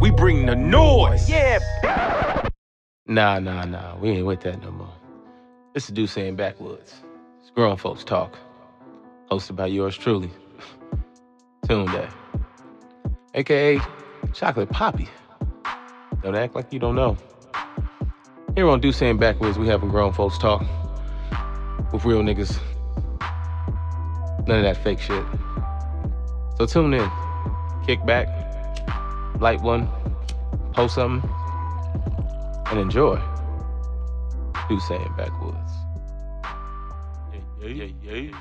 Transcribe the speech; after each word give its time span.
We 0.00 0.10
bring 0.10 0.46
the 0.46 0.56
noise. 0.56 1.28
Yeah. 1.28 1.58
Nah, 3.06 3.38
nah, 3.38 3.66
nah. 3.66 3.98
We 3.98 4.10
ain't 4.10 4.26
with 4.26 4.40
that 4.40 4.62
no 4.62 4.70
more. 4.70 4.94
This 5.74 5.88
the 5.88 5.92
Duce 5.92 6.16
and 6.16 6.38
Backwoods. 6.38 6.94
It's 7.40 7.50
grown 7.50 7.76
folks 7.76 8.02
talk. 8.02 8.38
Hosted 9.30 9.56
by 9.56 9.66
yours 9.66 9.96
truly, 9.96 10.30
Tunde, 11.66 12.10
aka 13.34 13.78
Chocolate 14.32 14.70
Poppy. 14.70 15.06
Don't 16.22 16.34
act 16.34 16.54
like 16.54 16.72
you 16.72 16.78
don't 16.78 16.94
know. 16.94 17.16
Here 18.56 18.68
on 18.68 18.80
Duce 18.80 18.96
Saying 18.96 19.18
Backwoods, 19.18 19.58
we 19.58 19.68
having 19.68 19.90
grown 19.90 20.12
folks 20.12 20.38
talk 20.38 20.62
with 21.92 22.04
real 22.06 22.22
niggas. 22.22 22.58
None 24.48 24.58
of 24.58 24.64
that 24.64 24.82
fake 24.82 24.98
shit. 24.98 25.24
So 26.56 26.66
tune 26.66 26.94
in, 26.94 27.10
kick 27.86 28.04
back, 28.06 28.26
light 29.38 29.60
one, 29.62 29.88
post 30.72 30.94
something, 30.94 31.28
and 32.66 32.78
enjoy. 32.78 33.20
And 34.70 35.16
Backwoods. 35.16 35.72
Yeah, 37.60 37.68
yeah, 37.68 37.84
yeah, 38.02 38.14
yeah. 38.14 38.36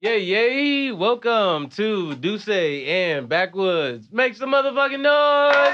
Yay, 0.00 0.20
yay! 0.20 0.92
Welcome 0.92 1.68
to 1.70 2.14
Duce 2.14 2.48
and 2.48 3.28
Backwoods. 3.28 4.12
Make 4.12 4.36
some 4.36 4.52
motherfucking 4.52 5.00
noise! 5.00 5.72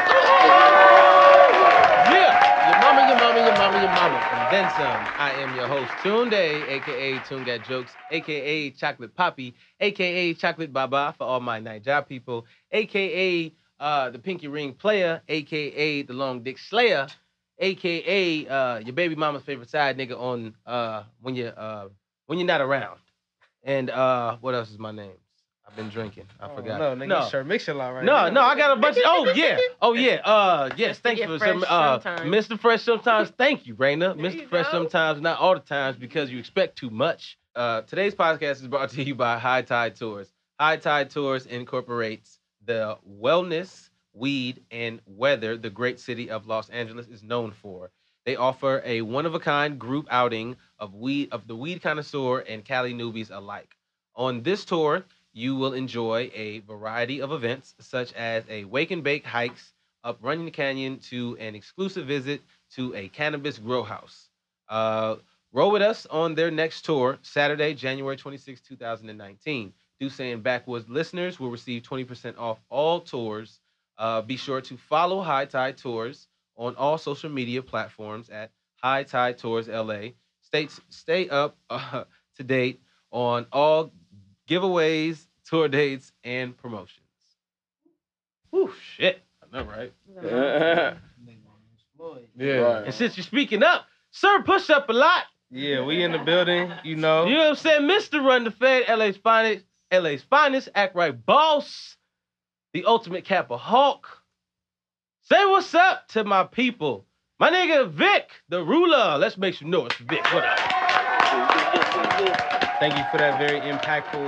Yeah! 2.09 2.71
Your 2.71 2.81
mama, 2.81 3.09
your 3.09 3.19
mama, 3.19 3.41
your 3.41 3.59
mama, 3.59 3.83
your 3.83 3.93
mama, 3.93 4.17
and 4.17 4.55
then 4.55 4.71
some. 4.71 5.05
I 5.19 5.33
am 5.37 5.55
your 5.55 5.67
host, 5.67 5.91
Tunde, 6.03 6.69
aka 6.69 7.19
Tune 7.29 7.45
Got 7.45 7.69
Jokes, 7.69 7.93
aka 8.11 8.71
Chocolate 8.71 9.15
Poppy, 9.15 9.55
aka 9.81 10.33
Chocolate 10.35 10.73
Baba 10.73 11.15
for 11.19 11.25
all 11.25 11.41
my 11.41 11.59
night 11.59 11.85
job 11.85 12.09
people, 12.09 12.47
aka 12.71 13.53
uh, 13.83 14.11
the 14.11 14.19
Pinky 14.19 14.49
Ring 14.49 14.73
Player, 14.75 15.21
aka 15.29 16.03
the 16.03 16.13
Long 16.13 16.43
Dick 16.43 16.59
Slayer, 16.59 17.07
aka 17.59 18.47
uh, 18.49 18.79
your 18.79 18.93
baby 18.95 19.15
mama's 19.15 19.43
favorite 19.43 19.71
side 19.71 19.99
nigga 19.99 20.19
on 20.19 20.55
uh, 20.67 21.03
when 21.21 21.35
you 21.35 21.47
uh, 21.47 21.89
when 22.27 22.39
you're 22.39 22.47
not 22.47 22.61
around. 22.61 22.99
And 23.65 23.91
uh, 23.91 24.37
what 24.41 24.55
else 24.55 24.71
is 24.71 24.79
my 24.79 24.91
name? 24.93 25.13
I've 25.67 25.77
been 25.77 25.89
drinking. 25.89 26.25
I 26.41 26.47
Oh, 26.51 26.57
forgot. 26.57 26.79
No, 26.81 26.97
nigga, 26.97 27.25
you 27.25 27.31
sure 27.31 27.45
mix 27.45 27.69
a 27.69 27.75
lot 27.75 27.91
right 27.91 28.05
No, 28.05 28.25
now. 28.25 28.31
no, 28.31 28.41
I 28.43 28.57
got 28.57 28.77
a 28.77 28.81
bunch 28.81 28.97
of. 28.97 29.03
Oh 29.07 29.33
yeah, 29.37 29.59
oh 29.81 29.95
yeah. 29.95 30.17
Uh, 30.25 30.71
yes, 30.77 30.99
Mr. 30.99 31.03
thank 31.03 31.19
you 31.21 31.27
for 31.27 31.39
some. 31.39 31.65
Uh, 31.69 32.01
sometimes. 32.01 32.31
Mr. 32.49 32.59
Fresh 32.61 32.83
sometimes. 32.83 33.31
Thank 33.39 33.67
you, 33.67 33.75
Raina. 33.77 34.17
There 34.17 34.31
Mr. 34.31 34.35
you 34.43 34.49
Fresh 34.49 34.67
go. 34.67 34.73
sometimes, 34.73 35.21
not 35.21 35.39
all 35.39 35.55
the 35.55 35.61
times, 35.61 35.97
because 35.97 36.31
you 36.31 36.39
expect 36.39 36.77
too 36.79 36.91
much. 36.91 37.39
Uh, 37.55 37.83
today's 37.83 38.15
podcast 38.15 38.61
is 38.63 38.67
brought 38.69 38.91
to 38.91 39.03
you 39.03 39.15
by 39.15 39.39
High 39.39 39.63
Tide 39.63 39.95
Tours. 39.97 40.29
High 40.59 40.77
Tide 40.79 41.11
Tours 41.11 41.47
incorporates 41.47 42.39
the 42.67 42.97
wellness, 43.09 43.91
weed, 44.13 44.65
and 44.71 45.01
weather 45.07 45.57
the 45.57 45.71
great 45.71 45.99
city 45.99 46.31
of 46.31 46.47
Los 46.47 46.69
Angeles 46.71 47.09
is 47.09 47.23
known 47.23 47.51
for. 47.51 47.91
They 48.25 48.37
offer 48.37 48.83
a 48.85 49.03
one-of-a-kind 49.03 49.79
group 49.79 50.07
outing 50.11 50.57
of 50.79 50.95
weed 50.95 51.29
of 51.33 51.47
the 51.49 51.57
weed 51.57 51.83
connoisseur 51.83 52.41
and 52.41 52.65
Cali 52.65 52.95
newbies 52.95 53.31
alike. 53.31 53.75
On 54.15 54.43
this 54.43 54.65
tour, 54.65 55.05
you 55.33 55.57
will 55.57 55.73
enjoy 55.73 56.31
a 56.35 56.61
variety 56.61 57.21
of 57.21 57.33
events 57.33 57.75
such 57.81 58.13
as 58.13 58.45
a 58.49 58.65
wake 58.65 58.91
and 58.91 59.03
bake 59.03 59.25
hikes 59.25 59.73
up 60.05 60.19
Runyon 60.21 60.51
Canyon 60.51 60.99
to 61.11 61.37
an 61.41 61.55
exclusive 61.55 62.07
visit 62.07 62.43
to 62.75 62.95
a 62.95 63.09
cannabis 63.09 63.59
grow 63.59 63.83
house. 63.83 64.29
Uh, 64.69 65.17
roll 65.53 65.71
with 65.71 65.83
us 65.83 66.07
on 66.07 66.35
their 66.35 66.51
next 66.51 66.85
tour, 66.85 67.19
Saturday, 67.23 67.75
January 67.75 68.17
26, 68.17 68.61
2019. 68.61 69.73
Duce 70.03 70.19
and 70.19 70.43
Backwoods 70.43 70.89
listeners 70.89 71.39
will 71.39 71.51
receive 71.51 71.83
20% 71.83 72.37
off 72.37 72.59
all 72.69 73.01
tours. 73.01 73.61
Uh, 73.97 74.21
be 74.21 74.37
sure 74.37 74.61
to 74.61 74.77
follow 74.77 75.23
High 75.23 75.45
Tide 75.45 75.77
Tours 75.77 76.27
on 76.57 76.75
all 76.75 76.99
social 76.99 77.31
media 77.31 77.63
platforms 77.63 78.29
at 78.29 78.51
High 78.83 79.05
Tide 79.05 79.39
Tours 79.39 79.69
LA. 79.69 80.09
Stay, 80.41 80.67
stay 80.89 81.29
up 81.29 81.57
uh, 81.71 82.03
to 82.37 82.43
date 82.43 82.83
on 83.13 83.47
all 83.53 83.93
giveaways, 84.49 85.25
tour 85.45 85.69
dates, 85.69 86.11
and 86.25 86.57
promotions. 86.57 87.07
Whew, 88.51 88.73
shit. 88.97 89.23
I 89.41 89.57
know, 89.57 89.65
right? 89.65 89.93
Yeah. 92.37 92.57
Right. 92.57 92.85
And 92.87 92.95
since 92.95 93.17
you're 93.17 93.23
speaking 93.23 93.63
up, 93.63 93.87
sir, 94.11 94.43
push 94.43 94.71
up 94.71 94.89
a 94.89 94.93
lot. 94.93 95.23
Yeah, 95.53 95.85
we 95.85 96.03
in 96.03 96.11
the 96.11 96.19
building, 96.19 96.73
you 96.83 96.97
know. 96.97 97.27
You 97.27 97.35
know 97.35 97.41
what 97.43 97.51
I'm 97.51 97.57
saying? 97.57 97.83
Mr. 97.83 98.25
Run 98.25 98.43
the 98.43 98.51
Fed, 98.51 98.87
LA's 98.89 99.17
finest, 99.19 99.65
LA's 99.93 100.23
finest, 100.23 100.69
act 100.75 100.97
right 100.97 101.15
boss, 101.27 101.97
the 102.73 102.85
ultimate 102.87 103.25
Kappa 103.25 103.57
Hawk. 103.57 104.09
Say 105.23 105.45
what's 105.45 105.75
up 105.75 106.09
to 106.09 106.25
my 106.25 106.45
people. 106.45 107.07
My 107.39 107.51
nigga 107.51 107.91
Vic, 107.91 108.31
the 108.49 108.63
ruler. 108.63 109.19
Let's 109.19 109.37
make 109.37 109.55
some 109.55 109.71
noise 109.71 109.93
for 109.93 110.05
Vic. 110.05 110.25
What 110.33 110.45
up? 110.45 110.59
Thank 112.83 112.97
you 112.99 113.05
for 113.13 113.19
that 113.19 113.39
very 113.39 113.61
impactful 113.61 114.27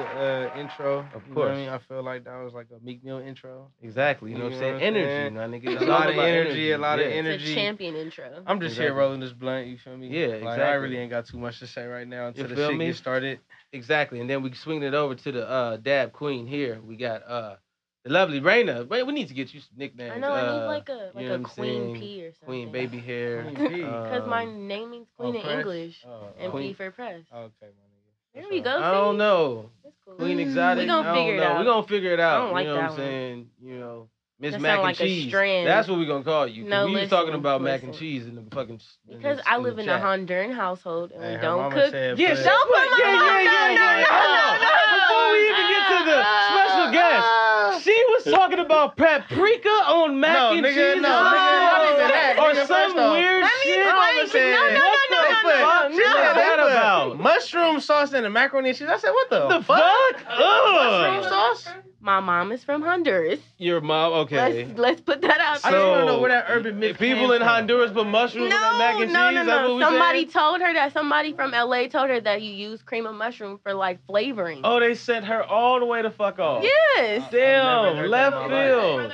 uh, 0.54 0.56
intro. 0.56 1.00
Of 1.12 1.26
You 1.26 1.34
know 1.34 1.34
what 1.34 1.34
course. 1.34 1.50
I 1.50 1.56
mean, 1.56 1.68
I 1.70 1.78
feel 1.78 2.04
like 2.04 2.22
that 2.22 2.36
was 2.40 2.52
like 2.54 2.68
a 2.70 2.78
Meek 2.84 3.02
Mill 3.02 3.18
intro. 3.18 3.72
Exactly. 3.82 4.30
You 4.30 4.38
know 4.38 4.44
what 4.44 4.52
I'm 4.52 4.52
You 4.52 4.58
saying? 4.60 4.72
know 4.78 4.78
what 4.78 4.86
I'm 4.86 4.96
Energy, 4.96 5.10
saying? 5.10 5.34
my 5.34 5.74
nigga. 5.74 5.80
A 5.88 5.90
lot 5.90 6.08
of 6.08 6.14
about 6.14 6.28
energy, 6.28 6.70
a 6.70 6.78
lot 6.78 7.00
of 7.00 7.06
energy. 7.08 7.42
It's 7.42 7.50
a 7.50 7.54
champion 7.56 7.96
intro. 7.96 8.44
I'm 8.46 8.60
just 8.60 8.76
here 8.78 8.94
rolling 8.94 9.18
this 9.18 9.32
blunt, 9.32 9.66
you 9.66 9.76
feel 9.76 9.96
me? 9.96 10.06
Yeah, 10.06 10.26
exactly. 10.26 10.46
Like, 10.46 10.60
I 10.60 10.74
really 10.74 10.98
ain't 10.98 11.10
got 11.10 11.26
too 11.26 11.38
much 11.38 11.58
to 11.58 11.66
say 11.66 11.84
right 11.84 12.06
now 12.06 12.28
until 12.28 12.44
You 12.44 12.48
the 12.50 12.54
feel 12.54 12.68
shit 12.68 12.78
me? 12.78 12.86
gets 12.86 12.98
started. 12.98 13.40
Exactly. 13.72 14.20
And 14.20 14.30
then 14.30 14.40
we 14.44 14.54
swing 14.54 14.84
it 14.84 14.94
over 14.94 15.16
to 15.16 15.32
the 15.32 15.48
uh, 15.50 15.76
dab 15.78 16.12
queen 16.12 16.46
here. 16.46 16.80
We 16.80 16.96
got 16.96 17.28
uh, 17.28 17.56
the 18.04 18.10
lovely 18.12 18.40
Raina. 18.40 18.88
Wait, 18.88 19.04
we 19.04 19.14
need 19.14 19.26
to 19.26 19.34
get 19.34 19.52
you 19.52 19.58
some 19.58 19.76
nicknames. 19.76 20.12
I 20.14 20.18
know 20.20 20.30
I 20.32 20.40
Uh, 20.46 20.60
need 20.60 20.66
like 20.66 20.88
a 20.90 21.10
like 21.12 21.22
you 21.24 21.28
know 21.28 21.34
a 21.34 21.38
queen 21.40 21.82
saying? 21.82 22.00
P 22.00 22.24
or 22.24 22.32
something. 22.34 22.46
Queen 22.46 22.70
baby 22.70 22.98
hair. 23.00 23.42
Queen 23.52 23.56
P. 23.56 23.76
Because 23.82 24.28
my 24.28 24.44
Um, 24.44 24.68
name 24.68 24.90
means 24.92 25.08
oh, 25.18 25.22
queen 25.24 25.34
in 25.34 25.42
press? 25.42 25.58
English 25.58 26.04
Oh, 26.06 26.28
and 26.38 26.52
oh. 26.52 26.56
P 26.56 26.72
for 26.72 26.92
press. 26.92 27.22
Okay, 27.34 27.50
my 27.62 27.66
nigga. 27.66 27.90
There 28.34 28.44
we 28.50 28.60
go. 28.60 28.70
I 28.82 28.90
don't 28.90 29.14
see? 29.14 29.18
know. 29.18 29.70
That's 29.84 29.96
cool. 30.04 30.14
Queen 30.14 30.40
Exotic. 30.40 30.82
We 30.82 30.86
gonna 30.86 31.08
I 31.08 31.14
don't 31.14 31.16
figure 31.24 31.34
it 31.34 31.38
know. 31.38 31.44
out. 31.44 31.58
We're 31.58 31.64
gonna 31.64 31.86
figure 31.86 32.12
it 32.12 32.20
out. 32.20 32.40
I 32.40 32.44
don't 32.44 32.52
like 32.52 32.66
you 32.66 32.70
know 32.70 32.74
what 32.76 32.80
that 32.80 32.84
I'm 32.84 32.90
one. 32.90 32.98
saying? 32.98 33.50
You 33.62 33.78
know, 33.78 34.08
Miss 34.40 34.52
That 34.52 34.60
Mac 34.60 34.68
sound 34.70 34.78
and 34.78 34.84
like 34.88 35.00
a 35.00 35.04
Cheese. 35.06 35.28
strand. 35.28 35.66
That's 35.68 35.88
what 35.88 35.98
we're 35.98 36.06
gonna 36.06 36.24
call 36.24 36.46
you. 36.48 36.64
No, 36.64 36.86
we 36.86 36.94
was 36.96 37.08
talking 37.08 37.26
listen, 37.28 37.40
about 37.40 37.62
mac 37.62 37.82
and 37.84 37.94
cheese 37.94 38.26
in 38.26 38.34
the 38.34 38.42
fucking. 38.50 38.80
in 39.08 39.16
Because 39.18 39.36
this- 39.38 39.46
I 39.48 39.58
live 39.58 39.78
in 39.78 39.88
a. 39.88 39.98
Honduran 39.98 40.52
household 40.52 41.12
and 41.12 41.22
Hey, 41.22 41.36
we 41.36 41.40
don't 41.42 41.70
cook. 41.70 41.90
said 41.92 42.18
Yeah, 42.18 42.30
put- 42.30 42.36
shut 42.38 42.46
Don't 42.46 42.68
put 42.68 42.76
up. 42.76 42.90
my 42.90 42.98
Yeah, 42.98 43.12
mama- 43.14 43.26
yeah, 43.26 43.40
yeah, 43.40 43.44
no, 43.44 43.70
yeah, 43.70 43.74
no, 43.74 43.90
yeah. 43.94 44.02
no, 44.02 44.10
Hold 44.10 44.34
on. 44.34 44.60
no, 44.60 44.74
no. 44.74 44.98
Before 44.98 45.26
we 45.30 45.40
even 45.46 45.66
get 45.70 45.82
to 45.94 45.98
the 46.10 46.18
special 46.50 46.86
guest, 46.92 47.84
she 47.84 47.96
was 48.10 48.22
talking 48.34 48.58
about 48.58 48.96
paprika 48.96 49.68
on 49.86 50.18
mac 50.18 50.34
No, 50.34 50.52
and 50.58 50.66
nigga, 50.66 50.94
cheese. 50.94 51.02
no, 51.02 51.08
nigga, 51.08 51.54
not 51.62 51.80
even 51.94 52.08
that. 52.10 52.34
Or 52.42 52.54
some 52.66 53.12
weird 53.14 53.44
shit. 53.62 53.78
explain 53.78 53.94
Mama 53.94 54.26
to. 54.26 54.50
No, 54.50 54.62
no, 54.66 54.82
no, 54.82 55.03
What 55.44 55.52
no, 55.52 55.52
the 55.52 55.58
no, 55.60 55.68
fuck? 55.68 55.90
no, 55.90 55.96
She 55.96 56.04
said 56.04 56.34
that 56.34 56.58
about? 56.58 57.20
Mushroom 57.20 57.80
sauce 57.80 58.12
and 58.12 58.24
the 58.24 58.30
macaroni 58.30 58.70
and 58.70 58.78
cheese. 58.78 58.88
I 58.88 58.96
said, 58.98 59.10
what 59.10 59.30
the, 59.30 59.40
What 59.46 59.58
the 59.58 59.64
fuck? 59.64 60.38
Mushroom 60.38 61.22
sauce? 61.24 61.68
My 62.04 62.20
mom 62.20 62.52
is 62.52 62.62
from 62.62 62.82
Honduras. 62.82 63.40
Your 63.56 63.80
mom, 63.80 64.12
okay. 64.12 64.66
Let's 64.66 64.78
let's 64.78 65.00
put 65.00 65.22
that 65.22 65.40
out 65.40 65.60
I 65.64 65.70
there. 65.70 65.80
just 65.80 65.88
want 65.88 66.00
to 66.02 66.06
So, 66.06 66.06
know 66.06 66.20
where 66.20 66.30
that 66.32 66.44
urban 66.48 66.78
myth 66.78 66.98
People 66.98 67.32
in 67.32 67.38
from. 67.38 67.48
Honduras 67.48 67.92
put 67.92 68.06
mushrooms 68.06 68.44
in 68.44 68.50
that 68.50 68.76
mac 68.76 69.00
and 69.00 69.10
no, 69.10 69.28
cheese. 69.30 69.34
no, 69.36 69.44
That's 69.46 69.62
what 69.62 69.68
no. 69.68 69.74
we 69.76 69.82
Somebody 69.82 70.18
saying? 70.18 70.28
told 70.30 70.60
her 70.60 70.74
that 70.74 70.92
somebody 70.92 71.32
from 71.32 71.52
LA 71.52 71.86
told 71.86 72.10
her 72.10 72.20
that 72.20 72.42
you 72.42 72.52
use 72.52 72.82
cream 72.82 73.06
of 73.06 73.14
mushroom 73.14 73.58
for 73.62 73.72
like 73.72 74.04
flavoring. 74.06 74.60
Oh, 74.64 74.80
they 74.80 74.94
sent 74.94 75.24
her 75.24 75.42
all 75.42 75.80
the 75.80 75.86
way 75.86 76.02
to 76.02 76.10
fuck 76.10 76.38
off. 76.38 76.62
yes. 76.62 77.24
Damn, 77.32 78.06
left 78.10 78.36
that 78.36 78.44
in 78.44 78.50
my 78.50 78.66
field. 78.66 79.12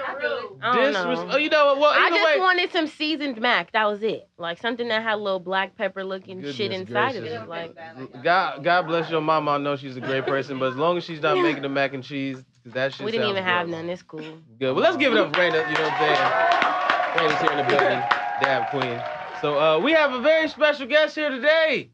I 0.61 0.75
don't 0.75 0.93
Disres- 0.93 1.33
oh, 1.33 1.37
you 1.37 1.49
know 1.49 1.67
what? 1.67 1.79
Well, 1.79 1.93
I 1.95 2.11
just 2.11 2.25
way, 2.25 2.39
wanted 2.41 2.73
some 2.73 2.89
seasoned 2.89 3.41
mac. 3.41 3.71
That 3.71 3.85
was 3.87 4.03
it. 4.03 4.29
Like 4.37 4.59
something 4.61 4.89
that 4.89 5.03
had 5.05 5.15
a 5.15 5.17
little 5.23 5.39
black 5.39 5.77
pepper 5.77 6.03
looking 6.03 6.43
shit 6.53 6.73
inside 6.73 7.13
gracious. 7.13 7.35
of 7.37 7.43
it. 7.45 7.49
Like 7.49 8.23
God, 8.25 8.65
God 8.65 8.83
bless 8.89 9.09
your 9.11 9.21
mama. 9.21 9.53
I 9.53 9.59
know 9.59 9.77
she's 9.77 9.97
a 9.97 10.01
great 10.01 10.27
person, 10.27 10.59
but 10.59 10.71
as 10.73 10.77
long 10.77 10.97
as 10.99 11.05
she's 11.05 11.23
not 11.23 11.41
making 11.41 11.63
the 11.63 11.69
mac 11.69 11.95
and 11.95 12.03
cheese, 12.03 12.37
'cause 12.37 12.45
that 12.67 12.93
shit 12.95 13.05
we 13.07 13.13
didn't 13.13 13.25
sounds 13.27 13.33
even 13.33 13.45
have 13.45 13.67
gross. 13.67 13.77
none. 13.77 13.89
It's 13.91 14.03
cool. 14.03 14.21
Good. 14.59 14.73
Well, 14.75 14.83
let's 14.83 14.97
give 14.97 15.13
it 15.13 15.19
up 15.19 15.35
for 15.35 15.41
Raina. 15.41 15.67
You 15.69 15.75
know 15.75 15.83
what 15.85 15.93
I'm 15.93 15.99
saying? 15.99 17.31
Raina's 17.31 17.41
here 17.41 17.51
in 17.53 17.57
the 17.59 17.65
building. 17.65 18.03
Dab 18.43 18.69
queen. 18.71 19.01
So 19.41 19.59
uh, 19.59 19.79
we 19.79 19.93
have 19.93 20.13
a 20.13 20.21
very 20.21 20.49
special 20.49 20.87
guest 20.87 21.15
here 21.15 21.31
today. 21.31 21.91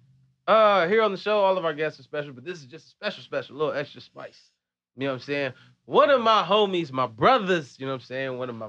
Uh, 0.47 0.87
here 0.89 1.03
on 1.03 1.11
the 1.13 1.19
show, 1.19 1.41
all 1.41 1.59
of 1.59 1.65
our 1.65 1.75
guests 1.75 1.99
are 1.99 2.05
special, 2.05 2.33
but 2.33 2.45
this 2.45 2.59
is 2.59 2.67
just 2.67 2.87
a 2.87 2.91
special, 2.91 3.23
special, 3.23 3.57
little 3.57 3.73
extra 3.73 4.01
spice. 4.01 4.51
You 4.97 5.07
know 5.07 5.13
what 5.13 5.21
I'm 5.21 5.21
saying? 5.27 5.53
One 5.87 6.11
of 6.11 6.21
my 6.21 6.43
homies, 6.43 6.91
my 6.93 7.07
brothers. 7.07 7.77
You 7.79 7.87
know 7.87 7.93
what 7.93 8.01
I'm 8.03 8.07
saying? 8.07 8.39
One 8.39 8.49
of 8.51 8.57
my 8.57 8.69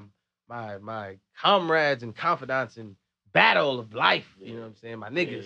my 0.50 0.78
my 0.80 1.18
comrades 1.40 2.04
and 2.04 2.16
confidants 2.16 2.78
in 2.78 2.96
battle 3.34 3.80
of 3.80 3.94
life. 3.94 4.28
You 4.40 4.54
know 4.56 4.62
what 4.62 4.68
I'm 4.68 4.76
saying? 4.76 5.00
My 5.00 5.10
niggas. 5.10 5.46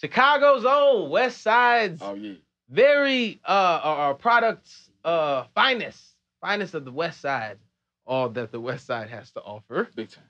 Chicago's 0.00 0.64
own 0.64 1.10
West 1.10 1.42
Side's 1.42 2.00
Oh 2.02 2.14
yeah. 2.14 2.34
very 2.70 3.40
uh 3.46 3.80
our, 3.82 3.96
our 3.96 4.14
products 4.14 4.87
uh 5.08 5.44
finest 5.54 6.02
finest 6.40 6.74
of 6.74 6.84
the 6.84 6.92
west 6.92 7.20
side 7.20 7.58
all 8.06 8.28
that 8.28 8.52
the 8.52 8.60
west 8.60 8.86
side 8.86 9.08
has 9.08 9.30
to 9.30 9.40
offer 9.40 9.88
Big 9.94 10.10
time. 10.10 10.24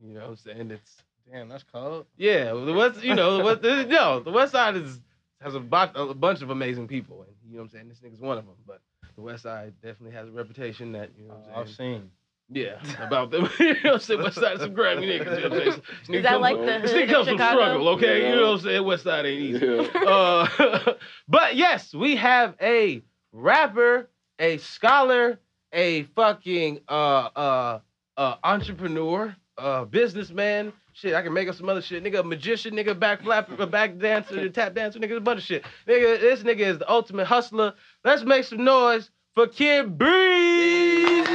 you 0.00 0.14
know 0.14 0.20
what 0.20 0.28
i'm 0.30 0.36
saying 0.36 0.70
it's 0.70 1.02
Damn, 1.30 1.48
that's 1.48 1.64
cold. 1.64 2.04
yeah 2.16 2.52
the 2.52 2.72
west 2.72 3.02
you 3.02 3.14
know 3.14 3.38
the 3.38 3.44
west 3.44 3.62
the, 3.62 3.84
no 3.86 4.20
the 4.20 4.30
west 4.30 4.52
side 4.52 4.76
is 4.76 5.00
has 5.40 5.54
a, 5.54 5.60
bo- 5.60 5.90
a 5.94 6.14
bunch 6.14 6.42
of 6.42 6.50
amazing 6.50 6.86
people 6.88 7.22
and 7.22 7.32
you 7.48 7.56
know 7.56 7.62
what 7.62 7.64
i'm 7.64 7.70
saying 7.70 7.88
this 7.88 7.98
nigga's 8.00 8.20
one 8.20 8.38
of 8.38 8.44
them 8.44 8.54
but 8.66 8.80
the 9.16 9.22
west 9.22 9.42
side 9.44 9.72
definitely 9.82 10.14
has 10.16 10.28
a 10.28 10.32
reputation 10.32 10.92
that 10.92 11.10
you 11.18 11.26
know 11.28 11.34
what 11.34 11.48
Uh, 11.48 11.56
i'm 11.56 11.62
I've 11.62 11.70
saying 11.70 12.00
seen. 12.00 12.10
Yeah, 12.50 12.76
about 13.00 13.30
them. 13.30 13.48
you 13.58 13.72
know 13.72 13.78
what 13.84 13.92
I'm 13.94 14.00
saying? 14.00 14.22
West 14.22 14.36
Side, 14.38 14.58
some 14.60 14.74
grimy 14.74 15.06
niggas. 15.06 15.42
You 15.42 15.48
know 15.48 15.56
what 15.56 15.66
I'm 15.66 15.72
saying? 15.72 15.82
This 16.06 16.08
nigga 16.10 16.16
Is 16.18 16.22
that 16.24 16.40
like 16.42 16.56
from- 16.58 16.66
the 16.66 16.78
This 16.82 16.92
hood 16.92 17.08
nigga 17.08 17.12
comes 17.12 17.28
from 17.28 17.36
Chicago? 17.38 17.58
struggle, 17.62 17.88
okay? 17.88 18.20
Yeah. 18.22 18.28
You 18.28 18.36
know 18.36 18.46
what 18.50 18.52
I'm 18.52 18.60
saying? 18.66 18.84
West 18.84 19.04
Side 19.04 19.24
ain't 19.26 19.40
easy. 19.40 19.66
Yeah. 19.66 20.10
Uh, 20.10 20.92
but 21.28 21.56
yes, 21.56 21.94
we 21.94 22.16
have 22.16 22.54
a 22.60 23.00
rapper, 23.32 24.10
a 24.38 24.58
scholar, 24.58 25.38
a 25.72 26.04
fucking 26.14 26.80
uh 26.88 26.92
uh 27.36 27.80
uh 28.16 28.34
entrepreneur, 28.44 29.34
uh 29.58 29.84
businessman. 29.84 30.72
Shit, 30.92 31.14
I 31.14 31.22
can 31.22 31.32
make 31.32 31.48
up 31.48 31.56
some 31.56 31.68
other 31.68 31.82
shit. 31.82 32.04
Nigga, 32.04 32.24
magician, 32.24 32.74
nigga, 32.74 32.98
back 32.98 33.22
flapper, 33.22 33.66
back 33.66 33.98
dancer, 33.98 34.48
tap 34.48 34.74
dancer, 34.74 35.00
nigga, 35.00 35.16
a 35.16 35.20
bunch 35.20 35.38
of 35.40 35.44
shit. 35.44 35.64
Nigga, 35.88 36.20
this 36.20 36.44
nigga 36.44 36.60
is 36.60 36.78
the 36.78 36.88
ultimate 36.90 37.26
hustler. 37.26 37.74
Let's 38.04 38.22
make 38.22 38.44
some 38.44 38.62
noise 38.64 39.10
for 39.34 39.48
Kid 39.48 39.98
Breeze. 39.98 41.26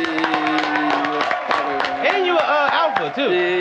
And 2.02 2.26
you 2.26 2.38
uh 2.38 2.70
alpha 2.72 3.12
too. 3.16 3.34
Yeah, 3.34 3.58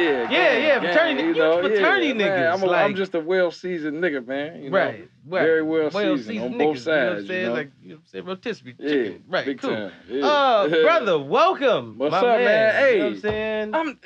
Yeah, 0.83 0.89
yeah, 0.89 0.95
fraternity- 0.95 1.29
you 1.29 1.35
fraternity 1.69 2.13
man. 2.15 2.31
niggas, 2.31 2.55
I'm, 2.55 2.63
a, 2.63 2.67
like- 2.67 2.85
I'm 2.85 2.95
just 2.97 3.15
a 3.15 3.21
well 3.21 3.51
seasoned 3.51 4.03
nigga, 4.03 4.27
man. 4.27 4.63
You 4.63 4.71
know? 4.71 4.79
Right, 4.79 5.09
right. 5.27 5.43
Very 5.43 5.63
well 5.63 5.91
seasoned 5.91 6.41
on 6.41 6.59
both 6.59 6.77
niggas, 6.79 6.87
You 6.87 6.93
know 6.93 7.09
what 7.09 7.19
I'm 7.19 7.27
saying? 7.27 7.41
you 7.43 7.47
know? 7.49 7.53
Like, 7.55 7.71
you 7.83 7.89
know 7.89 7.95
what 7.95 8.01
I'm 8.01 8.07
saying? 8.07 8.25
Rotisserie 8.25 8.75
Yeah, 8.79 8.89
chicken. 8.91 9.25
Right, 9.29 9.47
big 9.47 9.59
cool. 9.61 9.71
time. 9.71 9.93
Yeah. 10.09 10.27
Uh, 10.27 10.69
brother, 10.83 11.19
welcome. 11.19 11.99
What's 11.99 12.15
up, 12.15 12.23
man? 12.23 12.93
You 12.93 12.99
know 12.99 13.05
what 13.05 13.13
I'm 13.15 13.21
saying? 13.21 13.75
I'm, 13.75 13.99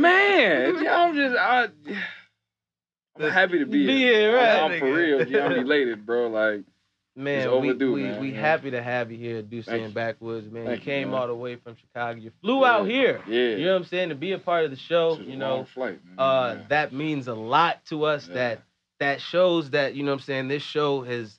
man, 0.00 0.86
I'm 0.88 1.14
just, 1.14 1.36
I, 1.36 1.68
I'm 3.20 3.30
happy 3.30 3.58
to 3.60 3.66
be 3.66 3.86
here. 3.86 3.96
here, 3.96 4.36
right, 4.36 4.58
I'm, 4.62 4.72
I'm 4.72 4.78
for 4.80 4.92
real. 4.92 5.28
Yeah, 5.28 5.46
I'm 5.46 5.52
elated, 5.52 6.06
bro. 6.06 6.28
Like, 6.28 6.62
man, 7.18 7.40
it's 7.40 7.46
we, 7.50 7.70
overdue, 7.70 7.92
we, 7.92 8.02
man, 8.04 8.20
we 8.20 8.32
happy 8.32 8.70
to 8.70 8.82
have 8.82 9.10
you 9.10 9.18
here 9.18 9.42
Thank 9.42 9.68
and. 9.68 9.94
Backwoods, 9.94 10.50
man. 10.50 10.66
Thank 10.66 10.86
you 10.86 10.92
you, 10.92 10.98
came 11.00 11.10
man. 11.10 11.20
all 11.20 11.26
the 11.26 11.34
way 11.34 11.56
from 11.56 11.76
Chicago. 11.76 12.20
You 12.20 12.30
flew 12.40 12.60
Yeah. 12.62 12.72
out 12.72 12.86
here. 12.88 13.20
yeah. 13.26 13.56
You 13.56 13.64
know 13.66 13.72
what 13.72 13.82
I'm 13.82 13.84
saying? 13.84 14.08
To 14.10 14.14
be 14.14 14.32
a 14.32 14.38
part 14.38 14.64
of 14.64 14.70
the 14.70 14.76
show, 14.76 15.18
you 15.18 15.36
know, 15.36 15.56
long 15.56 15.64
flight, 15.66 16.00
man. 16.04 16.18
uh, 16.18 16.54
yeah. 16.58 16.64
that 16.68 16.92
means 16.92 17.28
a 17.28 17.34
lot 17.34 17.84
to 17.86 18.04
us. 18.04 18.26
Yeah. 18.28 18.34
That 18.34 18.62
that 19.00 19.20
shows 19.20 19.70
that 19.70 19.94
you 19.94 20.02
know 20.04 20.12
what 20.12 20.20
I'm 20.20 20.24
saying. 20.24 20.48
This 20.48 20.62
show 20.62 21.02
has 21.02 21.38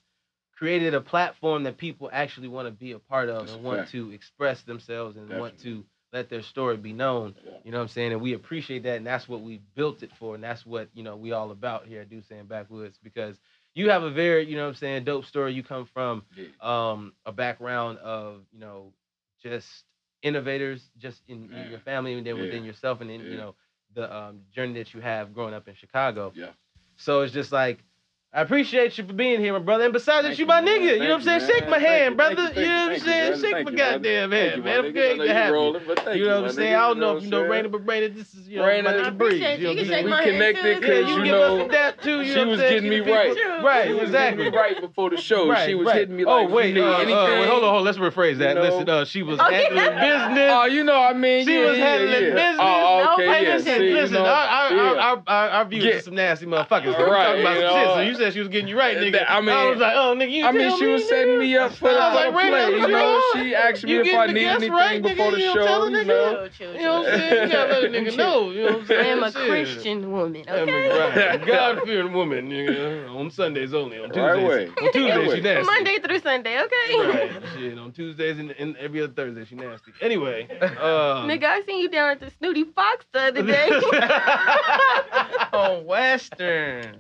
created 0.58 0.94
a 0.94 1.02
platform 1.02 1.64
that 1.64 1.78
people 1.78 2.10
actually 2.12 2.48
want 2.50 2.68
to 2.68 2.72
be 2.72 2.92
a 2.92 3.00
part 3.00 3.30
of 3.30 3.46
That's 3.46 3.54
and 3.56 3.64
want 3.64 3.80
fact. 3.80 3.92
to 3.92 4.12
express 4.12 4.62
themselves 4.64 5.16
and 5.18 5.30
want 5.40 5.60
to 5.62 5.86
let 6.12 6.30
their 6.30 6.42
story 6.42 6.76
be 6.76 6.92
known. 6.92 7.36
You 7.64 7.72
know 7.72 7.78
what 7.78 7.84
I'm 7.84 7.88
saying? 7.90 8.12
And 8.14 8.22
we 8.22 8.34
appreciate 8.34 8.84
that, 8.84 8.98
and 8.98 9.06
that's 9.08 9.30
what 9.30 9.42
we 9.42 9.62
built 9.76 10.02
it 10.04 10.12
for, 10.20 10.36
and 10.36 10.44
that's 10.44 10.66
what 10.66 10.90
you 10.94 11.04
know 11.04 11.16
we 11.16 11.32
all 11.32 11.52
about 11.52 11.86
here 11.86 12.02
at 12.02 12.10
Duce 12.10 12.30
and 12.32 12.48
Backwoods 12.50 12.98
because 13.04 13.38
you 13.76 13.90
have 13.90 14.04
a 14.04 14.10
very 14.10 14.46
you 14.46 14.56
know 14.56 14.64
what 14.64 14.70
I'm 14.70 14.76
saying 14.76 15.04
dope 15.06 15.26
story. 15.26 15.54
You 15.54 15.64
come 15.64 15.86
from 15.86 16.24
Yeah. 16.36 16.48
um, 16.62 17.14
a 17.26 17.32
background 17.32 17.98
of 18.00 18.44
you 18.52 18.60
know 18.60 18.94
just 19.42 19.86
innovators 20.22 20.90
just 20.98 21.22
in, 21.28 21.50
in 21.54 21.70
your 21.70 21.80
family 21.80 22.14
and 22.14 22.26
then 22.26 22.36
Yeah. 22.36 22.42
within 22.42 22.64
yourself 22.64 23.02
and 23.02 23.10
then 23.10 23.22
you 23.30 23.38
know 23.38 23.56
the 23.94 24.14
um, 24.14 24.42
journey 24.54 24.74
that 24.74 24.94
you 24.94 25.02
have 25.02 25.34
growing 25.34 25.54
up 25.54 25.68
in 25.68 25.76
Chicago. 25.76 26.32
Yeah. 26.36 26.52
So 26.98 27.22
it's 27.22 27.34
just 27.34 27.52
like 27.52 27.84
I 28.32 28.42
appreciate 28.42 28.96
you 29.00 29.04
for 29.08 29.14
being 29.14 29.40
here, 29.40 29.54
my 29.54 29.58
brother. 29.60 29.86
And 29.86 29.92
besides 29.94 30.22
that, 30.22 30.30
Thank 30.30 30.38
you 30.38 30.44
you, 30.44 30.48
my 30.48 30.62
man. 30.62 30.82
nigga. 30.82 30.94
You 30.94 31.00
know 31.00 31.10
what 31.10 31.16
I'm 31.16 31.22
saying? 31.24 31.40
Thank 31.40 31.52
Shake 31.52 31.64
my 31.68 31.80
man. 31.80 31.82
Thank 31.82 31.90
hand, 31.90 32.12
you, 32.12 32.16
brother. 32.16 32.54
you, 32.54 32.62
you 32.62 32.68
know 32.70 32.86
what 32.86 32.94
I'm 32.94 33.00
saying? 33.00 33.42
Shake 33.42 33.66
my 33.66 33.72
goddamn 33.72 34.32
hand, 34.32 34.58
you, 34.58 34.64
man. 34.64 34.82
my 34.82 34.88
I'm 34.88 34.94
great 34.94 35.18
know 35.18 35.26
to 35.26 35.34
have 35.34 35.48
you. 35.48 35.54
rolling, 35.56 35.82
but 35.88 36.00
thank 36.02 36.18
You 36.20 36.26
know 36.28 36.42
what 36.42 36.50
I'm 36.52 36.56
saying? 36.56 36.76
I 36.76 36.80
don't 36.90 37.00
know 37.00 37.18
if 37.18 37.24
you 37.24 37.30
know 37.32 37.44
I'm 37.44 37.50
Raina, 37.50 37.72
but 37.72 37.86
Raina, 37.88 38.14
this 38.16 38.36
is 38.36 38.48
you 38.48 38.58
know 38.58 38.66
Raina, 38.66 38.84
my 38.84 38.90
I 38.92 38.94
nigga 39.10 39.18
Breeze. 39.18 39.42
you. 39.42 39.48
You 39.50 39.64
know 39.64 39.70
what 39.70 39.80
I'm 39.80 39.86
shake 39.88 40.06
we 40.06 40.32
connected 40.32 40.80
because 40.80 40.90
Yeah, 40.90 41.10
you 41.10 41.18
you 41.18 41.24
give 41.24 41.32
know 41.32 41.62
us 41.66 41.72
that 41.72 42.02
too. 42.04 42.22
You 42.22 42.34
she 42.34 42.36
know 42.36 42.48
was 42.52 42.60
getting 42.60 42.90
me 42.92 43.00
right. 43.00 43.36
Right, 43.64 43.92
exactly. 44.00 44.50
right 44.52 44.80
before 44.80 45.10
the 45.10 45.18
show. 45.18 45.56
She 45.66 45.74
was 45.74 45.92
hitting 45.92 46.16
me 46.16 46.24
oh 46.26 46.44
like, 46.44 46.50
wait, 46.54 46.68
you 46.68 46.74
need 46.76 46.82
uh, 46.82 46.92
uh, 46.94 46.98
anything? 47.00 47.16
wait, 47.40 47.50
hold 47.50 47.64
on, 47.64 47.70
hold 47.72 47.80
on. 47.80 47.84
Let's 47.84 47.98
rephrase 47.98 48.38
that. 48.38 48.58
Listen, 48.58 48.88
uh, 48.88 49.06
she 49.06 49.24
was 49.24 49.40
Oh, 49.42 49.50
yeah. 49.50 49.58
handling 49.58 50.30
business. 50.30 50.52
Oh, 50.54 50.66
you 50.66 50.84
know, 50.84 51.02
I 51.02 51.14
mean, 51.14 51.48
She 51.48 51.58
was 51.58 51.80
yeah, 51.80 51.84
handling 51.98 52.12
yeah. 52.26 52.30
business. 52.36 52.58
Oh, 52.60 53.04
No 53.06 53.14
okay. 53.26 53.46
Listen, 53.56 53.78
See, 53.80 53.88
you 53.88 53.94
listen, 53.96 54.14
know, 54.14 54.26
our, 54.26 54.48
our, 54.48 54.72
yeah. 54.72 54.82
our, 54.84 54.98
our, 55.00 55.24
our, 55.26 55.50
our 55.50 55.66
views 55.66 55.84
Get- 55.84 55.96
are 55.96 56.02
some 56.02 56.14
nasty 56.16 56.46
motherfuckers. 56.46 56.96
We're 56.96 57.10
Right, 57.10 57.26
talking 57.26 57.42
about 57.42 57.96
some 57.96 58.06
shit. 58.06 58.19
So 58.20 58.26
know. 58.26 58.30
said 58.30 58.34
she 58.34 58.40
was 58.40 58.50
getting 58.50 58.68
you 58.68 58.78
right, 58.78 58.98
nigga. 58.98 59.26
I 59.28 59.40
mean- 59.42 59.50
I 59.50 59.66
was 59.70 59.80
like, 59.80 59.96
oh, 59.96 60.14
nigga, 60.16 60.32
you 60.32 60.46
I 60.46 60.52
mean, 60.52 60.78
she 60.78 60.86
me, 60.86 60.92
was 60.94 61.04
nigga. 61.04 61.08
setting 61.10 61.40
me 61.40 61.58
up 61.58 61.74
for 61.74 61.90
I 61.90 61.94
the, 61.94 62.00
was 62.00 62.16
like, 62.16 62.26
for 62.28 62.50
play. 62.50 62.70
You 62.70 62.82
you 62.82 62.88
know, 62.88 63.16
on? 63.16 63.44
she 63.44 63.56
asked 63.56 63.84
me 63.84 63.92
You 63.92 64.02
if 64.02 64.08
I 64.14 64.28
getting 64.28 64.36
need 64.36 64.48
anything 64.48 64.72
right, 64.72 65.02
nigga, 65.02 65.10
before 65.16 65.32
the 65.32 65.38
you 65.40 65.46
don't 65.54 65.56
tell 65.56 65.80
show. 65.82 65.86
a 65.88 65.92
You 65.92 66.04
know, 66.06 66.48
Chill, 66.50 66.50
chill, 66.50 66.74
You 66.76 66.82
know 66.82 67.00
what 67.02 67.14
I'm 67.14 67.20
saying? 67.20 67.48
You 67.48 67.54
gotta 67.54 67.74
let 67.74 67.84
a 67.84 67.88
nigga 67.88 68.18
know. 68.24 68.52
You 68.52 68.58
know 68.66 68.72
what 68.72 68.80
I'm 68.82 68.86
saying? 68.88 69.06
I 69.06 69.08
am 69.10 69.24
a 69.24 69.32
Christian 69.32 70.12
woman, 70.12 70.42
okay? 70.50 70.90
right. 71.30 71.46
God 71.46 71.82
fearing 71.84 72.14
woman, 72.14 72.50
nigga. 72.50 73.16
On 73.16 73.32
Sundays 73.32 73.74
only. 73.74 73.98
On 74.00 74.10
Tuesdays. 74.10 74.24
Right 74.24 74.48
way. 74.48 74.68
On 74.68 74.92
Tuesdays, 74.92 75.34
she 75.34 75.42
nasty. 75.42 75.66
Monday 75.66 76.00
through 76.00 76.20
Sunday, 76.20 76.62
okay? 76.62 76.98
Right. 77.00 77.32
Shit. 77.56 77.78
On 77.80 77.92
Tuesdays 77.92 78.38
and, 78.40 78.52
and 78.52 78.76
every 78.78 79.02
other 79.02 79.14
Thursday, 79.14 79.46
she 79.46 79.56
nasty. 79.56 79.92
Anyway. 80.02 80.48
Um, 80.62 81.28
Nigga, 81.30 81.46
I 81.46 81.62
seen 81.66 81.80
you 81.80 81.90
down 81.90 82.12
at 82.12 82.20
the 82.20 82.30
Snooty 82.40 82.64
Fox 82.66 83.06
the 83.14 83.20
other 83.20 83.44
day. 83.44 83.70
On 85.54 85.86
Western. 85.86 86.98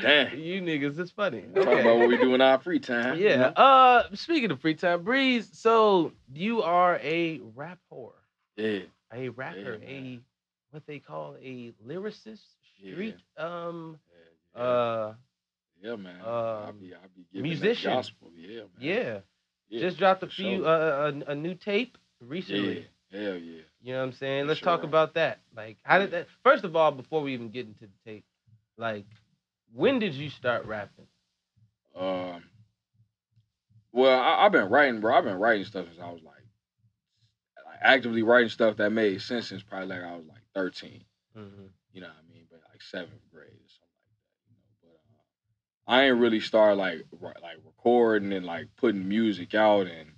Damn. 0.00 0.27
you 0.36 0.60
niggas, 0.62 0.98
it's 0.98 1.10
funny. 1.10 1.42
Talk 1.54 1.66
about 1.66 1.98
what 1.98 2.08
we 2.08 2.16
do 2.16 2.34
in 2.34 2.40
our 2.40 2.58
free 2.58 2.78
time. 2.80 3.18
you 3.18 3.26
Yeah. 3.26 3.36
know? 3.36 3.48
Uh, 3.48 4.02
speaking 4.14 4.50
of 4.50 4.60
free 4.60 4.74
time, 4.74 5.02
Breeze. 5.04 5.48
So 5.52 6.12
you 6.32 6.62
are 6.62 6.98
a 7.02 7.40
rap 7.54 7.78
whore, 7.92 8.12
Yeah. 8.56 8.80
a 9.12 9.28
rapper, 9.30 9.78
Yeah, 9.80 9.88
a 9.88 10.20
what 10.70 10.86
they 10.86 10.98
call 10.98 11.36
a 11.42 11.72
lyricist, 11.86 12.44
Yeah. 12.78 12.92
street 12.92 13.16
um 13.36 13.98
Yeah, 14.54 14.60
uh 14.60 15.14
yeah, 15.82 15.96
man. 15.96 16.20
um, 16.20 16.26
I 16.68 16.70
be, 16.72 16.94
I 16.94 17.06
be 17.14 17.24
giving 17.32 17.42
musician. 17.42 17.90
Gospel. 17.92 18.30
Yeah, 18.34 18.60
man. 18.60 18.68
yeah. 18.78 19.20
Yeah, 19.68 19.80
Just 19.80 19.98
dropped 19.98 20.22
a 20.22 20.26
few 20.26 20.62
sure. 20.62 20.68
uh, 20.68 21.12
a, 21.28 21.30
a 21.32 21.34
new 21.34 21.54
tape 21.54 21.98
Yeah. 22.20 22.26
recently. 22.28 22.86
Hell 23.12 23.36
yeah. 23.36 23.62
You 23.82 23.92
know 23.92 23.98
what 24.00 24.04
I'm 24.06 24.12
saying? 24.12 24.46
Let's 24.46 24.60
talk 24.60 24.82
about 24.82 25.14
that. 25.14 25.40
Like, 25.54 25.78
how 25.82 25.98
did 25.98 26.10
that? 26.12 26.28
First 26.42 26.64
of 26.64 26.74
all, 26.76 26.90
before 26.90 27.22
we 27.22 27.32
even 27.34 27.50
get 27.50 27.66
into 27.66 27.86
the 27.86 28.10
tape, 28.10 28.24
like, 28.76 29.06
when 29.72 29.98
did 29.98 30.14
you 30.14 30.30
start 30.30 30.66
rapping? 30.66 31.06
Um. 31.96 32.44
Well, 33.92 34.18
I, 34.20 34.44
I've 34.44 34.52
been 34.52 34.68
writing, 34.68 35.00
bro. 35.00 35.16
I've 35.16 35.24
been 35.24 35.38
writing 35.38 35.64
stuff 35.64 35.86
since 35.86 35.98
I 36.00 36.10
was 36.10 36.22
like, 36.22 36.34
like 37.66 37.78
actively 37.80 38.22
writing 38.22 38.50
stuff 38.50 38.76
that 38.76 38.90
made 38.90 39.20
sense 39.22 39.48
since 39.48 39.62
probably 39.62 39.88
like 39.88 40.04
I 40.04 40.14
was 40.14 40.26
like 40.26 40.42
13. 40.54 41.04
Mm-hmm. 41.36 41.66
You 41.92 42.00
know 42.00 42.06
what 42.08 42.16
I 42.16 42.32
mean? 42.32 42.44
But 42.50 42.60
like 42.70 42.82
seventh 42.82 43.22
grade 43.32 43.48
or 43.48 43.68
something 43.68 43.98
like 44.04 44.14
that. 44.14 44.50
You 44.50 44.56
know. 44.56 44.92
But 45.86 45.92
uh, 45.92 45.96
I 45.96 46.04
ain't 46.04 46.18
really 46.18 46.40
start 46.40 46.76
like 46.76 47.04
ri- 47.20 47.42
like 47.42 47.58
recording 47.64 48.32
and 48.32 48.46
like 48.46 48.68
putting 48.76 49.08
music 49.08 49.54
out 49.54 49.86
and 49.86 50.10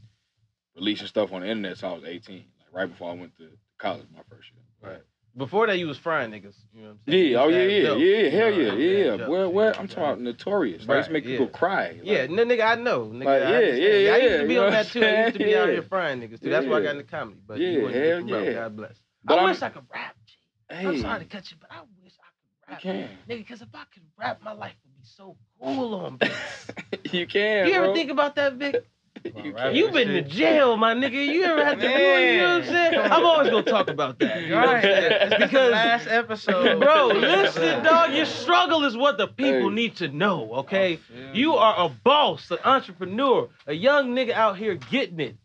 releasing 0.74 1.06
stuff 1.06 1.32
on 1.32 1.42
the 1.42 1.48
internet 1.48 1.72
until 1.72 1.90
I 1.90 1.94
was 1.94 2.04
18. 2.04 2.36
Like 2.36 2.44
right 2.72 2.90
before 2.90 3.10
I 3.10 3.14
went 3.14 3.36
to 3.38 3.48
college, 3.78 4.06
my 4.12 4.22
first 4.28 4.50
year. 4.52 4.92
Right. 4.92 5.02
Before 5.36 5.66
that, 5.68 5.78
you 5.78 5.86
was 5.86 5.96
frying 5.98 6.30
niggas. 6.32 6.56
You 6.74 6.82
know 6.82 6.88
what 6.88 6.90
I'm 6.92 6.98
saying? 7.12 7.30
Yeah, 7.32 7.38
oh 7.38 7.48
yeah, 7.48 7.62
yeah, 7.62 7.82
jokes, 7.84 8.00
yeah, 8.02 8.28
hell 8.30 8.50
know, 8.50 8.56
yeah, 8.56 8.56
you 8.56 8.62
used 8.62 8.80
to 8.80 8.80
have 8.80 8.80
yeah. 8.80 9.16
jokes, 9.18 9.30
Where, 9.30 9.48
where 9.48 9.78
I'm 9.78 9.86
talking 9.88 10.02
about 10.04 10.20
notorious. 10.20 10.86
Like, 10.88 10.96
used 10.98 11.08
to 11.08 11.12
Right, 11.14 11.22
make 11.22 11.24
people 11.24 11.48
cry. 11.48 11.88
Like, 11.88 12.00
Yeah, 12.02 12.26
no, 12.26 12.44
nigga, 12.44 12.64
I 12.66 12.74
know. 12.74 13.04
Nigga, 13.06 13.24
Like, 13.24 13.42
I 13.42 13.60
yeah, 13.60 13.96
yeah, 13.96 14.12
I 14.12 14.16
used 14.18 14.40
to 14.40 14.46
be 14.48 14.54
you 14.54 14.60
on 14.60 14.72
that 14.72 14.86
too. 14.88 15.02
I 15.04 15.20
used 15.26 15.38
to 15.38 15.44
be 15.44 15.56
out 15.56 15.68
I'm 15.68 15.74
here 15.74 15.82
frying 15.88 16.20
niggas 16.20 16.40
too. 16.42 16.50
That's 16.50 16.66
why 16.66 16.76
I 16.76 16.78
Yeah. 16.80 16.84
got 16.84 16.90
into 16.96 17.04
comedy. 17.04 17.40
But 17.46 17.58
Yeah, 17.60 17.68
you 17.70 17.82
wasn't 17.82 18.04
hell 18.06 18.22
bro. 18.24 18.42
yeah. 18.42 18.52
God 18.52 18.76
bless. 18.76 19.00
But 19.24 19.34
I 19.34 19.36
I'm- 19.38 19.48
wish 19.50 19.62
I 19.62 19.68
could 19.70 19.82
rap. 19.92 20.16
G. 20.26 20.34
Hey, 20.68 20.86
I'm 20.86 20.98
sorry 21.00 21.18
to 21.20 21.24
cut 21.26 21.50
you, 21.50 21.56
but 21.60 21.70
I 21.70 21.80
wish 22.02 22.12
I 22.18 22.26
could 22.66 22.72
rap. 22.72 22.80
can. 22.82 23.08
Nigga, 23.28 23.38
because 23.38 23.62
if 23.62 23.68
I 23.74 23.84
could 23.94 24.02
rap, 24.18 24.40
my 24.42 24.52
life 24.52 24.74
would 24.84 24.96
be 24.96 25.04
so 25.04 25.36
cool 25.62 25.94
on 25.94 26.16
beats. 26.20 27.14
you 27.14 27.26
can. 27.26 27.68
you 27.68 27.74
ever 27.74 27.86
bro. 27.86 27.94
think 27.94 28.10
about 28.10 28.34
that, 28.36 28.54
Vic? 28.54 28.84
You 29.24 29.52
Right. 29.52 29.54
can. 29.56 29.74
You 29.74 29.90
been 29.92 30.08
to 30.08 30.22
jail, 30.22 30.76
my 30.76 30.94
nigga. 30.94 31.12
You 31.26 31.44
ever 31.44 31.64
had 31.64 31.80
to 31.80 31.86
do 31.86 31.92
it? 31.94 32.32
You 32.34 32.38
know 32.40 32.58
what 32.58 32.62
I'm 32.62 32.68
saying? 32.68 32.94
I'm 33.12 33.24
always 33.24 33.50
gonna 33.50 33.62
talk 33.62 33.88
about 33.88 34.18
that. 34.20 34.42
You 34.42 34.48
know 34.50 34.56
what 34.60 34.68
I'm 34.68 34.74
Right. 34.74 34.82
saying? 34.82 35.30
That's 35.30 35.50
Because, 35.50 35.72
last 35.72 36.06
episode. 36.08 36.80
bro, 36.80 37.06
listen, 37.08 37.82
dog. 37.84 38.12
Your 38.12 38.26
struggle 38.26 38.84
is 38.84 38.96
what 38.96 39.18
the 39.18 39.26
people 39.28 39.68
Hey. 39.68 39.74
need 39.74 39.96
to 39.96 40.08
know. 40.08 40.52
Okay, 40.54 40.98
you 41.34 41.54
are 41.54 41.86
a 41.86 41.88
boss, 41.88 42.50
an 42.50 42.58
entrepreneur, 42.64 43.48
a 43.66 43.72
young 43.74 44.14
nigga 44.14 44.32
out 44.32 44.56
here 44.56 44.74
getting 44.74 45.20
it, 45.20 45.36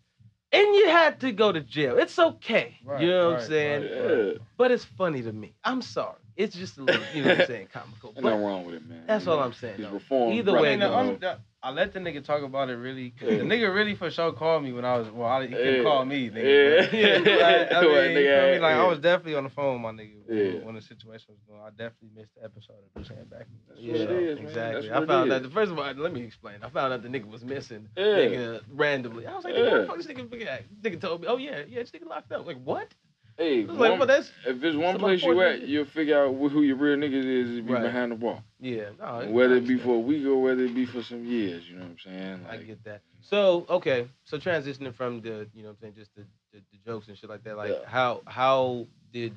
and 0.51 0.75
you 0.75 0.89
had 0.89 1.19
to 1.21 1.31
go 1.31 1.51
to 1.51 1.61
jail. 1.61 1.97
It's 1.97 2.17
okay. 2.17 2.77
Right, 2.83 3.01
you 3.01 3.07
know 3.09 3.31
what 3.31 3.39
I'm 3.41 3.47
saying? 3.47 3.81
right. 3.81 3.91
Yeah. 3.91 4.33
But 4.57 4.71
it's 4.71 4.85
funny 4.85 5.21
to 5.21 5.31
me. 5.33 5.53
I'm 5.63 5.81
sorry. 5.81 6.15
It's 6.37 6.53
just 6.55 6.77
a 6.77 6.83
little, 6.83 7.01
you 7.13 7.23
know 7.23 7.29
what 7.29 7.41
I'm 7.41 7.47
saying, 7.47 7.67
comical. 7.71 8.11
But 8.13 8.23
nothing 8.25 8.41
wrong 8.43 8.65
with 8.65 8.75
it, 8.75 8.89
man. 8.89 9.03
that's 9.07 9.25
You 9.25 9.31
all 9.31 9.37
know, 9.37 9.43
I'm 9.45 9.53
saying, 9.53 9.77
He's 9.77 9.87
reformed. 9.87 10.33
Either 10.35 10.51
brother, 10.51 10.61
way, 10.63 10.73
I 10.73 10.77
mean, 10.77 10.79
the, 10.81 10.85
you 10.85 10.91
know. 11.11 11.17
the- 11.19 11.39
I 11.63 11.71
let 11.71 11.93
the 11.93 11.99
nigga 11.99 12.23
talk 12.23 12.43
about 12.43 12.69
it 12.69 12.75
really. 12.75 13.09
'cause 13.09 13.27
Yeah. 13.31 13.37
The 13.39 13.43
nigga 13.43 13.73
really 13.73 13.95
for 13.95 14.11
sure 14.11 14.31
called 14.33 14.63
me 14.63 14.71
when 14.71 14.85
I 14.85 14.99
was 14.99 15.09
well. 15.09 15.27
I, 15.27 15.47
he 15.47 15.53
couldn't 15.55 15.75
Yeah. 15.77 15.81
call 15.83 16.05
me, 16.05 16.29
nigga. 16.29 16.91
Yeah. 16.91 17.17
but- 17.21 17.25
Yeah, 17.25 17.35
I, 17.73 17.79
I 17.79 17.81
mean, 17.81 17.91
nigga 17.91 18.43
feel 18.45 18.53
me? 18.53 18.59
Like 18.59 18.75
yeah. 18.75 18.83
I 18.83 18.87
was 18.87 18.99
definitely 18.99 19.35
on 19.35 19.45
the 19.45 19.49
phone, 19.49 19.81
with 19.81 19.95
my 19.95 20.03
nigga, 20.03 20.13
when, 20.27 20.37
Yeah. 20.37 20.63
when 20.65 20.75
the 20.75 20.81
situation 20.81 21.33
was 21.33 21.39
going. 21.47 21.61
I 21.61 21.69
definitely 21.71 22.09
missed 22.15 22.35
the 22.35 22.43
episode 22.43 22.73
of 22.85 22.93
Bruce 22.93 23.07
Hand 23.07 23.29
back. 23.31 23.47
That's 23.69 23.79
Yeah, 23.81 23.91
what 23.93 24.01
it 24.01 24.09
is, 24.11 24.35
man. 24.37 24.47
exactly. 24.47 24.89
That's 24.89 25.03
I 25.03 25.05
found 25.07 25.31
it 25.31 25.35
out. 25.35 25.41
is. 25.45 25.53
First 25.53 25.71
of 25.71 25.79
all, 25.79 25.91
let 25.93 26.13
me 26.13 26.21
explain. 26.21 26.57
I 26.61 26.69
found 26.69 26.93
out 26.93 27.01
the 27.01 27.09
nigga 27.09 27.25
was 27.31 27.43
missing. 27.43 27.87
Yeah. 27.97 28.03
Nigga 28.03 28.61
randomly. 28.71 29.25
I 29.25 29.33
was 29.35 29.43
like, 29.45 29.55
nigga, 29.55 29.71
what 29.71 29.81
the 29.81 29.87
fuck 29.87 29.97
this 29.97 30.05
nigga 30.07 30.29
been 30.29 30.47
at? 30.47 30.63
Nigga 30.83 31.01
told 31.01 31.21
me, 31.21 31.27
oh 31.27 31.37
yeah, 31.37 31.63
yeah, 31.67 31.79
this 31.79 31.89
nigga 31.91 32.05
locked 32.07 32.31
up. 32.31 32.45
Like 32.45 32.61
what? 32.63 32.89
Hey, 33.37 33.65
was 33.65 33.75
like, 33.77 33.97
well, 33.97 34.07
that's 34.07 34.31
if 34.45 34.61
there's 34.61 34.77
one 34.77 34.97
place 34.97 35.21
you 35.23 35.41
at, 35.41 35.67
you'll 35.67 35.85
figure 35.85 36.23
out 36.23 36.33
who 36.33 36.61
your 36.61 36.77
real 36.77 36.97
niggas 36.97 37.25
is 37.25 37.49
you 37.57 37.63
Right. 37.63 37.81
behind 37.83 38.11
the 38.11 38.15
wall. 38.15 38.41
yeah. 38.61 38.89
No, 38.97 39.27
whether 39.29 39.55
it 39.55 39.67
be 39.67 39.77
for 39.77 39.95
a 39.95 39.99
week 39.99 40.25
or 40.25 40.41
whether 40.41 40.63
it 40.63 40.73
be 40.73 40.85
for 40.85 41.03
some 41.03 41.25
years, 41.25 41.67
you 41.67 41.75
know 41.75 41.81
what 41.81 41.91
I'm 41.91 41.97
saying? 41.99 42.45
I 42.49 42.57
get 42.57 42.83
that. 42.85 43.01
So 43.21 43.65
okay, 43.69 44.07
so 44.23 44.37
transitioning 44.37 44.93
from 44.95 45.19
the, 45.21 45.47
you 45.53 45.63
know, 45.63 45.69
what 45.69 45.71
I'm 45.71 45.77
saying, 45.81 45.93
just 45.97 46.15
the, 46.15 46.23
the, 46.53 46.59
the 46.71 46.77
jokes 46.85 47.07
and 47.09 47.17
shit 47.17 47.29
like 47.29 47.43
that. 47.43 47.57
Like 47.57 47.71
Yeah. 47.71 47.89
how 47.89 48.21
how 48.25 48.87
did 49.11 49.33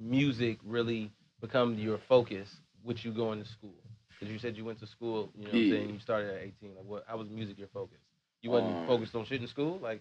music 0.00 0.58
really 0.64 1.10
become 1.40 1.74
your 1.78 1.98
focus 2.08 2.48
with 2.84 3.04
you 3.04 3.12
going 3.12 3.42
to 3.42 3.48
school? 3.48 3.74
Because 4.18 4.32
you 4.32 4.38
said 4.38 4.56
you 4.56 4.64
went 4.64 4.80
to 4.80 4.86
school, 4.86 5.30
you 5.36 5.44
know, 5.44 5.52
what 5.52 5.58
I'm 5.64 5.70
saying 5.70 5.90
you 5.90 6.00
started 6.00 6.30
at 6.34 6.42
18. 6.42 6.74
Like, 6.76 6.84
what? 6.86 7.04
How 7.06 7.16
was 7.18 7.28
music 7.28 7.58
your 7.58 7.68
focus? 7.68 7.98
You 8.42 8.50
wasn't 8.50 8.76
Um, 8.78 8.86
focused 8.86 9.14
on 9.14 9.24
shit 9.26 9.40
in 9.40 9.46
school, 9.48 9.78
like 9.82 10.00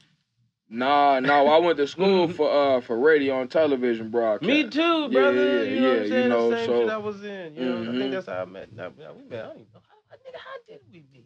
Nah, 0.70 1.20
no, 1.22 1.48
I 1.48 1.58
went 1.60 1.78
to 1.78 1.88
school 1.88 2.28
for 2.34 2.50
uh 2.52 2.82
for 2.82 2.98
radio 3.00 3.42
and 3.42 3.50
television 3.50 4.10
broadcast. 4.10 4.48
me 4.48 4.70
too, 4.70 4.82
Yeah, 4.82 5.08
brother. 5.08 5.64
yeah, 5.64 5.64
you 5.64 5.82
know 5.82 5.88
what 5.90 5.94
yeah, 5.94 5.98
I'm 6.00 6.04
you 6.04 6.10
saying? 6.10 6.30
know, 6.30 6.50
the 6.50 6.58
same 6.58 6.66
so- 6.68 6.82
shit 6.82 6.90
I 6.90 6.98
was 6.98 7.24
in. 7.24 7.56
You 7.56 7.66
know, 7.66 7.78
I 7.78 7.80
Mhm. 7.86 8.00
think 8.00 8.12
that's 8.12 8.28
how 8.28 8.42
I 8.42 8.46
met. 8.46 8.74
Nah, 8.74 8.90
yeah, 9.00 9.12
we 9.12 9.24
met. 9.30 9.46
I 9.46 9.48
don't 9.48 9.56
even 9.60 9.68
know 9.74 9.80
how, 9.88 10.16
nigga, 10.18 10.36
how 10.36 10.58
did 10.68 10.80
we 10.92 11.04
meet? 11.14 11.26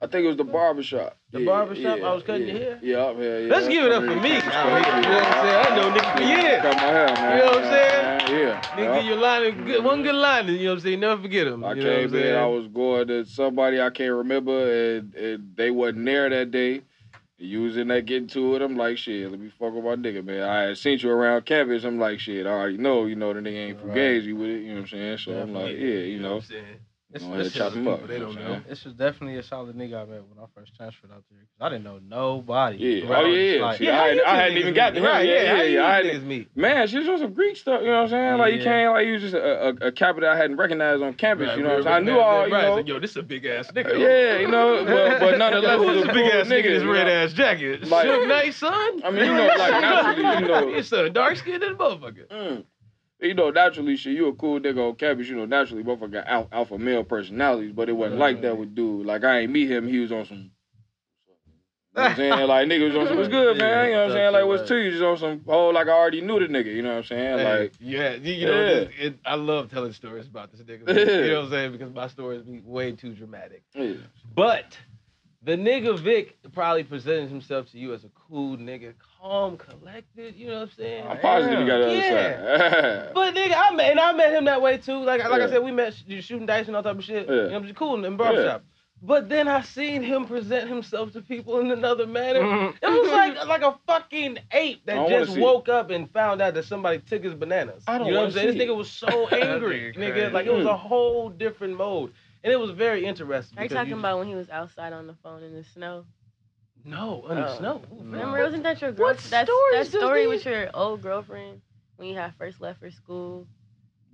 I 0.00 0.06
think 0.06 0.24
it 0.24 0.28
was 0.28 0.36
the 0.36 0.44
barbershop. 0.44 1.16
The 1.32 1.40
Yeah, 1.40 1.44
barbershop? 1.46 1.98
yeah, 1.98 2.06
I 2.06 2.14
was 2.14 2.22
cutting 2.22 2.46
yeah. 2.46 2.52
your 2.54 2.62
hair? 2.62 2.78
Yeah, 2.80 3.10
yeah, 3.10 3.38
yeah. 3.38 3.50
Let's 3.52 3.66
give 3.68 3.84
it 3.84 3.90
up 3.92 4.04
for 4.04 4.14
me. 4.14 4.28
You 4.28 4.40
know 4.40 4.40
what 4.40 4.46
I'm 4.46 5.44
saying? 5.44 5.66
I 5.66 5.76
know 5.76 5.90
nigga 5.90 6.12
for 6.12 6.22
years. 6.22 6.62
Cut 6.62 6.76
my 6.76 6.82
hair, 6.82 7.06
man. 7.08 7.38
You 7.38 7.44
know 7.44 7.50
what 7.50 7.64
I'm 7.64 7.70
saying? 7.72 8.38
Yeah. 8.38 8.60
Nigga, 8.76 8.94
yeah. 8.94 9.00
your 9.00 9.16
line, 9.16 9.64
good, 9.64 9.84
one 9.84 10.02
good 10.04 10.14
line, 10.14 10.46
you 10.46 10.58
know 10.58 10.64
what 10.70 10.74
I'm 10.74 10.80
saying? 10.80 11.00
Never 11.00 11.20
forget 11.22 11.48
him. 11.48 11.64
I 11.64 11.74
know 11.74 11.82
what 11.84 11.92
I'm 12.04 12.10
came 12.10 12.14
in? 12.20 12.36
I 12.36 12.46
was 12.46 12.68
going 12.68 13.08
to 13.08 13.24
somebody 13.24 13.80
I 13.82 13.90
can't 13.90 14.14
remember, 14.14 14.96
and, 14.98 15.14
and 15.16 15.56
they 15.56 15.72
wasn't 15.72 16.04
there 16.04 16.30
that 16.30 16.52
day. 16.52 16.82
You 17.40 17.62
was 17.62 17.76
in 17.76 17.88
there 17.88 18.00
getting 18.00 18.28
to 18.28 18.56
it. 18.56 18.62
I'm 18.62 18.76
like, 18.76 18.98
shit, 18.98 19.30
let 19.30 19.38
me 19.38 19.48
fuck 19.50 19.72
with 19.72 19.84
my 19.84 19.94
nigga, 19.94 20.24
man. 20.24 20.42
I 20.42 20.62
had 20.62 20.78
seen 20.78 20.98
you 20.98 21.10
around 21.10 21.46
campus. 21.46 21.84
I'm 21.84 21.98
like, 21.98 22.18
shit, 22.18 22.46
I 22.46 22.50
already 22.50 22.78
know, 22.78 23.06
you 23.06 23.14
know, 23.14 23.32
the 23.32 23.40
nigga 23.40 23.56
ain't 23.68 23.82
Right. 23.82 23.94
fugazi 23.94 24.36
with 24.36 24.50
it. 24.50 24.62
You 24.62 24.68
know 24.68 24.74
what 24.74 24.80
I'm 24.80 24.86
saying? 24.88 25.18
So 25.18 25.32
I'm 25.38 25.54
like, 25.54 25.76
yeah, 25.76 26.00
you 26.00 26.20
know. 26.20 26.36
what 26.36 26.44
I'm 27.14 27.20
saying? 27.20 27.20
This, 27.20 27.22
Go 27.22 27.28
ahead 27.32 27.44
this 27.46 27.56
and 27.56 27.84
chop 27.86 28.02
is- 28.02 28.08
they 28.08 28.18
don't 28.18 28.34
know. 28.34 28.40
saying? 28.48 28.64
This 28.68 28.84
was 28.84 28.94
definitely 28.94 29.38
a 29.38 29.42
solid 29.42 29.74
nigga 29.76 29.94
I 30.02 30.04
met 30.04 30.22
when 30.28 30.38
I 30.42 30.46
first 30.54 30.74
transferred 30.76 31.10
out 31.10 31.24
there. 31.30 31.38
'Cause 31.40 31.66
I 31.66 31.68
didn't 31.70 31.84
know 31.84 31.98
nobody. 32.06 32.76
Yeah. 32.78 33.08
Right. 33.10 33.24
Oh, 33.24 33.26
yeah, 33.28 33.54
yeah. 33.56 33.62
like- 33.64 33.78
See, 33.78 33.84
Yeah, 33.86 34.00
I, 34.02 34.08
hadn't- 34.08 34.26
I 34.26 34.36
hadn't 34.36 34.58
even 34.58 34.74
got 34.74 34.90
to 34.90 34.98
him. 34.98 35.04
Right, 35.04 35.26
yeah, 35.26 35.34
yeah, 35.42 35.56
yeah, 35.56 35.62
yeah. 35.62 35.86
I 35.86 36.02
niggas 36.02 36.06
hadn't, 36.12 36.28
meet? 36.28 36.56
man, 36.56 36.86
she 36.86 36.98
was 36.98 37.08
on 37.08 37.18
some 37.18 37.32
Greek 37.32 37.56
stuff. 37.56 37.80
You 37.80 37.86
know 37.86 37.92
what 37.94 38.02
I'm 38.02 38.08
saying? 38.10 38.38
Like, 38.38 38.52
you 38.52 38.58
Yeah. 38.58 38.64
came, 38.64 38.90
like, 38.90 39.06
you 39.06 39.12
was 39.14 39.22
just 39.22 39.34
a, 39.34 39.68
a, 39.68 39.68
a 39.88 39.92
captain 39.92 40.24
I 40.24 40.36
hadn't 40.36 40.56
recognized 40.56 41.02
on 41.02 41.14
campus. 41.14 41.48
Right, 41.48 41.56
you 41.56 41.62
know 41.62 41.70
what 41.70 41.78
I'm 41.78 41.82
saying? 41.84 41.96
I 41.96 42.00
knew 42.00 42.18
right, 42.18 42.22
all, 42.24 42.38
right, 42.40 42.46
you 42.46 42.52
know. 42.68 42.74
Like, 42.76 42.88
Yo, 42.88 42.98
this 43.00 43.16
a 43.16 43.22
big 43.22 43.44
ass 43.46 43.70
nigga. 43.72 43.98
Yeah, 43.98 44.38
you 44.40 44.48
know, 44.48 44.84
but, 44.84 45.18
but 45.20 45.38
nonetheless, 45.38 45.78
Who's 45.78 45.86
was 45.96 46.02
a 46.04 46.12
big 46.12 46.30
cool 46.30 46.40
ass 46.40 46.46
nigga 46.48 46.64
in 46.66 46.72
this 46.74 46.84
red 46.84 47.08
ass 47.08 47.32
jacket? 47.32 47.88
Like- 47.88 48.06
Suge 48.06 48.28
Knight, 48.28 48.52
son. 48.54 49.02
I 49.02 49.10
mean, 49.10 49.24
you 49.24 49.32
know, 49.32 49.46
like, 49.46 49.70
naturally, 49.80 50.42
you 50.42 50.48
know. 50.48 50.68
Your 50.68 50.82
son 50.82 51.12
dark 51.14 51.36
skinned 51.36 51.62
motherfucker. 51.62 52.26
Mm. 52.28 52.64
You 53.20 53.34
know, 53.34 53.50
naturally, 53.50 53.96
shit, 53.96 54.14
you 54.14 54.28
a 54.28 54.32
cool 54.34 54.60
nigga 54.60 54.78
on 54.90 54.94
campus. 54.94 55.28
You 55.28 55.36
know, 55.36 55.44
naturally, 55.44 55.82
motherfucker 55.82 56.12
got 56.12 56.26
al- 56.28 56.48
alpha 56.52 56.78
male 56.78 57.02
personalities, 57.02 57.72
but 57.72 57.88
it 57.88 57.92
wasn't 57.92 58.20
like 58.20 58.40
that 58.42 58.56
with 58.56 58.74
dude. 58.76 59.06
Like, 59.06 59.24
I 59.24 59.40
ain't 59.40 59.52
meet 59.52 59.68
him, 59.70 59.88
he 59.88 59.98
was 59.98 60.12
on 60.12 60.24
some. 60.26 60.50
You 61.98 62.04
know 62.04 62.10
what 62.10 62.10
I'm 62.12 62.16
saying? 62.16 62.48
Like, 62.48 62.68
nigga 62.68 62.84
was 62.86 62.96
on 62.96 63.06
some, 63.08 63.16
what's 63.16 63.28
good, 63.28 63.58
man? 63.58 63.86
You 63.86 63.92
know 63.92 63.98
what 64.02 64.10
I'm 64.10 64.16
saying? 64.16 64.32
Like, 64.32 64.44
what's 64.46 64.68
to 64.68 64.76
you? 64.76 64.90
Just 64.92 65.02
on 65.02 65.16
some, 65.18 65.40
oh, 65.48 65.70
like, 65.70 65.88
I 65.88 65.90
already 65.90 66.20
knew 66.20 66.38
the 66.38 66.46
nigga, 66.46 66.66
you 66.66 66.82
know 66.82 66.90
what 66.90 66.96
I'm 66.98 67.04
saying? 67.04 67.38
Hey, 67.38 67.58
Like, 67.62 67.72
yeah, 67.80 68.14
you, 68.14 68.32
you 68.34 68.46
know, 68.46 68.52
Yeah. 68.60 68.66
it, 68.76 68.90
it, 69.00 69.18
I 69.24 69.34
love 69.34 69.68
telling 69.68 69.92
stories 69.92 70.28
about 70.28 70.52
this 70.52 70.60
nigga. 70.60 70.86
You 70.88 71.30
know 71.32 71.36
what 71.38 71.44
I'm 71.46 71.50
saying? 71.50 71.72
Because 71.72 71.92
my 71.92 72.06
stories 72.06 72.42
be 72.42 72.60
way 72.64 72.92
too 72.92 73.14
dramatic. 73.14 73.64
yeah. 73.74 73.94
But 74.36 74.78
the 75.42 75.56
nigga 75.56 75.98
Vic 75.98 76.38
probably 76.52 76.84
presented 76.84 77.30
himself 77.30 77.68
to 77.72 77.78
you 77.78 77.92
as 77.94 78.04
a 78.04 78.10
cool 78.28 78.56
nigga, 78.56 78.92
calm, 79.20 79.56
collected. 79.56 80.34
You 80.36 80.48
know 80.48 80.54
what 80.60 80.62
I'm 80.62 80.70
saying? 80.76 81.06
I'm 81.06 81.18
positive 81.18 81.60
you 81.60 81.66
got 81.66 81.78
the 81.78 81.84
other 81.86 81.94
Yeah. 81.94 82.70
side. 83.04 83.10
But 83.14 83.34
nigga, 83.34 83.54
I 83.56 83.74
met 83.74 83.90
and 83.90 84.00
I 84.00 84.12
met 84.12 84.32
him 84.34 84.44
that 84.46 84.62
way 84.62 84.78
too. 84.78 84.98
Like 85.02 85.22
like 85.28 85.42
I 85.42 85.48
said, 85.50 85.62
we 85.62 85.72
met 85.72 85.94
sh- 85.94 86.24
shooting 86.24 86.46
dice 86.46 86.66
and 86.68 86.76
all 86.76 86.82
type 86.82 86.98
of 86.98 87.04
shit. 87.04 87.26
Yeah. 87.28 87.34
You 87.34 87.40
know, 87.40 87.44
what 87.48 87.54
I'm 87.56 87.62
saying? 87.64 87.74
cool 87.74 88.04
in 88.04 88.16
barbershop. 88.16 88.64
But 89.00 89.28
then 89.28 89.46
I 89.46 89.62
seen 89.62 90.02
him 90.02 90.26
present 90.26 90.68
himself 90.68 91.12
to 91.12 91.22
people 91.22 91.60
in 91.60 91.70
another 91.70 92.04
manner. 92.04 92.74
It 92.82 92.88
was 92.88 93.10
like 93.12 93.46
like 93.46 93.62
a 93.62 93.78
fucking 93.86 94.38
ape 94.50 94.84
that 94.86 95.08
just 95.08 95.34
see 95.34 95.38
it. 95.40 95.42
woke 95.42 95.68
up 95.68 95.90
and 95.90 96.10
found 96.10 96.42
out 96.42 96.54
that 96.54 96.64
somebody 96.64 96.98
took 96.98 97.22
his 97.22 97.34
bananas. 97.34 97.84
I 97.86 97.98
don't 97.98 98.08
you 98.08 98.14
know 98.14 98.22
what 98.22 98.30
I'm 98.30 98.34
wanna 98.34 98.42
saying? 98.42 98.58
This 98.58 98.68
nigga 98.68 98.76
was 98.76 98.90
so 98.90 99.28
angry, 99.32 99.92
nigga 99.96 100.14
nigga. 100.14 100.32
Like 100.32 100.46
it 100.46 100.52
was 100.52 100.66
a 100.66 100.70
Mm. 100.70 100.78
whole 100.80 101.28
different 101.30 101.76
mode, 101.76 102.12
and 102.42 102.52
it 102.52 102.56
was 102.58 102.72
very 102.72 103.04
interesting. 103.04 103.56
Are 103.58 103.62
you 103.62 103.68
because 103.68 103.76
talking 103.76 103.90
just- 103.92 104.00
about 104.00 104.18
when 104.18 104.26
he 104.26 104.34
was 104.34 104.50
outside 104.50 104.92
on 104.92 105.06
the 105.06 105.14
phone 105.22 105.44
in 105.44 105.54
the 105.54 105.62
snow? 105.62 106.04
No 106.88 107.24
under 107.28 107.46
Oh. 107.48 107.58
snow? 107.58 107.82
Ooh, 107.92 107.96
No. 108.04 108.18
Remember, 108.18 108.42
wasn't 108.42 108.62
that 108.64 108.80
your 108.80 108.92
girl? 108.92 109.06
What 109.08 109.18
that, 109.18 109.46
stories 109.46 109.90
that 109.90 109.98
story 109.98 110.26
with 110.26 110.44
your 110.44 110.70
old 110.74 111.02
girlfriend 111.02 111.60
when 111.96 112.08
you 112.08 112.16
had 112.16 112.34
first 112.38 112.60
left 112.60 112.80
for 112.80 112.90
school? 112.90 113.46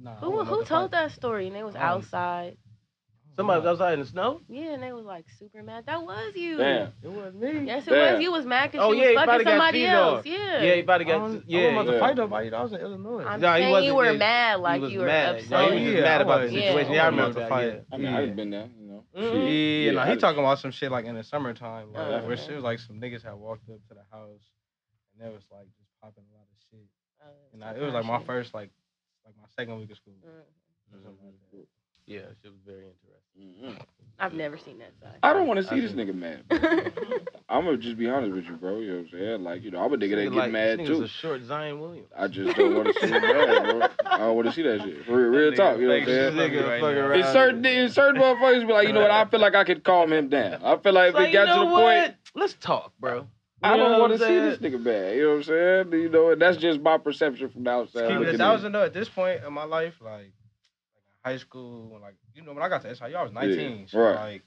Nah, 0.00 0.16
Who 0.16 0.44
who 0.44 0.64
told 0.64 0.90
fuck- 0.90 0.90
that 0.92 1.12
story? 1.12 1.46
And 1.46 1.56
they 1.56 1.62
was 1.62 1.76
Um, 1.76 1.82
outside. 1.82 2.56
Somebody 3.36 3.62
was 3.62 3.66
outside 3.66 3.94
in 3.94 4.00
the 4.00 4.06
snow. 4.06 4.40
Yeah, 4.48 4.74
and 4.74 4.82
they 4.82 4.92
was 4.92 5.04
like 5.04 5.24
super 5.40 5.60
mad. 5.64 5.86
That 5.86 6.02
was 6.04 6.36
you. 6.36 6.56
Damn. 6.56 6.92
It 7.02 7.08
wasn't 7.10 7.40
me. 7.40 7.66
Yes, 7.66 7.84
it 7.86 7.90
Damn. 7.90 8.14
was. 8.14 8.22
You 8.22 8.30
was 8.30 8.46
mad 8.46 8.70
because 8.70 8.86
Oh, 8.86 8.92
she 8.92 9.00
yeah, 9.00 9.08
he 9.10 9.16
was 9.16 9.24
probably 9.24 9.44
fucking 9.44 9.58
somebody 9.58 9.86
else. 9.86 10.18
on. 10.26 10.32
Yeah. 10.32 10.62
Yeah, 10.62 10.74
he 10.76 10.82
probably 10.84 11.06
I 11.06 11.08
got. 11.08 11.20
wasn't, 11.20 11.42
I 11.42 11.44
yeah, 11.48 11.58
wasn't 11.58 11.74
about 11.74 11.86
yeah. 11.86 11.92
to 11.94 11.98
fight 12.00 12.16
nobody. 12.16 12.52
I 12.52 12.62
was 12.62 12.72
in 12.74 12.80
Illinois. 12.80 13.24
I'm 13.24 13.40
No, 13.40 13.52
he 13.54 13.58
saying 13.62 13.70
wasn't- 13.72 13.86
you 13.86 13.94
were 13.96 14.04
yeah, 14.12 14.18
mad, 14.18 14.56
he 14.56 14.62
like 14.62 14.80
was 14.82 14.92
you 14.92 14.98
were 15.00 15.06
mad. 15.06 15.34
upset. 15.34 15.50
No, 15.50 15.70
he 15.76 15.84
was 15.84 15.94
Yeah, 15.94 16.00
mad 16.02 16.20
about 16.20 16.40
the 16.42 16.48
situation. 16.48 16.92
Yeah. 16.92 16.96
Yeah, 16.96 17.02
I 17.02 17.04
I 17.04 17.08
remember 17.08 17.26
wasn't 17.26 17.46
about 17.46 17.60
to 17.60 17.70
fight. 17.72 17.84
I 17.92 17.96
mean, 17.96 18.14
I've 18.14 18.36
been 18.36 18.50
there, 18.50 18.68
Mhm. 19.14 19.30
Shit. 19.30 19.84
Yeah, 19.86 19.92
no, 19.92 20.00
I 20.00 20.10
he 20.10 20.16
talking 20.16 20.40
about 20.40 20.58
some 20.58 20.70
shit 20.72 20.90
like 20.90 21.04
in 21.04 21.14
the 21.14 21.22
summertime. 21.22 21.92
Like, 21.92 22.02
Uh-huh. 22.02 22.26
where 22.26 22.34
it 22.36 22.54
was 22.54 22.64
like 22.64 22.78
some 22.80 23.00
niggas 23.00 23.22
had 23.22 23.34
walked 23.34 23.68
up 23.70 23.78
to 23.88 23.94
the 23.94 24.04
house 24.10 24.42
and 25.12 25.22
there 25.24 25.30
was 25.30 25.44
like 25.50 25.66
just 25.78 25.90
popping 26.02 26.24
a 26.30 26.34
lot 26.36 26.46
of 26.50 26.56
shit. 26.70 26.88
Uh, 27.22 27.26
And 27.52 27.62
I, 27.64 27.72
it 27.74 27.80
was 27.80 27.94
like 27.94 28.04
my 28.04 28.18
shit. 28.18 28.26
first 28.26 28.54
like 28.54 28.70
like 29.24 29.36
my 29.36 29.46
second 29.56 29.78
week 29.78 29.90
of 29.90 29.96
school. 29.96 30.14
Mm. 30.92 31.16
Or 32.08 32.12
something 32.12 32.22
like 32.22 32.26
that. 32.26 32.40
Yeah, 32.42 32.42
she 32.42 32.48
was 32.48 32.58
very 32.66 32.86
interesting. 32.86 33.80
Mhm. 33.80 33.80
I've 34.16 34.32
never 34.32 34.56
seen 34.56 34.78
that 34.78 34.92
side. 35.02 35.18
I 35.24 35.32
don't 35.32 35.48
want 35.48 35.58
to 35.58 35.64
see 35.64 35.74
I 35.76 35.80
this 35.80 35.90
see. 35.90 35.96
nigga 35.96 36.14
mad. 36.14 36.44
I'm 37.48 37.64
gonna 37.64 37.76
just 37.76 37.98
be 37.98 38.08
honest 38.08 38.32
with 38.32 38.44
you, 38.44 38.52
bro. 38.52 38.78
You 38.78 38.86
know 38.88 38.94
what 38.98 39.00
I'm 39.06 39.08
saying? 39.10 39.42
Like, 39.44 39.62
you 39.64 39.70
know, 39.72 39.84
I'm 39.84 39.92
a 39.92 39.96
nigga 39.96 40.14
that 40.16 40.22
get 40.24 40.32
like, 40.32 40.52
mad 40.52 40.78
this 40.78 40.86
too. 40.88 41.02
a 41.02 41.08
short 41.08 41.42
Zion 41.42 41.80
Williams. 41.80 42.08
I 42.16 42.28
just 42.28 42.56
don't 42.56 42.76
want 42.76 42.94
to 42.94 43.00
see 43.00 43.12
it 43.12 43.20
bad, 43.22 43.64
bro. 43.64 43.88
I 44.08 44.18
don't 44.18 44.36
want 44.36 44.46
to 44.48 44.52
see 44.54 44.62
that 44.62 44.82
shit. 44.82 45.04
For 45.04 45.16
real, 45.16 45.30
real 45.30 45.52
talk, 45.52 45.78
you 45.78 45.88
know 45.88 45.94
what 45.94 46.02
I'm 46.02 46.04
fake 46.06 46.08
saying? 46.14 46.32
shit. 46.36 46.52
Nigga 46.52 46.68
Right 46.68 46.80
fucking 46.80 46.94
now. 46.96 47.06
around. 47.06 47.20
It's 47.20 47.32
certain, 47.32 47.64
it's 47.64 47.94
certain 47.94 48.22
motherfuckers 48.22 48.66
be 48.66 48.72
like, 48.72 48.86
you 48.86 48.92
know 48.94 49.00
what? 49.02 49.10
I 49.10 49.24
feel 49.24 49.40
like 49.40 49.54
I 49.56 49.64
could 49.64 49.82
calm 49.82 50.12
him 50.12 50.28
down. 50.28 50.62
I 50.62 50.76
feel 50.76 50.92
like 50.92 51.08
if 51.10 51.14
Like, 51.16 51.28
it 51.30 51.32
got 51.32 51.48
you 51.48 51.54
know 51.54 51.64
to 51.64 51.68
the 51.68 51.72
what? 51.72 51.82
point, 52.04 52.14
Let's 52.36 52.54
talk, 52.54 52.92
bro. 53.00 53.26
I 53.64 53.72
You 53.72 53.78
know 53.82 53.88
don't 53.88 54.00
want 54.00 54.12
to 54.12 54.18
see 54.18 54.38
this 54.38 54.58
nigga 54.58 54.84
bad. 54.84 55.16
You 55.16 55.22
know 55.22 55.28
what 55.30 55.36
I'm 55.36 55.42
saying? 55.90 56.02
You 56.02 56.08
know, 56.08 56.30
and 56.30 56.40
that's 56.40 56.56
just 56.56 56.80
my 56.80 56.98
perception 56.98 57.48
from 57.48 57.64
the 57.64 57.70
outside. 57.70 58.02
Keep 58.02 58.10
it 58.10 58.14
a 58.16 58.20
looking 58.20 58.38
thousand 58.38 58.72
though. 58.72 58.84
At 58.84 58.92
this 58.94 59.08
point 59.08 59.42
in 59.44 59.52
my 59.52 59.64
life, 59.64 59.94
like, 60.00 60.12
like 60.12 60.22
in 60.24 60.32
high 61.24 61.38
school, 61.38 61.88
when 61.90 62.02
like 62.02 62.14
you 62.34 62.42
know 62.42 62.52
when 62.52 62.62
I 62.62 62.68
got 62.68 62.82
to 62.82 62.94
SIU, 62.94 63.16
I 63.16 63.22
was 63.22 63.32
19. 63.32 63.88
so 63.88 63.98
right. 64.00 64.14
like 64.14 64.42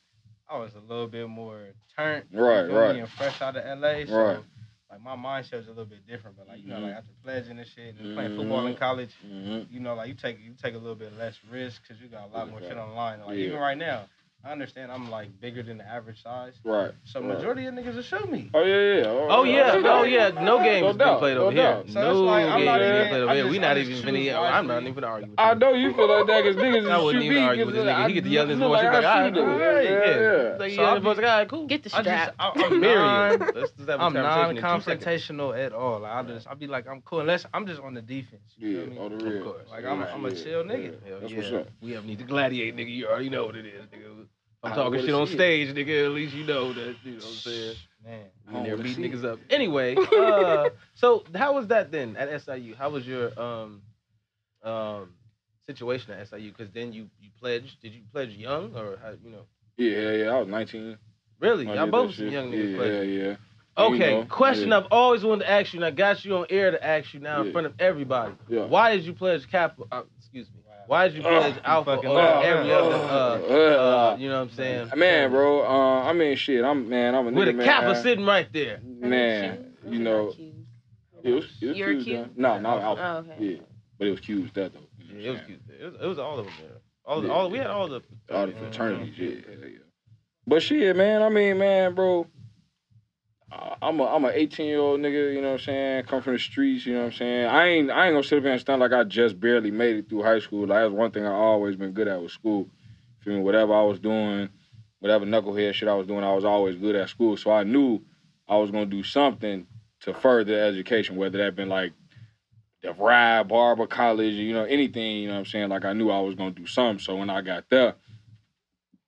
I 0.49 0.57
was 0.57 0.73
a 0.75 0.79
little 0.79 1.07
bit 1.07 1.27
more 1.27 1.73
turned. 1.95 2.25
Right, 2.31 2.63
right. 2.69 2.95
And 2.95 3.09
fresh 3.09 3.41
out 3.41 3.57
of 3.57 3.65
LA. 3.65 4.05
So 4.05 4.15
Right. 4.17 4.43
like 4.91 5.01
my 5.01 5.15
mindset 5.15 5.57
was 5.57 5.65
a 5.67 5.71
little 5.71 5.85
bit 5.85 6.05
different. 6.07 6.37
But 6.37 6.47
like 6.47 6.61
you 6.61 6.69
know, 6.69 6.77
Mhm. 6.77 6.83
like 6.83 6.93
after 6.93 7.13
pledging 7.23 7.57
and 7.59 7.67
shit 7.67 7.95
and 7.97 8.15
playing 8.15 8.35
football 8.37 8.65
in 8.67 8.73
Mhm. 8.73 8.79
college, 8.79 9.13
Mhm. 9.25 9.71
you 9.71 9.79
know, 9.79 9.95
like 9.95 10.07
you 10.07 10.13
take 10.13 10.39
you 10.39 10.53
take 10.53 10.75
a 10.75 10.77
little 10.77 10.95
bit 10.95 11.13
less 11.17 11.37
risk 11.49 11.81
because 11.81 12.01
you 12.01 12.07
got 12.07 12.29
a 12.29 12.31
lot 12.31 12.49
more 12.49 12.61
shit 12.61 12.77
on 12.77 12.89
the 12.89 12.95
line. 12.95 13.19
Like 13.21 13.37
Yeah. 13.37 13.45
even 13.47 13.59
right 13.59 13.77
now, 13.77 14.07
I 14.45 14.51
understand 14.51 14.91
I'm 14.91 15.09
like 15.09 15.41
bigger 15.41 15.61
than 15.61 15.77
the 15.79 15.85
average 15.85 16.23
size. 16.23 16.53
Right. 16.63 16.91
So 17.03 17.19
right. 17.19 17.35
majority 17.35 17.65
of 17.65 17.73
niggas 17.73 17.95
will 17.95 18.01
shoot 18.01 18.31
me. 18.31 18.49
Oh 18.53 18.63
yeah, 18.63 19.01
yeah. 19.01 19.03
Oh 19.07 19.43
yeah, 19.43 19.71
oh 19.83 20.03
yeah. 20.03 20.31
Oh, 20.37 20.43
no 20.43 20.63
games 20.63 20.83
No 20.83 20.93
being 20.93 20.97
doubt, 20.97 21.19
played 21.19 21.35
no 21.35 21.41
over 21.47 21.51
here. 21.51 21.63
doubt. 21.63 21.89
So 21.89 22.01
no 22.01 22.23
like, 22.23 22.45
games 22.45 22.65
not 22.65 22.79
being 22.79 22.95
even- 22.95 23.07
played 23.09 23.21
over 23.23 23.33
here. 23.33 23.47
We 23.49 23.59
not 23.59 23.77
even 23.77 23.93
choose 23.95 24.05
finna. 24.05 24.35
I'm 24.35 24.67
not 24.67 24.75
wisely. 24.75 24.89
even 24.91 25.03
finna 25.03 25.07
argue 25.07 25.29
with 25.31 25.39
you. 25.39 25.45
I 25.45 25.53
know 25.55 25.73
you 25.73 25.93
feel 25.93 26.07
like 26.07 26.27
that 26.27 26.43
because 26.43 26.55
niggas 26.63 26.89
I 26.97 27.01
wouldn't 27.01 27.23
even 27.25 27.43
argue 27.43 27.65
with 27.65 27.75
this 27.75 27.83
nigga. 27.83 28.07
He 28.07 28.13
get 28.13 28.23
to 28.23 28.29
yell 28.29 28.47
his 28.47 28.59
voice. 28.59 28.81
He 28.81 28.87
like 28.87 29.01
be 29.01 29.05
I 29.05 29.11
all 29.21 29.27
shoot 29.27 29.37
right, 29.39 29.47
niggas. 29.47 29.51
all 29.51 29.59
right, 29.75 29.83
Yeah, 29.83 30.05
yeah. 30.21 30.51
yeah. 30.51 30.57
Like, 30.57 30.71
So 30.73 30.83
I'll 30.83 30.93
the 30.95 31.01
voice 31.01 31.17
all 31.17 31.23
right, 31.23 31.49
cool. 31.49 31.67
Get 31.67 31.83
the 31.83 31.89
strap. 31.89 32.35
I, 32.39 32.51
I'm 32.55 32.79
Marry 32.79 32.95
non, 32.95 33.31
him. 33.33 33.51
Let's 33.55 33.71
just 33.71 33.89
have 33.89 33.99
a 33.99 34.03
I'm 34.03 34.13
conversation 34.13 34.49
in 34.51 34.55
two 34.55 34.61
seconds. 34.61 35.29
non-confrontational 35.37 35.65
at 35.65 35.73
all. 35.73 35.99
Like 36.01 36.11
I 36.13 36.23
just 36.23 36.47
I 36.47 36.53
be 36.53 36.67
like 36.67 36.87
I'm 36.87 37.01
cool 37.01 37.19
unless 37.19 37.45
I'm 37.53 37.65
just 37.67 37.81
on 37.81 37.95
the 37.95 38.01
defense. 38.01 38.53
Yeah, 38.57 38.81
on 39.01 39.17
the 39.17 39.25
real. 39.25 39.37
Of 39.39 39.43
course. 39.43 39.67
Like 39.69 39.83
I'm, 39.83 40.01
a 40.25 40.31
chill 40.31 40.63
nigga. 40.63 41.05
Hell 41.05 41.19
That's 41.21 41.33
yeah. 41.33 41.37
what's 41.39 41.51
up. 41.53 41.67
We 41.81 41.91
have 41.93 42.05
need 42.05 42.19
to 42.19 42.23
gladiate, 42.25 42.75
nigga. 42.77 42.95
You 42.95 43.07
already 43.07 43.29
know 43.29 43.45
what 43.45 43.55
it 43.55 43.65
is, 43.65 43.85
nigga. 43.87 44.25
I'm 44.63 44.73
talking 44.73 44.99
shit 45.01 45.13
on 45.13 45.27
see 45.27 45.33
it. 45.33 45.37
stage, 45.37 45.75
nigga. 45.75 46.05
At 46.05 46.11
least 46.11 46.33
you 46.35 46.45
know 46.45 46.73
that. 46.73 46.95
You 47.03 47.11
know 47.13 47.17
what 47.17 47.25
I'm 47.25 47.31
saying? 47.33 47.75
Man, 48.03 48.19
I 48.47 48.49
In 48.49 48.53
don't 48.55 48.63
there 48.63 48.77
wanna 48.77 48.83
beating 48.83 49.11
niggas 49.11 49.23
it. 49.23 49.25
up. 49.25 49.39
Anyway, 49.49 49.95
uh, 50.17 50.69
so 50.95 51.23
how 51.35 51.53
was 51.53 51.67
that 51.67 51.91
then 51.91 52.15
at 52.17 52.41
SIU? 52.41 52.75
How 52.75 52.89
was 52.89 53.05
your 53.05 53.37
um 53.39 53.81
um 54.63 55.13
situation 55.67 56.11
at 56.13 56.27
SIU? 56.29 56.51
Because 56.51 56.71
then 56.73 56.91
you 56.93 57.09
you 57.21 57.29
pledged. 57.39 57.81
Did 57.81 57.93
you 57.93 58.01
pledge 58.11 58.29
young 58.31 58.75
or 58.75 58.97
how, 59.01 59.11
you 59.23 59.29
know? 59.29 59.43
Yeah, 59.77 59.91
yeah, 60.11 60.23
yeah. 60.25 60.31
I 60.31 60.39
was 60.39 60.47
19. 60.47 60.97
Really, 61.39 61.67
I 61.67 61.75
y'all 61.75 61.87
both 61.91 62.15
some 62.15 62.29
young 62.29 62.51
niggas 62.51 62.71
Yeah, 62.71 62.77
pledged. 62.77 63.09
yeah, 63.09 63.27
yeah. 63.27 63.35
Okay, 63.79 64.13
You 64.15 64.19
know, 64.21 64.25
question 64.25 64.69
yeah. 64.69 64.77
I've 64.77 64.87
always 64.89 65.23
wanted 65.23 65.43
to 65.45 65.51
ask 65.51 65.71
you, 65.71 65.77
and 65.77 65.85
I 65.85 65.91
got 65.91 66.25
you 66.25 66.35
on 66.37 66.47
air 66.49 66.71
to 66.71 66.83
ask 66.83 67.13
you 67.13 67.19
now 67.19 67.43
in 67.43 67.51
front 67.51 67.67
of 67.67 67.73
everybody. 67.79 68.33
Yeah. 68.49 68.65
Why 68.65 68.95
did 68.95 69.05
you 69.05 69.13
pledge 69.13 69.47
Kappa? 69.51 69.83
Uh, 69.91 70.01
excuse 70.17 70.47
me. 70.49 70.61
Wow. 70.87 70.97
Why 70.97 71.07
did 71.07 71.17
you 71.17 71.21
pledge 71.23 71.55
you 71.55 71.61
Alpha 71.63 71.95
fucking 71.95 72.09
over 72.09 72.19
love. 72.19 72.43
every 72.43 72.71
other? 72.71 72.93
Uh, 72.93 72.97
uh, 72.97 74.13
Uh, 74.13 74.17
you 74.17 74.29
know 74.29 74.35
what 74.43 74.49
I'm 74.51 74.55
saying? 74.55 74.91
man, 74.95 75.31
bro. 75.31 75.61
Uh, 75.63 76.03
I 76.03 76.13
mean, 76.13 76.35
shit. 76.37 76.63
I'm 76.63 76.87
man. 76.87 77.13
I'm 77.15 77.27
a 77.27 77.31
With 77.31 77.35
nigga, 77.35 77.37
With 77.37 77.49
a 77.49 77.53
man. 77.53 77.65
Kappa 77.65 78.01
sitting 78.01 78.25
right 78.25 78.47
there. 78.53 78.79
Man, 78.83 79.73
you 79.89 79.99
know, 79.99 80.33
it 81.23 81.31
was 81.33 81.45
it 81.61 81.67
was 81.67 81.77
You're 81.77 81.93
Q's 81.95 82.03
Q? 82.05 82.15
done. 82.17 82.31
No, 82.35 82.59
not 82.59 82.81
Alpha. 82.81 83.01
Oh, 83.01 83.31
okay. 83.31 83.45
Yeah, 83.53 83.57
but 83.99 84.07
it 84.07 84.11
was 84.11 84.19
Q's 84.21 84.49
that 84.53 84.73
though. 84.73 84.79
You 84.99 85.13
know 85.15 85.19
Yeah, 85.19 85.27
it 85.27 85.31
was 85.31 85.39
what 85.39 85.47
cute. 85.47 85.61
It 85.79 85.83
was, 85.85 85.93
it 86.01 86.05
was 86.07 86.19
all 86.19 86.39
of 86.39 86.45
them 86.45 86.53
there. 86.61 86.71
All, 87.05 87.21
the 87.21 87.27
Yeah, 87.27 87.33
all 87.33 87.49
we 87.49 87.57
had 87.57 87.67
all 87.67 87.87
the 87.87 88.01
saying? 88.01 88.39
All 88.39 88.47
the 88.47 88.53
fraternities, 88.53 89.13
yeah, 89.17 89.29
yeah, 89.29 89.55
yeah. 89.63 89.77
But 90.45 90.61
shit, 90.63 90.95
man. 90.95 91.21
I 91.21 91.29
mean, 91.29 91.57
man, 91.57 91.95
bro. 91.95 92.27
I'm 93.51 93.99
a 93.99 94.03
I'm 94.03 94.25
a 94.25 94.29
18 94.29 94.65
year 94.65 94.79
old 94.79 94.99
nigga, 94.99 95.33
you 95.33 95.41
know 95.41 95.51
what 95.51 95.61
I'm 95.61 95.65
saying? 95.65 96.03
Come 96.03 96.21
from 96.21 96.33
the 96.33 96.39
streets, 96.39 96.85
you 96.85 96.93
know 96.93 97.01
what 97.01 97.05
I'm 97.07 97.13
saying? 97.13 97.45
I 97.45 97.67
ain't 97.67 97.91
I 97.91 98.07
ain't 98.07 98.13
gonna 98.13 98.23
sit 98.23 98.37
up 98.37 98.43
here 98.43 98.51
and 98.51 98.59
stand 98.61 98.81
like 98.81 98.91
I 98.91 99.03
just 99.05 99.39
barely 99.39 99.71
made 99.71 99.95
it 99.95 100.09
through 100.09 100.23
high 100.23 100.39
school. 100.39 100.67
Like 100.67 100.83
that's 100.83 100.93
one 100.93 101.11
thing 101.11 101.25
I 101.25 101.31
always 101.31 101.75
been 101.77 101.91
good 101.91 102.07
at 102.07 102.21
with 102.21 102.31
school. 102.31 102.67
Feel 103.19 103.35
me? 103.35 103.41
Whatever 103.41 103.73
I 103.73 103.83
was 103.83 103.99
doing, 103.99 104.49
whatever 104.99 105.25
knucklehead 105.25 105.73
shit 105.73 105.87
I 105.87 105.95
was 105.95 106.07
doing, 106.07 106.25
I 106.25 106.33
was 106.33 106.43
always 106.43 106.75
good 106.75 106.95
at 106.95 107.09
school. 107.09 107.37
So 107.37 107.51
I 107.51 107.63
knew 107.63 108.01
I 108.49 108.57
was 108.57 108.69
gonna 108.69 108.85
do 108.85 109.03
something 109.03 109.65
to 110.01 110.13
further 110.13 110.59
education, 110.59 111.15
whether 111.15 111.37
that 111.37 111.55
been 111.55 111.69
like 111.69 111.93
the 112.81 112.91
ride, 112.93 113.47
barber, 113.47 113.87
college, 113.87 114.33
you 114.33 114.53
know, 114.53 114.65
anything, 114.65 115.17
you 115.17 115.27
know 115.27 115.35
what 115.35 115.39
I'm 115.39 115.45
saying? 115.45 115.69
Like 115.69 115.85
I 115.85 115.93
knew 115.93 116.11
I 116.11 116.19
was 116.19 116.35
gonna 116.35 116.51
do 116.51 116.67
something. 116.67 116.99
So 116.99 117.15
when 117.15 117.29
I 117.29 117.41
got 117.41 117.69
there, 117.69 117.95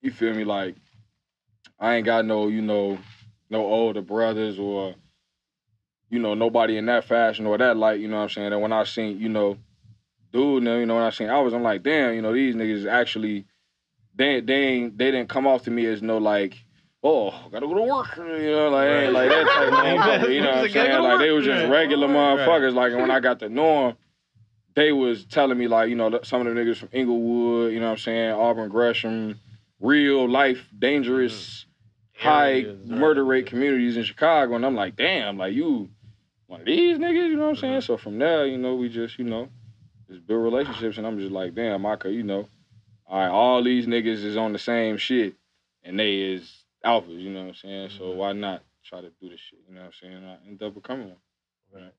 you 0.01 0.11
feel 0.11 0.33
me, 0.33 0.45
like 0.45 0.75
I 1.77 1.95
ain't 1.95 2.05
got 2.05 2.25
no, 2.25 2.47
you 2.47 2.61
know, 2.61 2.97
no 3.49 3.65
older 3.65 4.01
brothers 4.01 4.59
or, 4.59 4.95
you 6.09 6.19
know, 6.19 6.33
nobody 6.33 6.77
in 6.77 6.85
that 6.87 7.05
fashion 7.05 7.45
or 7.45 7.57
that 7.57 7.77
light, 7.77 7.99
you 7.99 8.07
know 8.07 8.17
what 8.17 8.23
I'm 8.23 8.29
saying? 8.29 8.53
And 8.53 8.61
when 8.61 8.73
I 8.73 8.83
seen, 8.83 9.19
you 9.19 9.29
know, 9.29 9.57
dude, 10.31 10.63
you 10.63 10.85
know, 10.85 10.95
when 10.95 11.03
I 11.03 11.09
seen 11.09 11.29
I 11.29 11.39
was, 11.39 11.53
I'm 11.53 11.63
like, 11.63 11.83
damn, 11.83 12.13
you 12.15 12.21
know, 12.21 12.33
these 12.33 12.55
niggas 12.55 12.89
actually 12.89 13.45
they 14.15 14.41
they 14.41 14.53
ain't 14.55 14.97
they 14.97 15.11
didn't 15.11 15.29
come 15.29 15.47
off 15.47 15.63
to 15.63 15.71
me 15.71 15.85
as 15.85 16.01
no 16.01 16.17
like, 16.17 16.55
oh, 17.03 17.31
gotta 17.51 17.67
go 17.67 17.73
to 17.75 17.81
work, 17.81 18.17
you 18.17 18.51
know, 18.51 18.69
like 18.69 18.89
ain't 18.89 19.13
like 19.13 19.29
that 19.29 19.45
type 19.47 19.67
of 19.67 19.73
motherfucker, 19.73 20.33
you 20.33 20.41
know 20.41 20.47
what 20.51 20.57
I'm 20.57 20.67
Gotta 20.67 20.67
go 20.67 20.67
to 20.67 20.71
saying? 20.71 21.03
Like 21.03 21.19
they 21.19 21.31
was 21.31 21.45
just 21.45 21.63
right. 21.63 21.71
regular 21.71 22.07
Right. 22.07 22.15
motherfuckers. 22.39 22.73
Like 22.73 22.91
and 22.91 23.01
when 23.01 23.11
I 23.11 23.19
got 23.19 23.39
to 23.39 23.49
know 23.49 23.89
'em, 23.89 23.97
they 24.75 24.91
was 24.91 25.25
telling 25.25 25.57
me 25.57 25.67
like, 25.67 25.89
you 25.89 25.95
know, 25.95 26.19
some 26.23 26.45
of 26.45 26.53
the 26.53 26.59
niggas 26.59 26.77
from 26.77 26.89
Englewood, 26.93 27.73
you 27.73 27.79
know 27.79 27.87
what 27.87 27.91
I'm 27.93 27.97
saying, 27.97 28.31
Auburn, 28.31 28.69
Gresham, 28.69 29.39
real 29.79 30.29
life, 30.29 30.67
dangerous, 30.77 31.65
mm. 31.65 31.68
High 32.19 32.51
Areas, 32.51 32.77
right. 32.85 32.99
murder 32.99 33.23
rate 33.25 33.45
communities 33.47 33.97
in 33.97 34.03
Chicago, 34.03 34.55
and 34.55 34.65
I'm 34.65 34.75
like, 34.75 34.95
damn, 34.95 35.37
like 35.37 35.53
you 35.53 35.89
one 36.47 36.61
of 36.61 36.65
these 36.65 36.97
niggas, 36.97 37.29
you 37.29 37.35
know 37.37 37.43
what 37.43 37.49
I'm 37.49 37.55
saying? 37.57 37.73
Mm-hmm. 37.75 37.85
So 37.85 37.97
from 37.97 38.17
there, 38.19 38.45
you 38.47 38.57
know, 38.57 38.75
we 38.75 38.89
just, 38.89 39.19
you 39.19 39.25
know, 39.25 39.49
just 40.09 40.25
build 40.25 40.43
relationships, 40.43 40.97
and 40.97 41.05
I'm 41.05 41.19
just 41.19 41.31
like, 41.31 41.53
damn, 41.55 41.85
I 41.85 41.95
could, 41.95 42.13
you 42.13 42.23
know, 42.23 42.47
all 43.07 43.19
right, 43.19 43.29
all 43.29 43.63
these 43.63 43.85
niggas 43.87 44.23
is 44.23 44.35
on 44.37 44.53
the 44.53 44.59
same 44.59 44.97
shit, 44.97 45.35
and 45.83 45.99
they 45.99 46.17
is 46.17 46.51
alphas, 46.85 47.19
you 47.19 47.29
know 47.29 47.41
what 47.41 47.49
I'm 47.49 47.55
saying? 47.55 47.89
So 47.91 48.03
Mhm. 48.05 48.15
why 48.15 48.33
not 48.33 48.63
try 48.83 49.01
to 49.01 49.11
do 49.21 49.29
this 49.29 49.39
shit, 49.39 49.59
you 49.67 49.75
know 49.75 49.81
what 49.81 49.87
I'm 49.87 49.93
saying? 49.93 50.25
I 50.25 50.47
end 50.47 50.63
up 50.63 50.73
becoming 50.73 51.09
one. 51.09 51.17
Right. 51.71 51.93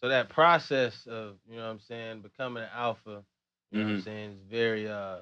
So 0.00 0.08
that 0.08 0.28
process 0.28 1.06
of, 1.06 1.36
you 1.48 1.56
know 1.56 1.64
what 1.64 1.70
I'm 1.70 1.80
saying, 1.80 2.20
becoming 2.20 2.62
an 2.62 2.68
alpha, 2.74 3.24
you 3.70 3.78
know 3.78 3.84
what 3.84 3.90
I'm 3.92 3.98
Mhm. 3.98 4.04
saying, 4.04 4.30
is 4.32 4.42
very 4.48 4.88
uh 4.88 5.18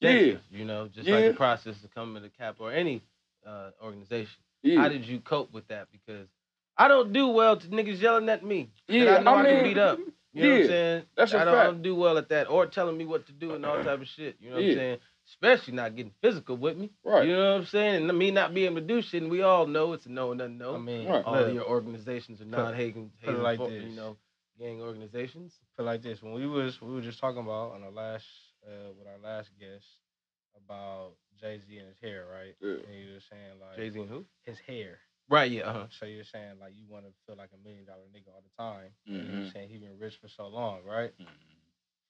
Yeah. 0.00 0.38
you 0.50 0.64
know, 0.64 0.88
just 0.88 1.08
like 1.08 1.24
the 1.24 1.34
process 1.34 1.82
of 1.84 1.94
coming 1.94 2.22
to 2.22 2.28
cap 2.28 2.56
or 2.58 2.72
any 2.72 3.02
uh 3.46 3.70
organization. 3.82 4.40
Yeah, 4.62 4.80
How 4.80 4.88
did 4.88 5.04
you 5.06 5.20
cope 5.20 5.52
with 5.52 5.66
that? 5.68 5.88
Because 5.90 6.28
I 6.76 6.88
don't 6.88 7.12
do 7.12 7.28
well 7.28 7.56
to 7.56 7.66
niggas 7.68 8.00
yelling 8.00 8.28
at 8.28 8.44
me. 8.44 8.70
yeah, 8.88 9.16
I 9.16 9.22
know 9.22 9.34
I, 9.34 9.44
can 9.44 9.54
mean, 9.56 9.64
beat 9.64 9.78
up. 9.78 9.98
You 10.34 10.42
know 10.44 10.50
what 10.50 10.60
I'm 10.62 10.66
saying? 10.68 11.02
that's 11.16 11.32
a 11.34 11.38
I 11.40 11.44
don't, 11.44 11.54
I 11.58 11.64
don't 11.64 11.82
do 11.82 11.94
well 11.94 12.16
at 12.16 12.28
that, 12.30 12.48
or 12.48 12.66
telling 12.66 12.96
me 12.96 13.04
what 13.04 13.26
to 13.26 13.32
do 13.32 13.54
and 13.54 13.66
all 13.66 13.82
type 13.84 14.00
of 14.00 14.08
shit. 14.08 14.36
You 14.40 14.48
know 14.50 14.56
what 14.56 14.64
Yeah. 14.64 14.70
I'm 14.72 14.78
saying? 14.78 14.98
Especially 15.28 15.74
not 15.74 15.94
getting 15.94 16.12
physical 16.22 16.56
with 16.56 16.76
me. 16.78 16.90
Right. 17.04 17.26
You 17.28 17.34
know 17.36 17.52
what 17.52 17.60
I'm 17.60 17.66
saying? 17.66 18.08
And 18.08 18.18
me 18.18 18.30
not 18.30 18.54
being 18.54 18.66
able 18.72 18.80
to 18.80 18.86
do 18.86 19.02
shit, 19.02 19.22
and 19.22 19.30
we 19.30 19.42
all 19.42 19.66
know 19.66 19.92
it's 19.92 20.06
a 20.06 20.10
no 20.10 20.32
and 20.32 20.40
a 20.40 20.48
no. 20.48 20.74
I 20.74 20.78
mean, 20.78 21.06
Right. 21.08 21.24
all 21.24 21.34
of 21.34 21.52
your 21.54 21.64
organizations 21.68 22.40
are 22.40 22.44
non-hating, 22.46 23.10
hating 23.20 23.42
like 23.42 23.58
fo- 23.58 23.68
this. 23.68 23.84
you 23.84 23.94
know, 23.94 24.16
gang 24.58 24.80
organizations. 24.80 25.52
put 25.76 25.82
it 25.82 25.86
like 25.86 26.02
this: 26.02 26.22
when 26.22 26.32
we 26.32 26.46
was 26.46 26.80
we 26.80 26.92
were 26.94 27.02
just 27.02 27.18
talking 27.20 27.42
about 27.42 27.72
on 27.74 27.82
our 27.84 27.90
last 27.90 28.24
uh, 28.66 28.92
with 28.98 29.06
our 29.06 29.18
last 29.22 29.50
guest 29.60 29.84
about 30.56 31.12
Jay 31.40 31.58
Z 31.58 31.78
and 31.78 31.88
his 31.88 31.98
hair, 32.00 32.24
right? 32.32 32.54
Yeah. 32.60 32.84
And 32.86 32.94
you 32.94 33.14
were 33.14 33.20
saying 33.30 33.60
like 33.60 33.76
Jay 33.76 33.90
Z 33.90 34.00
and 34.00 34.08
who? 34.08 34.24
his 34.44 34.58
hair. 34.60 34.98
Right. 35.28 35.50
Yeah. 35.50 35.62
Uh-huh. 35.70 35.86
So 35.98 36.06
you're 36.06 36.24
saying 36.24 36.58
like 36.60 36.72
you 36.76 36.84
want 36.88 37.04
to 37.06 37.12
feel 37.26 37.36
like 37.36 37.50
a 37.54 37.62
million 37.66 37.84
dollar 37.86 38.02
nigga 38.14 38.28
all 38.34 38.42
the 38.42 38.62
time. 38.62 38.90
And 39.06 39.28
Mhm. 39.28 39.42
you're 39.42 39.50
saying 39.52 39.68
he 39.68 39.78
been 39.78 39.98
rich 39.98 40.16
for 40.20 40.28
so 40.28 40.48
long, 40.48 40.80
right? 40.84 41.12
Mhm. 41.18 41.26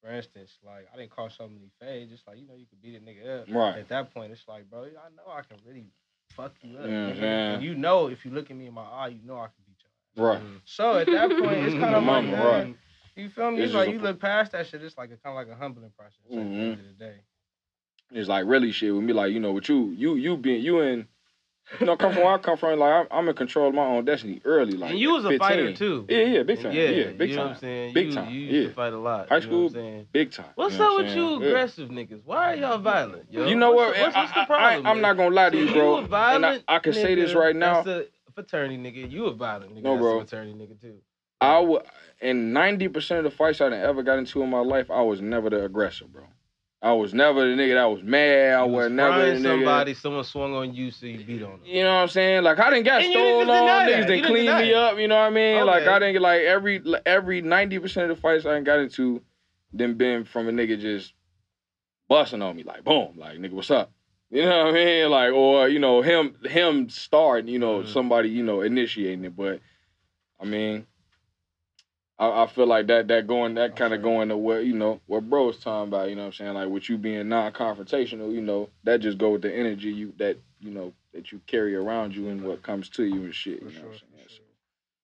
For 0.00 0.10
instance, 0.10 0.58
like 0.64 0.88
I 0.92 0.96
didn't 0.96 1.10
call 1.10 1.30
so 1.30 1.46
many 1.46 1.70
fades, 1.80 2.10
just 2.10 2.26
like 2.26 2.38
you 2.38 2.46
know 2.46 2.54
you 2.56 2.66
could 2.66 2.82
beat 2.82 2.96
a 2.96 3.00
nigga 3.00 3.42
up. 3.42 3.46
Right. 3.48 3.78
At 3.78 3.88
that 3.88 4.12
point, 4.12 4.32
it's 4.32 4.48
like, 4.48 4.68
bro, 4.68 4.84
I 4.84 5.08
know 5.14 5.30
I 5.30 5.42
can 5.42 5.58
really 5.64 5.86
fuck 6.30 6.54
you 6.62 6.76
up. 6.78 6.86
Yeah, 6.86 6.90
nigga. 7.12 7.20
man. 7.20 7.54
And 7.56 7.62
you 7.62 7.74
know, 7.76 8.08
if 8.08 8.24
you 8.24 8.32
look 8.32 8.50
at 8.50 8.56
me 8.56 8.66
in 8.66 8.74
my 8.74 8.82
eye, 8.84 9.08
you 9.08 9.22
know 9.24 9.36
I 9.36 9.46
can 9.46 9.62
beat 9.66 9.76
you. 10.16 10.22
Right. 10.24 10.42
So 10.64 10.98
at 10.98 11.06
that 11.06 11.30
point, 11.30 11.64
it's 11.66 11.74
kind 11.74 11.94
of 11.94 12.02
like, 12.04 12.24
Mama, 12.24 12.36
right. 12.44 12.76
you 13.14 13.28
feel 13.28 13.50
me? 13.52 13.58
It's 13.58 13.66
It's 13.66 13.74
like 13.74 13.90
you 13.90 14.00
a- 14.00 14.02
look 14.02 14.18
past 14.20 14.52
that 14.52 14.66
shit. 14.66 14.82
It's 14.82 14.98
like 14.98 15.10
a 15.12 15.16
kind 15.18 15.36
of 15.38 15.46
like 15.46 15.48
a 15.48 15.54
humbling 15.58 15.90
process 15.96 16.18
at 16.24 16.30
the 16.32 16.40
end 16.40 16.80
of 16.80 16.86
the 16.86 16.92
day. 17.04 17.20
It's 18.12 18.28
like 18.28 18.46
really 18.46 18.72
shit 18.72 18.94
with 18.94 19.02
me, 19.04 19.12
like 19.12 19.32
you 19.32 19.40
know, 19.40 19.52
with 19.52 19.68
you, 19.68 19.90
you, 19.96 20.14
you 20.16 20.36
being 20.36 20.62
you 20.62 20.80
in, 20.80 21.06
you 21.80 21.86
know, 21.86 21.96
come 21.96 22.12
from 22.12 22.22
where 22.22 22.34
I 22.34 22.38
come 22.38 22.58
from. 22.58 22.78
Like 22.78 22.92
I'm, 22.92 23.06
I'm 23.10 23.28
in 23.28 23.34
control 23.34 23.68
of 23.68 23.74
my 23.74 23.84
own 23.84 24.04
destiny 24.04 24.40
early. 24.44 24.72
Like 24.72 24.90
and 24.90 24.98
you 24.98 25.12
was 25.12 25.24
a 25.24 25.28
15. 25.30 25.38
fighter 25.38 25.72
too. 25.74 26.06
Yeah, 26.08 26.24
yeah, 26.24 26.42
big 26.42 26.60
time. 26.62 26.72
Yeah, 26.72 26.82
Yeah, 26.88 27.10
big 27.12 27.30
you 27.30 27.36
time. 27.36 27.44
know 27.44 27.48
what 27.48 27.54
I'm 27.54 27.60
saying? 27.60 27.94
Big 27.94 28.06
you, 28.08 28.14
time, 28.14 28.30
You 28.30 28.40
used 28.40 28.54
yeah. 28.54 28.68
to 28.68 28.74
fight 28.74 28.92
a 28.92 28.98
lot. 28.98 29.28
High 29.28 29.36
you 29.38 29.46
know 29.46 29.56
what 29.56 29.62
I'm 29.64 29.68
school, 29.70 29.70
saying? 29.82 30.06
Big 30.12 30.30
time. 30.32 30.46
What's 30.56 30.76
you 30.76 30.84
up 30.84 30.90
what 30.92 31.04
with 31.04 31.16
you 31.16 31.28
saying? 31.28 31.40
Yeah. 31.40 31.46
aggressive 31.48 31.88
niggas? 31.88 32.20
Why 32.24 32.52
are 32.52 32.56
y'all 32.56 32.78
violent? 32.78 33.32
Yo? 33.32 33.46
You 33.46 33.54
know 33.54 33.72
what? 33.72 33.88
What's, 33.88 33.98
the- 33.98 34.02
what's, 34.02 34.16
what's 34.16 34.32
the 34.34 34.40
I, 34.40 34.44
problem? 34.46 34.86
I, 34.86 34.90
am 34.90 35.00
not 35.00 35.16
gonna 35.16 35.34
lie 35.34 35.50
to 35.50 35.56
you, 35.56 35.64
you 35.66 35.72
bro. 35.72 35.96
a 35.98 36.06
violent 36.06 36.44
and 36.44 36.64
I, 36.68 36.76
I 36.76 36.78
can 36.80 36.92
say 36.92 37.14
this 37.14 37.34
right 37.34 37.56
now. 37.56 37.82
That's 37.82 38.08
a 38.28 38.32
fraternity 38.34 38.76
nigga. 38.76 39.10
You 39.10 39.26
a 39.26 39.32
violent 39.34 39.74
nigga. 39.74 39.82
No, 39.82 39.92
that's 39.94 40.02
bro. 40.02 40.16
a 40.16 40.20
fraternity 40.20 40.58
nigga 40.58 40.80
too. 40.80 40.96
I 41.40 41.58
would, 41.58 41.82
and 42.20 42.52
ninety 42.54 42.88
percent 42.88 43.24
of 43.24 43.32
the 43.32 43.36
fights 43.36 43.60
I 43.60 43.66
ever 43.68 44.02
got 44.02 44.18
into 44.18 44.42
in 44.42 44.50
my 44.50 44.60
life, 44.60 44.90
I 44.90 45.00
was 45.02 45.20
never 45.20 45.50
the 45.50 45.64
aggressor, 45.64 46.04
bro. 46.04 46.22
I 46.84 46.92
was 46.92 47.14
never 47.14 47.40
the 47.48 47.54
nigga 47.62 47.74
that 47.74 47.84
was 47.84 48.02
mad. 48.02 48.54
I 48.54 48.64
You 48.64 48.72
was 48.72 48.84
was 48.86 48.92
never 48.92 49.26
the 49.26 49.36
nigga. 49.38 49.42
somebody, 49.42 49.94
someone 49.94 50.24
swung 50.24 50.52
on 50.54 50.74
you, 50.74 50.90
so 50.90 51.06
you 51.06 51.24
beat 51.24 51.42
on 51.42 51.50
them. 51.52 51.60
You 51.64 51.84
know 51.84 51.94
what 51.94 52.02
I'm 52.02 52.08
saying? 52.08 52.42
Like 52.42 52.58
I 52.58 52.70
didn't 52.70 52.84
get 52.84 53.02
And 53.02 53.12
you 53.12 53.18
didn't 53.20 53.50
on 53.50 53.86
that. 53.86 53.88
niggas, 53.88 53.98
You 53.98 54.04
they 54.06 54.16
didn't 54.16 54.26
cleaned 54.30 54.58
me 54.58 54.70
it. 54.70 54.74
up. 54.74 54.98
You 54.98 55.06
know 55.08 55.14
what 55.14 55.26
I 55.26 55.30
mean? 55.30 55.64
Like 55.64 55.86
I 55.86 55.98
didn't 56.00 56.14
get 56.14 56.22
like 56.22 56.40
every 56.42 56.82
every 57.06 57.40
ninety 57.40 57.78
percent 57.78 58.10
of 58.10 58.16
the 58.16 58.20
fights 58.20 58.44
I 58.46 58.54
done 58.54 58.64
got 58.64 58.80
into, 58.80 59.22
then 59.72 59.94
been 59.94 60.24
from 60.24 60.48
a 60.48 60.52
nigga 60.52 60.78
just 60.80 61.14
busting 62.08 62.42
on 62.42 62.56
me 62.56 62.64
like 62.64 62.82
boom, 62.82 63.14
like 63.16 63.38
nigga, 63.38 63.52
what's 63.52 63.70
up? 63.70 63.92
You 64.30 64.42
know 64.42 64.64
what 64.64 64.68
I 64.68 64.72
mean? 64.72 65.08
Like 65.10 65.32
or 65.32 65.68
you 65.68 65.78
know 65.78 66.02
him 66.02 66.34
him 66.44 66.88
starting, 66.88 67.46
you 67.46 67.60
know 67.60 67.82
Mhm. 67.82 67.86
somebody 67.92 68.28
you 68.30 68.42
know 68.42 68.60
initiating 68.62 69.24
it, 69.24 69.36
but 69.36 69.60
I 70.40 70.44
mean. 70.46 70.86
I, 72.22 72.44
I 72.44 72.46
feel 72.46 72.66
like 72.68 72.86
that 72.86 73.08
that 73.08 73.26
going 73.26 73.54
that 73.54 73.74
kind 73.74 73.92
of 73.92 74.00
going 74.00 74.28
to 74.28 74.36
what 74.36 74.64
you 74.64 74.74
know 74.74 75.00
what 75.06 75.28
bro 75.28 75.46
was 75.46 75.58
talking 75.58 75.88
about. 75.88 76.08
You 76.08 76.14
know 76.14 76.22
what 76.22 76.26
I'm 76.28 76.32
saying? 76.34 76.54
Like 76.54 76.68
with 76.68 76.88
you 76.88 76.96
being 76.96 77.28
non-confrontational, 77.28 78.32
you 78.32 78.40
know 78.40 78.68
that 78.84 79.00
just 79.00 79.18
go 79.18 79.30
with 79.30 79.42
the 79.42 79.52
energy 79.52 79.90
you 79.90 80.12
that 80.18 80.36
you 80.60 80.70
know 80.70 80.92
that 81.12 81.32
you 81.32 81.40
carry 81.48 81.74
around 81.74 82.14
you 82.14 82.28
and 82.28 82.44
what 82.44 82.62
comes 82.62 82.88
to 82.90 83.02
you 83.04 83.24
and 83.24 83.34
shit. 83.34 83.58
For 83.58 83.70
you 83.70 83.74
know 83.74 83.80
sure. 83.80 83.88
what 83.88 83.94
I'm 83.94 84.18
saying? 84.18 84.28
sure. 84.28 84.46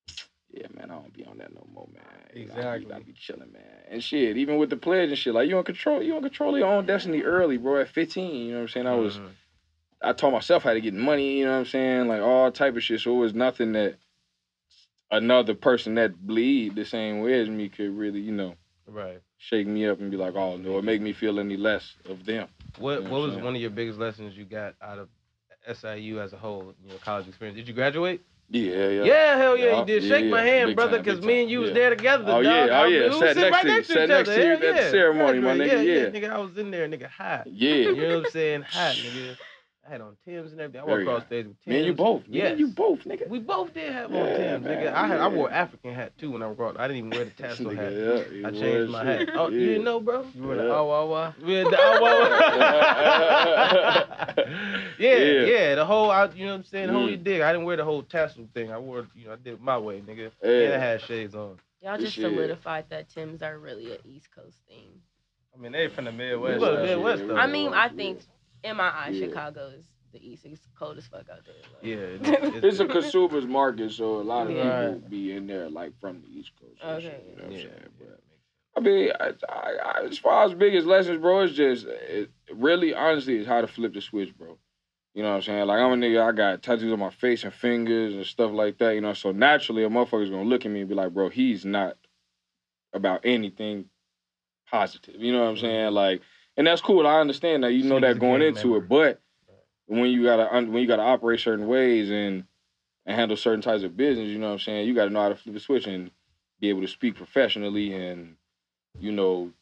So, 0.07 0.14
yeah, 0.52 0.66
man, 0.74 0.90
I 0.92 0.94
don't 0.94 1.12
be 1.12 1.24
on 1.24 1.38
that 1.38 1.52
no 1.52 1.66
more, 1.74 1.88
man. 1.92 2.04
You 2.35 2.46
know, 2.46 2.54
I 2.54 2.78
be, 2.78 2.92
I 2.92 2.98
be 3.00 3.12
chilling, 3.12 3.52
man. 3.52 3.62
And 3.90 4.02
shit, 4.02 4.37
even 4.37 4.57
with 4.57 4.70
the 4.70 4.76
pledge 4.76 5.09
and 5.09 5.18
shit, 5.18 5.35
like 5.35 5.48
you 5.48 5.59
in 5.59 5.64
control, 5.64 6.00
you 6.02 6.16
in 6.16 6.22
control 6.22 6.57
your 6.57 6.68
own 6.68 6.87
destiny 6.87 7.22
early, 7.22 7.57
bro. 7.57 7.81
At 7.81 7.88
15, 7.88 8.35
you 8.35 8.52
know 8.52 8.59
what 8.59 8.62
I'm 8.62 8.68
saying? 8.68 8.87
I 8.87 8.94
was, 8.94 9.16
Mhm. 9.16 9.31
I 10.00 10.12
taught 10.12 10.33
myself 10.33 10.62
how 10.62 10.72
to 10.72 10.81
get 10.81 10.94
money. 10.94 11.38
You 11.40 11.46
know 11.46 11.52
what 11.52 11.59
I'm 11.59 11.64
saying? 11.66 12.07
Like 12.07 12.22
all 12.22 12.52
type 12.52 12.76
of 12.76 12.83
shit. 12.85 13.00
So 13.00 13.16
it 13.16 13.18
was 13.18 13.35
nothing 13.35 13.72
that 13.72 13.96
another 15.11 15.55
person 15.55 15.94
that 15.94 16.27
bleed 16.27 16.75
the 16.75 16.85
same 16.85 17.21
way 17.21 17.40
as 17.40 17.49
me 17.49 17.68
could 17.68 17.97
really, 17.97 18.21
you 18.21 18.33
know, 18.33 18.55
right. 18.87 19.21
shake 19.38 19.66
me 19.66 19.87
up 19.87 20.01
and 20.01 20.11
be 20.11 20.16
like, 20.16 20.35
oh 20.35 20.57
no, 20.57 20.71
or 20.73 20.83
make 20.83 21.01
me 21.01 21.12
feel 21.12 21.38
any 21.40 21.57
less 21.57 21.94
of 22.09 22.25
them. 22.25 22.49
What 22.79 22.99
You 23.03 23.05
know 23.05 23.11
What 23.11 23.11
what 23.11 23.21
was 23.31 23.37
one 23.37 23.55
of 23.55 23.61
your 23.61 23.71
biggest 23.71 23.99
lessons 23.99 24.37
you 24.37 24.44
got 24.44 24.75
out 24.83 24.99
of 24.99 25.09
SIU 25.77 26.21
as 26.21 26.33
a 26.33 26.37
whole? 26.37 26.75
You 26.85 26.92
know, 26.92 26.99
college 27.05 27.29
experience. 27.29 27.57
Did 27.57 27.68
you 27.68 27.75
graduate? 27.75 28.23
Yeah, 28.51 28.88
yeah. 28.88 29.05
Yeah, 29.05 29.37
hell 29.37 29.59
yeah, 29.59 29.64
Yeah, 29.66 29.79
you 29.81 29.85
did. 29.85 30.03
yeah, 30.05 30.09
Shake 30.09 30.31
my 30.31 30.42
hand, 30.42 30.75
brother, 30.75 30.99
because 30.99 31.21
me 31.23 31.42
and 31.42 31.51
you 31.51 31.61
was 31.61 31.68
yeah. 31.68 31.75
there 31.75 31.90
together. 31.90 32.25
Oh, 32.29 32.42
dog. 32.42 32.44
yeah, 32.44 32.81
oh, 32.81 32.85
yeah. 32.87 33.09
we 33.11 33.18
Sat 33.18 33.37
next 33.37 33.53
right 33.53 33.62
to 33.62 33.68
you, 33.68 33.75
next 33.75 33.88
sat 33.88 34.09
next 34.09 34.29
to 34.31 34.42
you 34.42 34.53
at 34.53 34.61
the 34.61 34.90
ceremony, 34.90 35.40
my 35.40 35.55
nigga, 35.55 35.73
Yeah, 35.73 35.81
yeah. 35.81 36.05
nigga, 36.07 36.31
I 36.31 36.38
was 36.38 36.57
in 36.57 36.71
there, 36.71 36.88
nigga, 36.88 37.09
hot. 37.11 37.47
Yeah. 37.47 37.75
You 37.75 37.97
know 37.97 38.16
what 38.16 38.27
I'm 38.27 38.31
saying? 38.33 38.62
Hot, 38.62 38.94
nigga. 38.94 39.37
I 39.88 39.92
had 39.92 40.01
on 40.03 40.16
Tim's 40.24 40.53
and 40.53 40.61
everything. 40.61 40.81
I 40.83 40.85
walked 40.85 40.90
Very 40.96 41.03
across 41.07 41.24
stage 41.27 41.46
with 41.46 41.57
Tim's. 41.64 41.72
Me 41.72 41.77
and 41.79 41.87
you 41.87 41.94
both. 41.94 42.29
Me 42.29 42.38
Yes. 42.38 42.51
and 42.51 42.61
you 42.61 42.66
both, 42.68 42.98
nigga. 43.05 43.29
We 43.29 43.38
both 43.38 43.72
did 43.72 43.90
have 43.92 44.11
on 44.11 44.16
Yeah, 44.18 44.37
Tim's, 44.37 44.66
nigga. 44.66 44.85
man, 44.85 44.94
I 44.94 45.07
had, 45.07 45.20
I 45.20 45.29
wore 45.29 45.51
African 45.51 45.94
hat 45.94 46.12
too 46.18 46.33
when 46.33 46.42
I 46.42 46.53
brought. 46.53 46.79
I 46.79 46.88
didn't 46.88 46.98
even 47.07 47.11
wear 47.11 47.24
the 47.24 47.31
tassel 47.42 47.70
hat. 47.74 47.92
Yeah, 47.92 48.48
I 48.48 48.51
changed 48.51 48.92
my 48.92 49.05
shit. 49.05 49.29
hat. 49.31 49.37
Oh, 49.38 49.48
you 49.48 49.61
didn't 49.66 49.85
know, 49.85 50.01
bro? 50.01 50.27
You 50.35 50.42
were 50.42 50.57
the 50.57 50.64
Yeah. 50.64 50.81
wah 50.83 51.05
wah. 51.07 51.33
Yeah, 51.42 51.64
the, 51.64 51.98
well, 52.03 52.31
yeah, 54.98 55.16
Yeah. 55.16 55.46
yeah, 55.46 55.74
The 55.77 55.87
whole, 55.87 56.11
I, 56.11 56.29
you 56.35 56.44
know 56.46 56.53
what 56.53 56.59
I'm 56.59 56.64
saying? 56.64 56.87
The 56.88 56.92
whole 56.92 57.09
Mm. 57.09 57.24
dig. 57.24 57.40
I 57.40 57.53
didn't 57.53 57.64
wear 57.66 57.77
the 57.77 57.85
whole 57.85 58.03
tassel 58.03 58.46
thing. 58.53 58.70
I 58.70 58.79
wore, 58.79 59.07
you 59.14 59.27
know, 59.27 59.33
I 59.33 59.37
did 59.37 59.55
it 59.55 59.62
my 59.62 59.79
way, 59.79 60.01
nigga. 60.01 60.31
Yeah. 60.42 60.51
And 60.51 60.74
I 60.74 60.79
had 60.79 61.01
shades 61.03 61.35
on. 61.35 61.59
Y'all 61.81 61.96
just 61.96 62.14
Shit. 62.14 62.24
solidified 62.24 62.87
that 62.90 63.09
Tims 63.09 63.40
are 63.42 63.59
really 63.59 63.92
an 63.92 63.98
East 64.05 64.29
Coast 64.35 64.59
thing. 64.68 65.01
I 65.57 65.61
mean, 65.61 65.72
they 65.72 65.88
from 65.88 66.05
the 66.05 66.12
Midwest. 66.12 66.61
We 66.61 66.66
go 66.66 66.77
to. 66.77 66.83
Midwest, 66.83 67.27
though. 67.27 67.37
I 67.37 67.46
mean, 67.46 67.72
I 67.72 67.88
think 67.88 68.20
in 68.64 68.77
my 68.77 68.88
eyes, 68.90 69.16
Yeah. 69.16 69.29
Chicago 69.29 69.68
is 69.68 69.85
the 70.12 70.27
East. 70.27 70.44
It's 70.47 70.66
cold 70.79 70.99
as 70.99 71.07
fuck 71.07 71.27
out 71.31 71.44
there. 71.44 71.55
like. 72.16 72.23
Yeah, 72.23 72.38
it's, 72.55 72.64
It's 72.64 72.81
a 72.81 72.87
consumer's 72.87 73.47
market, 73.47 73.92
so 73.92 74.21
a 74.21 74.23
lot 74.23 74.47
of 74.47 74.55
Yeah. 74.57 74.92
people 74.92 75.09
be 75.09 75.33
in 75.33 75.47
there 75.47 75.68
like 75.68 75.99
from 76.01 76.23
the 76.23 76.29
East 76.29 76.53
Coast. 76.61 76.83
Okay. 76.83 77.01
shit, 77.03 77.27
you 77.31 77.37
know 77.37 77.42
what 77.42 77.47
I'm 77.47 77.53
yeah, 77.53 77.59
saying? 77.59 77.88
But, 77.99 78.21
I 78.77 78.81
mean, 78.81 79.11
I, 79.18 79.33
I, 79.49 79.73
I, 80.03 80.05
as 80.05 80.18
far 80.18 80.44
as 80.44 80.55
biggest 80.55 80.87
lessons, 80.87 81.21
bro, 81.21 81.40
it's 81.40 81.55
just 81.55 81.87
it, 81.87 82.31
really, 82.53 82.94
honestly, 82.94 83.37
it's 83.37 83.49
how 83.49 83.61
to 83.61 83.66
flip 83.66 83.92
the 83.94 84.01
switch, 84.01 84.37
bro. 84.37 84.49
You 84.49 84.57
You 85.14 85.23
know 85.25 85.31
what 85.31 85.37
I'm 85.37 85.42
saying? 85.42 85.66
Like 85.66 85.81
I'm 85.81 85.92
a 85.92 85.97
nigga, 85.97 86.23
I 86.29 86.33
got 86.33 86.62
tattoos 86.62 86.92
on 86.92 86.99
my 87.01 87.11
face 87.11 87.42
and 87.44 87.53
fingers 87.53 88.14
and 88.14 88.25
stuff 88.25 88.53
like 88.53 88.79
that, 88.79 88.94
you 88.94 89.01
know. 89.01 89.14
So 89.14 89.33
naturally 89.33 89.83
a 89.85 89.88
motherfucker's 89.88 90.31
gonna 90.31 90.44
look 90.44 90.64
at 90.64 90.71
me 90.71 90.81
and 90.81 90.88
be 90.88 90.94
like, 90.94 91.12
bro, 91.12 91.29
he's 91.29 91.64
not 91.64 91.97
about 92.92 93.21
anything 93.25 93.87
positive. 94.71 95.16
You 95.18 95.33
know 95.33 95.42
what 95.44 95.51
I'm 95.51 95.57
saying? 95.59 95.92
Like, 95.92 96.23
and 96.59 96.66
that's 96.66 96.83
cool. 96.83 97.07
I 97.07 97.21
understand 97.21 97.62
that. 97.62 97.73
You 97.73 97.85
know 97.85 98.01
that 98.01 98.18
going 98.18 98.42
into 98.42 98.77
it, 98.77 98.88
but 98.88 99.21
when 99.87 100.11
you 100.11 100.25
gotta 100.25 100.49
when 100.66 100.83
you 100.83 100.88
gotta 100.88 101.03
operate 101.03 101.40
certain 101.40 101.68
ways 101.68 102.11
and 102.11 102.44
and 103.07 103.16
handle 103.16 103.37
certain 103.37 103.62
types 103.62 103.85
of 103.85 103.97
business, 103.97 104.29
you 104.29 104.38
know 104.38 104.49
what 104.49 104.55
I'm 104.55 104.59
saying? 104.59 104.88
You 104.88 104.94
gotta 104.94 105.11
know 105.11 105.23
how 105.23 105.29
to 105.31 105.37
flip 105.37 105.57
a 105.57 105.61
switch 105.61 105.87
and 105.87 106.11
be 106.61 106.68
able 106.68 106.83
to 106.83 106.88
speak 106.88 107.14
professionally 107.14 107.94
and 107.94 108.35
you 108.99 109.12
know 109.12 109.53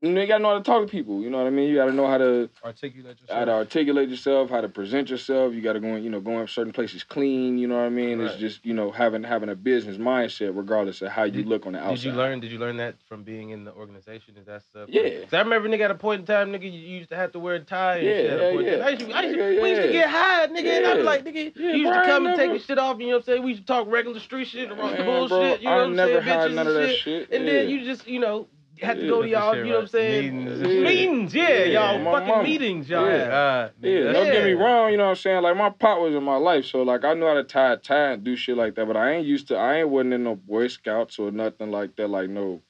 you 0.00 0.12
know, 0.12 0.20
you 0.20 0.26
gotta 0.28 0.42
know 0.42 0.50
how 0.50 0.58
to 0.58 0.62
talk 0.62 0.82
to 0.86 0.88
people. 0.90 1.22
You 1.22 1.30
know 1.30 1.38
what 1.38 1.46
I 1.46 1.50
mean? 1.50 1.68
You 1.68 1.74
gotta 1.76 1.92
know 1.92 2.06
how 2.06 2.18
to 2.18 2.48
Articulate 2.64 3.20
yourself. 3.20 3.38
how 3.38 3.44
to 3.46 3.52
articulate 3.52 4.08
yourself, 4.08 4.50
how 4.50 4.60
to 4.60 4.68
present 4.68 5.10
yourself. 5.10 5.54
You 5.54 5.60
got 5.60 5.72
to 5.72 5.80
go, 5.80 5.88
in, 5.96 6.04
you 6.04 6.10
know, 6.10 6.20
going 6.20 6.46
certain 6.46 6.72
places 6.72 7.02
clean. 7.02 7.58
You 7.58 7.66
know 7.66 7.76
what 7.76 7.84
I 7.86 7.88
mean? 7.88 8.20
It's 8.20 8.36
just, 8.36 8.64
you 8.64 8.74
know, 8.74 8.90
having 8.92 9.24
having 9.24 9.48
a 9.48 9.56
business 9.56 9.96
mindset, 9.96 10.56
regardless 10.56 11.02
of 11.02 11.08
how 11.08 11.24
you 11.24 11.32
Did- 11.32 11.46
look 11.46 11.66
on 11.66 11.72
the 11.72 11.80
outside. 11.80 11.94
Did 11.96 12.04
you 12.04 12.12
learn? 12.12 12.40
Did 12.40 12.52
you 12.52 12.58
learn 12.58 12.76
that 12.76 12.94
from 13.08 13.24
being 13.24 13.50
in 13.50 13.64
the 13.64 13.72
organization? 13.72 14.36
Is 14.36 14.46
that 14.46 14.62
stuff? 14.62 14.88
Yeah. 14.88 15.20
Cause 15.24 15.34
I 15.34 15.40
remember, 15.40 15.68
nigga, 15.68 15.80
at 15.86 15.90
a 15.90 15.94
point 15.96 16.20
in 16.20 16.26
time, 16.26 16.52
nigga, 16.52 16.64
you 16.64 16.78
used 16.78 17.08
to 17.10 17.16
have 17.16 17.32
to 17.32 17.38
wear 17.40 17.56
a 17.56 17.60
tie. 17.60 17.96
And 17.96 18.06
Yeah, 18.06 18.12
shit 18.14 18.30
at 18.30 18.38
a 18.38 18.42
hell 18.42 18.52
point 18.52 18.68
in 18.68 18.72
time. 18.72 18.78
yeah. 18.80 18.86
I 18.86 18.90
used 18.90 19.00
to, 19.06 19.12
I 19.16 19.22
used 19.22 19.34
to, 19.34 19.42
Nigga, 19.42 19.62
We 19.62 19.68
used 19.70 19.82
to 19.82 19.92
get 19.92 20.08
high, 20.10 20.46
nigga, 20.46 20.76
and 20.76 20.86
I'd 20.86 20.96
be 20.98 21.02
like, 21.02 21.24
nigga, 21.24 21.52
Yeah, 21.56 21.70
you 21.72 21.76
used 21.78 21.90
bro, 21.92 22.00
to 22.02 22.06
come 22.06 22.26
and 22.26 22.36
take 22.36 22.50
your 22.50 22.60
shit 22.60 22.78
off, 22.78 23.00
you 23.00 23.06
know 23.06 23.12
what 23.14 23.16
I'm 23.18 23.22
saying? 23.24 23.42
We 23.42 23.50
used 23.50 23.62
to 23.62 23.66
talk 23.66 23.86
regular 23.90 24.20
street 24.20 24.46
shit, 24.46 24.70
about 24.70 24.92
Man, 24.92 25.04
bullshit. 25.06 25.28
bro, 25.30 25.54
you 25.56 25.64
know 25.64 25.70
I 25.70 25.76
what 25.76 25.84
I'm 25.86 25.96
never 25.96 26.12
saying? 26.12 26.22
had 26.24 26.38
Bitches 26.50 26.54
none 26.54 26.66
and 26.66 26.68
of 26.68 26.74
that 26.82 26.88
shit. 26.90 26.98
shit. 27.00 27.30
And 27.32 27.44
yeah. 27.46 27.52
then 27.52 27.68
you 27.70 27.84
just, 27.84 28.06
you 28.06 28.20
know, 28.20 28.46
had 28.80 28.96
to 28.96 29.02
Yeah. 29.04 29.08
go 29.08 29.22
to 29.22 29.28
y'all, 29.28 29.56
you 29.56 29.64
know 29.64 29.70
what 29.74 29.80
I'm 29.82 29.86
saying? 29.88 30.44
Meetings 30.46 30.60
and. 30.60 30.82
Meetings, 30.82 31.34
yeah, 31.34 31.48
Yeah, 31.48 31.64
y'all 31.64 31.98
my 31.98 32.12
fucking 32.12 32.28
mama. 32.28 32.42
meetings, 32.42 32.88
y'all 32.90 33.06
Yeah. 33.06 33.18
had. 33.18 33.28
God, 33.28 33.72
Yeah, 33.82 34.12
don't 34.12 34.26
get 34.26 34.44
me 34.44 34.52
wrong, 34.52 34.90
you 34.90 34.96
know 34.96 35.04
what 35.04 35.10
I'm 35.10 35.16
saying? 35.16 35.42
Like 35.42 35.56
my 35.56 35.70
pop 35.70 36.00
was 36.00 36.14
in 36.14 36.22
my 36.24 36.36
life, 36.36 36.64
so 36.66 36.82
like 36.82 37.04
I 37.04 37.14
knew 37.14 37.26
how 37.26 37.34
to 37.34 37.44
tie 37.44 37.72
a 37.72 37.76
tie 37.76 38.12
and 38.12 38.24
do 38.24 38.36
shit 38.36 38.56
like 38.56 38.74
that, 38.76 38.86
but 38.86 38.96
I 38.96 39.12
ain't 39.12 39.26
used 39.26 39.48
to 39.48 39.56
I 39.56 39.76
ain't 39.80 39.88
wasn't 39.88 40.14
in 40.14 40.24
no 40.24 40.36
Boy 40.36 40.68
Scouts 40.68 41.18
or 41.18 41.30
nothing 41.30 41.70
like 41.70 41.96
that, 41.96 42.08
like 42.08 42.30
no 42.30 42.62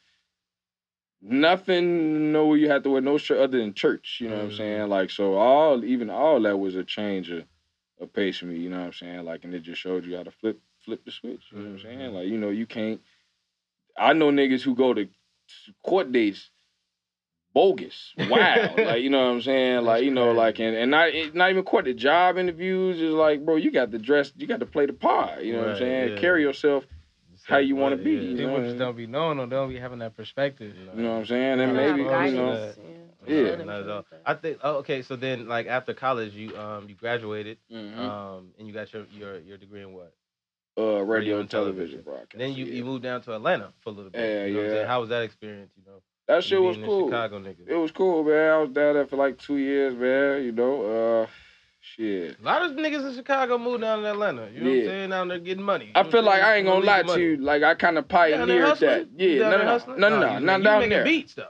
nothing 1.20 2.32
no 2.32 2.54
you 2.54 2.68
had 2.70 2.84
to 2.84 2.90
wear 2.90 3.00
no 3.00 3.18
shirt 3.18 3.38
other 3.38 3.58
than 3.58 3.74
church, 3.74 4.18
you 4.20 4.28
know 4.28 4.36
what 4.36 4.42
I'm 4.44 4.50
Mhm. 4.50 4.56
saying? 4.56 4.88
Like 4.88 5.10
so 5.10 5.34
all 5.34 5.84
even 5.84 6.10
all 6.10 6.40
that 6.42 6.56
was 6.58 6.76
a 6.76 6.84
change 6.84 7.30
of, 7.30 7.44
of 8.00 8.12
pace 8.12 8.38
for 8.38 8.46
me, 8.46 8.58
you 8.58 8.70
know 8.70 8.78
what 8.78 8.86
I'm 8.86 8.92
saying? 8.92 9.24
Like 9.24 9.44
and 9.44 9.54
it 9.54 9.60
just 9.62 9.80
showed 9.80 10.04
you 10.04 10.16
how 10.16 10.22
to 10.22 10.30
flip 10.30 10.60
flip 10.84 11.04
the 11.04 11.10
switch, 11.10 11.42
you 11.50 11.58
know 11.58 11.64
what 11.64 11.70
I'm 11.72 11.78
saying? 11.80 11.98
Mhm. 11.98 12.14
Like, 12.14 12.28
you 12.28 12.38
know, 12.38 12.50
you 12.50 12.66
can't 12.66 13.00
I 13.96 14.12
know 14.12 14.30
niggas 14.30 14.62
who 14.62 14.74
go 14.76 14.94
to 14.94 15.08
court 15.82 16.12
dates 16.12 16.50
bogus, 17.58 18.14
wild. 18.16 18.78
like 18.78 19.02
you 19.02 19.10
know 19.10 19.18
what 19.18 19.32
I'm 19.32 19.42
saying? 19.42 19.84
Like 19.84 19.96
That's 19.96 20.04
you 20.04 20.10
know, 20.12 20.26
crazy. 20.26 20.36
like 20.36 20.58
and, 20.60 20.76
and 20.76 20.90
not 20.90 21.08
it, 21.08 21.34
not 21.34 21.50
even 21.50 21.64
quite 21.64 21.84
the 21.84 21.94
job 21.94 22.38
interviews. 22.38 23.00
Is 23.00 23.12
like, 23.12 23.44
bro, 23.44 23.56
you 23.56 23.70
got 23.70 23.90
to 23.90 23.98
dress, 23.98 24.32
you 24.36 24.46
got 24.46 24.60
to 24.60 24.66
play 24.66 24.86
the 24.86 24.92
part. 24.92 25.42
You 25.42 25.54
know 25.54 25.60
what 25.60 25.70
I'm 25.70 25.78
saying? 25.78 26.12
yeah. 26.12 26.20
Carry 26.20 26.42
yourself. 26.42 26.84
How 27.46 27.58
you 27.58 27.76
wanna 27.76 27.96
be, 27.96 28.10
yeah. 28.10 28.20
you 28.20 28.34
know? 28.34 28.48
People 28.48 28.64
just 28.64 28.78
don't 28.78 28.96
be 28.96 29.06
knowing 29.06 29.38
or 29.38 29.46
they 29.46 29.56
don't 29.56 29.70
be 29.70 29.78
having 29.78 30.00
that 30.00 30.14
perspective. 30.14 30.74
You 30.94 31.02
know 31.02 31.12
what 31.12 31.18
I'm 31.20 31.26
saying? 31.26 31.60
And 31.60 31.72
Yeah, 31.72 31.92
maybe 31.92 32.04
have 32.04 32.28
you 32.30 32.36
know, 32.36 32.50
guidance, 32.50 32.78
Yeah. 33.26 33.36
Shouldn't 33.36 33.66
not 33.66 33.80
at 33.80 33.88
all. 33.88 34.06
I 34.26 34.34
think. 34.34 34.58
Oh, 34.62 34.74
okay, 34.78 35.00
so 35.02 35.16
then, 35.16 35.48
like 35.48 35.66
after 35.66 35.94
college, 35.94 36.34
you 36.34 36.54
um 36.58 36.88
you 36.88 36.94
graduated, 36.94 37.58
mhm. 37.72 37.98
um, 37.98 38.48
and 38.58 38.68
you 38.68 38.74
got 38.74 38.92
your 38.92 39.06
your 39.12 39.38
your 39.38 39.56
degree 39.56 39.82
in 39.82 39.94
what? 39.94 40.12
Uh, 40.78 40.82
radio, 40.82 41.06
radio 41.06 41.40
and 41.40 41.50
television 41.50 41.76
television. 41.76 42.02
broadcast. 42.02 42.38
Then 42.38 42.52
you 42.52 42.64
yeah. 42.64 42.74
you 42.74 42.84
moved 42.84 43.02
down 43.02 43.22
to 43.22 43.34
Atlanta 43.34 43.72
for 43.80 43.90
a 43.90 43.92
little 43.92 44.10
bit. 44.10 44.20
Yeah, 44.20 44.44
you 44.44 44.54
know 44.54 44.60
What 44.60 44.70
I'm 44.70 44.76
yeah. 44.76 44.86
How 44.86 45.00
was 45.00 45.08
that 45.10 45.22
experience? 45.22 45.72
You 45.76 45.82
know, 45.86 46.00
that 46.26 46.44
shit 46.44 46.60
was 46.60 46.76
cool. 46.76 47.08
Chicago 47.08 47.40
nigga. 47.40 47.66
It 47.66 47.76
was 47.76 47.90
cool, 47.90 48.24
man. 48.24 48.50
I 48.50 48.58
was 48.58 48.70
down 48.70 48.94
there 48.94 49.06
for 49.06 49.16
like 49.16 49.38
two 49.38 49.56
years, 49.56 49.94
man. 49.94 50.44
You 50.44 50.52
know, 50.52 51.22
uh, 51.24 51.26
shit. 51.80 52.38
A 52.40 52.44
lot 52.44 52.62
of 52.62 52.72
niggas 52.72 53.08
in 53.08 53.14
Chicago 53.14 53.58
moved 53.58 53.80
down 53.80 54.02
to 54.02 54.10
Atlanta. 54.10 54.48
You 54.52 54.60
know 54.60 54.70
what 54.70 54.78
I'm 54.78 54.84
saying? 54.86 55.10
Down 55.10 55.28
there 55.28 55.38
getting 55.38 55.64
money. 55.64 55.92
I 55.94 56.04
feel 56.04 56.22
like 56.22 56.42
I 56.42 56.56
ain't 56.56 56.66
gonna 56.66 56.84
lie 56.84 57.02
to 57.02 57.20
you. 57.20 57.36
Like 57.38 57.62
I 57.62 57.74
kind 57.74 57.98
of 57.98 58.08
pioneered 58.08 58.78
that. 58.78 59.08
Yeah, 59.16 59.50
no, 59.50 59.58
no, 59.58 59.78
no, 59.86 59.96
no, 59.96 60.08
you- 60.08 60.20
no, 60.20 60.34
you 60.34 60.40
not 60.46 60.62
down 60.62 60.88
there. 60.88 61.04
beats 61.04 61.34
though. 61.34 61.48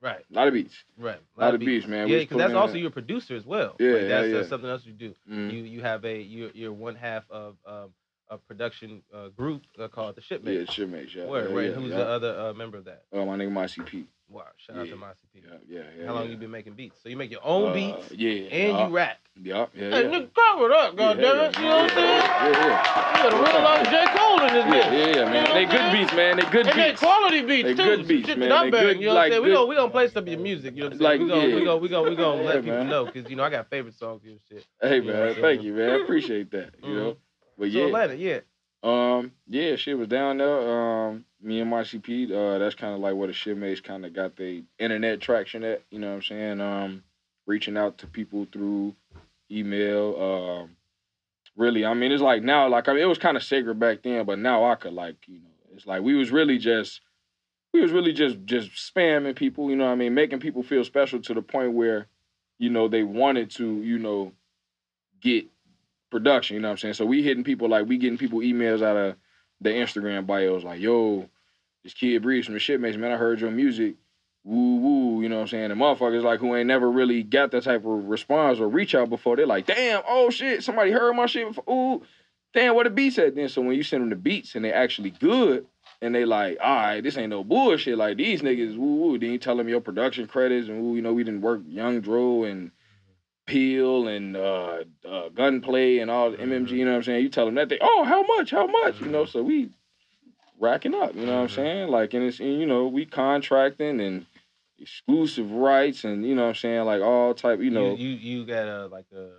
Right. 0.00 0.24
A 0.30 0.34
lot 0.34 0.46
of 0.46 0.54
beats. 0.54 0.74
Right. 0.96 1.18
A 1.36 1.40
Lot 1.40 1.54
of 1.54 1.60
beats, 1.60 1.86
man. 1.86 2.08
Yeah, 2.08 2.18
because 2.18 2.38
that's 2.38 2.54
also 2.54 2.74
your 2.74 2.90
producer 2.90 3.34
as 3.34 3.44
well. 3.44 3.74
Yeah, 3.80 3.90
like, 3.90 4.00
that's 4.08 4.28
yeah, 4.28 4.36
uh, 4.36 4.40
yeah. 4.42 4.46
something 4.46 4.70
else 4.70 4.84
you 4.84 4.92
do. 4.92 5.14
Mm. 5.28 5.52
You 5.52 5.62
you 5.64 5.80
have 5.82 6.04
a 6.04 6.20
you're, 6.20 6.50
you're 6.54 6.72
one 6.72 6.94
half 6.94 7.24
of 7.30 7.56
um, 7.66 7.90
a 8.30 8.38
production 8.38 9.02
uh, 9.14 9.28
group 9.28 9.62
uh, 9.78 9.88
called 9.88 10.16
the 10.16 10.22
yeah, 10.22 10.64
Shipmates. 10.70 11.14
yeah. 11.14 11.26
Word, 11.26 11.50
yeah, 11.50 11.56
right. 11.56 11.66
yeah, 11.70 11.72
Who's 11.72 11.90
yeah. 11.90 11.96
the 11.98 12.06
other 12.08 12.38
uh, 12.38 12.52
member 12.54 12.78
of 12.78 12.84
that? 12.84 13.04
Oh, 13.12 13.24
my 13.24 13.36
nigga, 13.36 13.50
my 13.52 13.64
CP. 13.66 14.06
Wow, 14.30 14.44
shout 14.58 14.76
out 14.76 14.86
to 14.88 14.96
my 14.96 15.08
CP. 15.08 15.42
Yeah, 15.42 15.56
yeah, 15.66 15.80
yeah. 15.98 16.06
How 16.06 16.12
long 16.12 16.24
yeah. 16.26 16.32
you 16.32 16.36
been 16.36 16.50
making 16.50 16.74
beats? 16.74 17.00
So 17.02 17.08
you 17.08 17.16
make 17.16 17.30
your 17.30 17.40
own 17.42 17.70
Uh, 17.70 17.72
beats 17.72 18.12
Yeah, 18.12 18.30
and 18.30 18.50
yeah, 18.76 18.86
you 18.88 18.94
rap. 18.94 19.18
Yup, 19.40 19.70
yeah, 19.74 19.90
Hey, 19.90 20.02
yeah. 20.02 20.08
nigga, 20.10 20.28
cover 20.34 20.66
it 20.66 20.72
up, 20.72 20.92
Yeah, 20.92 20.98
goddamn 20.98 21.24
yeah, 21.24 21.48
it. 21.48 21.56
You 21.58 21.64
know 21.64 21.70
what 21.70 21.80
I'm 21.80 21.90
saying? 21.96 22.22
Yeah, 22.44 22.44
yeah. 22.44 23.16
You 23.16 23.22
gotta 23.24 23.36
realize 23.36 23.88
J. 23.88 24.06
Cole 24.18 24.42
in 24.44 24.52
this 24.52 24.64
Yeah, 24.66 24.72
bitch. 24.72 24.92
yeah, 24.92 24.98
yeah, 24.98 25.06
You 25.08 25.14
know 25.14 25.30
man. 25.30 25.54
They 25.54 25.64
good 25.64 25.92
beats, 25.92 26.12
man. 26.14 26.36
They 26.36 26.42
good 26.50 26.66
They 26.66 26.74
make 26.76 26.86
beats. 26.92 27.00
quality 27.00 27.42
beats 27.42 27.64
They 27.68 27.74
too. 27.74 27.82
good 27.84 28.08
beats, 28.08 28.28
shit 28.28 28.38
man. 28.38 28.48
That 28.50 28.64
They 28.64 28.70
bang, 28.70 28.82
good- 28.82 29.00
you 29.00 29.06
know 29.06 29.14
what 29.14 29.20
I'm 29.20 29.24
like 29.24 29.32
saying? 29.32 29.44
We 29.44 29.52
gonna 29.52 29.66
we 29.66 29.74
gonna 29.76 29.90
play 29.90 30.08
some 30.08 30.24
of 30.24 30.28
your 30.28 30.40
music. 30.40 30.74
You 30.76 30.80
know 30.82 30.86
what 30.88 30.92
I'm 30.92 30.98
saying? 31.00 31.22
We 31.22 31.28
gonna 31.28 31.46
we 31.46 31.48
yeah. 31.60 31.64
gonna 31.64 31.76
we 31.78 31.88
gonna 31.88 32.10
we 32.10 32.16
gonna 32.16 32.42
Yeah, 32.42 32.48
let 32.48 32.54
people 32.64 32.78
man. 32.78 32.88
know 32.88 33.04
because 33.06 33.30
you 33.30 33.36
know 33.36 33.44
I 33.44 33.50
got 33.50 33.70
favorite 33.70 33.94
songs 33.94 34.22
and 34.24 34.38
shit. 34.48 34.66
Hey, 34.82 35.00
man. 35.00 35.36
Thank 35.40 35.62
you, 35.62 35.72
man. 35.72 35.90
I 35.90 35.94
appreciate 36.02 36.50
that. 36.50 36.74
You 36.82 36.94
know, 36.94 37.16
but 37.58 37.72
So 37.72 37.78
yeah. 37.78 37.86
Atlanta, 37.86 38.14
yeah. 38.14 38.40
Um, 38.82 39.32
yeah, 39.48 39.76
shit 39.76 39.98
was 39.98 40.08
down 40.08 40.38
there. 40.38 40.70
Um, 40.70 41.24
me 41.42 41.60
and 41.60 41.70
my 41.70 41.82
CP, 41.82 42.30
uh, 42.30 42.58
that's 42.58 42.74
kind 42.74 42.94
of 42.94 43.00
like 43.00 43.14
where 43.14 43.26
the 43.26 43.32
shitmates 43.32 43.82
kind 43.82 44.06
of 44.06 44.12
got 44.12 44.36
the 44.36 44.62
internet 44.78 45.20
traction 45.20 45.64
at. 45.64 45.82
You 45.90 45.98
know 45.98 46.08
what 46.08 46.14
I'm 46.16 46.22
saying? 46.22 46.60
Um, 46.60 47.02
reaching 47.46 47.76
out 47.76 47.98
to 47.98 48.06
people 48.06 48.46
through 48.52 48.94
email. 49.50 50.60
Um, 50.62 50.76
really, 51.56 51.84
I 51.84 51.94
mean, 51.94 52.12
it's 52.12 52.22
like 52.22 52.42
now, 52.42 52.68
like 52.68 52.88
I 52.88 52.92
mean, 52.92 53.02
it 53.02 53.06
was 53.06 53.18
kind 53.18 53.36
of 53.36 53.42
sacred 53.42 53.80
back 53.80 54.02
then, 54.02 54.24
but 54.24 54.38
now 54.38 54.64
I 54.64 54.76
could 54.76 54.92
like, 54.92 55.16
you 55.26 55.40
know, 55.40 55.48
it's 55.74 55.86
like 55.86 56.02
we 56.02 56.14
was 56.14 56.30
really 56.30 56.58
just, 56.58 57.00
we 57.72 57.80
was 57.80 57.90
really 57.90 58.12
just 58.12 58.44
just 58.44 58.70
spamming 58.70 59.34
people. 59.34 59.70
You 59.70 59.76
know 59.76 59.86
what 59.86 59.92
I 59.92 59.96
mean? 59.96 60.14
Making 60.14 60.40
people 60.40 60.62
feel 60.62 60.84
special 60.84 61.20
to 61.22 61.34
the 61.34 61.42
point 61.42 61.72
where, 61.72 62.06
you 62.58 62.70
know, 62.70 62.86
they 62.86 63.02
wanted 63.02 63.50
to, 63.52 63.82
you 63.82 63.98
know, 63.98 64.32
get 65.20 65.46
production. 66.10 66.54
You 66.54 66.60
know 66.60 66.68
what 66.68 66.72
I'm 66.72 66.78
saying? 66.78 66.94
So 66.94 67.06
we 67.06 67.22
hitting 67.22 67.44
people 67.44 67.68
like 67.68 67.86
we 67.86 67.98
getting 67.98 68.18
people 68.18 68.40
emails 68.40 68.82
out 68.82 68.96
of 68.96 69.16
the 69.60 69.70
Instagram 69.70 70.26
bios 70.26 70.64
like, 70.64 70.80
"Yo, 70.80 71.28
this 71.84 71.94
kid 71.94 72.22
Breeze 72.22 72.44
from 72.44 72.54
the 72.54 72.60
shipmates, 72.60 72.96
man. 72.96 73.12
I 73.12 73.16
heard 73.16 73.40
your 73.40 73.50
music. 73.50 73.96
Woo 74.44 74.76
woo." 74.76 75.22
You 75.22 75.28
know 75.28 75.36
what 75.36 75.42
I'm 75.42 75.48
saying? 75.48 75.68
The 75.68 75.74
motherfuckers 75.74 76.22
like 76.22 76.40
who 76.40 76.54
ain't 76.54 76.68
never 76.68 76.90
really 76.90 77.22
got 77.22 77.50
that 77.52 77.64
type 77.64 77.84
of 77.84 78.08
response 78.08 78.60
or 78.60 78.68
reach 78.68 78.94
out 78.94 79.10
before. 79.10 79.36
They're 79.36 79.46
like, 79.46 79.66
"Damn, 79.66 80.02
oh 80.08 80.30
shit, 80.30 80.62
somebody 80.62 80.90
heard 80.90 81.14
my 81.14 81.26
shit 81.26 81.48
before. 81.48 81.64
Ooh, 81.68 82.02
damn, 82.54 82.74
what 82.74 82.84
the 82.84 82.90
beats 82.90 83.18
at 83.18 83.34
then?" 83.34 83.48
So 83.48 83.62
when 83.62 83.76
you 83.76 83.82
send 83.82 84.02
them 84.02 84.10
the 84.10 84.16
beats 84.16 84.54
and 84.54 84.64
they 84.64 84.72
actually 84.72 85.10
good. 85.10 85.66
And 86.00 86.14
they 86.14 86.24
like, 86.24 86.58
all 86.62 86.76
right, 86.76 87.00
this 87.00 87.16
ain't 87.16 87.30
no 87.30 87.42
bullshit. 87.42 87.98
Like 87.98 88.18
these 88.18 88.40
niggas, 88.40 88.76
woo 88.76 88.96
woo. 88.96 89.18
Then 89.18 89.32
you 89.32 89.38
tell 89.38 89.56
them 89.56 89.68
your 89.68 89.80
production 89.80 90.28
credits 90.28 90.68
and 90.68 90.80
woo, 90.80 90.94
you 90.94 91.02
know, 91.02 91.12
we 91.12 91.24
didn't 91.24 91.40
work 91.40 91.62
Young 91.66 92.00
Dro 92.00 92.44
and 92.44 92.70
Peel 93.48 94.06
and 94.08 94.36
uh, 94.36 94.84
uh, 95.08 95.28
Gunplay 95.30 95.98
and 95.98 96.10
all 96.10 96.30
the 96.30 96.36
MMG. 96.36 96.70
You 96.72 96.84
know 96.84 96.92
what 96.92 96.96
I'm 96.98 97.02
saying? 97.02 97.22
You 97.22 97.30
tell 97.30 97.46
them 97.46 97.54
that 97.54 97.70
they, 97.70 97.78
oh, 97.80 98.04
how 98.04 98.22
much? 98.22 98.50
How 98.50 98.66
much? 98.66 99.00
You 99.00 99.08
know, 99.08 99.24
so 99.24 99.42
we 99.42 99.70
racking 100.60 100.94
up. 100.94 101.14
You 101.14 101.24
know 101.24 101.32
what 101.36 101.42
I'm 101.42 101.46
Mhm. 101.48 101.54
saying? 101.54 101.88
Like, 101.88 102.12
and 102.12 102.24
it's 102.24 102.40
and, 102.40 102.60
you 102.60 102.66
know 102.66 102.86
we 102.86 103.06
contracting 103.06 104.00
and 104.00 104.26
exclusive 104.78 105.50
rights 105.50 106.04
and 106.04 106.24
you 106.24 106.34
know 106.34 106.42
what 106.42 106.48
I'm 106.50 106.54
saying 106.56 106.84
like 106.84 107.00
all 107.02 107.32
type. 107.34 107.60
You 107.60 107.70
know, 107.70 107.96
you 107.96 108.10
you, 108.10 108.38
you 108.38 108.46
got 108.46 108.68
a 108.68 108.86
like 108.86 109.06
a, 109.14 109.30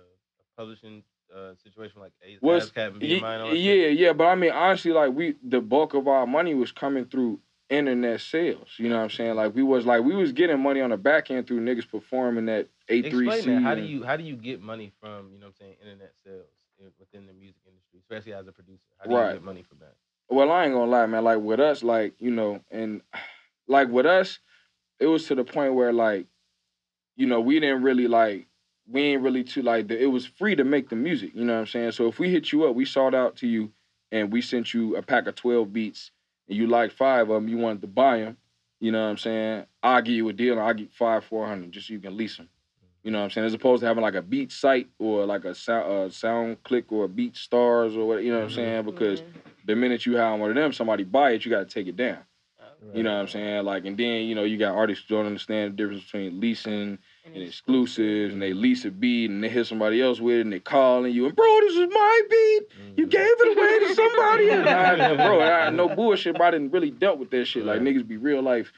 publishing 0.56 1.02
uh, 1.34 1.54
situation 1.62 2.00
like 2.00 2.12
ASCAP 2.26 2.88
and 2.88 3.00
BMI 3.00 3.34
and 3.34 3.42
all 3.42 3.50
that 3.50 3.56
shit? 3.56 3.64
yeah, 3.64 4.06
yeah, 4.06 4.12
but 4.12 4.24
I 4.26 4.34
mean, 4.34 4.50
honestly, 4.50 4.90
like 4.90 5.12
we, 5.14 5.36
the 5.42 5.60
bulk 5.60 5.94
of 5.94 6.08
our 6.08 6.26
money 6.26 6.54
was 6.54 6.72
coming 6.72 7.04
through 7.06 7.38
internet 7.70 8.20
sales. 8.20 8.68
You 8.76 8.88
know 8.88 8.96
what 8.96 9.04
I'm 9.04 9.10
saying? 9.10 9.36
Like 9.36 9.54
we 9.54 9.62
was 9.62 9.86
like 9.86 10.02
we 10.02 10.14
was 10.14 10.32
getting 10.32 10.60
money 10.60 10.80
on 10.80 10.90
the 10.90 10.96
back 10.96 11.30
end 11.30 11.46
through 11.46 11.60
niggas 11.60 11.88
performing 11.88 12.46
that 12.46 12.68
A 12.88 13.02
three 13.08 13.30
C. 13.40 13.52
How 13.52 13.74
do 13.74 13.82
you 13.82 14.04
how 14.04 14.16
do 14.16 14.24
you 14.24 14.36
get 14.36 14.60
money 14.60 14.92
from 15.00 15.32
you 15.32 15.38
know 15.38 15.46
what 15.46 15.54
I'm 15.60 15.66
saying 15.66 15.74
internet 15.80 16.12
sales 16.24 16.46
within 16.98 17.26
the 17.26 17.32
music 17.32 17.62
industry, 17.66 18.00
especially 18.00 18.32
as 18.34 18.46
a 18.48 18.52
producer? 18.52 18.82
How 18.98 19.06
do 19.06 19.14
Right. 19.14 19.28
you 19.28 19.32
get 19.34 19.44
money 19.44 19.62
from 19.62 19.78
that? 19.78 19.94
Well, 20.28 20.50
I 20.50 20.64
ain't 20.64 20.74
gonna 20.74 20.90
lie, 20.90 21.06
man. 21.06 21.24
Like 21.24 21.40
with 21.40 21.60
us, 21.60 21.82
like 21.82 22.14
you 22.18 22.30
know, 22.30 22.60
and 22.70 23.02
like 23.68 23.88
with 23.88 24.06
us, 24.06 24.40
it 24.98 25.06
was 25.06 25.26
to 25.28 25.34
the 25.34 25.44
point 25.44 25.74
where 25.74 25.92
like, 25.92 26.26
you 27.16 27.26
know, 27.26 27.40
we 27.40 27.60
didn't 27.60 27.82
really 27.82 28.08
like, 28.08 28.46
we 28.88 29.02
ain't 29.02 29.22
really 29.22 29.44
too 29.44 29.62
like. 29.62 29.88
The, 29.88 30.00
it 30.02 30.06
was 30.06 30.26
free 30.26 30.56
to 30.56 30.64
make 30.64 30.88
the 30.88 30.96
music. 30.96 31.32
You 31.34 31.44
know 31.44 31.54
what 31.54 31.60
I'm 31.60 31.66
saying? 31.66 31.92
So 31.92 32.08
if 32.08 32.18
we 32.18 32.30
hit 32.30 32.52
you 32.52 32.64
up, 32.66 32.74
we 32.74 32.84
sought 32.84 33.14
out 33.14 33.36
to 33.36 33.46
you, 33.46 33.72
and 34.10 34.32
we 34.32 34.40
sent 34.42 34.74
you 34.74 34.96
a 34.96 35.02
pack 35.02 35.26
of 35.26 35.34
twelve 35.36 35.72
beats, 35.72 36.10
and 36.50 36.58
you 36.58 36.66
like 36.66 36.92
five 36.92 37.30
of 37.30 37.34
them, 37.34 37.48
you 37.48 37.56
wanted 37.56 37.80
to 37.82 37.86
buy 37.86 38.18
them. 38.18 38.36
You 38.80 38.92
know 38.92 39.02
what 39.04 39.10
I'm 39.10 39.18
saying? 39.18 39.66
I'll 39.82 40.02
give 40.02 40.14
you 40.14 40.28
a 40.28 40.32
deal, 40.32 40.54
and 40.54 40.62
I'll 40.62 40.74
get 40.74 40.92
five 40.92 41.24
four 41.24 41.46
hundred 41.46 41.72
just 41.72 41.86
so 41.88 41.94
you 41.94 42.00
can 42.00 42.16
lease 42.16 42.36
them. 42.36 42.48
You 43.04 43.10
know 43.10 43.18
what 43.18 43.24
I'm 43.24 43.30
saying? 43.30 43.46
As 43.46 43.54
opposed 43.54 43.80
to 43.80 43.86
having 43.86 44.02
like 44.02 44.14
a 44.14 44.22
beat 44.22 44.52
site 44.52 44.88
or 44.98 45.24
like 45.24 45.44
a 45.44 45.54
sound, 45.54 45.86
uh, 45.86 46.08
SoundClick 46.08 46.84
or 46.90 47.04
a 47.04 47.08
BeatStars 47.08 47.96
or 47.96 48.06
what. 48.06 48.22
You 48.22 48.32
know 48.32 48.38
what 48.38 48.44
I'm 48.44 48.50
Mhm. 48.50 48.54
saying? 48.54 48.84
Because 48.84 49.20
Yeah. 49.20 49.26
the 49.64 49.76
minute 49.76 50.04
you 50.04 50.16
have 50.16 50.38
one 50.38 50.50
of 50.50 50.56
them, 50.56 50.72
somebody 50.72 51.04
buy 51.04 51.30
it, 51.32 51.44
you 51.44 51.50
got 51.50 51.68
to 51.68 51.74
take 51.74 51.86
it 51.86 51.96
down. 51.96 52.18
You 52.92 53.04
know 53.04 53.14
what 53.14 53.20
I'm 53.20 53.28
saying? 53.28 53.64
Like, 53.64 53.84
and 53.84 53.96
then 53.96 54.24
you 54.26 54.34
know 54.34 54.42
you 54.42 54.56
got 54.58 54.74
artists 54.74 55.04
who 55.06 55.14
don't 55.14 55.26
understand 55.26 55.72
the 55.72 55.76
difference 55.76 56.04
between 56.04 56.40
leasing 56.40 56.98
And 57.24 57.36
exclusives, 57.36 58.32
and 58.32 58.42
they 58.42 58.52
lease 58.54 58.84
a 58.84 58.90
beat, 58.90 59.30
and 59.30 59.44
they 59.44 59.48
hit 59.48 59.66
somebody 59.66 60.00
else 60.00 60.20
with 60.20 60.36
it, 60.36 60.40
and 60.40 60.52
they 60.52 60.58
calling 60.60 61.12
you, 61.12 61.26
and 61.26 61.36
bro, 61.36 61.46
this 61.60 61.74
is 61.74 61.88
my 61.92 62.22
beat. 62.30 62.62
You 62.96 63.06
Mhm. 63.06 63.10
gave 63.10 63.20
it 63.40 63.56
away 63.58 63.78
to 63.88 63.94
somebody. 63.94 64.50
And 64.50 64.68
I, 64.68 65.14
bro, 65.26 65.40
I, 65.40 65.70
no 65.70 65.88
bullshit. 65.88 66.34
But 66.38 66.42
I 66.44 66.50
didn't 66.52 66.70
really 66.72 66.90
dealt 66.90 67.18
with 67.18 67.30
that 67.30 67.44
shit. 67.44 67.64
Like 67.64 67.82
niggas 67.82 68.06
be 68.08 68.16
real 68.16 68.42
life. 68.42 68.72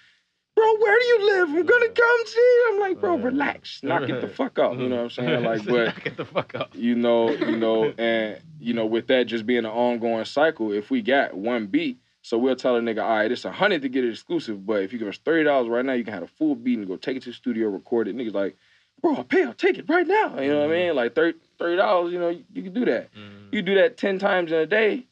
Bro, 0.55 0.67
where 0.81 0.99
do 0.99 1.05
you 1.07 1.27
live? 1.27 1.49
I'm 1.49 1.65
gonna 1.67 1.89
come 1.95 2.27
see. 2.27 2.39
you." 2.39 2.71
I'm 2.75 2.81
like, 2.81 3.01
bro, 3.01 3.17
relax, 3.17 3.83
knock 3.83 4.09
it 4.11 4.21
the 4.21 4.29
fuck 4.29 4.59
out. 4.59 4.79
You 4.79 4.89
know 4.89 4.97
what 4.97 5.03
I'm 5.05 5.11
saying? 5.11 5.45
Like, 5.45 5.65
but 5.67 5.87
knock 5.87 6.07
it 6.07 6.17
the 6.19 6.25
fuck 6.27 6.55
up. 6.55 6.75
you 6.75 6.95
know, 6.95 7.31
you 7.35 7.57
know, 7.57 7.95
and 7.97 8.39
you 8.61 8.75
know, 8.75 8.85
with 8.87 9.07
that 9.07 9.25
just 9.29 9.47
being 9.47 9.61
an 9.61 9.67
ongoing 9.67 10.25
cycle, 10.27 10.73
if 10.73 10.91
we 10.91 11.01
got 11.01 11.33
one 11.35 11.69
beat, 11.69 11.99
so 12.23 12.39
we'll 12.39 12.57
tell 12.57 12.77
a 12.77 12.81
nigga, 12.81 13.03
all 13.03 13.17
right, 13.17 13.31
it's 13.31 13.45
a 13.45 13.53
hundred 13.53 13.83
to 13.83 13.89
get 13.89 14.05
it 14.05 14.11
exclusive, 14.11 14.65
but 14.65 14.83
if 14.83 14.93
you 14.93 14.99
give 14.99 15.09
us 15.09 15.19
thirty 15.19 15.45
dollars 15.45 15.69
right 15.69 15.85
now, 15.85 15.93
you 15.93 16.05
can 16.05 16.15
have 16.15 16.23
a 16.23 16.29
full 16.29 16.55
beat 16.55 16.79
and 16.79 16.87
go 16.87 16.97
take 16.97 17.17
it 17.17 17.23
to 17.25 17.31
the 17.31 17.35
studio, 17.35 17.69
record 17.69 18.09
it. 18.09 18.17
Niggas 18.17 18.33
like, 18.35 18.57
bro, 19.01 19.17
I'll 19.17 19.25
pay, 19.25 19.45
I'll 19.45 19.53
take 19.55 19.79
it 19.79 19.89
right 19.89 20.07
now. 20.07 20.39
You 20.41 20.51
know 20.51 20.61
what 20.61 20.71
I 20.71 20.73
Mhm. 20.75 20.87
mean? 20.87 20.95
Like 20.97 21.15
thirty 21.15 21.77
dollars, 21.77 22.13
you 22.13 22.19
know, 22.19 22.29
you, 22.31 22.45
you 22.53 22.63
can 22.63 22.73
do 22.73 22.85
that. 22.87 23.13
Mhm. 23.15 23.53
You 23.53 23.63
do 23.63 23.75
that 23.77 23.97
ten 23.97 24.19
times 24.19 24.53
in 24.53 24.59
a 24.59 24.67
day, 24.67 25.07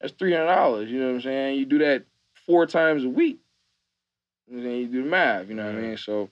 that's 0.00 0.12
three 0.14 0.32
hundred 0.32 0.46
dollars. 0.54 0.90
You 0.90 0.98
know 1.00 1.08
what 1.08 1.14
I'm 1.16 1.20
saying? 1.22 1.58
You 1.58 1.66
do 1.66 1.78
that 1.78 2.04
four 2.46 2.66
times 2.66 3.04
a 3.04 3.08
week, 3.08 3.38
and 4.50 4.64
then 4.64 4.72
you 4.72 4.86
do 4.88 5.02
the 5.02 5.08
math. 5.08 5.48
You 5.48 5.54
know 5.54 5.66
what 5.66 5.74
I 5.74 5.80
mean? 5.80 5.96
So 5.96 6.30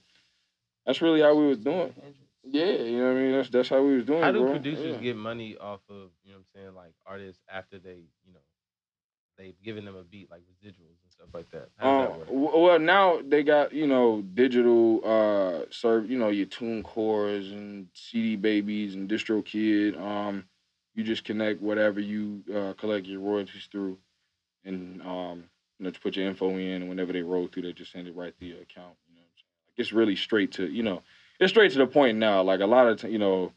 that's 0.87 1.03
really 1.03 1.21
how 1.21 1.35
we 1.35 1.47
was 1.47 1.59
doing. 1.59 1.93
Yeah, 2.47 2.67
you 2.67 2.99
know 2.99 3.13
what 3.13 3.19
I 3.19 3.23
mean. 3.23 3.33
That's 3.33 3.49
that's 3.51 3.69
how 3.69 3.83
we 3.83 3.97
was 3.97 4.05
doing. 4.05 4.23
How 4.23 4.31
do 4.33 4.41
bro. 4.41 4.51
producers 4.53 4.97
Yeah. 4.97 5.03
get 5.03 5.17
money 5.17 5.57
off 5.57 5.81
of, 5.89 6.11
you 6.25 6.33
know 6.33 6.39
what 6.39 6.39
I'm 6.39 6.45
saying, 6.55 6.75
like 6.75 6.93
artists 7.07 7.43
after 7.49 7.79
they, 7.79 8.05
you 8.27 8.33
know, 8.35 8.41
they've 9.37 9.61
given 9.62 9.85
them 9.85 9.97
a 9.97 10.03
beat 10.03 10.31
like 10.31 10.42
residuals 10.42 10.99
and 11.03 11.11
stuff 11.12 11.29
like 11.35 11.51
that? 11.51 11.68
How 11.77 11.87
does 11.87 11.94
Um, 11.94 12.03
that 12.03 12.18
work? 12.18 12.29
w- 12.29 12.64
well, 12.64 12.79
now 12.79 13.20
they 13.27 13.42
got 13.42 13.73
you 13.73 13.87
know 13.87 14.23
digital 14.23 15.01
uh 15.05 15.66
serve 15.70 16.11
you 16.11 16.18
know 16.18 16.29
your 16.29 16.47
TuneCores 16.47 17.53
and 17.53 17.88
CD 17.94 18.37
babies 18.37 18.94
and 18.94 19.09
DistroKid. 19.09 20.01
Um, 20.01 20.44
you 20.94 21.03
just 21.05 21.25
connect 21.25 21.61
whatever 21.61 22.01
you 22.01 22.42
uh, 22.55 22.73
collect 22.75 23.07
your 23.07 23.20
royalties 23.20 23.68
through, 23.70 23.99
and 24.64 25.03
um, 25.03 25.44
you 25.79 25.85
know 25.85 25.90
to 25.90 26.01
put 26.01 26.16
your 26.16 26.27
info 26.27 26.51
in, 26.51 26.83
and 26.83 26.88
whenever 26.88 27.12
they 27.12 27.23
roll 27.23 27.49
through, 27.49 27.62
they 27.62 27.73
just 27.73 27.92
send 27.92 28.07
it 28.07 28.14
right 28.14 28.38
to 28.38 28.47
your 28.47 28.62
account. 28.62 28.94
You 29.09 29.14
know, 29.16 29.20
what 29.23 29.31
I'm 29.31 29.37
saying? 29.37 29.66
like 29.66 29.75
it's 29.79 29.92
really 29.92 30.16
straight 30.16 30.53
to 30.53 30.66
you 30.70 30.83
know 30.85 31.03
it's 31.40 31.51
straight 31.51 31.73
to 31.73 31.79
the 31.79 31.87
point 31.87 32.18
now. 32.18 32.42
Like 32.42 32.61
a 32.61 32.66
lot 32.66 32.87
of 32.88 33.01
t- 33.01 33.09
you 33.11 33.18
know. 33.18 33.53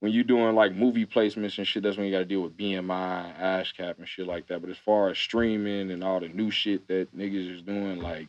When 0.00 0.12
you're 0.12 0.24
doing 0.24 0.54
like 0.54 0.74
movie 0.74 1.06
placements 1.06 1.56
and 1.56 1.66
shit, 1.66 1.82
that's 1.82 1.96
when 1.96 2.06
you 2.06 2.12
got 2.12 2.18
to 2.18 2.24
deal 2.26 2.42
with 2.42 2.56
BMI, 2.56 3.40
ASCAP, 3.40 3.98
and 3.98 4.06
shit 4.06 4.26
like 4.26 4.46
that. 4.48 4.60
But 4.60 4.70
as 4.70 4.76
far 4.76 5.08
as 5.08 5.18
streaming 5.18 5.90
and 5.90 6.04
all 6.04 6.20
the 6.20 6.28
new 6.28 6.50
shit 6.50 6.86
that 6.88 7.16
niggas 7.16 7.56
is 7.56 7.62
doing, 7.62 8.00
like 8.00 8.28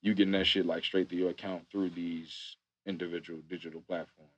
you 0.00 0.14
getting 0.14 0.32
that 0.32 0.46
shit 0.46 0.66
like 0.66 0.84
straight 0.84 1.10
to 1.10 1.16
your 1.16 1.30
account 1.30 1.64
through 1.70 1.90
these 1.90 2.56
individual 2.86 3.40
digital 3.48 3.82
platforms. 3.86 4.30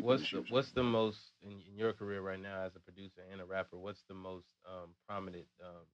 What's 0.00 0.28
the, 0.30 0.44
what's 0.48 0.72
the 0.72 0.82
most 0.82 1.18
in, 1.42 1.52
in 1.70 1.78
your 1.78 1.92
career 1.92 2.20
right 2.20 2.40
now 2.40 2.62
as 2.64 2.74
a 2.74 2.80
producer 2.80 3.20
and 3.30 3.40
a 3.40 3.44
rapper? 3.44 3.76
What's 3.76 4.02
the 4.08 4.14
most 4.14 4.46
um, 4.66 4.90
prominent 5.08 5.44
um, 5.62 5.84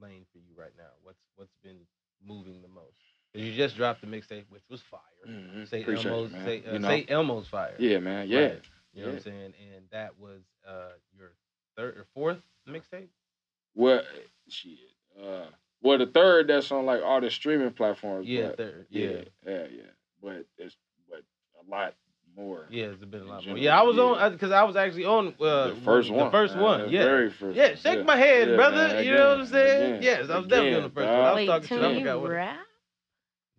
lane 0.00 0.24
for 0.32 0.38
you 0.38 0.54
right 0.58 0.72
now? 0.78 0.88
What's 1.02 1.20
what's 1.34 1.52
been 1.62 1.80
moving 2.26 2.62
the 2.62 2.68
most? 2.68 2.94
you 3.34 3.52
just 3.54 3.76
dropped 3.76 4.00
the 4.00 4.06
mixtape, 4.06 4.44
which 4.48 4.62
was 4.70 4.80
fire. 4.80 5.00
Mhm. 5.28 5.68
Say 5.68 5.82
Appreciate 5.82 6.10
Elmo's, 6.10 6.32
man. 6.32 6.44
say, 6.46 6.64
uh, 6.66 6.72
You 6.72 6.78
know? 6.78 6.88
say 6.88 7.06
Elmo's 7.08 7.48
fire. 7.48 7.74
Yeah, 7.78 7.98
man. 7.98 8.28
Yeah. 8.28 8.38
Right. 8.40 8.62
You 8.96 9.02
know 9.02 9.08
what 9.08 9.16
I'm 9.18 9.22
saying? 9.22 9.52
And 9.74 9.84
that 9.92 10.18
was 10.18 10.40
uh, 10.68 10.88
your 11.16 11.32
third 11.76 11.96
or 11.98 12.06
fourth 12.14 12.38
mixtape. 12.68 13.08
Well, 13.74 14.02
shit. 14.48 14.78
Uh, 15.22 15.46
well, 15.82 15.98
the 15.98 16.06
third 16.06 16.48
that's 16.48 16.72
on 16.72 16.86
like 16.86 17.02
all 17.02 17.20
the 17.20 17.30
streaming 17.30 17.72
platforms. 17.72 18.26
Yeah, 18.26 18.48
but- 18.48 18.56
third. 18.58 18.86
yeah, 18.90 19.08
Yeah. 19.08 19.16
yeah, 19.46 19.66
yeah. 19.70 19.82
But 20.22 20.46
it's 20.58 20.76
but 21.10 21.22
a 21.66 21.70
lot 21.70 21.94
more. 22.36 22.66
Yeah, 22.70 22.86
it's 22.86 23.04
been 23.04 23.20
a 23.20 23.22
In 23.24 23.28
lot 23.28 23.46
more. 23.46 23.58
Yeah, 23.58 23.78
I 23.78 23.82
was 23.82 23.96
yeah. 23.96 24.02
on 24.02 24.32
because 24.32 24.50
I 24.50 24.62
was 24.64 24.76
actually 24.76 25.04
on 25.04 25.28
uh, 25.40 25.68
the 25.68 25.76
first 25.84 26.10
one. 26.10 26.24
The 26.24 26.30
first 26.30 26.56
uh, 26.56 26.60
one. 26.60 26.80
the 26.82 26.88
Yeah. 26.88 27.04
Very 27.04 27.30
first. 27.30 27.56
Yeah, 27.56 27.68
one. 27.68 27.76
shake 27.76 28.04
my 28.06 28.16
hand, 28.16 28.50
Yeah, 28.50 28.56
brother. 28.56 28.88
man, 28.88 29.04
you 29.04 29.12
know 29.12 29.28
what 29.30 29.40
I'm 29.40 29.46
saying? 29.46 29.92
again, 29.96 30.02
yes, 30.02 30.30
I 30.30 30.38
was 30.38 30.46
definitely 30.48 30.74
on 30.76 30.80
the 30.82 30.86
again, 30.86 30.90
first 30.94 31.06
one. 31.06 31.14
I 31.20 31.30
was 31.30 31.36
Wait, 31.36 31.46
talking 31.46 31.68
shit. 31.68 31.78
I 31.78 31.82
Tim, 31.92 31.98
forgot 32.00 32.14
you 32.14 32.20
what. 32.22 32.30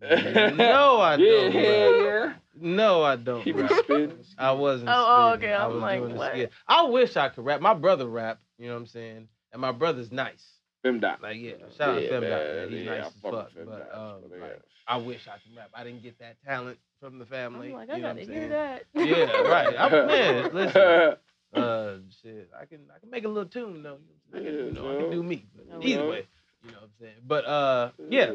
Rap? 0.00 0.54
No, 0.54 1.00
I 1.00 1.16
don't. 1.16 1.52
yeah, 1.52 1.60
bro. 1.60 2.24
yeah. 2.24 2.32
No, 2.60 3.02
I 3.02 3.16
don't. 3.16 3.42
He 3.42 3.52
be 3.52 3.62
bro. 3.62 3.78
spitting. 3.82 4.12
I 4.36 4.52
wasn't. 4.52 4.88
Oh, 4.90 4.94
oh, 4.94 5.32
spitting. 5.34 5.48
okay, 5.50 5.54
I 5.54 5.64
I'm 5.66 5.72
was 5.74 5.82
like, 5.82 5.98
doing 6.00 6.12
the 6.12 6.18
what? 6.18 6.32
skit. 6.32 6.52
I 6.66 6.82
wish 6.82 7.16
I 7.16 7.28
could 7.28 7.44
rap. 7.44 7.60
My 7.60 7.74
brother 7.74 8.06
rap. 8.06 8.40
You 8.58 8.68
know 8.68 8.74
what 8.74 8.80
I'm 8.80 8.86
saying? 8.86 9.28
And 9.52 9.60
my 9.62 9.72
brother's 9.72 10.10
nice. 10.12 10.44
Femdot. 10.84 11.20
Like 11.22 11.36
yeah, 11.38 11.52
shout 11.76 11.96
out 11.96 12.02
Yeah, 12.02 12.08
Femdot. 12.10 12.20
man, 12.20 12.30
Yeah, 12.30 12.66
he's 12.76 12.84
yeah, 12.86 12.90
nice 12.90 13.04
I 13.04 13.06
as 13.06 13.12
fuck 13.22 13.32
with 13.32 13.40
fuck. 13.42 13.52
Fem 13.54 13.66
But 13.66 13.90
um, 13.96 14.14
but 14.30 14.40
like. 14.40 14.60
I 14.86 14.96
wish 14.96 15.26
I 15.28 15.32
could 15.38 15.56
rap. 15.56 15.70
I 15.74 15.84
didn't 15.84 16.02
get 16.02 16.18
that 16.20 16.36
talent 16.44 16.78
from 17.00 17.18
the 17.18 17.26
family. 17.26 17.68
I'm 17.68 17.74
like, 17.74 17.88
you 17.88 17.94
I 17.94 17.98
know 17.98 18.08
what 18.08 18.16
gotta 18.16 18.22
I'm 18.22 18.28
hear 18.28 18.48
saying? 18.48 18.50
that. 18.50 18.82
Yeah, 18.94 19.40
right. 19.50 19.74
I'm, 19.78 19.90
man, 20.06 20.54
listen. 20.54 21.16
Uh, 21.54 21.96
shit. 22.22 22.50
I 22.60 22.64
can 22.66 22.80
I 22.94 22.98
can 23.00 23.10
make 23.10 23.24
a 23.24 23.28
little 23.28 23.48
tune 23.48 23.82
though. 23.82 23.98
I 24.34 24.38
can, 24.38 24.46
you 24.46 24.70
know, 24.72 24.96
I 24.96 25.00
can 25.02 25.10
do 25.10 25.22
me. 25.22 25.44
But 25.56 25.66
Oh, 25.74 25.80
either 25.82 26.02
yeah. 26.04 26.08
way, 26.10 26.26
you 26.64 26.70
know 26.70 26.76
what 26.78 26.82
I'm 26.84 26.90
saying. 27.00 27.14
But 27.26 27.44
uh, 27.46 27.90
yeah. 28.08 28.32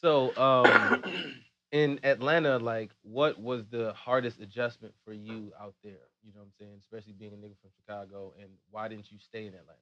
So 0.00 0.36
um, 0.36 1.02
in 1.72 2.00
Atlanta, 2.04 2.58
like, 2.58 2.90
what 3.02 3.40
was 3.40 3.64
the 3.70 3.92
hardest 3.92 4.40
adjustment 4.40 4.94
for 5.04 5.12
you 5.12 5.52
out 5.60 5.74
there? 5.82 5.92
You 6.24 6.32
know 6.34 6.40
what 6.40 6.46
I'm 6.46 6.52
saying, 6.58 6.72
especially 6.80 7.12
being 7.14 7.32
a 7.32 7.36
nigga 7.36 7.58
from 7.60 7.70
Chicago, 7.76 8.32
and 8.40 8.48
why 8.70 8.88
didn't 8.88 9.10
you 9.10 9.18
stay 9.18 9.46
in 9.46 9.54
Atlanta? 9.54 9.78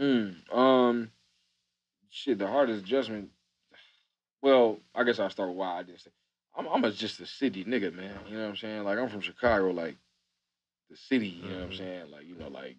Mm, 0.00 0.56
um, 0.56 1.10
shit, 2.10 2.38
the 2.38 2.46
hardest 2.46 2.84
adjustment. 2.84 3.30
Well, 4.42 4.78
I 4.94 5.04
guess 5.04 5.18
I'll 5.18 5.30
start 5.30 5.48
with 5.50 5.58
why 5.58 5.78
I 5.78 5.82
didn't 5.82 6.00
say. 6.00 6.10
I'm, 6.56 6.66
I'm 6.68 6.84
a, 6.84 6.90
just 6.92 7.20
a 7.20 7.26
city 7.26 7.64
nigga, 7.64 7.92
man. 7.94 8.16
You 8.28 8.36
know 8.36 8.42
what 8.42 8.50
I'm 8.50 8.56
saying? 8.56 8.84
Like 8.84 8.98
I'm 8.98 9.08
from 9.08 9.20
Chicago, 9.20 9.70
like 9.70 9.96
the 10.90 10.96
city. 10.96 11.28
You 11.28 11.50
know 11.50 11.56
what 11.56 11.64
I'm 11.64 11.70
Mhm. 11.70 11.78
saying? 11.78 12.10
Like 12.10 12.26
you 12.26 12.34
know, 12.36 12.48
like 12.48 12.76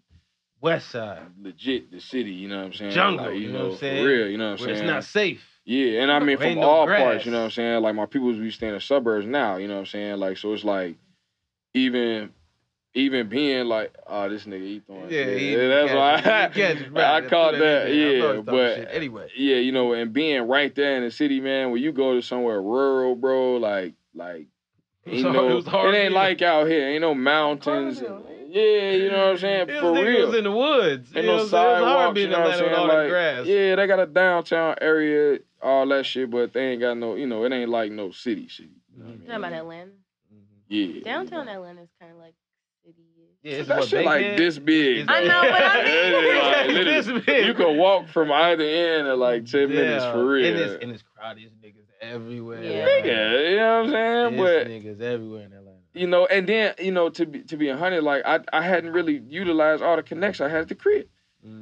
West 0.62 0.91
Side, 0.91 1.23
legit 1.41 1.91
the 1.91 1.99
city. 1.99 2.31
You 2.31 2.49
know 2.49 2.58
what 2.60 2.65
I'm 2.65 2.73
saying? 2.73 2.91
Jungle, 2.91 3.25
Like, 3.27 3.38
you 3.39 3.49
know 3.51 3.65
what 3.65 3.73
I'm 3.73 3.77
saying? 3.79 4.03
For 4.03 4.08
real, 4.08 4.29
you 4.29 4.38
know 4.38 4.51
what 4.51 4.60
I'm 4.62 4.65
where 4.67 4.75
saying? 4.75 4.84
it's 4.86 4.88
not 4.93 5.03
safe. 5.05 5.54
Yeah, 5.65 6.04
and 6.04 6.12
I 6.12 6.19
mean 6.19 6.38
from 6.38 6.56
no 6.56 6.62
all 6.62 6.86
grass. 6.86 7.01
parts, 7.01 7.25
you 7.25 7.32
know 7.32 7.39
what 7.39 7.45
I'm 7.45 7.51
saying? 7.51 7.82
Like 7.82 7.95
my 7.95 8.06
people 8.06 8.28
we 8.28 8.51
stay 8.51 8.67
in 8.67 8.75
the 8.75 8.80
suburbs 8.82 9.25
now, 9.25 9.58
you 9.58 9.67
know 9.67 9.73
what 9.75 9.80
I'm 9.82 9.86
saying? 9.88 10.17
Like 10.19 10.38
so 10.38 10.54
it's 10.54 10.63
like 10.63 10.95
even 11.73 12.32
even 12.93 13.28
being 13.28 13.65
like, 13.65 13.93
oh 14.08 14.30
this 14.30 14.45
nigga 14.45 14.62
he 14.67 14.80
throwing 14.86 15.04
Yeah, 15.12 15.23
shit. 15.25 15.39
he- 15.39 15.56
that's 15.56 15.91
he 15.91 15.97
why 15.97 16.21
catches- 16.21 16.56
he 16.56 16.62
catches 16.62 16.89
right. 16.89 17.04
I 17.04 17.19
That's 17.21 17.30
caught 17.32 17.51
that, 17.54 17.88
he 17.88 17.93
did. 17.93 18.19
I 18.21 18.21
thought 18.21 18.25
yeah. 18.25 18.32
he 18.32 18.38
was 18.38 18.45
talking 18.45 18.86
But 18.86 18.95
anyway, 18.95 19.28
yeah, 19.36 19.56
you 19.58 19.71
know, 19.71 19.93
and 19.93 20.13
being 20.13 20.47
right 20.47 20.73
there 20.75 20.97
in 20.97 21.04
the 21.04 21.12
city, 21.12 21.39
man, 21.41 21.71
when 21.71 21.82
you 21.82 21.91
go 21.91 22.13
to 22.13 22.21
somewhere 22.21 22.62
rural, 22.62 23.15
bro, 23.15 23.58
like 23.58 23.95
like 24.13 24.47
It 25.06 25.25
was 25.25 25.25
ain't 25.25 25.67
hard- 25.67 25.93
it 25.93 25.97
it 25.97 25.97
ain't 25.97 26.04
being- 26.10 26.13
like 26.13 26.41
out 26.41 26.67
here, 26.67 26.88
ain't 26.89 27.01
no 27.01 27.15
mountains. 27.15 28.01
And- 28.01 28.21
yeah, 28.49 28.91
you 28.91 29.12
know 29.12 29.17
what 29.17 29.28
I'm 29.32 29.38
saying? 29.39 29.67
This 29.67 29.82
For 29.82 29.88
nigga 29.88 30.06
real. 30.08 30.28
was 30.28 30.38
in 30.38 30.43
the 30.45 30.51
woods. 30.51 31.10
Ain't 31.13 31.25
you 31.25 31.32
no 31.32 31.36
what 31.36 31.41
I'm 31.43 31.49
saying? 31.49 31.65
It 31.65 31.82
was 31.82 31.84
hard 31.84 31.84
sidewalks, 31.84 32.19
you 32.21 32.28
know 32.30 32.39
what 32.39 32.51
I'm 32.51 32.58
saying? 32.60 33.41
Like, 33.41 33.47
yeah, 33.47 33.75
they 33.75 33.88
got 33.88 33.99
a 33.99 34.06
downtown 34.06 34.75
area, 34.80 35.39
all 35.65 35.88
that 35.88 36.06
shit, 36.06 36.30
but 36.30 36.54
they 36.54 36.69
ain't 36.71 36.82
got 36.82 36.97
no, 36.97 37.15
you 37.15 37.28
know, 37.28 37.43
it 37.43 37.51
ain't 37.51 37.69
like 37.69 37.91
no 37.91 38.12
city 38.12 38.47
city. 38.47 38.69
You 38.95 39.04
know 39.04 39.06
what 39.06 39.13
I 39.13 39.17
mean? 39.17 39.19
Talking 39.28 39.36
about 39.43 39.54
Atlanta. 39.54 39.91
Mhm. 39.91 40.43
Yeah. 40.69 41.04
Downtown 41.04 41.47
you. 41.47 41.54
Atlanta 41.54 41.82
is 41.84 41.89
kind 41.99 42.12
of 42.13 42.17
like 42.19 42.36
city. 42.86 43.01
Yeah, 43.43 43.51
it's 43.58 43.67
that 43.67 43.80
what 43.80 43.88
shit 43.89 44.06
like 44.06 44.21
Bankhead- 44.21 44.39
this 44.39 44.58
big. 44.60 45.06
I 45.08 45.19
know, 45.21 45.41
but 45.41 45.62
I 45.62 45.84
mean- 46.65 46.75
like, 46.75 46.86
This 46.86 47.25
big. 47.25 47.45
You 47.47 47.54
can 47.54 47.78
walk 47.78 48.08
from 48.08 48.32
either 48.32 48.63
end 48.63 49.08
in 49.08 49.19
like 49.19 49.45
ten 49.45 49.69
minutes 49.69 50.06
for 50.06 50.25
real. 50.25 50.47
And 50.47 50.58
it's, 50.60 50.84
and 50.84 50.91
it's 50.91 51.04
crowded. 51.04 51.51
There's 51.62 51.73
niggas 51.73 51.86
everywhere. 52.01 52.63
Yeah. 52.63 52.69
Atlanta. 52.88 53.08
Nigga, 53.08 53.49
you 53.51 53.56
know 53.58 53.78
what 53.78 53.86
I'm 53.86 53.91
saying? 53.91 54.38
There's 54.38 54.65
But 54.65 54.71
niggas 54.71 55.01
everywhere 55.13 55.45
in 55.45 55.54
Atlanta. 55.54 55.78
you 55.93 56.08
know, 56.08 56.25
and 56.25 56.47
then 56.47 56.73
you 56.80 56.91
know, 56.91 57.10
to 57.10 57.25
be 57.25 57.41
to 57.43 57.58
be 57.58 57.69
a 57.69 57.78
hundred, 57.78 58.01
like 58.04 58.23
I 58.25 58.39
I 58.54 58.62
hadn't 58.62 58.93
really 58.93 59.21
utilized 59.28 59.84
all 59.84 59.95
the 59.95 60.04
connections 60.04 60.45
I 60.47 60.49
had 60.49 60.62
at 60.62 60.67
the 60.69 60.75
crib. 60.75 61.08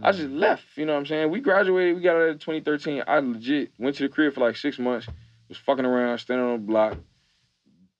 I 0.01 0.11
just 0.11 0.29
Mm. 0.29 0.39
left. 0.39 0.65
You 0.77 0.85
know 0.85 0.93
what 0.93 0.99
I'm 0.99 1.05
saying? 1.05 1.29
We 1.29 1.39
graduated. 1.41 1.95
We 1.95 2.01
got 2.01 2.15
out 2.15 2.29
of 2.29 2.39
2013. 2.39 3.03
I 3.07 3.19
legit 3.19 3.71
went 3.77 3.95
to 3.97 4.03
the 4.03 4.09
crib 4.09 4.33
for 4.33 4.39
like 4.41 4.55
six 4.55 4.79
months. 4.79 5.07
Was 5.49 5.57
fucking 5.57 5.85
around, 5.85 6.17
standing 6.19 6.45
on 6.45 6.53
the 6.61 6.65
block, 6.65 6.97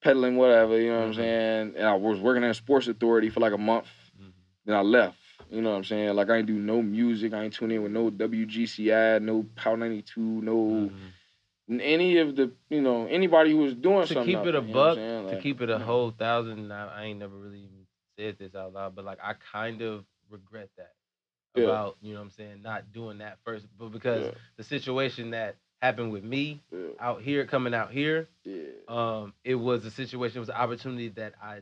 peddling 0.01 0.37
whatever. 0.37 0.79
You 0.79 0.89
know 0.91 0.99
what 0.99 1.05
I'm 1.07 1.11
Mhm. 1.11 1.15
saying? 1.15 1.75
And 1.77 1.87
I 1.87 1.95
was 1.95 2.19
working 2.19 2.43
at 2.43 2.55
sports 2.55 2.87
authority 2.87 3.29
for 3.29 3.39
like 3.39 3.53
a 3.53 3.57
month. 3.57 3.87
Mhm. 4.19 4.31
Then 4.65 4.75
I 4.75 4.81
left. 4.81 5.17
You 5.49 5.61
know 5.61 5.71
what 5.71 5.77
I'm 5.77 5.83
saying? 5.83 6.15
Like 6.15 6.29
I 6.29 6.37
ain't 6.37 6.47
do 6.47 6.53
no 6.57 6.81
music. 6.81 7.33
I 7.33 7.43
ain't 7.43 7.53
tune 7.53 7.71
in 7.71 7.83
with 7.83 7.91
no 7.91 8.09
WGCI, 8.09 9.19
no 9.19 9.43
Power 9.55 9.77
92, 9.77 10.21
no 10.41 10.89
Mhm. 11.69 11.79
any 11.79 12.17
of 12.17 12.35
the 12.35 12.51
you 12.69 12.81
know 12.81 13.05
anybody 13.07 13.51
who 13.51 13.57
was 13.57 13.73
doing 13.75 14.05
something. 14.05 14.07
to 14.07 14.13
something. 14.13 14.35
keep 14.35 14.45
it 14.47 14.55
a 14.55 14.61
there, 14.61 14.67
you 14.67 14.73
know 14.73 15.15
what 15.17 15.23
buck, 15.25 15.35
to 15.37 15.41
keep 15.41 15.61
it 15.61 15.69
a 15.69 15.79
whole 15.79 16.11
thousand. 16.11 16.71
I, 16.71 16.87
I 16.87 17.03
ain't 17.03 17.19
never 17.19 17.37
really 17.37 17.59
even 17.59 17.85
said 18.17 18.37
this 18.39 18.55
out 18.55 18.73
loud, 18.73 18.95
but 18.95 19.05
like 19.05 19.19
I 19.21 19.33
kind 19.33 19.81
of 19.81 20.05
regret 20.29 20.69
that 20.77 20.93
Yeah. 21.55 21.65
about 21.65 21.97
you 22.01 22.13
know 22.13 22.19
what 22.19 22.25
I'm 22.25 22.31
saying 22.31 22.61
not 22.63 22.91
doing 22.91 23.19
that 23.19 23.37
first, 23.45 23.65
but 23.77 23.91
because 23.91 24.25
yeah, 24.25 24.31
the 24.57 24.63
situation 24.63 25.31
that 25.31 25.55
happened 25.81 26.11
with 26.11 26.23
me 26.23 26.61
yeah, 26.71 26.79
out 26.99 27.21
here, 27.21 27.45
coming 27.45 27.73
out 27.73 27.91
here, 27.91 28.27
um, 28.87 29.33
it 29.43 29.55
was 29.55 29.85
a 29.85 29.91
situation, 29.91 30.37
it 30.37 30.39
was 30.39 30.49
an 30.49 30.55
opportunity 30.55 31.09
that 31.09 31.33
I 31.41 31.59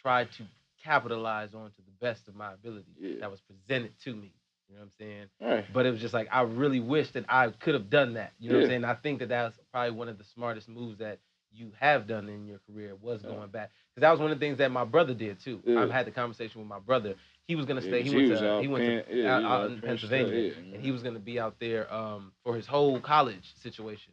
tried 0.00 0.32
to 0.32 0.44
capitalize 0.82 1.54
on 1.54 1.70
to 1.70 1.76
the 1.76 1.92
best 2.00 2.28
of 2.28 2.34
my 2.34 2.52
ability 2.52 3.18
that 3.20 3.30
was 3.30 3.40
presented 3.40 3.92
to 4.04 4.14
me. 4.14 4.32
You 4.68 4.74
know 4.74 4.82
what 4.82 4.86
I'm 4.86 4.92
saying? 4.98 5.26
Right. 5.40 5.64
But 5.72 5.86
it 5.86 5.90
was 5.90 6.00
just 6.00 6.14
like 6.14 6.28
I 6.30 6.42
really 6.42 6.80
wish 6.80 7.10
that 7.12 7.24
I 7.28 7.48
could 7.48 7.74
have 7.74 7.88
done 7.88 8.14
that. 8.14 8.32
You 8.38 8.50
know 8.50 8.56
what 8.56 8.64
I'm 8.64 8.70
saying? 8.70 8.84
I 8.84 8.94
think 8.94 9.20
that 9.20 9.28
that's 9.28 9.58
probably 9.72 9.92
one 9.92 10.08
of 10.08 10.18
the 10.18 10.24
smartest 10.24 10.68
moves 10.68 10.98
that 10.98 11.20
you 11.52 11.72
have 11.80 12.06
done 12.06 12.28
in 12.28 12.46
your 12.46 12.58
career 12.70 12.94
was 13.00 13.22
going 13.22 13.48
back. 13.48 13.70
Because 13.94 14.02
that 14.02 14.10
was 14.10 14.20
one 14.20 14.30
of 14.30 14.38
the 14.38 14.44
things 14.44 14.58
that 14.58 14.70
my 14.70 14.84
brother 14.84 15.14
did 15.14 15.40
too. 15.40 15.60
Yeah. 15.64 15.80
I've 15.80 15.90
had 15.90 16.06
the 16.06 16.10
conversation 16.10 16.60
with 16.60 16.68
my 16.68 16.78
brother. 16.78 17.14
He 17.48 17.56
was 17.56 17.66
gonna 17.66 17.80
Yeah, 17.80 17.88
stay. 17.88 18.02
'cause 18.02 18.10
he 18.10 18.16
went 18.16 18.28
was 18.30 18.40
to 18.40 18.46
out 18.46 18.60
he 18.60 18.68
went 18.68 18.84
Penn- 18.84 19.04
to 19.08 19.16
yeah, 19.16 19.36
out, 19.36 19.44
out 19.44 19.64
in 19.70 19.76
State, 19.78 19.86
Pennsylvania, 19.86 20.34
yeah, 20.34 20.74
and 20.74 20.82
he 20.82 20.92
was 20.92 21.02
gonna 21.02 21.18
be 21.18 21.40
out 21.40 21.58
there 21.58 21.92
um, 21.92 22.32
for 22.44 22.54
his 22.54 22.66
whole 22.66 23.00
college 23.00 23.54
situation. 23.62 24.12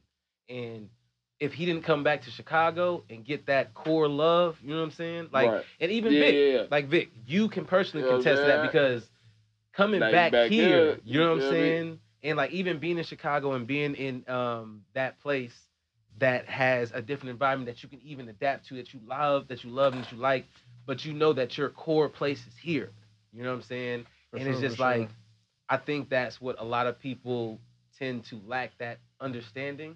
And 0.49 0.89
if 1.39 1.53
he 1.53 1.65
didn't 1.65 1.83
come 1.83 2.03
back 2.03 2.21
to 2.23 2.31
Chicago 2.31 3.03
and 3.09 3.25
get 3.25 3.45
that 3.47 3.73
core 3.73 4.07
love, 4.07 4.57
you 4.63 4.69
know 4.69 4.77
what 4.77 4.83
I'm 4.85 4.91
saying? 4.91 5.29
Like, 5.33 5.51
Right. 5.51 5.65
and 5.81 5.91
even 5.91 6.13
yeah, 6.13 6.19
Vic, 6.19 6.35
yeah, 6.35 6.53
yeah. 6.53 6.65
like 6.71 6.87
Vic, 6.87 7.09
you 7.27 7.49
can 7.49 7.65
personally 7.65 8.03
Yeah, 8.03 8.09
contest 8.09 8.43
that 8.43 8.61
because 8.61 9.09
coming 9.73 10.01
you 10.01 10.11
back, 10.11 10.31
back 10.31 10.49
here, 10.49 10.99
you 11.03 11.19
know 11.19 11.27
what 11.27 11.33
I'm 11.33 11.39
me? 11.39 11.49
saying? 11.49 11.99
And 12.23 12.37
like 12.37 12.51
even 12.51 12.79
being 12.79 12.97
in 12.97 13.03
Chicago 13.03 13.53
and 13.53 13.67
being 13.67 13.95
in 13.95 14.23
um 14.29 14.83
that 14.93 15.19
place 15.19 15.53
that 16.19 16.47
has 16.47 16.91
a 16.93 17.01
different 17.01 17.31
environment 17.31 17.67
that 17.67 17.83
you 17.83 17.89
can 17.89 18.01
even 18.01 18.29
adapt 18.29 18.65
to, 18.67 18.75
that 18.75 18.93
you 18.93 19.01
love, 19.05 19.47
that 19.49 19.63
you 19.63 19.69
love 19.71 19.93
and 19.93 20.03
that 20.03 20.11
you 20.11 20.17
like, 20.17 20.45
but 20.85 21.03
you 21.05 21.13
know 21.13 21.33
that 21.33 21.57
your 21.57 21.69
core 21.69 22.07
place 22.09 22.47
is 22.47 22.55
here. 22.61 22.91
You 23.35 23.43
know 23.43 23.49
what 23.49 23.55
I'm 23.57 23.61
saying? 23.63 24.05
For 24.31 24.37
and 24.37 24.47
it's 24.47 24.59
just 24.61 24.77
for 24.77 24.83
sure. 24.83 24.91
like 24.99 25.09
I 25.69 25.77
think 25.77 26.09
that's 26.09 26.39
what 26.41 26.59
a 26.59 26.63
lot 26.63 26.87
of 26.87 26.99
people 26.99 27.59
tend 27.97 28.25
to 28.25 28.39
lack 28.45 28.77
that 28.79 28.99
understanding. 29.19 29.95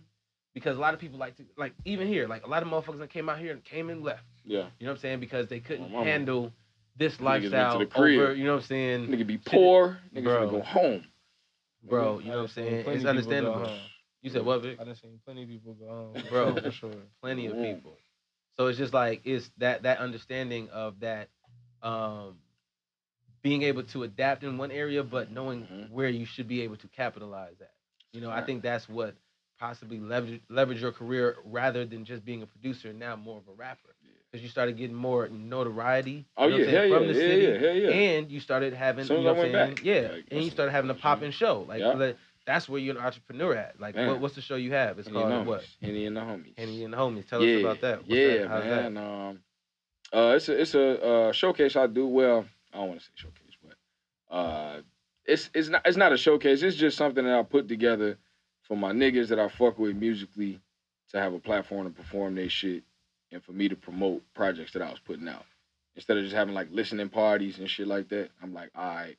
Because 0.53 0.77
a 0.77 0.79
lot 0.79 0.93
of 0.93 0.99
people 0.99 1.19
like 1.19 1.35
to 1.37 1.43
like 1.57 1.73
even 1.85 2.07
here, 2.07 2.27
like 2.27 2.45
a 2.45 2.49
lot 2.49 2.63
of 2.63 2.69
motherfuckers 2.69 2.99
that 2.99 3.09
came 3.11 3.29
out 3.29 3.39
here 3.39 3.53
and 3.53 3.63
came 3.63 3.89
and 3.89 4.03
left. 4.03 4.23
Yeah. 4.45 4.65
You 4.79 4.85
know 4.85 4.91
what 4.91 4.97
I'm 4.97 5.01
saying? 5.01 5.19
Because 5.19 5.47
they 5.47 5.59
couldn't 5.59 5.91
mama. 5.91 6.05
handle 6.05 6.51
this 6.97 7.13
Niggas 7.13 7.19
to 7.19 7.23
lifestyle 7.25 7.79
the 7.79 7.85
crib. 7.85 8.19
over, 8.21 8.33
you 8.35 8.43
know 8.45 8.55
what 8.55 8.61
I'm 8.63 8.67
saying? 8.67 9.07
Nigga 9.07 9.27
be 9.27 9.37
poor. 9.37 9.99
Niggas 10.13 10.23
Bro. 10.23 10.39
gonna 10.47 10.51
go 10.51 10.61
home. 10.63 11.03
Bro, 11.83 12.19
you 12.19 12.25
know 12.31 12.31
what 12.31 12.37
I'm 12.37 12.39
I 12.39 12.41
done 12.41 12.47
seen 12.49 12.65
saying? 12.65 12.83
plenty 12.83 12.97
It's 12.97 13.05
of 13.05 13.15
people 13.15 13.33
go 13.33 13.39
understandable. 13.39 13.79
You 14.21 14.29
said 14.29 14.45
what, 14.45 14.61
Vic? 14.63 14.77
I 14.81 14.83
done 14.83 14.95
seen 14.95 15.19
plenty 15.25 15.43
of 15.43 15.49
people 15.49 15.73
go 15.75 15.87
home, 15.87 16.23
Bro. 16.29 16.55
for 16.55 16.71
sure. 16.71 16.91
Plenty 17.21 17.47
of 17.47 17.55
Mm. 17.55 17.75
people. 17.75 17.97
So 18.57 18.67
it's 18.67 18.77
just 18.77 18.93
like 18.93 19.21
it's 19.23 19.49
that 19.59 19.83
that 19.83 19.99
understanding 19.99 20.69
of 20.69 20.99
that 20.99 21.29
um 21.81 22.35
being 23.41 23.63
able 23.63 23.83
to 23.83 24.03
adapt 24.03 24.43
in 24.43 24.57
one 24.57 24.71
area 24.71 25.03
but 25.03 25.31
knowing 25.31 25.65
Mhm. 25.65 25.89
where 25.91 26.09
you 26.09 26.25
should 26.25 26.47
be 26.47 26.61
able 26.61 26.77
to 26.77 26.87
capitalize 26.87 27.59
at. 27.61 27.71
You 28.11 28.21
know, 28.21 28.29
I 28.31 28.41
think 28.41 28.63
that's 28.63 28.89
what 28.89 29.15
possibly 29.59 29.99
leverage 29.99 30.41
leverage 30.49 30.81
your 30.81 30.91
career 30.91 31.37
rather 31.45 31.85
than 31.85 32.05
just 32.05 32.25
being 32.25 32.41
a 32.41 32.47
producer 32.47 32.89
and 32.89 32.99
now 32.99 33.15
more 33.15 33.37
of 33.37 33.47
a 33.47 33.53
rapper. 33.53 33.89
Because 34.31 34.43
you 34.43 34.49
started 34.49 34.77
getting 34.77 34.95
more 34.95 35.27
notoriety. 35.27 36.25
Oh 36.37 36.45
you 36.47 36.51
know 36.51 36.57
yeah, 36.57 36.65
what 36.65 36.69
I'm 36.69 36.71
saying, 36.71 36.91
hell 36.91 36.99
from 36.99 37.07
yeah, 37.07 37.13
the 37.13 37.19
yeah, 37.19 37.27
city. 37.27 37.41
yeah, 37.43 37.59
hell 37.59 37.75
yeah. 37.75 37.89
and 37.89 38.31
you 38.31 38.39
started 38.39 38.73
having 38.73 39.07
you 39.07 39.21
know 39.23 39.33
saying? 39.35 39.51
back, 39.53 39.83
Yeah, 39.83 40.09
like, 40.13 40.25
and 40.31 40.43
you 40.43 40.51
started 40.51 40.71
having 40.71 40.89
a 40.91 40.95
popping 40.95 41.25
right. 41.25 41.33
show. 41.33 41.65
Like 41.67 41.79
Yeah. 41.79 41.93
like, 41.93 42.17
that's 42.45 42.69
where 42.69 42.79
you're 42.79 42.95
an 42.97 43.03
entrepreneur 43.03 43.55
at. 43.55 43.79
Like 43.79 43.95
what, 43.95 44.19
what's 44.19 44.35
the 44.35 44.41
show 44.41 44.55
you 44.55 44.71
have? 44.73 44.97
It's 44.99 45.07
Henny 45.07 45.19
called 45.19 45.47
what? 45.47 45.65
Henny 45.81 46.05
and 46.05 46.15
the 46.15 46.21
homies. 46.21 46.57
Henny 46.57 46.83
and 46.83 46.93
the 46.93 46.97
homies. 46.97 47.27
Tell 47.27 47.43
yeah, 47.43 47.57
us 47.57 47.61
about 47.63 47.81
that. 47.81 47.97
What's 47.99 48.09
yeah, 48.09 48.37
that? 48.37 48.47
How's 48.47 48.63
man. 48.65 48.97
Um, 48.97 49.39
uh, 50.13 50.33
it's 50.35 50.49
a 50.49 50.61
it's 50.61 50.73
a 50.75 51.03
uh, 51.03 51.31
showcase 51.31 51.75
I 51.75 51.87
do. 51.87 52.07
Well, 52.07 52.45
I 52.73 52.77
don't 52.77 52.89
want 52.89 52.99
to 52.99 53.05
say 53.05 53.11
showcase, 53.15 53.55
but 53.63 54.35
uh, 54.35 54.81
it's 55.25 55.49
it's 55.53 55.69
not 55.69 55.81
it's 55.85 55.97
not 55.97 56.13
a 56.13 56.17
showcase. 56.17 56.61
It's 56.61 56.75
just 56.77 56.97
something 56.97 57.23
that 57.25 57.37
I 57.37 57.43
put 57.43 57.67
together 57.67 58.17
for 58.63 58.77
my 58.77 58.91
niggas 58.91 59.27
that 59.29 59.39
I 59.39 59.47
fuck 59.47 59.79
with 59.79 59.95
musically 59.95 60.59
to 61.11 61.19
have 61.19 61.33
a 61.33 61.39
platform 61.39 61.85
to 61.87 61.93
perform 61.93 62.35
their 62.35 62.49
shit 62.49 62.83
and 63.31 63.43
for 63.43 63.51
me 63.51 63.67
to 63.69 63.75
promote 63.75 64.21
projects 64.33 64.71
that 64.73 64.81
I 64.81 64.89
was 64.89 64.99
putting 64.99 65.27
out. 65.27 65.45
Instead 65.95 66.17
of 66.17 66.23
just 66.23 66.35
having 66.35 66.53
like 66.53 66.67
listening 66.71 67.09
parties 67.09 67.59
and 67.59 67.69
shit 67.69 67.87
like 67.87 68.09
that, 68.09 68.29
I'm 68.41 68.53
like, 68.53 68.69
all 68.75 68.85
right, 68.95 69.17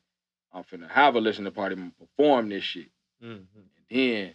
I'm 0.53 0.63
finna 0.63 0.89
have 0.89 1.15
a 1.15 1.19
listening 1.21 1.51
party, 1.51 1.75
I'm 1.75 1.91
perform 1.99 2.49
this 2.49 2.63
shit. 2.63 2.87
Mhm. 3.21 3.43
And 3.55 3.85
then 3.89 4.33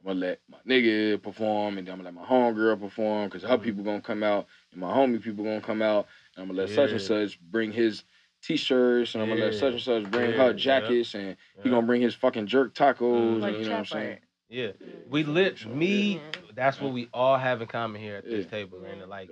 I'm 0.00 0.06
gonna 0.06 0.18
let 0.20 0.40
my 0.48 0.58
nigga 0.66 1.22
perform, 1.22 1.78
and 1.78 1.86
then 1.86 1.92
I'm 1.94 2.02
gonna 2.02 2.10
let 2.16 2.22
my 2.22 2.26
homegirl 2.28 2.80
perform, 2.80 3.30
cause 3.30 3.42
her 3.42 3.56
Mhm. 3.56 3.62
people 3.62 3.84
gonna 3.84 4.00
come 4.02 4.22
out, 4.22 4.46
and 4.72 4.80
my 4.80 4.92
homie 4.92 5.22
people 5.22 5.44
gonna 5.44 5.60
come 5.60 5.80
out, 5.82 6.08
and 6.34 6.42
I'm 6.42 6.48
gonna 6.48 6.58
let 6.58 6.70
such 6.70 6.90
and 6.90 7.00
such 7.00 7.40
bring 7.40 7.72
his 7.72 8.02
t-shirts, 8.42 9.14
and 9.14 9.22
I'm 9.22 9.28
gonna 9.28 9.40
let 9.46 9.54
such 9.54 9.72
and 9.72 9.80
such 9.82 10.10
bring 10.10 10.30
Yeah, 10.30 10.36
her 10.36 10.46
yeah. 10.50 10.52
jackets, 10.52 11.14
and 11.14 11.36
he 11.62 11.70
gonna 11.70 11.86
bring 11.86 12.02
his 12.02 12.14
fucking 12.14 12.46
jerk 12.46 12.74
tacos, 12.74 13.00
Mhm. 13.00 13.32
and 13.32 13.40
Like 13.40 13.56
you 13.58 13.64
know 13.64 13.70
what 13.70 13.78
I'm 13.78 13.84
saying? 13.86 14.18
Yeah. 14.48 14.72
We 15.08 15.24
lit 15.24 15.66
me. 15.66 16.20
That's 16.54 16.80
what 16.80 16.92
we 16.92 17.08
all 17.12 17.36
have 17.36 17.60
in 17.62 17.68
common 17.68 18.00
here 18.00 18.16
at 18.16 18.24
this 18.24 18.44
Yeah. 18.44 18.50
table, 18.50 18.78
man. 18.80 19.08
Like 19.08 19.30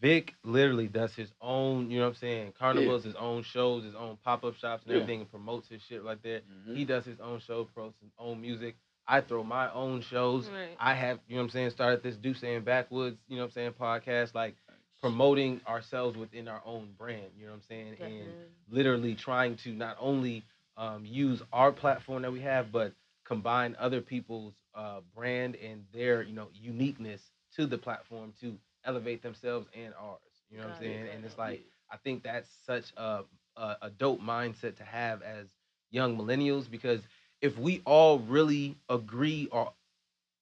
Vic 0.00 0.34
literally 0.44 0.88
does 0.88 1.14
his 1.14 1.30
own, 1.42 1.90
you 1.90 1.98
know 1.98 2.04
what 2.04 2.08
I'm 2.10 2.14
saying, 2.14 2.52
carnivals, 2.58 3.04
his 3.04 3.14
own 3.16 3.42
shows, 3.42 3.84
his 3.84 3.94
own 3.94 4.16
pop 4.24 4.44
up 4.44 4.56
shops 4.56 4.82
and 4.84 4.92
Yeah. 4.92 5.02
everything, 5.02 5.20
and 5.20 5.30
promotes 5.30 5.68
his 5.68 5.82
shit 5.82 6.02
like 6.04 6.22
that. 6.22 6.42
Mhm. 6.48 6.74
He 6.74 6.86
does 6.86 7.04
his 7.04 7.20
own 7.20 7.38
show, 7.40 7.64
promotes 7.66 8.00
his 8.00 8.10
own 8.18 8.40
music. 8.40 8.76
I 9.06 9.20
throw 9.20 9.44
my 9.44 9.70
own 9.72 10.00
shows. 10.00 10.48
Right. 10.48 10.74
I 10.78 10.94
have, 10.94 11.20
you 11.28 11.34
know 11.34 11.42
what 11.42 11.46
I'm 11.46 11.50
saying, 11.50 11.70
started 11.70 12.02
this 12.02 12.16
Do 12.16 12.32
Saying 12.32 12.62
Backwoods, 12.62 13.18
you 13.28 13.36
know 13.36 13.42
what 13.42 13.48
I'm 13.48 13.52
saying, 13.52 13.72
podcast, 13.72 14.34
like 14.34 14.56
promoting 15.00 15.60
ourselves 15.66 16.16
within 16.16 16.48
our 16.48 16.62
own 16.64 16.92
brand, 16.98 17.32
you 17.36 17.44
know 17.46 17.52
what 17.52 17.56
I'm 17.56 17.62
saying? 17.62 17.96
And 18.00 18.36
literally 18.68 19.14
trying 19.14 19.56
to 19.56 19.72
not 19.72 19.96
only 20.00 20.44
um, 20.76 21.04
use 21.04 21.42
our 21.52 21.72
platform 21.72 22.22
that 22.22 22.32
we 22.32 22.40
have, 22.40 22.72
but 22.72 22.92
combine 23.24 23.76
other 23.78 24.00
people's 24.00 24.54
uh, 24.74 25.00
brand 25.14 25.56
and 25.56 25.84
their, 25.92 26.22
you 26.22 26.34
know, 26.34 26.48
uniqueness 26.52 27.30
to 27.56 27.66
the 27.66 27.78
platform 27.78 28.32
to 28.40 28.58
elevate 28.84 29.22
themselves 29.22 29.68
and 29.74 29.94
ours. 29.98 30.20
You 30.50 30.58
know 30.58 30.64
what 30.64 30.68
I'm 30.70 30.74
saying? 30.74 31.06
And 31.08 31.24
it's 31.24 31.38
like 31.38 31.62
I 31.90 31.96
think 31.96 32.22
that's 32.22 32.48
such 32.66 32.92
a, 32.96 33.22
a 33.56 33.76
a 33.82 33.90
dope 33.90 34.20
mindset 34.20 34.76
to 34.76 34.84
have 34.84 35.22
as 35.22 35.46
young 35.90 36.16
millennials 36.16 36.70
because 36.70 37.00
if 37.40 37.58
we 37.58 37.82
all 37.84 38.18
really 38.20 38.76
agree 38.88 39.48
or 39.50 39.72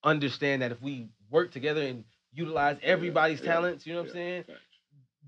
understand 0.05 0.63
that 0.63 0.73
if 0.73 0.81
we 0.83 1.09
work 1.31 1.51
together 1.51 1.83
and 1.83 2.05
utilize 2.33 2.77
everybody's 2.83 3.41
yeah, 3.41 3.53
talents, 3.53 3.87
you 3.87 3.95
know 3.95 4.01
what 4.01 4.09
I'm 4.09 4.15
saying? 4.15 4.45
facts. 4.45 4.61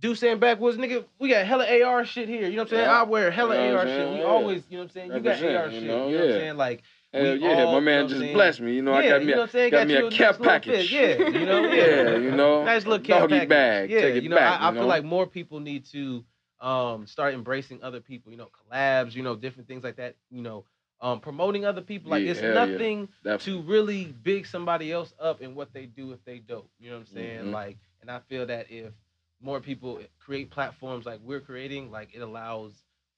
Do 0.01 0.15
saying 0.15 0.39
backwoods, 0.39 0.79
nigga, 0.79 1.05
we 1.19 1.29
got 1.29 1.45
hella 1.45 1.67
AR 1.83 2.07
shit 2.07 2.27
here. 2.27 2.49
You 2.49 2.57
know 2.57 2.63
what 2.63 2.73
I'm 2.73 2.79
saying? 2.79 2.89
I 2.89 3.03
wear 3.03 3.31
hella 3.31 3.63
You 3.63 3.73
know 3.73 3.79
AR 3.79 3.87
shit. 3.87 4.13
We 4.15 4.23
always, 4.23 4.63
you 4.71 4.79
know 4.79 4.85
what 4.85 4.91
I'm 4.91 4.95
saying? 4.95 5.13
You 5.13 5.21
got 5.21 5.43
AR 5.43 5.71
shit. 5.71 5.83
know? 5.83 6.09
You 6.09 6.15
know 6.15 6.21
what 6.21 6.25
I'm 6.31 6.41
saying? 6.41 6.57
Like, 6.57 6.83
Hell 7.13 7.23
we 7.25 7.39
yeah, 7.41 7.49
all, 7.49 7.55
my 7.55 7.61
you 7.61 7.65
know 7.67 7.81
man 7.81 8.09
just 8.09 8.21
saying? 8.21 8.33
blessed 8.35 8.61
me. 8.61 8.75
You 8.75 8.83
know, 8.83 8.93
yeah, 8.93 8.99
I 8.99 9.09
got 9.09 9.21
me, 9.21 9.27
you 9.27 9.35
know 9.35 9.41
a, 9.41 9.43
I'm 9.43 9.51
saying? 9.51 9.71
got 9.73 9.87
me 9.89 9.95
a 9.95 10.05
you 10.05 10.11
cap 10.11 10.41
nice 10.41 10.49
package. 10.49 10.93
Yeah, 10.93 11.19
you 11.19 11.47
know, 11.47 11.65
yeah. 11.65 11.75
Yeah, 11.75 12.17
you 12.19 12.31
know, 12.31 12.65
nice 12.65 12.87
little 12.87 13.05
cap 13.05 13.23
doggy 13.23 13.35
package. 13.35 13.49
bag. 13.49 13.91
Yeah, 13.91 14.01
Take 14.01 14.15
it 14.17 14.23
you 14.23 14.29
know, 14.29 14.37
back, 14.37 14.61
I, 14.61 14.65
I 14.65 14.69
you 14.69 14.75
feel 14.75 14.83
know? 14.83 14.89
like 14.89 15.05
more 15.05 15.27
people 15.27 15.59
need 15.61 15.87
to 15.87 16.25
um 16.61 17.07
start 17.07 17.35
embracing 17.35 17.83
other 17.83 18.01
people. 18.01 18.31
You 18.31 18.39
know, 18.39 18.49
collabs. 18.73 19.15
You 19.15 19.25
know, 19.25 19.35
different 19.35 19.67
things 19.67 19.83
like 19.83 19.97
that. 19.97 20.15
You 20.31 20.43
know, 20.43 20.65
um 21.01 21.21
promoting 21.21 21.65
other 21.65 21.81
people. 21.83 22.11
Like 22.11 22.25
Yeah, 22.25 22.31
it's 22.33 22.41
hell 22.41 22.55
yeah. 22.55 22.67
nothing 22.67 23.09
to 23.41 23.63
really 23.63 24.05
big 24.23 24.47
somebody 24.47 24.93
else 24.93 25.15
up 25.19 25.41
in 25.41 25.55
what 25.55 25.73
they 25.73 25.87
do 25.87 26.13
if 26.13 26.25
they 26.25 26.39
dope. 26.39 26.71
You 26.79 26.91
know 26.91 26.97
what 26.99 27.09
I'm 27.09 27.15
saying? 27.15 27.45
Mhm. 27.47 27.53
Like, 27.53 27.79
and 28.03 28.11
I 28.11 28.19
feel 28.21 28.47
that 28.47 28.71
if 28.71 28.93
more 29.41 29.61
people 29.61 30.01
create 30.19 30.51
platforms 30.51 31.07
like 31.07 31.21
we're 31.23 31.41
creating, 31.41 31.91
like 31.91 32.15
it 32.15 32.21
allows 32.21 32.73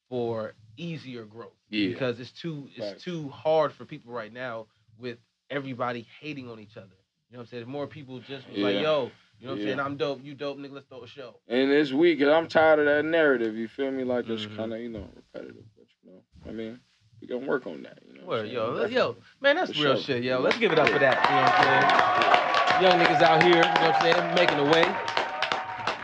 for 0.09 0.53
easier 0.77 1.25
growth. 1.25 1.57
Yeah. 1.69 1.89
Because 1.89 2.19
it's 2.19 2.31
too 2.31 2.69
it's 2.75 2.91
Facts. 2.91 3.03
too 3.03 3.29
hard 3.29 3.73
for 3.73 3.85
people 3.85 4.11
right 4.13 4.31
now 4.31 4.67
with 4.99 5.17
everybody 5.49 6.07
hating 6.21 6.49
on 6.49 6.59
each 6.59 6.77
other. 6.77 6.87
You 7.29 7.37
know 7.37 7.39
what 7.39 7.43
I'm 7.43 7.47
saying? 7.47 7.67
More 7.67 7.87
people 7.87 8.19
just 8.19 8.47
was 8.49 8.59
like, 8.59 8.75
yo, 8.79 9.11
you 9.39 9.47
know 9.47 9.53
what 9.53 9.59
I'm 9.61 9.65
saying? 9.65 9.79
I'm 9.79 9.97
dope, 9.97 10.23
you 10.23 10.35
dope, 10.35 10.57
nigga, 10.57 10.71
let's 10.73 10.85
throw 10.87 11.03
a 11.03 11.07
show. 11.07 11.39
And 11.47 11.71
it's 11.71 11.91
weak, 11.91 12.19
cause 12.19 12.27
I'm 12.29 12.47
tired 12.47 12.79
of 12.79 12.85
that 12.85 13.03
narrative. 13.05 13.55
You 13.55 13.67
feel 13.67 13.91
me? 13.91 14.03
Like 14.03 14.29
it's 14.29 14.45
Mhm. 14.45 14.55
kind 14.55 14.73
of 14.73 14.79
you 14.79 14.89
know 14.89 15.09
repetitive, 15.15 15.65
but 15.75 15.85
you 16.03 16.11
know, 16.11 16.21
I 16.47 16.51
mean, 16.53 16.79
we 17.23 17.27
gonna 17.27 17.47
work 17.47 17.65
on 17.67 17.83
that. 17.83 17.99
You 18.05 18.19
know, 18.21 18.27
Word, 18.27 18.49
yo, 18.49 18.85
yo, 18.85 19.15
man, 19.39 19.55
that's 19.55 19.71
real 19.79 19.95
sure. 19.95 20.03
shit, 20.03 20.23
yo. 20.23 20.39
Let's 20.41 20.57
give 20.57 20.71
it 20.73 20.79
up 20.79 20.89
for 20.89 20.99
that. 20.99 21.15
You 21.29 21.35
know 21.35 22.91
what 22.91 22.99
I'm 22.99 22.99
saying? 22.99 22.99
Young 22.99 22.99
niggas 22.99 23.21
out 23.21 23.43
here, 23.43 23.55
you 23.55 23.61
know 23.61 23.69
what 23.69 23.95
I'm 23.95 24.01
saying, 24.01 24.35
making 24.35 24.59
a 24.59 24.65
way 24.65 24.83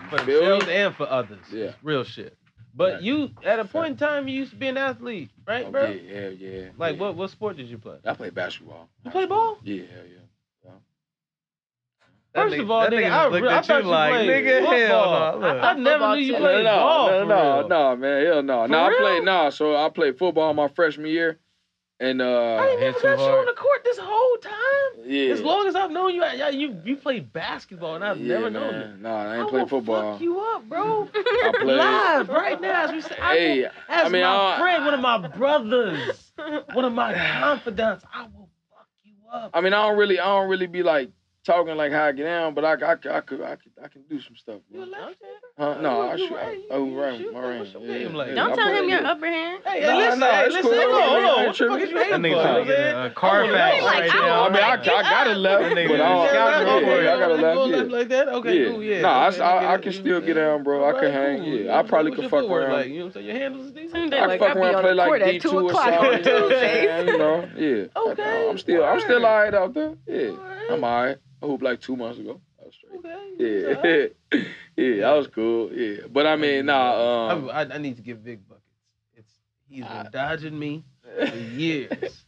for 0.09 0.17
themselves 0.25 0.67
and 0.69 0.95
for 0.95 1.09
others. 1.09 1.39
Yeah. 1.51 1.65
It's 1.65 1.77
real 1.83 2.03
shit. 2.05 2.37
But 2.73 2.93
Right. 2.93 3.01
you, 3.01 3.31
at 3.43 3.59
a 3.59 3.65
point 3.65 3.91
in 3.91 3.97
time, 3.97 4.27
you 4.29 4.35
used 4.35 4.51
to 4.51 4.57
be 4.57 4.67
an 4.67 4.77
athlete, 4.77 5.29
right, 5.45 5.65
Oh, 5.67 5.71
bro? 5.71 5.89
Yeah, 5.89 6.29
yeah, 6.29 6.29
yeah. 6.29 6.69
Like, 6.77 6.95
yeah. 6.95 7.01
what 7.01 7.15
what 7.15 7.29
sport 7.31 7.57
did 7.57 7.67
you 7.67 7.77
play? 7.77 7.97
I 8.05 8.13
play 8.13 8.29
basketball. 8.29 8.87
You 9.03 9.11
play 9.11 9.25
ball? 9.25 9.57
Yeah, 9.63 9.75
yeah. 9.83 10.19
First 12.35 12.55
nigga- 12.55 12.61
of 12.61 12.71
all, 12.71 12.87
nigga, 12.87 12.91
nigga 12.91 13.11
I, 13.11 13.29
just 13.29 13.41
re- 13.41 13.49
I 13.49 13.61
thought 13.61 13.67
you 13.79 13.83
you 13.85 13.91
like, 13.91 14.11
played 14.13 14.29
nigga, 14.29 14.59
hell 14.59 14.69
football. 14.69 15.39
no. 15.39 15.47
I, 15.47 15.69
I 15.69 15.73
never 15.73 16.15
knew 16.15 16.21
you 16.21 16.35
played 16.37 16.63
no, 16.65 16.75
ball 16.75 17.07
no, 17.09 17.25
no, 17.25 17.67
no, 17.67 17.95
man, 17.95 18.25
hell 18.25 18.43
no. 18.43 18.61
For 18.63 18.67
No, 18.67 18.83
I 18.85 18.97
played 18.99 19.23
no. 19.23 19.49
So 19.49 19.75
I 19.75 19.89
played 19.89 20.17
football 20.19 20.53
my 20.53 20.67
freshman 20.67 21.07
year, 21.07 21.39
and 21.99 22.21
I 22.21 22.25
uh, 22.25 22.63
ain't 22.65 22.79
hit 22.81 22.85
never 22.85 22.99
too 22.99 23.07
got 23.07 23.19
you 23.19 23.39
on 23.39 23.45
the 23.47 23.53
court 23.53 23.81
this 23.83 23.97
whole 23.99 24.37
time. 24.37 25.05
yeah. 25.05 25.31
As 25.33 25.41
long 25.41 25.65
as 25.67 25.75
I've 25.75 25.89
known 25.89 26.13
you, 26.13 26.23
I, 26.23 26.49
you 26.49 26.79
you 26.85 26.97
played 26.97 27.33
basketball, 27.33 27.95
and 27.95 28.05
I've 28.05 28.19
yeah, 28.19 28.35
never 28.35 28.49
known 28.51 28.71
man. 28.73 28.81
it. 28.91 28.99
No, 29.01 29.09
I 29.09 29.37
ain't 29.37 29.47
I 29.47 29.49
played 29.49 29.69
football. 29.69 30.13
Fuck 30.13 30.21
you 30.21 30.39
up, 30.39 30.69
bro. 30.69 31.09
I 31.13 31.51
played. 31.61 31.65
Live 31.77 32.29
right 32.29 32.61
now 32.61 32.83
as 32.85 32.91
we 32.91 33.01
say. 33.01 33.15
I 33.19 33.33
will, 33.33 33.65
as 33.89 34.05
I 34.05 34.09
mean, 34.09 34.21
my 34.21 34.53
I- 34.53 34.59
friend, 34.59 34.85
one 34.85 34.93
of 34.93 34.99
my 34.99 35.27
brothers, 35.29 36.31
one 36.73 36.85
of 36.85 36.93
my 36.93 37.15
confidants, 37.15 38.05
I 38.13 38.21
will 38.25 38.49
fuck 38.69 38.87
you 39.03 39.15
up. 39.33 39.49
I 39.55 39.61
mean, 39.61 39.73
I 39.73 39.87
don't 39.87 39.97
really, 39.97 40.19
I 40.19 40.25
don't 40.25 40.47
really 40.47 40.67
be 40.67 40.83
like 40.83 41.09
talking 41.49 41.75
like 41.75 41.91
how 41.91 42.05
I 42.05 42.11
get 42.11 42.25
down, 42.25 42.53
but 42.53 42.63
I, 42.63 42.73
I, 42.73 42.91
I, 42.91 42.95
could, 42.95 43.11
I 43.11 43.21
could, 43.21 43.71
I 43.83 43.87
can 43.87 44.03
do 44.07 44.21
some 44.21 44.35
stuff. 44.35 44.61
You 44.71 44.83
a 44.83 44.85
Man. 44.85 44.91
left-hander? 44.91 45.48
Huh? 45.59 45.75
No, 45.81 46.01
I 46.07 46.15
You 46.15 46.27
shoot. 46.29 46.35
right, 46.35 46.57
Oh, 46.71 46.85
you 46.85 46.97
right, 47.01 47.17
shoot. 47.19 47.33
my 47.33 47.59
What's 47.59 47.73
Yeah, 47.83 48.07
like? 48.15 48.33
Don't 48.33 48.51
I 48.53 48.55
tell 48.55 48.67
him 48.75 48.87
your 48.89 49.01
yeah. 49.01 49.11
upper 49.11 49.25
hand. 49.27 49.61
Hey, 49.65 49.81
Nah, 49.81 49.87
hey, 49.91 49.97
listen, 49.97 50.19
nah, 50.21 50.25
hey, 50.31 50.47
listen, 50.47 50.61
cool. 50.61 50.71
hold 50.71 50.93
on, 50.95 51.01
hold 51.03 51.19
on. 51.19 51.19
I 51.19 51.43
ain't 51.43 51.47
What 51.49 51.57
the 51.57 51.67
fuck 51.67 51.81
is 51.81 51.89
you 51.89 51.95
tripping. 51.99 51.99
hating 51.99 52.11
That 52.11 52.15
for? 52.15 52.23
nigga 52.23 52.29
You 52.29 52.31
know 52.31 52.39
trying 52.39 52.55
what 52.55 52.55
to 52.55 52.59
I'm 52.61 53.03
get 53.03 53.11
a 53.11 53.15
car 53.19 53.43
I'm 53.43 53.51
like, 53.51 53.59
right 53.59 54.15
I 54.15 54.19
now. 54.19 54.39
I 54.39 54.49
mean, 54.49 54.63
I, 54.63 54.71
I 54.71 55.03
got 55.03 55.27
it 55.27 55.35
left, 55.35 55.75
but 55.75 55.75
I 55.75 55.75
don't. 55.75 55.99
got 55.99 56.31
Yeah, 56.31 56.95
it. 56.95 57.07
I 57.09 57.19
got 57.19 57.31
it 57.31 57.39
left. 57.41 57.55
Going 57.59 57.71
Yeah. 57.71 57.77
left 57.77 57.91
like 57.91 58.07
that? 58.07 58.27
Okay, 58.29 58.55
Yeah. 58.63 58.71
cool, 58.71 58.83
yeah. 58.83 59.01
Nah, 59.01 59.09
I- 59.09 59.27
Okay, 59.27 59.41
I- 59.41 59.59
get 59.59 59.69
I 59.69 59.75
it. 59.75 59.81
can 59.81 59.91
still 59.91 60.21
get 60.21 60.27
what 60.27 60.35
down, 60.35 60.63
bro. 60.63 60.87
I 60.87 60.91
can 61.01 61.11
hang, 61.11 61.43
yeah. 61.43 61.77
I 61.77 61.83
probably 61.83 62.11
could 62.13 62.23
fuck 62.31 62.39
footwork 62.39 62.63
around. 62.63 62.89
You 62.89 62.99
know 62.99 63.05
what 63.07 63.07
I'm 63.07 63.13
saying? 63.15 63.25
Your 63.27 63.35
handles 63.35 63.65
is 63.65 63.71
decent. 63.73 63.95
I 63.95 64.09
day, 64.09 64.17
can 64.17 64.27
like, 64.29 64.39
fuck 64.39 64.55
I 64.55 64.59
around, 64.61 64.75
on 64.75 64.81
play 64.81 64.93
like 64.93 65.23
D 65.25 65.35
at 65.35 65.41
two 65.41 65.49
two 65.49 65.57
or 65.59 65.69
o'clock 65.71 65.83
something. 65.89 65.99
on 66.13 66.17
You 66.19 66.23
know 66.23 66.49
Tuesdays. 66.49 67.09
You 67.11 67.17
know, 67.17 67.49
yeah. 67.57 68.01
Okay, 68.11 68.47
I'm 68.49 68.57
still, 68.57 68.83
I'm 68.85 68.99
still 69.01 69.21
word. 69.21 69.27
alright 69.27 69.53
out 69.53 69.73
there. 69.73 69.93
Yeah, 70.07 70.31
I'm 70.69 70.83
alright. 70.85 71.17
I 71.43 71.45
hooped 71.45 71.63
like 71.63 71.81
two 71.81 71.97
months 71.97 72.17
ago. 72.17 72.39
I 72.61 72.65
was 72.65 72.73
straight. 72.75 72.99
Okay. 73.05 74.09
Yeah, 74.31 74.43
yeah, 74.79 75.01
that 75.01 75.11
was 75.17 75.27
cool. 75.27 75.71
Yeah, 75.73 76.07
but 76.11 76.25
I 76.25 76.35
mean, 76.35 76.65
nah. 76.67 77.29
Um, 77.31 77.49
I, 77.49 77.61
I 77.61 77.77
need 77.77 77.95
to 77.97 78.01
give 78.01 78.19
Vic 78.19 78.47
buckets. 78.47 78.63
It's 79.15 79.31
he's 79.67 79.83
been 79.83 79.91
I- 79.91 80.09
dodging 80.09 80.57
me 80.57 80.83
for 81.03 81.35
years. 81.35 82.25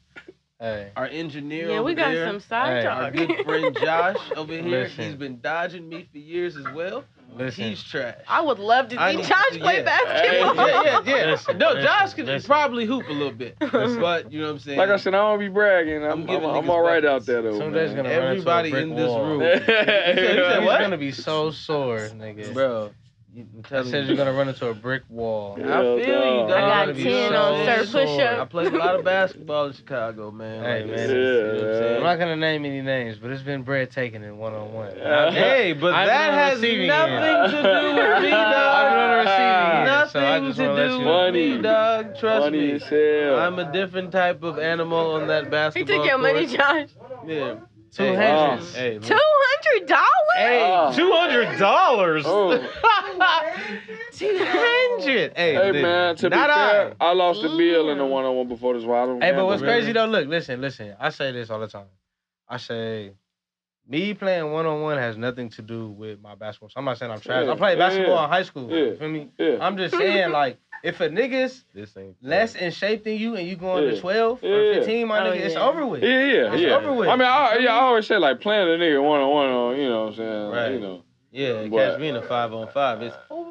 Hey, 0.60 0.92
Our 0.96 1.08
engineer 1.08 1.70
Yeah, 1.70 1.76
over 1.78 1.84
we 1.86 1.96
got 1.96 2.12
there, 2.12 2.28
some 2.28 2.40
side 2.40 2.84
Hey, 2.84 2.86
our 2.88 3.10
good 3.10 3.32
friend 3.46 3.76
Josh 3.82 4.18
over 4.36 4.54
here, 4.62 4.62
Listen. 4.84 5.06
he's 5.06 5.16
been 5.16 5.40
dodging 5.42 5.90
me 5.90 6.08
for 6.12 6.20
years 6.20 6.56
as 6.56 6.66
well. 6.76 7.04
Listen. 7.36 7.64
He's 7.66 7.84
trash. 7.84 8.16
I 8.28 8.42
would 8.42 8.60
love 8.60 8.90
to 8.90 9.02
I 9.02 9.16
see 9.16 9.22
Josh 9.24 9.44
to- 9.54 9.60
play 9.60 9.78
yeah. 9.78 9.84
basketball. 9.84 10.56
yeah, 10.68 10.84
yeah, 10.84 11.02
yeah. 11.06 11.32
Listen, 11.32 11.58
no, 11.58 11.68
listen, 11.70 11.84
Josh 11.84 12.14
can 12.14 12.26
listen. 12.26 12.48
probably 12.48 12.86
hoop 12.86 13.08
a 13.10 13.14
little 13.14 13.32
bit, 13.34 13.56
but 13.60 14.32
you 14.32 14.40
know 14.42 14.48
what 14.48 14.54
I'm 14.54 14.60
saying. 14.60 14.78
like 14.78 14.90
I 14.90 14.98
said, 14.98 15.14
I 15.16 15.18
don't 15.18 15.40
be 15.40 15.48
bragging. 15.48 16.04
I'm 16.04 16.30
I'm, 16.30 16.30
I'm, 16.30 16.46
I'm, 16.46 16.70
all 16.70 16.82
right 16.82 17.04
out 17.06 17.26
there 17.26 17.42
though. 17.42 17.58
Somebody's 17.58 17.90
man. 17.94 18.04
gonna 18.06 18.10
Everybody 18.10 18.72
run 18.74 18.82
into 18.84 18.94
a 18.96 18.98
in 18.98 19.02
this 19.04 19.10
wall. 19.10 19.26
room. 19.26 19.42
Yeah. 19.42 19.54
You 19.56 19.66
said- 19.66 20.18
you 20.18 20.44
said 20.44 20.60
He's 20.60 20.66
what? 20.68 20.80
gonna 20.82 20.98
be 20.98 21.12
so 21.12 21.52
sore, 21.52 21.98
nigga. 22.14 22.54
bro, 22.54 22.92
you, 23.34 23.46
I'm 23.54 23.64
I 23.64 23.68
telling 23.70 23.92
said 23.92 24.04
you. 24.04 24.08
you're 24.10 24.18
gonna 24.18 24.34
run 24.34 24.50
into 24.50 24.68
a 24.68 24.74
brick 24.74 25.04
wall. 25.10 25.58
I 25.58 25.68
Hell 25.68 25.98
feel 25.98 26.06
you, 26.06 26.48
dog. 26.48 26.52
I 26.52 26.62
got 26.62 26.82
Gonna 26.88 26.94
be 26.94 27.04
10 27.04 27.32
so 27.32 27.38
on 27.38 27.66
Sir. 27.66 27.86
Push-Up. 27.92 28.40
I 28.40 28.46
played 28.46 28.74
a 28.74 28.78
lot 28.78 28.96
of 28.96 29.06
basketball 29.06 29.66
in 29.68 29.74
Chicago, 29.74 30.32
man. 30.32 30.64
Hey, 30.64 30.82
Like, 30.82 30.92
man. 30.92 31.10
you 31.10 31.16
know 31.16 31.52
I'm 31.52 31.58
Yeah, 31.74 31.80
saying? 31.80 31.98
I'm 31.98 32.04
not 32.04 32.20
gonna 32.20 32.36
name 32.36 32.66
any 32.66 32.82
names, 32.82 33.18
but 33.20 33.32
it's 33.32 33.42
been 33.44 33.64
bread 33.64 33.92
taken 33.92 34.24
in 34.24 34.38
one 34.38 34.54
on 34.54 34.74
one. 34.74 34.92
Hey, 34.96 35.74
but 35.74 35.94
I've 35.94 36.08
that 36.08 36.34
has 36.34 36.62
nothing 36.62 36.90
end. 36.90 37.52
to 37.52 37.62
do 37.62 37.96
with 37.96 38.24
me, 38.24 38.30
dog. 38.32 38.76
I've 38.76 38.92
been 38.92 39.00
on 39.00 39.18
receiving 39.26 39.78
end, 39.78 39.86
Nothing 39.86 40.54
so 40.54 40.76
to 40.76 40.88
do 40.90 40.98
with 41.00 41.06
know. 41.06 41.32
me, 41.32 41.62
dog. 41.62 42.18
Trust 42.18 42.46
Funny 42.46 42.58
me. 42.60 42.72
as. 42.74 43.40
I'm 43.40 43.60
a 43.60 43.72
different 43.72 44.12
type 44.12 44.44
of 44.44 44.60
animal 44.60 45.12
on 45.14 45.28
that 45.28 45.50
basketball. 45.50 45.96
He 45.96 45.98
basketball 45.98 45.98
took 45.98 46.06
your 46.06 46.18
money, 46.18 46.48
court. 46.48 46.60
Josh. 46.60 46.90
Yeah. 47.26 47.56
Two 47.92 48.04
Hey, 48.04 48.16
hundred. 48.16 48.66
Hey, 48.74 49.00
Two 49.00 49.20
hundred 49.20 49.82
um, 49.82 49.86
dollars. 49.88 50.36
Hey, 50.36 50.92
two 50.96 51.12
hundred 51.12 51.60
dollars. 51.60 52.24
Oh. 52.26 52.58
Two 54.14 54.38
hundred. 54.40 55.34
Hey, 55.36 55.54
Hey 55.56 55.72
nigga, 55.72 55.82
man, 55.82 56.16
to 56.16 56.30
be 56.30 56.36
not 56.36 56.50
fair, 56.50 56.96
I, 57.02 57.14
lost 57.14 57.42
the 57.42 57.50
bill 57.50 57.90
in 57.90 57.98
the 57.98 58.06
one 58.06 58.24
on 58.24 58.36
one 58.36 58.48
before 58.48 58.74
this. 58.76 58.86
Why 58.86 59.04
I 59.04 59.06
don't 59.06 59.22
Hey, 59.22 59.34
but 59.34 59.46
what's 59.46 59.62
crazy 59.62 59.92
though? 59.92 60.06
Look, 60.06 60.28
listen, 60.28 60.62
listen. 60.62 60.96
I 61.00 61.10
say 61.10 61.34
this 61.34 61.50
all 61.50 61.60
the 61.60 61.68
time. 61.68 61.88
I 62.48 62.58
say, 62.58 63.12
me 63.88 64.14
playing 64.14 64.52
one 64.52 64.66
on 64.66 64.82
one 64.82 64.98
has 64.98 65.18
nothing 65.18 65.50
to 65.50 65.62
do 65.62 65.90
with 65.90 66.22
my 66.22 66.36
basketball. 66.36 66.70
So 66.70 66.76
I'm 66.78 66.86
not 66.86 66.98
saying 66.98 67.12
I'm 67.12 67.20
trash. 67.20 67.46
Yeah, 67.46 67.52
I 67.52 67.56
played 67.56 67.78
basketball 67.78 68.16
yeah. 68.16 68.24
in 68.24 68.30
high 68.30 68.44
school. 68.44 68.70
Yeah. 68.70 68.78
You 68.78 68.96
feel 68.96 69.10
me? 69.10 69.30
Yeah. 69.38 69.58
I'm 69.60 69.76
just 69.78 69.96
saying, 69.96 70.32
like, 70.32 70.58
if 70.84 71.00
a 71.02 71.10
nigga's 71.10 71.64
This 71.74 71.96
ain't 71.98 72.16
less 72.22 72.56
in 72.56 72.72
shape 72.72 73.04
than 73.04 73.14
you 73.16 73.36
and 73.36 73.48
you 73.48 73.56
going 73.56 73.86
Yeah. 73.86 73.92
to 73.92 74.00
12 74.02 74.40
Yeah, 74.44 74.50
or 74.50 74.74
15, 74.76 75.08
my 75.08 75.20
Oh, 75.20 75.32
nigga, 75.32 75.40
it's 75.42 75.56
over 75.56 75.86
with. 75.86 76.04
Yeah, 76.04 76.10
yeah, 76.10 76.54
It's 76.54 76.62
yeah. 76.62 76.76
over 76.78 76.94
with. 76.94 77.08
I 77.10 77.16
mean, 77.16 77.28
I, 77.28 77.58
yeah, 77.60 77.76
I 77.76 77.82
always 77.82 78.08
say 78.08 78.18
like 78.18 78.40
playing 78.42 78.68
a 78.68 78.84
nigga 78.84 79.04
one 79.04 79.22
on 79.22 79.30
one 79.30 79.50
on, 79.50 79.78
you 79.78 79.88
know 79.90 80.02
what 80.06 80.10
I'm 80.10 80.16
saying? 80.16 80.44
Like, 80.50 80.54
Right. 80.56 80.72
you 80.74 80.80
know. 80.80 81.04
Yeah, 81.32 81.68
But- 81.68 81.78
catch 81.92 82.00
me 82.00 82.10
in 82.10 82.16
a 82.18 82.22
five 82.22 82.54
on 82.54 82.68
five. 82.70 83.02
It's 83.02 83.16
over 83.30 83.51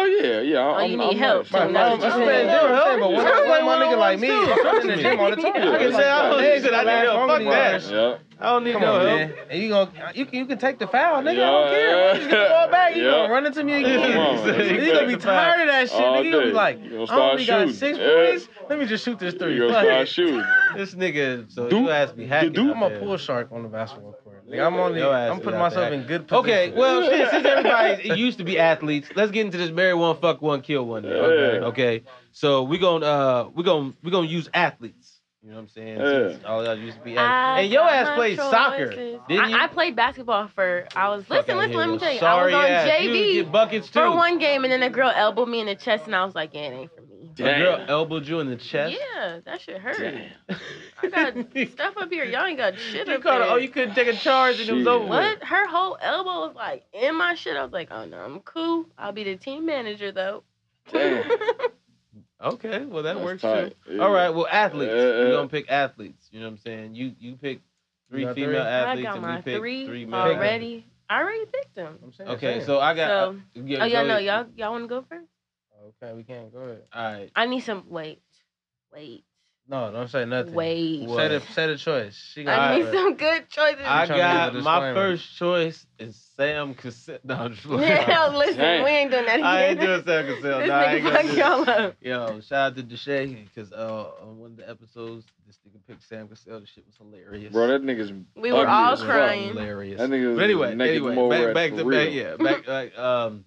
Oh 0.00 0.04
yeah, 0.04 0.40
yeah. 0.40 0.58
Oh, 0.58 0.74
I'm, 0.74 0.90
you 0.90 1.00
I'm 1.02 1.08
need 1.08 1.18
help, 1.18 1.42
nice. 1.42 1.50
so 1.50 1.58
Right, 1.58 1.66
I'm, 1.66 1.72
what 1.74 1.82
I'm 2.12 2.20
you 2.20 2.26
saying, 2.26 2.48
said. 2.48 2.64
I'm 2.72 3.00
but 3.00 3.10
when 3.10 3.20
I 3.26 3.30
play 3.46 3.62
my 3.62 3.76
nigga 3.84 3.98
like 3.98 4.20
me, 4.20 4.28
Trust 4.28 4.66
I'm 4.66 4.80
in 4.82 4.86
the 4.86 4.96
gym 5.02 5.18
all 5.20 5.30
the 5.30 5.36
time. 5.36 5.52
I 5.56 5.78
can 5.78 5.92
say, 5.92 6.08
I 6.08 6.30
don't 6.30 6.40
need 6.40 6.70
gonna 6.70 6.84
that. 6.84 7.44
last 7.44 7.84
Fuck 7.84 7.90
that. 7.90 7.94
Yeah. 7.94 8.18
I 8.40 8.50
don't 8.50 8.62
need 8.62 8.72
Come 8.74 8.82
no 8.82 8.94
on, 8.94 9.00
help. 9.06 9.18
man. 9.18 9.34
And 9.50 9.62
you 9.62 9.68
gonna 9.70 9.90
you 10.14 10.26
can 10.26 10.38
you 10.38 10.46
can 10.46 10.58
take 10.58 10.78
the 10.78 10.86
foul, 10.86 11.22
nigga. 11.24 11.36
Yeah. 11.38 11.48
I 11.48 11.50
don't 11.50 11.68
care. 11.70 12.08
You 12.14 12.18
just 12.20 12.30
get 12.30 12.38
the 12.44 12.48
ball 12.54 12.68
back. 12.70 12.94
You 12.96 13.02
Yeah. 13.04 13.10
gonna 13.10 13.32
run 13.32 13.46
into 13.46 13.64
me 13.64 13.72
again. 13.80 14.16
On, 14.16 14.48
And 14.50 14.86
you 14.86 14.92
gonna 14.92 15.06
be 15.08 15.16
tired 15.16 15.60
of 15.62 15.66
that 15.66 15.90
shit. 15.90 16.00
All 16.00 16.16
nigga, 16.18 16.24
you 16.24 16.30
gonna 16.32 16.46
be 16.46 16.52
like, 16.52 16.78
You 16.84 16.90
gonna 16.90 17.02
I 17.02 17.06
start 17.06 17.20
only 17.32 17.44
got 17.46 17.58
shooting. 17.60 17.74
six 17.74 17.98
Yeah. 17.98 18.14
points. 18.14 18.48
Let 18.70 18.78
me 18.78 18.86
just 18.86 19.04
shoot 19.04 19.18
this 19.18 19.34
three. 19.34 19.54
You 19.54 19.68
gonna 19.68 19.82
start 19.84 20.08
shooting. 20.08 20.44
This 20.76 20.94
nigga, 20.94 21.50
so 21.50 21.68
Do- 21.68 21.78
you 21.80 21.90
ass 21.90 22.12
be 22.12 22.26
hacking. 22.26 22.52
do- 22.52 22.70
out 22.70 22.76
I'm 22.76 22.82
a 22.84 22.88
there. 22.90 22.98
pool 23.00 23.16
shark 23.16 23.48
on 23.50 23.64
the 23.64 23.68
basketball 23.68 24.12
court. 24.22 24.27
Nigga, 24.48 24.66
I'm 24.66 24.74
only 24.76 25.02
ass 25.02 25.30
I'm 25.30 25.40
putting 25.40 25.58
myself 25.58 25.92
in 25.92 26.04
good 26.04 26.26
position. 26.26 26.50
Okay, 26.50 26.72
well, 26.74 27.02
shit, 27.02 27.30
since 27.30 27.44
everybody 27.44 28.08
it 28.08 28.16
used 28.16 28.38
to 28.38 28.44
be 28.44 28.58
athletes, 28.58 29.08
let's 29.14 29.30
get 29.30 29.44
into 29.44 29.58
this 29.58 29.70
marry 29.70 29.94
one, 29.94 30.16
fuck 30.16 30.40
one, 30.40 30.62
kill 30.62 30.86
one. 30.86 31.02
Then. 31.02 31.12
Yeah. 31.12 31.66
Okay, 31.68 32.02
so 32.32 32.62
we're 32.62 32.80
gonna 32.80 33.04
uh 33.06 33.50
we 33.54 33.62
gonna 33.62 33.92
we're 34.02 34.10
gonna 34.10 34.26
use 34.26 34.48
athletes. 34.54 35.20
You 35.42 35.50
know 35.50 35.56
what 35.56 35.62
I'm 35.62 35.68
saying? 35.68 36.00
Yeah. 36.00 36.30
Since 36.32 36.44
all 36.44 36.64
y'all 36.64 36.76
used 36.76 36.98
to 36.98 37.04
be 37.04 37.18
I 37.18 37.22
athletes. 37.22 37.64
And 37.64 37.72
your 37.72 37.82
ass 37.82 38.16
played 38.16 38.38
soccer, 38.38 38.90
didn't 38.90 39.20
you? 39.28 39.56
I, 39.56 39.64
I 39.64 39.66
played 39.68 39.94
basketball 39.94 40.48
for. 40.48 40.88
I 40.96 41.10
was 41.10 41.28
listen, 41.28 41.56
listen. 41.58 41.76
Let 41.76 41.90
me 41.90 41.98
tell 41.98 42.12
you, 42.12 42.18
Sorry 42.18 42.54
I 42.54 42.56
was 42.56 42.64
on 42.64 42.70
ass. 42.70 43.02
You 43.02 43.10
JV 43.10 43.32
get 43.34 43.52
buckets 43.52 43.86
too. 43.88 44.00
for 44.00 44.10
one 44.16 44.38
game, 44.38 44.64
and 44.64 44.72
then 44.72 44.82
a 44.82 44.90
girl 44.90 45.12
elbowed 45.14 45.48
me 45.48 45.60
in 45.60 45.66
the 45.66 45.74
chest, 45.74 46.06
and 46.06 46.16
I 46.16 46.24
was 46.24 46.34
like, 46.34 46.54
"Yeah, 46.54 46.68
it 46.68 46.72
ain't 46.74 46.94
for 46.94 47.02
me." 47.02 47.07
A 47.46 47.58
girl 47.58 47.84
elbowed 47.88 48.26
you 48.26 48.40
in 48.40 48.48
the 48.48 48.56
chest. 48.56 48.96
Yeah, 49.14 49.40
that 49.44 49.60
shit 49.60 49.78
hurt. 49.80 49.98
Damn. 49.98 50.58
I 51.02 51.08
got 51.08 51.34
stuff 51.72 51.94
up 51.96 52.10
here. 52.10 52.24
Y'all 52.24 52.46
ain't 52.46 52.58
got 52.58 52.74
shit 52.78 53.06
You 53.06 53.14
up 53.14 53.22
caught 53.22 53.38
there. 53.40 53.50
oh, 53.50 53.56
you 53.56 53.68
couldn't 53.68 53.94
take 53.94 54.08
a 54.08 54.14
charge 54.16 54.58
and 54.60 54.68
it 54.68 54.72
was 54.72 54.86
over. 54.86 55.06
What? 55.06 55.42
Her 55.44 55.68
whole 55.68 55.96
elbow 56.00 56.46
was 56.46 56.54
like 56.56 56.84
in 56.92 57.16
my 57.16 57.34
shit. 57.34 57.56
I 57.56 57.62
was 57.62 57.72
like, 57.72 57.88
oh 57.90 58.04
no, 58.06 58.18
I'm 58.18 58.40
cool. 58.40 58.86
I'll 58.98 59.12
be 59.12 59.24
the 59.24 59.36
team 59.36 59.66
manager 59.66 60.10
though. 60.12 60.42
Damn. 60.92 61.28
Okay, 62.40 62.84
well 62.84 63.02
that 63.02 63.14
That's 63.14 63.24
works 63.24 63.42
tight. 63.42 63.74
too. 63.84 63.94
Yeah. 63.96 64.02
All 64.04 64.12
right, 64.12 64.30
well 64.30 64.46
athletes. 64.46 64.92
Uh, 64.92 64.94
We're 64.94 65.32
uh. 65.32 65.36
gonna 65.38 65.48
pick 65.48 65.68
athletes. 65.68 66.28
You 66.30 66.38
know 66.38 66.46
what 66.46 66.52
I'm 66.52 66.58
saying? 66.58 66.94
You 66.94 67.12
you 67.18 67.34
pick 67.34 67.60
three 68.10 68.20
You 68.26 68.32
female 68.32 68.50
three? 68.50 68.58
I 68.60 68.90
athletes 68.90 69.06
got 69.08 69.16
and 69.16 69.22
my 69.22 69.36
we 69.38 69.42
pick 69.42 69.56
three, 69.58 69.86
three 69.86 70.04
male. 70.06 70.20
already. 70.20 70.86
I 71.10 71.20
already 71.20 71.46
picked 71.46 71.74
them. 71.74 71.98
I'm 72.00 72.12
saying, 72.12 72.30
Okay, 72.30 72.64
so 72.64 72.78
I 72.78 72.94
got. 72.94 73.08
So- 73.08 73.40
yeah, 73.54 73.82
Oh 73.82 73.86
yeah, 73.86 74.02
so- 74.02 74.06
no, 74.06 74.18
y'all 74.18 74.46
y'all 74.56 74.70
want 74.70 74.84
to 74.84 74.88
go 74.88 75.04
first? 75.08 75.26
Okay, 76.02 76.12
we 76.14 76.22
can't 76.24 76.52
go 76.52 76.60
ahead. 76.60 76.82
All 76.92 77.02
right. 77.12 77.30
I 77.34 77.46
need 77.46 77.60
some. 77.60 77.84
Wait, 77.88 78.20
wait, 78.92 79.24
No, 79.68 79.90
don't 79.92 80.08
say 80.08 80.24
nothing. 80.24 80.54
wait. 80.54 81.02
What? 81.08 81.16
Say 81.16 81.28
the 81.28 81.40
say 81.52 81.66
the 81.68 81.76
choice. 81.78 82.14
She 82.34 82.44
got. 82.44 82.58
I 82.58 82.78
got 82.78 82.84
need 82.86 82.92
some 82.98 83.14
good 83.14 83.48
choices. 83.48 83.84
I 83.84 84.06
got 84.06 84.54
my 84.54 84.94
first 84.94 85.36
choice 85.36 85.86
is 85.98 86.16
Sam 86.36 86.74
Cassell. 86.74 87.18
No, 87.24 87.34
I'm 87.34 87.54
just 87.54 87.66
yeah, 87.66 88.28
listen, 88.34 88.56
Dang. 88.58 88.84
we 88.84 88.90
ain't 88.90 89.10
doing 89.10 89.26
that 89.26 89.34
again. 89.36 89.46
I 89.46 89.64
ain't 89.66 89.80
doing 89.80 90.02
Sam 90.04 90.26
Cassell. 90.26 90.58
This 90.60 90.68
No, 90.68 90.74
I 90.74 90.92
ain't 90.94 91.04
nigga 91.04 91.12
gonna 91.12 91.28
fuck 91.28 91.36
y'all 91.36 91.70
up. 91.86 91.96
Yo, 92.00 92.40
shout 92.40 92.52
out 92.72 92.76
to 92.76 92.82
Deshae 92.82 93.44
because 93.44 93.72
uh, 93.72 94.10
on 94.22 94.38
one 94.38 94.50
of 94.52 94.56
the 94.58 94.68
episodes, 94.68 95.26
this 95.46 95.58
nigga 95.66 95.80
picked 95.86 96.06
Sam 96.08 96.28
Cassell. 96.28 96.60
The 96.60 96.66
shit 96.66 96.86
was 96.86 96.96
hilarious. 96.96 97.52
Bro, 97.52 97.66
that 97.68 97.82
nigga's 97.82 98.12
We 98.36 98.52
were 98.52 98.66
all 98.68 98.96
crying. 98.96 99.48
Hilarious. 99.48 99.98
That 99.98 100.10
nigga 100.10 100.28
was 100.28 100.36
But 100.36 100.44
anyway, 100.44 100.74
naked 100.74 100.96
anyway, 100.96 101.14
mole 101.14 101.30
back, 101.30 101.44
rat 101.46 101.54
back 101.54 101.70
to 101.76 101.84
real. 101.84 102.04
back, 102.04 102.12
yeah, 102.14 102.36
back 102.36 102.66
like 102.68 102.98
um, 102.98 103.44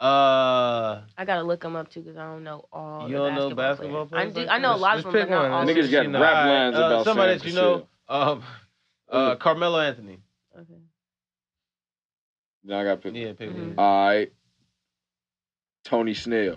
uh, 0.00 1.02
I 1.18 1.24
gotta 1.26 1.42
look 1.42 1.60
them 1.60 1.76
up 1.76 1.90
too 1.90 2.00
because 2.00 2.16
I 2.16 2.24
don't 2.24 2.42
know 2.42 2.64
all. 2.72 3.06
You 3.08 3.18
the 3.18 3.18
don't 3.18 3.34
know 3.34 3.54
basketball 3.54 4.06
basketball 4.06 4.06
players. 4.06 4.36
I 4.36 4.40
do. 4.44 4.48
I 4.48 4.58
know 4.58 4.74
a 4.74 4.76
lot 4.76 4.94
Just 4.96 5.06
of 5.06 5.12
them, 5.12 5.20
pick 5.20 5.28
but 5.28 5.34
not 5.34 5.42
one. 5.42 5.52
all. 5.52 5.66
Niggas 5.66 5.90
got 5.90 6.20
rap 6.20 6.46
lines 6.46 6.76
uh, 6.76 6.78
about 6.78 7.04
somebody 7.04 7.32
Sam 7.32 7.38
that 7.38 7.46
you 7.48 7.54
know, 7.54 7.86
um, 8.08 8.42
uh, 9.10 9.36
Carmelo 9.36 9.78
Anthony. 9.78 10.18
Okay. 10.56 10.80
Now 12.64 12.80
I 12.80 12.84
got 12.84 13.02
pick. 13.02 13.14
Yeah, 13.14 13.32
pick 13.34 13.50
Mhm. 13.50 13.74
All 13.76 14.06
right. 14.08 14.32
Tony 15.84 16.14
Snell. 16.14 16.56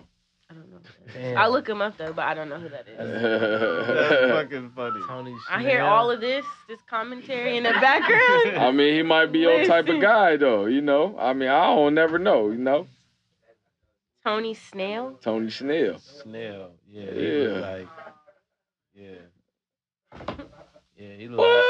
I 0.49 0.53
don't 0.53 0.69
know. 0.71 0.77
Damn. 1.13 1.37
I 1.37 1.47
look 1.47 1.67
him 1.67 1.81
up 1.81 1.97
though, 1.97 2.13
but 2.13 2.25
I 2.25 2.33
don't 2.33 2.47
know 2.49 2.59
who 2.59 2.69
that 2.69 2.87
is. 2.87 2.97
That's 2.97 4.31
fucking 4.31 4.71
funny. 4.75 5.01
Tony 5.07 5.35
I 5.49 5.61
hear 5.61 5.81
all 5.81 6.11
of 6.11 6.21
this, 6.21 6.45
this 6.69 6.79
commentary 6.89 7.57
in 7.57 7.63
the 7.63 7.71
background. 7.71 8.57
I 8.57 8.71
mean, 8.71 8.93
he 8.93 9.01
might 9.01 9.31
be 9.31 9.39
your 9.39 9.65
type 9.65 9.87
of 9.89 9.99
guy, 10.01 10.37
though. 10.37 10.65
You 10.65 10.81
know. 10.81 11.17
I 11.17 11.33
mean, 11.33 11.49
I 11.49 11.65
don't 11.75 11.93
never 11.93 12.19
know. 12.19 12.49
You 12.49 12.57
know. 12.57 12.87
Tony 14.26 14.53
Snail. 14.53 15.19
Tony 15.21 15.49
Snell. 15.49 15.97
Snell. 15.99 16.71
Yeah. 16.89 17.11
Yeah. 17.11 17.47
look 17.49 17.61
like. 17.61 17.88
Yeah. 18.95 19.09
Yeah, 20.95 21.15
he 21.17 21.28
look 21.28 21.39
like. 21.39 21.63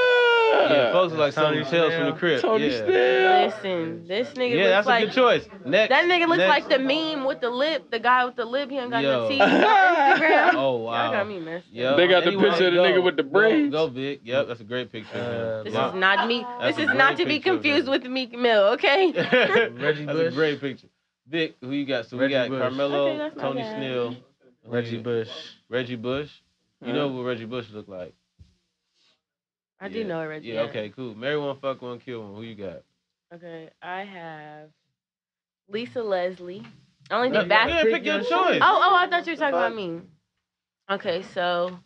Yeah, 0.69 0.91
folks 0.91 1.11
look 1.11 1.19
like 1.19 1.33
Tony 1.33 1.63
Tony 1.63 1.95
from 1.95 2.05
the 2.05 2.11
crib. 2.13 2.41
Tony 2.41 2.67
yeah. 2.69 2.85
Snell. 2.85 3.45
Listen, 3.47 4.07
this 4.07 4.27
nigga 4.29 4.49
Yeah, 4.51 4.55
looks 4.63 4.69
that's 4.69 4.87
like 4.87 5.03
a 5.03 5.05
good 5.07 5.15
choice. 5.15 5.47
Next. 5.65 5.89
that 5.89 6.05
nigga 6.05 6.27
looks 6.27 6.37
next. 6.37 6.49
like 6.49 6.69
the 6.69 6.79
meme 6.79 7.25
with 7.25 7.41
the 7.41 7.49
lip, 7.49 7.89
the 7.89 7.99
guy 7.99 8.23
with 8.25 8.35
the 8.35 8.45
lip. 8.45 8.69
He 8.69 8.77
ain't 8.77 8.91
got 8.91 9.01
Yo. 9.03 9.23
no 9.23 9.29
teeth 9.29 9.39
Instagram. 9.41 10.53
Oh 10.53 10.55
Y'all 10.55 10.83
wow. 10.83 11.11
got 11.11 11.27
me 11.27 11.39
messed. 11.39 11.65
up. 11.67 11.73
Yep. 11.73 11.97
They 11.97 12.07
got 12.07 12.23
the 12.23 12.31
picture 12.31 12.47
of 12.67 12.73
the 12.73 12.79
go. 12.79 12.83
nigga 12.83 13.03
with 13.03 13.17
the 13.17 13.23
Go- 13.23 13.29
braids. 13.29 13.71
Go, 13.71 13.87
Vic. 13.87 14.21
Yep, 14.23 14.47
that's 14.47 14.59
a 14.59 14.63
great 14.65 14.91
picture. 14.91 15.17
Uh, 15.17 15.63
This 15.63 15.73
man. 15.73 15.89
is 15.89 15.95
not 15.95 16.27
me. 16.27 16.45
That's 16.59 16.77
This 16.77 16.89
is 16.89 16.95
not 16.95 17.17
to 17.17 17.25
be 17.25 17.39
confused 17.39 17.87
with 17.87 18.03
Meek 18.05 18.37
Mill, 18.37 18.63
okay? 18.73 19.11
Reggie 19.73 20.05
That's 20.05 20.19
a 20.19 20.31
great 20.35 20.61
picture. 20.61 20.87
Vic, 21.27 21.55
who 21.61 21.71
you 21.71 21.85
got? 21.85 22.05
So 22.05 22.17
we 22.17 22.29
got 22.29 22.49
Bush. 22.49 22.59
Carmelo, 22.61 23.17
Okay, 23.29 23.35
Tony 23.39 23.63
bad. 23.63 23.75
Snell, 23.75 24.15
who 24.65 24.71
Reggie 24.71 25.01
Bush. 25.01 25.29
Reggie 25.69 25.95
Bush. 25.95 26.29
You 26.81 26.87
Huh? 26.87 26.93
know 26.93 27.07
what 27.09 27.23
Reggie 27.23 27.45
Bush 27.45 27.69
looked 27.71 27.89
like? 27.89 28.13
I 29.79 29.87
do 29.89 29.99
Yeah. 29.99 30.07
know 30.07 30.25
Reggie. 30.25 30.49
Yeah, 30.51 30.61
okay, 30.61 30.89
cool. 30.89 31.15
Marry 31.15 31.37
one, 31.37 31.57
fuck 31.59 31.81
one, 31.81 31.99
kill 31.99 32.21
one. 32.23 32.35
Who 32.35 32.41
you 32.43 32.55
got? 32.55 32.83
Okay, 33.33 33.69
I 33.81 34.03
have 34.03 34.69
Lisa 35.69 36.01
Leslie. 36.03 36.63
I 37.09 37.15
only 37.15 37.29
No, 37.29 37.39
did 37.39 37.43
you 37.43 37.49
basketball. 37.49 37.91
pick 37.99 38.05
your 38.05 38.19
choice. 38.23 38.61
Oh, 38.61 38.81
oh, 38.83 38.95
I 38.95 39.07
thought 39.07 39.25
you 39.25 39.33
were 39.33 39.37
talking 39.37 39.55
about 39.55 39.75
me. 39.75 40.01
Okay, 40.89 41.21
so 41.33 41.79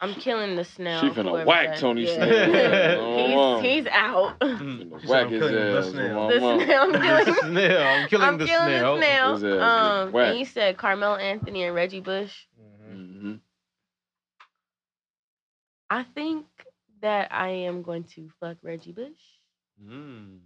I'm 0.00 0.14
killing 0.14 0.54
the 0.56 0.64
snail. 0.64 1.00
She 1.00 1.08
finna 1.10 1.30
whoever 1.30 1.44
whack 1.44 1.66
that- 1.70 1.78
Tony 1.78 2.06
yeah. 2.06 2.14
Snail. 2.14 3.60
He's, 3.62 3.70
he's 3.84 3.86
out. 3.92 4.38
Finna 4.40 5.00
She 5.00 5.06
said, 5.08 5.10
Whack 5.10 5.26
"I'm 5.26 5.30
his 5.32 5.40
killing 5.40 5.72
the 5.72 5.82
snail." 5.82 6.28
the 6.28 6.38
snail. 6.38 6.82
I'm 6.82 6.92
killing 6.92 6.92
The 6.92 7.24
killing. 7.24 7.34
snail. 7.52 7.86
I'm 7.86 8.08
killing 8.08 8.28
I'm 8.28 8.38
the 8.38 8.46
killing 8.46 8.66
snail. 8.68 8.94
the 8.94 9.00
snail. 9.00 9.34
His 9.34 9.60
Um, 9.62 10.12
whacked. 10.12 10.30
and 10.30 10.38
you 10.38 10.44
said 10.44 10.76
Carmelo 10.76 11.16
Anthony 11.16 11.64
and 11.64 11.74
Reggie 11.74 12.00
Bush. 12.00 12.46
Mhm. 12.60 13.20
hmm 13.20 13.34
I 15.90 16.04
think 16.14 16.46
that 17.00 17.32
I 17.32 17.48
am 17.48 17.82
going 17.82 18.04
to 18.14 18.28
fuck 18.40 18.58
Reggie 18.62 18.92
Bush. 18.92 19.18
Mm. 19.82 20.38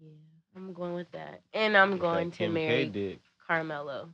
Yeah, 0.00 0.08
I'm 0.56 0.72
going 0.72 0.94
with 0.94 1.10
that, 1.12 1.42
and 1.52 1.76
I'm 1.76 1.98
going 1.98 2.30
to 2.32 2.36
Kim 2.38 2.54
marry 2.54 2.86
dick. 2.86 3.20
Carmelo. 3.46 4.10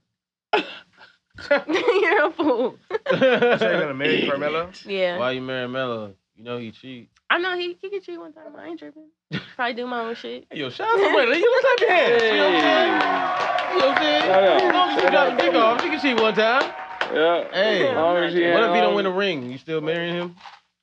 You're 1.51 2.27
a 2.27 2.31
fool. 2.37 2.77
So 3.11 3.17
you're 3.21 3.81
gonna 3.81 3.95
marry 3.95 4.27
Carmelo? 4.27 4.71
Yeah, 4.87 5.19
Why 5.19 5.33
you 5.33 5.41
marry 5.43 5.69
Mello? 5.69 6.15
You 6.37 6.45
know 6.45 6.59
he 6.59 6.71
cheat. 6.73 7.11
I 7.31 7.39
know 7.39 7.57
he 7.57 7.77
he 7.81 7.91
could 7.91 8.03
cheat 8.03 8.19
one 8.19 8.33
time. 8.33 8.55
I 8.59 8.67
ain't 8.69 8.79
tripping. 8.79 9.09
Probably 9.57 9.75
do 9.75 9.87
my 9.87 10.01
own 10.01 10.15
shit. 10.15 10.47
Hey, 10.51 10.59
yo, 10.61 10.71
shout 10.71 10.89
out 10.89 10.97
to 10.97 11.03
Mello. 11.03 11.33
You 11.33 11.51
look 11.51 11.65
like 11.81 11.89
hands. 11.89 12.23
You 12.23 12.31
know 12.33 12.51
what 12.51 12.55
I'm 12.55 12.63
saying? 12.63 13.73
You 13.73 13.79
know 13.79 13.87
what 13.87 13.97
I'm 13.97 14.03
saying? 14.03 14.23
Shout 14.23 14.45
out. 14.45 14.63
As 14.63 14.75
long 14.75 14.89
as 14.89 14.95
she 14.95 15.01
Shout 15.03 15.13
got 15.13 15.37
the 15.37 15.43
dick 15.43 15.55
off, 15.55 15.83
she 15.83 15.89
can 15.89 16.01
cheat 16.01 16.21
one 16.21 16.35
time. 16.35 16.73
Yeah. 17.13 17.53
Hey, 17.53 17.89
As 17.89 17.97
long 17.97 18.17
as 18.17 18.35
he 18.35 18.41
What 18.51 18.63
if 18.65 18.75
he 18.75 18.81
don't 18.81 18.95
win 18.95 19.05
the 19.05 19.11
um, 19.11 19.17
ring? 19.17 19.51
You 19.51 19.59
still 19.59 19.81
marrying 19.81 20.15
him? 20.15 20.37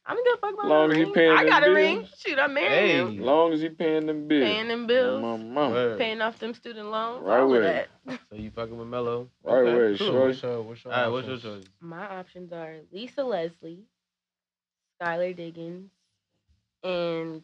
I'm 0.10 0.18
gonna 0.18 0.38
fuck 0.42 0.56
my 0.58 0.68
Long 0.68 0.86
own 0.86 0.92
as 0.92 0.98
he 0.98 1.04
ring. 1.04 1.14
paying 1.14 1.32
I 1.32 1.44
them 1.44 1.50
got 1.50 1.64
a 1.64 1.66
bills. 1.68 1.76
ring. 1.78 2.08
Shoot, 2.18 2.40
I'm 2.40 2.54
married. 2.56 2.70
Hey. 2.72 2.98
him. 2.98 3.08
As 3.10 3.26
long 3.26 3.54
as 3.54 3.62
he 3.62 3.70
paying 3.70 4.08
them 4.08 4.28
bills. 4.28 4.44
Paying 4.44 4.68
them 4.68 4.88
bills. 4.88 5.22
My 5.22 5.38
mama. 5.38 5.70
Word. 5.72 6.00
Paying 6.00 6.22
off 6.22 6.40
them 6.40 6.54
student 6.56 6.90
loans. 6.90 7.24
Right 7.24 7.40
all 7.40 7.46
of 7.46 7.52
way. 7.52 7.62
that. 7.62 7.88
So 8.30 8.36
you 8.36 8.52
fucking 8.52 8.78
with 8.78 8.88
Mello? 8.88 9.30
Right 9.44 9.64
way, 9.64 9.98
cool. 9.98 10.08
shorty. 10.08 10.28
What's 10.30 10.42
your, 10.44 10.62
what's 10.64 10.84
your 10.84 10.94
All 10.94 11.00
right, 11.04 11.08
what's 11.10 11.28
your 11.28 11.38
choice? 11.38 11.66
My 11.80 12.08
options 12.20 12.52
are 12.54 12.78
Lisa 12.92 13.24
Leslie, 13.24 13.84
Skylar 15.02 15.36
Diggins, 15.36 15.92
and 16.84 17.44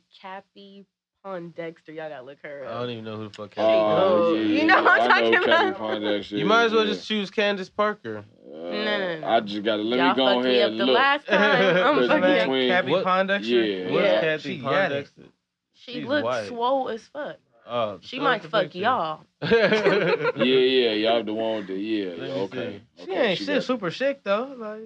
Cappie 1.25 1.53
Pondexter. 1.53 1.95
Y'all 1.95 2.09
gotta 2.09 2.23
look 2.23 2.37
her 2.43 2.63
I 2.65 2.71
up. 2.71 2.81
don't 2.81 2.89
even 2.91 3.05
know 3.05 3.17
who 3.17 3.23
the 3.25 3.29
fuck. 3.31 3.51
Oh, 3.57 3.61
Kathy 3.61 3.67
Oh, 3.67 4.33
yeah, 4.33 4.41
is. 4.41 4.51
you 4.61 4.65
know 4.67 4.83
what 4.83 5.01
I'm 5.01 5.11
I 5.11 5.13
talking 5.21 5.31
know 5.31 5.45
Captain 5.45 5.69
about? 5.69 5.79
Pondexter 6.01 6.37
You 6.37 6.45
might 6.45 6.63
as 6.65 6.71
well 6.71 6.81
is, 6.89 6.97
just 6.97 7.07
choose 7.07 7.31
Candace 7.31 7.69
Parker. 7.69 8.23
yeah. 8.47 8.53
No, 8.55 8.71
no, 8.71 9.19
no. 9.19 9.27
I 9.27 9.39
just 9.41 9.63
gotta 9.63 9.83
let 9.83 9.97
Y'all 9.99 10.09
me 10.09 10.15
go 10.15 10.25
fucked 10.27 10.45
me 10.45 10.51
ahead 10.55 10.63
up 10.63 10.71
and 10.71 10.79
the 10.79 10.85
look. 10.85 10.95
last 10.95 11.27
time. 11.27 11.77
I'm 11.77 11.95
Because 11.95 12.07
fucking 12.09 12.23
up. 12.23 12.39
between- 12.39 12.69
Cappie 12.69 12.91
What- 12.91 13.05
Pondexter? 13.05 13.85
Yeah. 13.87 13.91
What's 13.91 14.05
Yeah. 14.05 14.21
Kathy 14.21 14.55
She 14.55 14.61
got 14.61 14.91
it. 14.91 15.05
Pondexter? 15.05 15.25
She 15.73 15.93
She's 15.93 16.05
looks 16.07 16.23
white. 16.23 16.47
swole 16.47 16.89
as 16.89 17.07
fuck. 17.07 17.35
Oh, 17.67 17.97
She 18.01 18.17
show 18.17 18.23
might 18.23 18.37
us 18.37 18.43
the 18.43 18.49
fuck 18.49 18.63
picture. 18.63 18.77
y'all. 18.79 19.21
Yeah, 19.41 20.43
yeah, 20.43 20.91
y'all 20.91 21.23
the 21.23 21.33
one 21.33 21.57
with 21.57 21.67
the 21.67 21.73
yeah. 21.75 22.09
Let 22.11 22.19
me 22.19 22.31
okay. 22.41 22.81
She 22.97 23.03
okay, 23.03 23.27
ain't 23.29 23.37
she 23.39 23.45
shit 23.45 23.55
got- 23.55 23.63
super 23.63 23.89
sick 23.91 24.23
though. 24.23 24.53
Like 24.57 24.81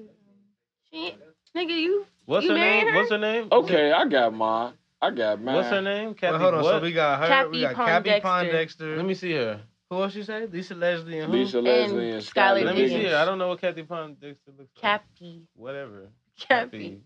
She, 0.89 1.13
nigga, 1.55 1.77
you. 1.77 2.05
What's 2.25 2.45
You 2.45 2.51
her 2.51 2.57
married 2.57 2.83
name? 2.85 2.93
her? 2.93 2.99
What's 2.99 3.11
her 3.11 3.17
name? 3.17 3.47
Okay, 3.51 3.91
I 3.91 4.05
got 4.05 4.33
mine. 4.33 4.73
I 5.01 5.11
got 5.11 5.41
mine. 5.41 5.55
What's 5.55 5.69
her 5.69 5.81
name? 5.81 6.13
Kathy 6.13 6.31
well, 6.33 6.39
hold 6.41 6.53
on. 6.55 6.63
what? 6.63 6.71
So 6.75 6.81
we 6.81 6.91
got 6.91 7.19
her. 7.29 7.49
we 7.49 7.61
got 7.61 7.75
Cappie 7.75 8.21
Pondexter. 8.21 8.21
Pondexter. 8.21 8.97
Let 8.97 9.05
me 9.05 9.13
see 9.13 9.31
her. 9.33 9.61
Who 9.89 10.03
else 10.03 10.13
you 10.15 10.23
say? 10.23 10.45
Lisa 10.45 10.75
Leslie 10.75 11.19
and 11.19 11.31
who? 11.31 11.39
Lisa 11.39 11.61
Leslie 11.61 12.11
and 12.11 12.21
Skylar 12.21 12.61
Skylar 12.61 12.65
Let 12.65 12.75
me 12.75 12.87
see 12.89 13.03
her. 13.05 13.15
I 13.15 13.25
don't 13.25 13.37
know 13.39 13.47
what 13.47 13.61
Kathy 13.61 13.83
Pondexter 13.83 14.55
looks 14.57 14.71
like. 14.81 15.01
Cappie. 15.01 15.41
Whatever. 15.55 16.09
Cappie. 16.39 16.99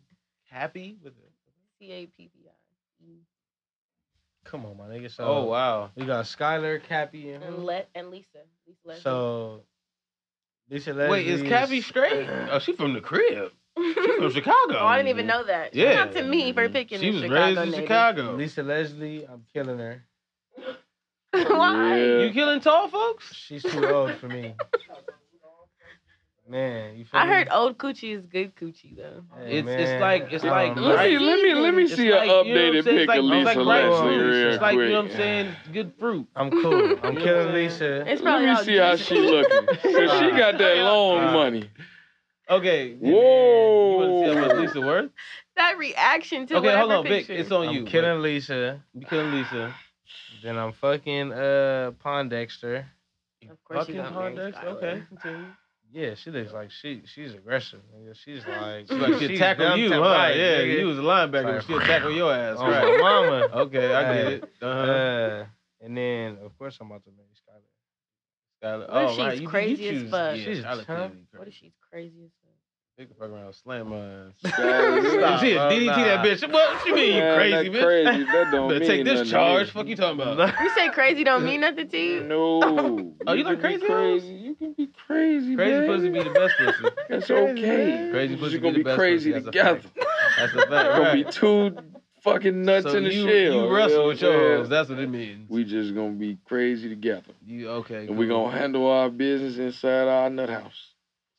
Happy 0.50 0.98
with 1.04 1.14
it. 1.14 1.32
C 1.80 1.92
A 1.92 2.06
P 2.08 2.30
P 2.34 2.40
I. 2.48 2.52
Come 4.46 4.66
on, 4.66 4.78
my 4.78 4.86
nigga. 4.86 5.10
So 5.10 5.24
Oh 5.24 5.44
wow. 5.46 5.92
we 5.96 6.06
got 6.06 6.26
Skylar, 6.26 6.82
Cappie, 6.84 7.32
and 7.32 7.44
And 7.44 7.56
who? 7.56 7.62
let 7.62 7.90
and 7.96 8.10
Lisa. 8.10 8.40
Lisa 8.68 8.80
Leslie. 8.86 9.02
So 9.02 9.62
Lisa 10.70 10.94
Leslie. 10.94 11.12
Wait, 11.12 11.28
is 11.28 11.42
Cappie 11.44 11.82
straight? 11.82 12.28
Oh, 12.52 12.60
she 12.60 12.74
from 12.74 12.94
the 12.94 13.02
crib. 13.02 13.52
She 13.78 13.94
from 14.18 14.32
Chicago. 14.34 14.78
Oh, 14.80 14.86
I 14.86 14.98
didn't 14.98 15.10
even 15.10 15.28
know 15.28 15.44
that. 15.44 15.74
Yeah. 15.74 15.94
Shout 15.94 16.08
out 16.10 16.14
to 16.16 16.24
me 16.24 16.54
for 16.54 16.70
picking 16.70 17.00
She 17.00 17.08
the 17.08 17.14
was 17.14 17.22
Chicago 17.24 17.46
raised 17.46 17.60
in 17.62 17.72
native. 17.72 17.84
Chicago. 17.86 18.36
Lisa 18.36 18.64
Leslie, 18.64 19.26
I'm 19.26 19.46
killing 19.54 19.80
her. 19.80 20.04
Why? 21.32 21.98
Yeah. 21.98 22.26
You 22.26 22.34
killing 22.34 22.60
tall 22.62 22.88
folks? 22.90 23.34
She's 23.34 23.64
too 23.64 23.86
old 23.88 24.14
for 24.18 24.28
me. 24.28 24.54
Man, 26.48 26.98
you 26.98 27.06
feel 27.06 27.22
I 27.22 27.26
me? 27.26 27.32
heard 27.32 27.48
old 27.52 27.78
coochie 27.78 28.16
is 28.18 28.26
good 28.26 28.54
coochie 28.56 28.98
though. 28.98 29.24
Hey, 29.38 29.60
It's 29.60 29.68
it's 29.70 30.02
like 30.02 30.28
it's 30.32 30.44
like 30.44 30.76
don't. 30.76 30.84
Let 30.84 31.10
me 31.10 31.18
let 31.18 31.42
me 31.42 31.54
let 31.56 31.74
me 31.74 31.84
it's 31.84 31.96
see 31.96 32.12
like, 32.12 32.30
an 32.30 32.46
you 32.46 32.54
know 32.54 32.64
what 32.66 32.76
I'm 32.76 32.76
updated 32.76 32.84
saying? 32.84 32.98
pic 32.98 33.10
It's 33.10 33.18
of 33.18 33.26
like, 33.26 33.48
Lisa 33.48 33.48
it's 33.48 33.56
like 33.56 33.68
right 33.68 33.90
Leslie 33.90 34.20
on. 34.20 34.20
real 34.20 34.50
It's 34.50 34.62
like 34.62 34.82
you 34.84 34.90
know 34.90 35.02
what 35.04 35.06
I'm 35.06 35.12
saying. 35.12 35.56
Good 35.72 35.94
fruit. 35.98 36.28
I'm 36.36 36.52
cool. 36.52 37.00
I'm 37.02 37.14
You 37.14 37.20
know 37.20 37.34
what 37.34 37.44
I'm 37.44 37.52
killing? 37.52 37.54
Lisa. 37.54 38.02
It's 38.12 38.22
Let 38.22 38.22
probably 38.22 38.46
me 38.46 38.52
all 38.52 38.64
see 38.64 38.78
how 38.78 38.96
juicy. 38.96 39.04
she 39.06 39.20
looking. 39.22 39.68
Cause 39.94 40.12
she 40.20 40.32
got 40.32 40.58
that 40.58 40.78
long 40.78 41.30
Uh, 41.30 41.32
money. 41.32 41.70
Okay. 42.50 42.94
Whoa. 42.96 43.10
You 43.10 43.16
Whoa. 43.16 43.98
want 43.98 44.12
to 44.12 44.34
see 44.34 44.36
how 44.40 44.48
much 44.48 44.58
Lisa 44.58 44.82
worth? 44.82 45.12
That 45.56 45.78
reaction 45.78 46.48
to 46.48 46.58
Okay, 46.58 46.66
whatever 46.68 46.80
hold 46.80 46.92
on, 46.92 47.04
Vic. 47.04 47.28
picture. 47.28 47.34
It's 47.34 47.52
on 47.52 47.68
I'm 47.70 47.74
you. 47.76 47.84
killing 47.86 48.22
Lisa. 48.22 48.82
You 48.94 49.06
killing 49.06 49.32
Lisa. 49.32 49.74
Then 50.44 50.58
I'm 50.58 50.74
fucking 50.74 51.32
uh 51.32 51.92
Pondexter. 52.04 52.84
Of 53.50 53.64
course 53.64 53.80
Fucking 53.80 53.96
you 53.96 54.02
gonna 54.02 54.20
marry 54.20 54.34
Pondexter. 54.36 54.64
Skylar. 54.64 54.68
Okay, 54.78 55.04
continue. 55.08 55.46
Yeah, 55.94 56.16
she 56.16 56.32
looks 56.32 56.52
like 56.52 56.72
she 56.72 57.02
she's 57.06 57.34
aggressive. 57.34 57.80
Nigga. 57.96 58.16
She's 58.26 58.46
like 58.48 58.88
She's 58.90 58.98
like 59.00 59.20
she'll 59.20 59.30
she's 59.30 59.40
tackle 59.40 59.70
dumb 59.70 59.80
you, 59.80 59.90
to- 59.90 59.96
huh? 59.96 60.02
right, 60.02 60.36
yeah, 60.36 60.58
nigga. 60.58 60.80
you 60.80 60.86
was 60.88 60.98
a 60.98 61.02
linebacker, 61.02 61.54
Like, 61.56 61.62
she'll 61.62 61.80
tackle 61.80 62.12
your 62.12 62.34
ass, 62.34 62.58
Oh, 62.60 62.68
right? 62.70 63.00
my 63.00 63.22
mama. 63.22 63.48
Okay, 63.64 63.94
I 63.94 64.14
get 64.16 64.34
it. 64.34 64.44
Uh-huh. 64.62 64.92
Uh, 64.92 65.46
and 65.82 65.96
then 65.96 66.38
of 66.44 66.58
course 66.58 66.78
I'm 66.82 66.88
about 66.88 67.04
to 67.06 67.12
marry 67.12 67.30
Skylar. 67.40 67.62
Skylar. 68.64 68.90
What 68.90 69.04
if 69.04 69.10
Oh, 69.10 69.12
she's 69.12 69.20
right. 69.20 69.42
You, 69.42 69.48
crazy 69.48 69.84
you 69.84 69.92
as 70.06 70.10
fuck? 70.12 70.38
Yeah, 70.38 70.44
She's 70.44 70.60
Skylar 70.64 70.86
tough. 70.86 71.12
crazy, 71.12 71.28
What 71.34 71.48
if 71.48 71.54
crazy. 71.54 71.58
she's 71.60 71.72
crazy 71.92 72.24
as 72.26 72.32
fuck? 72.42 72.50
They 72.96 73.06
can 73.06 73.16
fuck 73.16 73.30
around, 73.32 73.46
and 73.48 73.56
slam 73.56 73.90
my 73.90 73.98
ass. 73.98 74.34
Stop, 74.38 75.40
she 75.42 75.54
bro, 75.56 75.70
DDT 75.72 75.86
that 75.96 76.24
bitch. 76.24 76.52
What 76.54 76.86
you 76.86 76.94
mean, 76.94 77.16
you 77.16 77.34
crazy 77.34 77.70
bitch? 77.72 77.82
Crazy. 77.84 78.24
That 78.26 78.48
don't 78.52 78.68
Better 78.70 78.80
mean 78.82 78.88
take 78.90 79.04
this 79.06 79.30
charge. 79.32 79.72
Fuck 79.72 79.88
you 79.88 79.96
talking 79.96 80.22
about? 80.22 80.54
You 80.62 80.70
say 80.76 80.90
crazy 80.90 81.24
don't 81.24 81.44
mean 81.44 81.62
nothing 81.62 81.90
to 81.90 81.98
you? 81.98 82.24
No. 82.24 83.16
Oh, 83.26 83.34
you 83.34 83.44
like 83.44 83.60
can 83.60 83.80
crazy 83.80 83.86
crazy. 83.88 84.28
You 84.28 84.56
can 84.56 84.74
be 84.74 84.88
crazy. 85.08 85.56
Crazy 85.56 85.56
baby. 85.56 85.88
pussy 85.88 86.10
be 86.10 86.24
the 86.24 86.30
best 86.30 86.54
pussy. 86.60 86.96
That's 87.10 87.26
Crazy, 87.28 87.34
okay. 87.52 87.62
man. 87.88 88.12
Crazy 88.12 88.36
We're 88.36 88.40
pussy 88.42 88.52
just 88.52 88.62
be 88.62 88.70
gonna 88.70 88.78
the 88.78 88.84
be 88.84 88.96
crazy 88.96 89.32
pussy. 89.32 89.44
That's 89.44 89.48
a 89.48 89.52
together. 89.52 89.80
fact. 89.82 90.08
That's 90.38 90.54
a 90.54 90.58
fact. 90.58 90.70
We're 90.72 90.98
gonna 91.00 91.14
be 91.14 91.24
two 91.32 91.78
fucking 92.24 92.64
nuts 92.64 92.86
so 92.86 92.98
in 92.98 93.04
the 93.04 93.14
you, 93.14 93.24
shell. 93.24 93.36
You 93.36 93.50
know 93.52 93.70
wrestle 93.70 94.00
what 94.04 94.08
with 94.08 94.24
I'm 94.24 94.30
your 94.32 94.40
saying? 94.48 94.58
hoes. 94.60 94.70
That's 94.70 94.90
what 94.90 95.00
it 95.00 95.10
means. 95.10 95.50
We 95.50 95.64
just 95.64 95.94
gonna 95.94 96.12
be 96.12 96.38
crazy 96.46 96.90
together. 96.90 97.34
You 97.46 97.70
okay? 97.70 98.08
And 98.08 98.18
we 98.18 98.28
cool. 98.28 98.46
gonna 98.46 98.58
handle 98.58 98.90
our 98.90 99.10
business 99.10 99.58
inside 99.58 100.08
our 100.08 100.30
nut 100.30 100.50
house. 100.50 100.90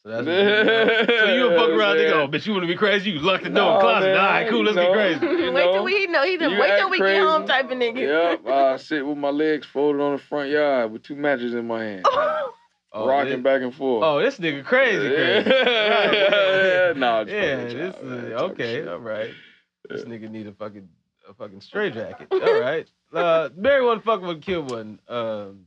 So 0.02 0.10
that's 0.10 0.26
what 0.26 0.34
you. 0.34 1.18
So 1.18 1.34
you 1.34 1.46
a 1.50 1.56
fuck 1.58 1.70
around? 1.70 1.96
Think, 1.96 2.08
Yeah. 2.10 2.20
oh, 2.22 2.28
bitch, 2.28 2.46
you 2.46 2.52
wanna 2.52 2.66
be 2.66 2.76
crazy? 2.76 3.10
You 3.10 3.20
lock 3.20 3.42
the 3.42 3.48
door, 3.48 3.54
Nah, 3.72 3.80
closet. 3.80 4.06
man, 4.08 4.16
All 4.18 4.24
right, 4.26 4.48
cool. 4.50 4.62
Let's 4.64 4.76
you 4.76 4.82
get 4.82 4.92
crazy. 4.92 5.26
You 5.44 5.52
wait 5.52 5.72
till 5.72 5.84
we 5.84 6.06
know 6.08 6.24
he's 6.24 6.40
a 6.42 6.50
you 6.50 6.58
wait 6.60 6.76
till 6.78 6.90
we 6.90 6.98
crazy. 6.98 7.20
get 7.20 7.26
home 7.28 7.46
type 7.46 7.70
of 7.70 7.78
nigga. 7.78 8.42
Yep, 8.44 8.46
I 8.46 8.76
sit 8.76 9.06
with 9.06 9.16
my 9.18 9.30
legs 9.30 9.66
folded 9.66 10.02
on 10.02 10.12
the 10.12 10.18
front 10.22 10.50
yard 10.50 10.92
with 10.92 11.02
two 11.02 11.16
matches 11.16 11.54
in 11.54 11.66
my 11.66 11.82
hand, 11.82 12.06
Oh, 12.96 13.08
rocking 13.08 13.30
this- 13.32 13.40
back 13.42 13.62
and 13.62 13.74
forth. 13.74 14.04
Oh, 14.04 14.20
this 14.22 14.38
nigga 14.38 14.62
crazy, 14.64 14.98
crazy. 15.08 15.50
Yeah. 15.50 16.88
Right. 16.88 16.96
Nah, 16.96 17.20
I'm 17.20 17.26
just 17.26 17.34
yeah, 17.36 17.56
this 17.64 17.96
is 17.96 18.32
okay. 18.42 18.86
All 18.86 18.98
right. 18.98 19.30
This 19.88 20.04
nigga 20.04 20.30
need 20.30 20.46
a 20.46 20.52
fucking 20.52 20.88
a 21.28 21.34
fucking 21.34 21.60
straight 21.60 21.94
jacket. 21.94 22.28
All 22.30 22.38
right. 22.60 22.88
Uh, 23.12 23.48
marry 23.56 23.84
one, 23.84 24.00
fuck 24.00 24.22
one, 24.22 24.40
kill 24.40 24.62
one. 24.62 24.98
Um, 25.08 25.66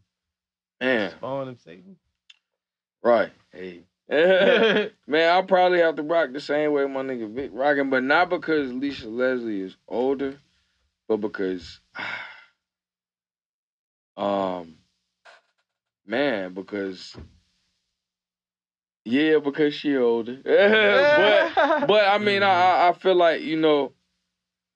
Man, 0.81 1.11
Spawn 1.11 1.47
and 1.47 1.59
Satan. 1.59 1.95
right. 3.03 3.31
Hey. 3.51 3.83
Man, 4.09 4.91
I'll 5.33 5.43
probably 5.43 5.79
have 5.79 5.95
to 5.95 6.03
rock 6.03 6.31
the 6.31 6.39
same 6.39 6.71
way 6.71 6.85
my 6.85 7.01
nigga 7.01 7.29
Vic 7.33 7.49
rocking, 7.53 7.89
but 7.89 8.03
not 8.03 8.29
because 8.29 8.71
Lisa 8.71 9.09
Leslie 9.09 9.61
is 9.61 9.75
older, 9.87 10.37
but 11.07 11.17
because, 11.17 11.79
um, 14.17 14.75
man, 16.05 16.53
because, 16.53 17.15
yeah, 19.03 19.39
because 19.39 19.73
she 19.73 19.97
older. 19.97 20.37
but, 20.45 21.87
but 21.87 22.07
I 22.07 22.17
mean, 22.19 22.43
I 22.43 22.51
I- 22.51 22.89
I 22.89 22.93
feel 22.93 23.15
like 23.15 23.41
you 23.41 23.57
know, 23.57 23.93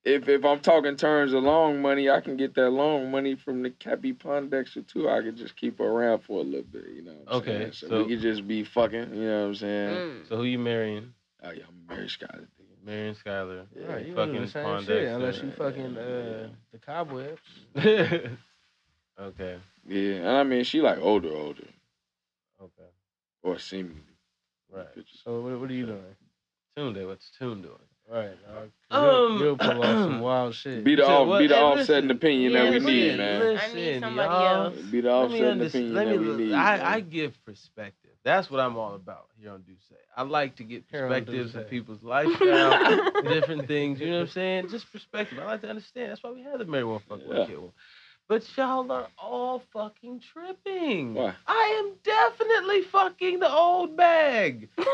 if 0.04 0.28
if 0.28 0.44
I'm 0.44 0.60
talking 0.60 0.96
terms 0.96 1.34
of 1.34 1.44
long 1.44 1.82
money, 1.82 2.10
I 2.10 2.22
can 2.22 2.38
get 2.38 2.56
that 2.56 2.70
long 2.72 3.12
money 3.12 3.36
from 3.36 3.62
the 3.64 3.70
Cappie 3.70 4.14
Pondexter 4.14 4.86
too. 4.88 5.10
I 5.10 5.22
could 5.22 5.38
just 5.38 5.56
keep 5.56 5.78
her 5.80 5.86
around 5.86 6.22
for 6.24 6.40
a 6.40 6.44
little 6.44 6.64
bit, 6.64 6.86
you 6.96 7.04
know. 7.04 7.14
What 7.24 7.34
I'm 7.34 7.38
Okay, 7.42 7.58
saying? 7.60 7.72
so, 7.74 7.88
so- 7.90 8.04
we 8.04 8.10
could 8.16 8.22
just 8.22 8.48
be 8.48 8.64
fucking, 8.64 9.14
you 9.16 9.24
know 9.26 9.42
what 9.42 9.48
I'm 9.50 9.56
saying? 9.56 9.96
Mm. 9.96 10.30
so 10.30 10.38
who 10.38 10.44
you 10.44 10.60
marrying? 10.60 11.14
Oh 11.44 11.52
yeah, 11.52 11.64
I'm 11.68 11.88
marrying 11.88 12.10
Skylar. 12.10 12.48
Marrying 12.84 13.16
Skylar. 13.16 13.66
Yeah, 13.76 13.86
Right, 13.86 14.06
you 14.08 14.16
fucking 14.16 14.34
fucking 14.34 14.42
the 14.42 14.48
same 14.48 14.66
Pondexter. 14.66 14.86
shit 14.88 15.08
unless 15.10 15.38
you 15.44 15.52
fucking 15.52 15.98
uh 15.98 16.02
yeah. 16.42 16.48
the 16.72 16.78
cobwebs. 16.80 17.42
okay. 19.20 19.58
Yeah, 19.88 20.14
and 20.16 20.28
I 20.30 20.44
mean 20.44 20.64
she 20.64 20.82
like 20.82 20.98
older, 21.00 21.32
older, 21.34 21.68
Okay. 22.62 22.90
or 23.44 23.60
seemingly. 23.60 24.02
Right. 24.74 24.88
So 25.24 25.42
what, 25.42 25.60
what 25.60 25.70
are 25.70 25.74
you 25.74 25.86
doing? 25.86 26.16
Tunde. 26.78 27.06
What's 27.08 27.30
Tune 27.38 27.62
doing? 27.62 27.76
Right. 28.12 28.38
dog. 28.46 28.70
Um, 28.92 29.04
you'll, 29.38 29.40
you'll 29.40 29.58
pull 29.58 29.84
off 29.84 29.86
some 29.86 30.20
wild 30.28 30.54
shit. 30.56 30.84
Be 30.84 30.96
the 30.96 31.04
So 31.06 31.08
off, 31.10 31.28
what- 31.30 31.40
be 31.40 31.48
the 31.48 31.56
hey, 31.56 31.62
offsetting 31.62 32.10
listen. 32.10 32.12
opinion 32.12 32.52
Yeah, 32.52 32.64
that 32.66 32.70
we 32.72 32.80
listen, 32.80 32.94
need, 32.94 33.18
man. 33.18 33.42
I 33.62 33.74
need 33.74 34.00
somebody 34.02 34.30
y'all. 34.34 34.66
else. 34.66 34.76
Be 34.82 35.02
the 35.02 35.10
Let 35.16 35.32
me 35.32 35.36
offsetting 35.42 35.66
opinion 35.68 35.94
Let 35.94 36.08
me. 36.08 36.14
that 36.14 36.20
we 36.20 36.26
look- 36.28 36.38
need. 36.40 36.54
I. 36.54 36.94
I 36.96 37.00
give 37.00 37.46
perspective. 37.46 38.12
That's 38.24 38.52
what 38.52 38.60
I'm 38.60 38.78
all 38.78 38.94
about 38.94 39.28
here 39.40 39.52
on 39.52 39.64
Say. 39.90 39.96
I 40.16 40.24
like 40.24 40.58
to 40.58 40.64
get 40.64 40.88
perspectives 40.90 41.56
of 41.56 41.70
people's 41.70 42.04
lifestyle, 42.04 43.22
different 43.24 43.68
things. 43.68 44.00
You 44.00 44.08
know 44.12 44.16
what 44.18 44.22
I'm 44.24 44.28
saying? 44.28 44.70
Just 44.70 44.92
perspective. 44.92 45.40
I 45.40 45.46
like 45.46 45.62
to 45.62 45.70
understand. 45.70 46.12
That's 46.12 46.22
why 46.22 46.32
we 46.32 46.44
have 46.44 46.60
the 46.60 46.66
marry 46.66 46.84
one, 46.84 47.00
fuck 47.10 47.26
one, 47.26 47.38
Yeah. 47.38 47.46
kill 47.48 47.62
one. 47.62 47.72
But 48.30 48.46
y'all 48.56 48.90
are 48.94 49.08
all 49.18 49.62
fucking 49.74 50.22
tripping. 50.22 51.16
Why? 51.16 51.34
I 51.48 51.84
am 51.84 51.96
definitely 52.02 52.82
fucking 52.84 53.40
the 53.40 53.52
old 53.52 53.98
bag. 53.98 54.70
the 54.78 54.86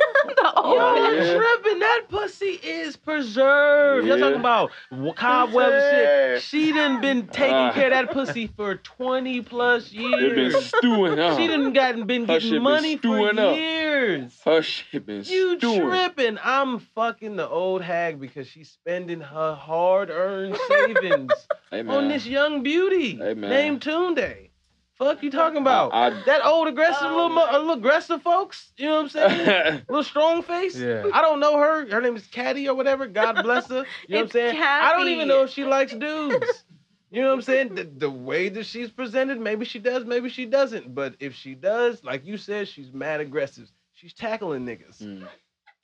Oh, 0.55 0.73
Y'all 0.75 0.97
old 1.05 1.13
are 1.19 1.35
tripping. 1.37 1.79
That 1.79 2.01
pussy 2.09 2.59
is 2.63 2.97
preserved. 2.97 4.07
Y'all 4.07 4.17
talking 4.17 4.39
about 4.39 4.71
w- 4.89 5.13
cobweb 5.13 5.69
Yeah. 5.69 6.33
shit. 6.35 6.41
She 6.41 6.71
done 6.73 6.99
been 6.99 7.27
taking 7.31 7.53
Ah. 7.53 7.73
care 7.73 7.87
of 7.87 7.91
that 8.07 8.11
pussy 8.11 8.47
for 8.47 8.73
20 8.77 9.41
plus 9.41 9.91
It 9.93 9.97
been 9.97 10.09
years. 10.49 10.73
stewing, 10.75 11.17
huh? 11.19 11.37
She 11.37 11.45
done 11.45 11.73
gotten 11.73 12.07
been 12.07 12.25
Her 12.25 12.39
shit 12.39 12.49
getting 12.49 12.53
been 12.55 12.63
money 12.63 12.97
for 12.97 13.39
up. 13.39 13.55
years. 13.55 14.41
Her 14.45 14.63
shit 14.63 15.05
been 15.05 15.23
You 15.25 15.57
stewing. 15.59 15.81
tripping. 15.87 16.39
I'm 16.43 16.79
fucking 16.79 17.35
the 17.35 17.47
old 17.47 17.83
hag 17.83 18.19
because 18.19 18.47
she's 18.47 18.71
spending 18.71 19.21
her 19.21 19.53
hard 19.53 20.09
earned 20.09 20.57
savings 20.67 21.31
Hey, 21.69 21.85
on 21.85 22.07
this 22.07 22.25
young 22.25 22.63
beauty 22.63 23.16
Hey, 23.19 23.33
man. 23.33 23.49
named 23.49 23.81
Tunde. 23.81 24.49
Fuck 24.97 25.21
you 25.21 25.29
talking 25.29 25.61
about? 25.61 25.93
I- 25.93 26.09
that 26.25 26.43
old 26.43 26.67
aggressive 26.67 27.03
Oh, 27.03 27.15
little, 27.15 27.29
mo- 27.29 27.47
uh, 27.47 27.51
little 27.59 27.73
aggressive 27.73 28.21
folks. 28.23 28.71
You 28.77 28.87
know 28.87 29.03
what 29.03 29.15
I'm 29.15 29.29
saying? 29.29 29.81
little 29.89 30.03
strong 30.03 30.41
face. 30.41 30.75
Yeah. 30.75 31.05
I 31.13 31.21
don't 31.21 31.39
know 31.39 31.57
her. 31.59 31.87
Her 31.89 32.01
name 32.01 32.15
is 32.15 32.25
Caddy 32.25 32.67
or 32.67 32.73
whatever. 32.75 33.05
God 33.05 33.43
bless 33.43 33.67
her. 33.69 33.85
You 34.07 34.15
know 34.15 34.21
what 34.21 34.23
I'm 34.23 34.29
saying? 34.31 34.57
I 34.59 34.93
don't 34.93 35.07
even 35.09 35.27
know 35.27 35.43
if 35.43 35.51
she 35.51 35.65
likes 35.65 35.93
dudes. 35.93 36.63
You 37.11 37.21
know 37.21 37.29
what 37.29 37.35
I'm 37.35 37.41
saying? 37.43 37.75
The, 37.75 37.83
the 37.83 38.09
way 38.09 38.49
that 38.49 38.65
she's 38.65 38.89
presented, 38.89 39.39
maybe 39.39 39.65
she 39.65 39.79
does, 39.79 40.03
maybe 40.03 40.29
she 40.29 40.45
doesn't. 40.45 40.93
But 40.95 41.15
if 41.19 41.35
she 41.35 41.53
does, 41.53 42.03
like 42.03 42.25
you 42.25 42.37
said, 42.37 42.67
she's 42.67 42.91
mad 42.91 43.21
aggressive. 43.21 43.71
She's 43.93 44.13
tackling 44.13 44.65
niggas. 44.65 45.01
Mm. 45.01 45.27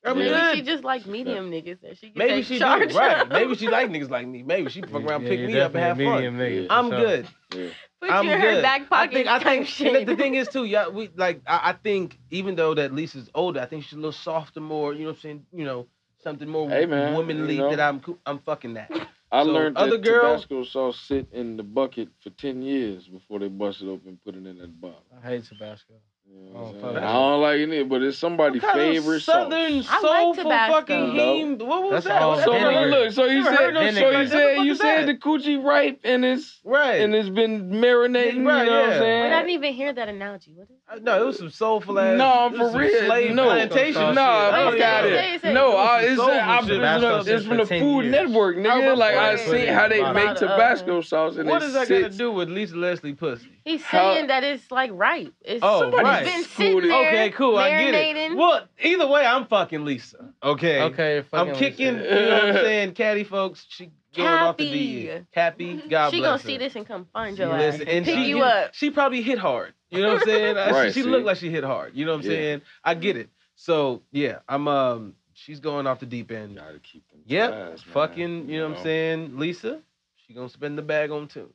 I'm 0.05 0.17
Maybe 0.17 0.29
good. 0.29 0.55
she 0.57 0.61
just 0.63 0.83
like 0.83 1.05
medium 1.05 1.49
niggas 1.49 1.79
that 1.81 1.97
she 1.97 2.09
can 2.09 2.17
Maybe 2.19 2.33
take 2.33 2.45
she 2.45 2.53
do, 2.55 2.59
charge 2.59 2.93
right. 2.93 3.27
Maybe 3.29 3.55
she 3.55 3.67
like 3.69 3.89
niggas 3.89 4.09
like 4.09 4.27
me. 4.27 4.43
Maybe 4.43 4.69
she 4.69 4.81
fuck 4.81 5.01
around, 5.03 5.23
Yeah, 5.23 5.29
pick 5.29 5.39
you're 5.39 5.47
me 5.47 5.59
up, 5.59 5.73
and 5.75 5.83
have 5.83 5.97
definitely 5.97 6.25
fun. 6.27 6.37
medium. 6.37 6.67
I'm 6.69 6.89
for 6.89 6.97
sure. 6.97 7.05
good. 7.05 7.27
Yeah. 7.55 7.69
Put 8.01 8.11
I'm 8.11 8.25
you 8.25 8.31
in 8.33 8.41
her 8.41 8.51
good. 8.55 8.61
back 8.63 8.81
I 8.81 8.85
pocket. 8.85 9.13
think 9.13 9.27
I 9.27 9.39
think 9.39 9.67
shit. 9.67 9.95
and 9.95 10.07
the 10.07 10.15
thing 10.17 10.35
is 10.35 10.49
too, 10.49 10.65
yeah, 10.65 10.89
we 10.89 11.09
like 11.15 11.41
I, 11.47 11.69
I 11.69 11.73
think 11.73 12.19
even 12.31 12.55
though 12.55 12.73
that 12.73 12.93
Lisa's 12.93 13.29
older, 13.33 13.61
I 13.61 13.65
think 13.65 13.83
she's 13.85 13.93
a 13.93 13.97
little 13.97 14.11
softer, 14.11 14.59
more, 14.59 14.93
you 14.93 15.01
know 15.03 15.05
what 15.07 15.15
I'm 15.15 15.21
saying, 15.21 15.45
you 15.53 15.63
know, 15.63 15.87
something 16.21 16.49
more 16.49 16.69
Hey, 16.69 16.85
man, 16.85 17.13
womanly 17.13 17.55
you 17.55 17.61
know. 17.61 17.69
that 17.69 17.79
I'm 17.79 18.01
I'm 18.25 18.39
fucking 18.39 18.73
that. 18.73 18.91
I 19.31 19.43
So, 19.45 19.51
learned 19.51 19.77
other 19.77 19.91
that 19.91 20.03
girl- 20.03 20.33
Tabasco 20.35 20.63
sauce 20.65 20.99
sit 20.99 21.27
in 21.31 21.55
the 21.55 21.63
bucket 21.63 22.09
for 22.21 22.29
ten 22.31 22.61
years 22.61 23.07
before 23.07 23.39
they 23.39 23.47
bust 23.47 23.81
it 23.81 23.87
open 23.87 24.09
and 24.09 24.23
put 24.23 24.35
it 24.35 24.45
in 24.45 24.57
that 24.57 24.81
bottle. 24.81 25.01
I 25.23 25.25
hate 25.29 25.45
Tabasco. 25.45 25.93
You 26.25 26.35
know 26.35 26.51
what 26.51 26.63
Oh, 26.63 26.67
I'm 26.67 26.73
fuck. 26.75 26.81
saying? 26.93 26.97
I 27.03 27.13
don't 27.13 27.41
like 27.41 27.59
it, 27.59 27.89
but 27.89 28.01
it's 28.03 28.17
somebody's 28.17 28.61
What 28.61 28.71
kind 28.73 28.81
of 28.81 28.87
favorite 28.95 29.19
southern 29.21 29.83
sauce. 29.83 29.91
I 29.91 30.07
like 30.07 30.21
soulful 30.35 30.51
fucking 30.51 31.15
No. 31.17 31.23
heme. 31.35 31.57
What 31.67 31.83
was 31.83 31.91
That's 31.91 32.05
that? 32.05 32.21
all 32.21 32.37
So 32.39 32.53
vinegar. 32.53 32.87
look, 32.89 33.11
so 33.11 33.25
you 33.25 33.43
Never 33.43 33.55
said, 33.57 33.73
so 33.73 33.81
shit 33.81 33.95
you 34.21 34.27
said, 34.27 34.57
the 34.57 34.63
you 34.63 34.75
said 34.75 35.05
the 35.07 35.15
coochie 35.15 35.61
ripe 35.63 35.99
and 36.05 36.23
it's 36.23 36.61
Right. 36.63 37.01
and 37.01 37.13
it's 37.13 37.27
been 37.29 37.71
marinating. 37.71 38.45
Right, 38.47 38.63
you 38.65 38.71
know 38.71 38.81
what. 38.81 38.89
I'm 38.93 38.99
saying? 38.99 39.21
Wait, 39.23 39.33
I 39.33 39.37
didn't 39.41 39.49
even 39.51 39.73
hear 39.73 39.93
that 39.93 40.07
analogy. 40.07 40.53
What 40.55 40.69
is 40.69 40.77
Uh, 40.89 40.99
No, 41.01 41.21
it 41.21 41.25
was 41.25 41.37
some 41.39 41.49
soulful 41.49 41.99
ass. 41.99 42.17
No, 42.17 42.45
it 42.47 42.51
was 42.57 42.71
for 42.71 42.77
real. 42.79 43.05
Slave 43.05 43.35
No. 43.35 43.43
plantation 43.45 44.15
No, 44.15 44.21
I 44.21 44.51
fuck 44.51 44.71
don't 44.73 44.81
out 44.81 45.03
of 45.05 45.11
it, 45.11 45.17
say 45.17 45.33
it. 45.35 45.43
it. 45.43 45.53
No, 45.53 45.75
I, 45.75 46.01
some 46.03 46.11
it's, 46.11 46.21
I, 46.21 46.57
it's, 46.59 46.67
from, 46.67 47.25
shit 47.25 47.35
it's 47.35 47.45
from 47.45 47.57
for 47.57 47.65
the 47.65 47.79
Food 47.79 48.01
years. 48.03 48.11
Network, 48.11 48.55
nigga. 48.57 48.95
Like 48.97 49.15
I 49.15 49.35
see 49.35 49.65
how 49.65 49.87
they 49.89 50.01
make 50.13 50.29
uh, 50.29 50.33
Tabasco 50.35 51.01
sauce 51.01 51.35
and 51.35 51.49
What 51.49 51.59
does 51.59 51.73
that 51.73 51.89
got 51.89 51.97
to 51.97 52.09
do 52.09 52.31
with 52.31 52.49
Lisa 52.49 52.75
Leslie 52.77 53.13
pussy? 53.13 53.47
He's 53.65 53.81
How- 53.81 54.13
saying 54.15 54.27
that 54.27 54.43
it's 54.43 54.69
like 54.71 54.91
ripe. 54.93 55.33
It's 55.41 55.59
Oh, 55.63 55.81
somebody's 55.81 56.03
right. 56.03 56.25
been 56.25 56.43
Screwed 56.43 56.83
sitting 56.83 56.89
there. 56.89 57.07
Okay, 57.09 57.29
cool. 57.31 57.57
I 57.57 57.69
get 57.69 57.93
it. 57.93 58.15
marinating. 58.15 58.35
Well, 58.35 58.67
either 58.83 59.07
way, 59.07 59.25
I'm 59.25 59.45
fucking 59.45 59.85
Lisa. 59.85 60.33
Okay. 60.43 60.81
Okay, 60.81 61.17
I'm 61.19 61.23
fucking 61.25 61.55
kicking. 61.55 61.97
Lisa. 61.97 62.03
You 62.21 62.25
know 62.25 62.33
what 62.35 62.45
I'm 62.49 62.55
saying? 62.55 62.91
Caddy 62.95 63.23
folks, 63.23 63.65
she 63.69 63.89
going 64.15 64.27
off 64.29 64.57
the 64.57 64.69
D. 64.69 65.09
Cappie. 65.33 65.77
Cappie, 65.79 65.89
God 65.89 66.11
she 66.11 66.17
bless 66.19 66.27
gonna 66.27 66.37
her. 66.41 66.47
see 66.47 66.57
this 66.57 66.75
and 66.75 66.85
come 66.85 67.07
find 67.13 67.37
She 67.37 67.43
your 67.43 67.53
ass. 67.53 67.59
listen- 67.79 67.87
and 67.87 68.05
Pick 68.05 68.15
she, 68.15 68.25
you 68.25 68.41
up. 68.41 68.73
She 68.73 68.89
probably 68.91 69.21
hit 69.21 69.39
hard. 69.39 69.73
You 69.89 70.01
know 70.01 70.13
what 70.13 70.21
I'm 70.23 70.25
saying? 70.27 70.55
Right, 70.73 70.87
she, 70.93 70.99
she 70.99 71.03
see? 71.03 71.09
looked 71.09 71.25
like 71.25 71.37
she 71.37 71.49
hit 71.49 71.63
hard. 71.63 71.95
You 71.95 72.05
know 72.05 72.11
what 72.17 72.25
I'm 72.25 72.31
Yeah. 72.31 72.37
saying? 72.37 72.61
I 72.83 72.93
get 72.95 73.15
it. 73.17 73.29
So 73.55 74.01
yeah, 74.11 74.39
I'm 74.49 74.67
um 74.67 75.15
she's 75.33 75.59
going 75.61 75.87
off 75.87 75.99
the 75.99 76.05
deep 76.05 76.31
end. 76.31 76.57
Gotta 76.57 76.79
keep 76.79 77.07
them 77.09 77.21
Yep. 77.27 77.51
ties, 77.51 77.81
Fucking, 77.83 78.49
you 78.49 78.59
know 78.59 78.69
what 78.69 78.77
I'm 78.79 78.83
saying? 78.83 79.37
Lisa, 79.39 79.79
she 80.27 80.33
gonna 80.33 80.49
spend 80.49 80.77
the 80.77 80.81
bag 80.81 81.11
on 81.11 81.27
tune. 81.27 81.53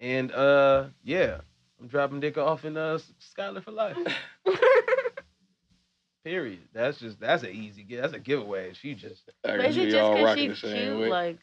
And 0.00 0.32
uh 0.32 0.86
yeah, 1.04 1.40
I'm 1.80 1.88
dropping 1.88 2.20
dick 2.20 2.38
off 2.38 2.64
in 2.64 2.76
uh 2.76 2.98
Skylar 3.36 3.62
for 3.62 3.70
life. 3.72 3.96
Period. 6.24 6.60
That's 6.74 6.98
just 6.98 7.18
that's 7.18 7.42
an 7.44 7.50
easy 7.50 7.82
gi- 7.82 7.96
that's 7.96 8.12
a 8.12 8.18
giveaway. 8.18 8.72
She 8.74 8.94
just 8.94 9.30
But 9.42 9.60
is 9.64 9.76
it 9.76 9.90
just 9.90 10.10
because 10.12 10.24
rocking 10.24 10.50
she's 10.54 10.60
cute? 10.60 10.98
way. 10.98 11.08
Like, 11.08 11.38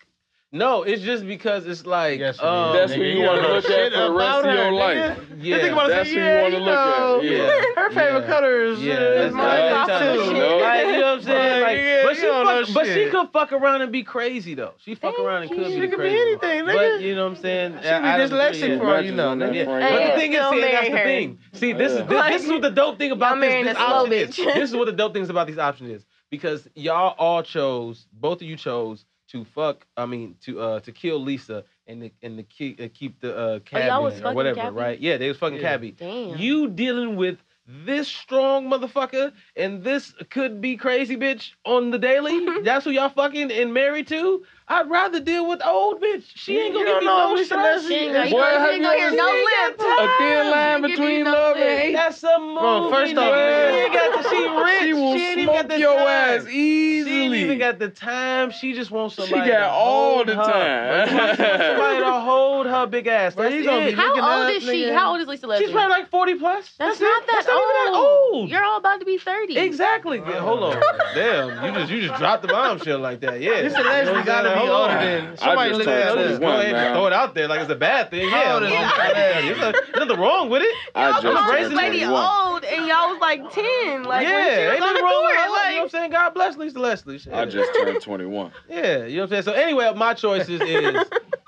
No, 0.51 0.83
it's 0.83 1.01
just 1.01 1.25
because 1.25 1.65
it's 1.65 1.85
like 1.87 2.19
Yes, 2.19 2.35
it 2.37 2.41
is. 2.41 2.47
um, 2.47 2.75
That's 2.75 2.91
nigga, 2.91 2.95
who 2.97 3.01
you 3.03 3.19
you 3.21 3.25
want 3.25 3.41
to 3.41 3.47
know 3.47 3.53
look 3.55 3.65
at 3.65 3.69
shit 3.71 3.93
for 3.93 3.99
the 3.99 4.11
rest 4.11 4.39
about 4.39 4.45
of 4.45 4.53
your 4.53 4.63
her, 4.65 4.71
life. 4.71 5.17
nigga. 5.17 5.37
Yeah. 5.43 5.57
think 5.57 5.73
about 5.73 5.89
it, 5.89 5.93
That's 5.95 6.09
say, 6.09 6.13
who 6.15 6.19
you 6.21 6.25
yeah, 6.27 6.41
wanna 6.43 6.57
you 6.57 6.63
look 6.63 6.77
at, 6.77 6.99
know, 6.99 7.21
yeah. 7.21 7.61
Her 7.75 7.89
favorite 7.89 8.21
Yeah. 8.21 8.27
color 8.27 8.63
is 8.65 8.83
Yeah, 8.83 8.93
uh, 8.93 9.13
that's 9.15 9.33
my 9.33 9.45
right. 9.47 9.69
top 9.71 9.87
That's 9.87 10.01
too. 10.15 10.23
how- 10.25 10.31
No. 10.31 10.57
Like, 10.57 10.79
you 10.85 10.91
know 10.91 10.99
what 10.99 11.05
I'm 11.17 11.21
saying? 11.23 11.61
Like, 11.63 11.77
Yeah, 11.77 12.03
but 12.03 12.09
you 12.09 12.15
she 12.15 12.21
don't 12.21 12.45
know 12.45 12.65
fuck, 12.65 12.73
but 12.75 12.76
she 12.93 13.09
could 13.09 13.29
fuck 13.31 13.51
around 13.53 13.81
and 13.81 13.91
be 13.91 14.03
crazy 14.03 14.53
though. 14.53 14.73
She 14.77 14.95
fuck 14.95 15.15
Thank 15.15 15.27
around 15.27 15.41
and 15.43 15.51
could 15.51 15.59
you. 15.59 15.65
be 15.65 15.71
She 15.73 15.79
could 15.81 15.89
be 15.91 15.95
crazy 15.97 16.17
anything, 16.21 16.65
nigga. 16.65 16.97
But 16.97 17.01
you 17.01 17.15
know 17.15 17.25
what 17.29 17.37
I'm 17.37 17.41
saying? 17.41 17.73
She 17.77 17.81
be 17.81 17.87
Out 17.87 18.19
of 18.21 18.29
the 18.29 18.35
three, 18.37 18.45
dyslexic 18.61 18.69
yeah. 18.69 18.77
for 18.79 18.95
all 18.95 19.01
you 19.01 19.11
know, 19.13 19.15
Matches 19.15 19.31
on 19.31 19.39
that 19.39 19.51
nigga. 19.51 19.65
Frank 19.65 19.89
But 19.91 20.05
the 20.13 20.19
thing 20.19 20.33
is, 20.33 20.49
see, 20.49 20.61
that's 20.61 20.89
marry 20.89 20.89
the 20.89 20.97
thing. 20.97 21.39
See, 21.53 21.73
this 21.73 21.91
is 21.91 22.07
this, 22.07 22.27
this 22.29 22.43
is 22.45 22.49
what 22.51 22.61
the 22.61 22.71
dope 22.71 22.97
thing 22.97 23.11
about 23.11 23.39
this, 23.41 23.65
this 23.65 23.77
option 23.77 24.13
is. 24.13 24.35
This 24.35 24.69
is 24.69 24.75
what 24.75 24.85
the 24.85 24.93
dope 24.93 25.13
things 25.13 25.29
about 25.29 25.47
these 25.47 25.57
options 25.57 25.89
is 25.91 26.05
because 26.29 26.67
y'all 26.75 27.15
all 27.17 27.43
chose, 27.43 28.07
both 28.13 28.41
of 28.41 28.47
you 28.47 28.55
chose 28.55 29.05
to 29.29 29.43
fuck. 29.45 29.85
I 29.95 30.05
mean, 30.05 30.35
to 30.41 30.61
uh 30.61 30.79
to 30.81 30.91
kill 30.91 31.19
Lisa 31.21 31.63
and 31.87 32.01
the, 32.03 32.11
and 32.21 32.37
the 32.37 32.43
keep 32.43 32.79
uh, 32.81 32.87
keep 32.93 33.19
the 33.21 33.35
uh 33.35 33.59
Oh, 33.73 33.79
y'all 33.79 34.03
was 34.03 34.13
cabby 34.15 34.25
or 34.25 34.33
whatever, 34.33 34.59
Cabby? 34.61 34.75
right? 34.75 34.99
Yeah, 34.99 35.17
they 35.17 35.27
was 35.27 35.37
fucking 35.37 35.57
Yeah. 35.59 35.69
cabby. 35.69 35.91
damn. 35.91 36.37
You 36.37 36.69
dealing 36.69 37.15
with 37.15 37.37
this 37.67 38.07
strong 38.07 38.69
motherfucker 38.69 39.33
and 39.55 39.83
this 39.83 40.13
could 40.29 40.61
be 40.61 40.77
crazy 40.77 41.17
bitch 41.17 41.51
on 41.65 41.91
the 41.91 41.99
daily. 41.99 42.61
That's 42.63 42.85
who 42.85 42.91
y'all 42.91 43.09
fucking 43.09 43.51
and 43.51 43.73
married 43.73 44.07
to. 44.07 44.43
I'd 44.69 44.89
rather 44.89 45.21
deal 45.21 45.47
with 45.47 45.61
old 45.65 46.01
bitch. 46.01 46.23
She 46.35 46.57
ain't 46.59 46.73
gonna 46.73 46.85
don't 46.85 46.95
give 46.95 47.01
me 47.03 47.07
know 47.07 47.29
no 47.29 47.35
Lisa 47.35 47.45
stress. 47.55 47.87
She 47.87 47.93
ain't 47.95 48.11
Boy, 48.13 48.13
gonna, 48.13 48.27
you 48.27 48.35
gonna, 48.35 48.49
have 48.59 48.67
you 48.67 48.73
ain't 48.73 48.83
gonna 48.83 48.97
hear 48.97 49.07
ever 49.07 49.15
no 49.15 49.27
seen 49.31 49.45
lip. 49.45 49.77
that 49.77 49.97
A 49.99 50.07
thin 50.19 50.51
line 50.51 50.81
between 50.81 51.23
no 51.23 51.31
love 51.31 51.55
and 51.55 51.65
lip. 51.65 51.79
hate. 51.79 51.93
That's 51.93 52.23
a 52.23 52.37
movie. 52.39 52.53
Well, 52.55 52.89
first 52.91 53.15
off, 53.15 53.33
nigga. 53.33 53.71
she 53.71 53.71
man. 53.71 53.83
ain't 53.85 53.93
got 53.93 54.23
the, 54.23 54.29
she 54.29 54.35
rich. 54.67 54.83
She 54.83 54.93
will 54.93 55.13
ain't 55.13 55.39
even 55.39 55.45
got 55.45 55.55
smoke 55.55 55.69
the 55.69 55.79
your 55.79 55.95
time. 55.97 56.07
ass 56.07 56.45
She 56.47 56.51
easily. 56.99 57.15
ain't 57.23 57.35
even 57.35 57.59
got 57.59 57.79
the 57.79 57.89
time. 57.89 58.51
She 58.51 58.73
just 58.73 58.91
wants 58.91 59.15
somebody. 59.15 59.41
She 59.43 59.47
got 59.51 59.59
to 59.59 59.69
all 59.71 60.25
the 60.25 60.35
her. 60.35 60.43
time. 60.43 61.07
She 61.07 61.15
wants 61.15 61.37
somebody 61.37 61.99
to 61.99 62.11
hold 62.27 62.65
her 62.67 62.85
big 62.87 63.07
ass. 63.07 63.35
Bro, 63.35 63.43
That's 63.45 63.55
you 63.55 63.63
gonna 63.63 63.85
it. 63.85 63.91
be 63.91 63.95
How 63.95 64.07
looking 64.09 64.23
old 64.23 64.43
up, 64.43 64.51
is 64.53 64.63
she? 64.63 64.89
How 64.91 65.11
old 65.13 65.21
is 65.21 65.27
Lisa 65.27 65.47
Leslie? 65.47 65.65
She's 65.65 65.71
probably 65.73 65.91
like 65.91 66.09
forty 66.09 66.35
plus. 66.35 66.73
That's, 66.77 66.99
it. 66.99 67.03
not 67.05 67.25
that 67.25 67.31
That's 67.35 67.47
not 67.47 67.55
old. 67.55 67.63
even 67.71 67.93
that 67.93 67.97
old. 67.97 68.49
You're 68.49 68.63
all 68.65 68.77
about 68.79 68.99
to 68.99 69.05
be 69.05 69.17
30. 69.17 69.57
Exactly. 69.57 70.19
Hold 70.19 70.63
on. 70.75 70.81
Damn, 71.15 71.63
you 71.65 71.79
just 71.79 71.91
you 71.91 72.01
just 72.07 72.19
dropped 72.19 72.41
the 72.41 72.49
bombshell 72.49 72.99
like 72.99 73.21
that. 73.21 73.39
Yeah. 73.39 73.61
Lisa 73.61 73.79
Leslie 73.81 74.23
gotta 74.23 74.49
be 74.49 74.56
Hold 74.57 74.69
older 74.69 74.93
on. 74.93 75.05
than 75.05 75.25
I 75.27 75.35
somebody. 75.35 75.69
just 75.69 75.79
Look 75.79 75.87
at 75.87 76.05
Don't 76.15 76.31
that. 76.31 76.39
go 76.41 76.47
ahead 76.59 76.75
and 76.75 76.93
throw 76.95 77.07
it 77.07 77.13
out 77.13 77.35
there 77.35 77.47
like 77.47 77.59
it's 77.61 77.71
a 77.71 77.75
bad 77.75 78.09
thing. 78.11 78.29
How 78.29 78.41
Yeah, 78.41 78.53
old 78.55 78.63
is 78.63 78.71
I'm- 78.71 78.81
Lisa 78.83 78.95
I'm- 79.01 79.13
Leslie? 79.13 79.41
there's 79.51 79.95
nothing- 80.07 80.19
wrong 80.19 80.49
with 80.49 80.61
it. 80.63 80.75
I 80.95 81.03
Y'all 81.09 81.11
just 81.21 81.23
called 81.23 81.37
embracing 81.37 81.63
turned 81.77 81.93
lady 81.93 82.05
old, 82.05 82.63
and 82.63 82.87
y'all 82.87 83.09
was 83.09 83.19
like 83.21 83.51
10. 83.51 84.03
Like, 84.03 84.27
yeah, 84.27 84.35
when 84.35 84.45
she 84.47 84.61
was 84.63 84.71
ain't 84.73 84.79
nothing 84.79 85.03
wrong 85.03 85.25
with 85.25 85.35
court. 85.35 85.37
her. 85.37 85.69
you 85.69 85.75
know 85.75 85.77
what 85.77 85.83
I'm 85.83 85.89
saying? 85.89 86.11
God 86.11 86.33
bless 86.33 86.57
Lisa 86.57 86.79
Leslie. 86.79 87.17
Shit. 87.19 87.33
I 87.33 87.45
just 87.45 87.73
turned 87.73 88.01
21. 88.01 88.51
Yeah, 88.69 89.05
you 89.05 89.17
know 89.17 89.23
what 89.23 89.23
I'm 89.23 89.29
saying? 89.29 89.43
So 89.43 89.51
anyway, 89.53 89.91
my 89.95 90.13
choices 90.13 90.61
is 90.61 90.95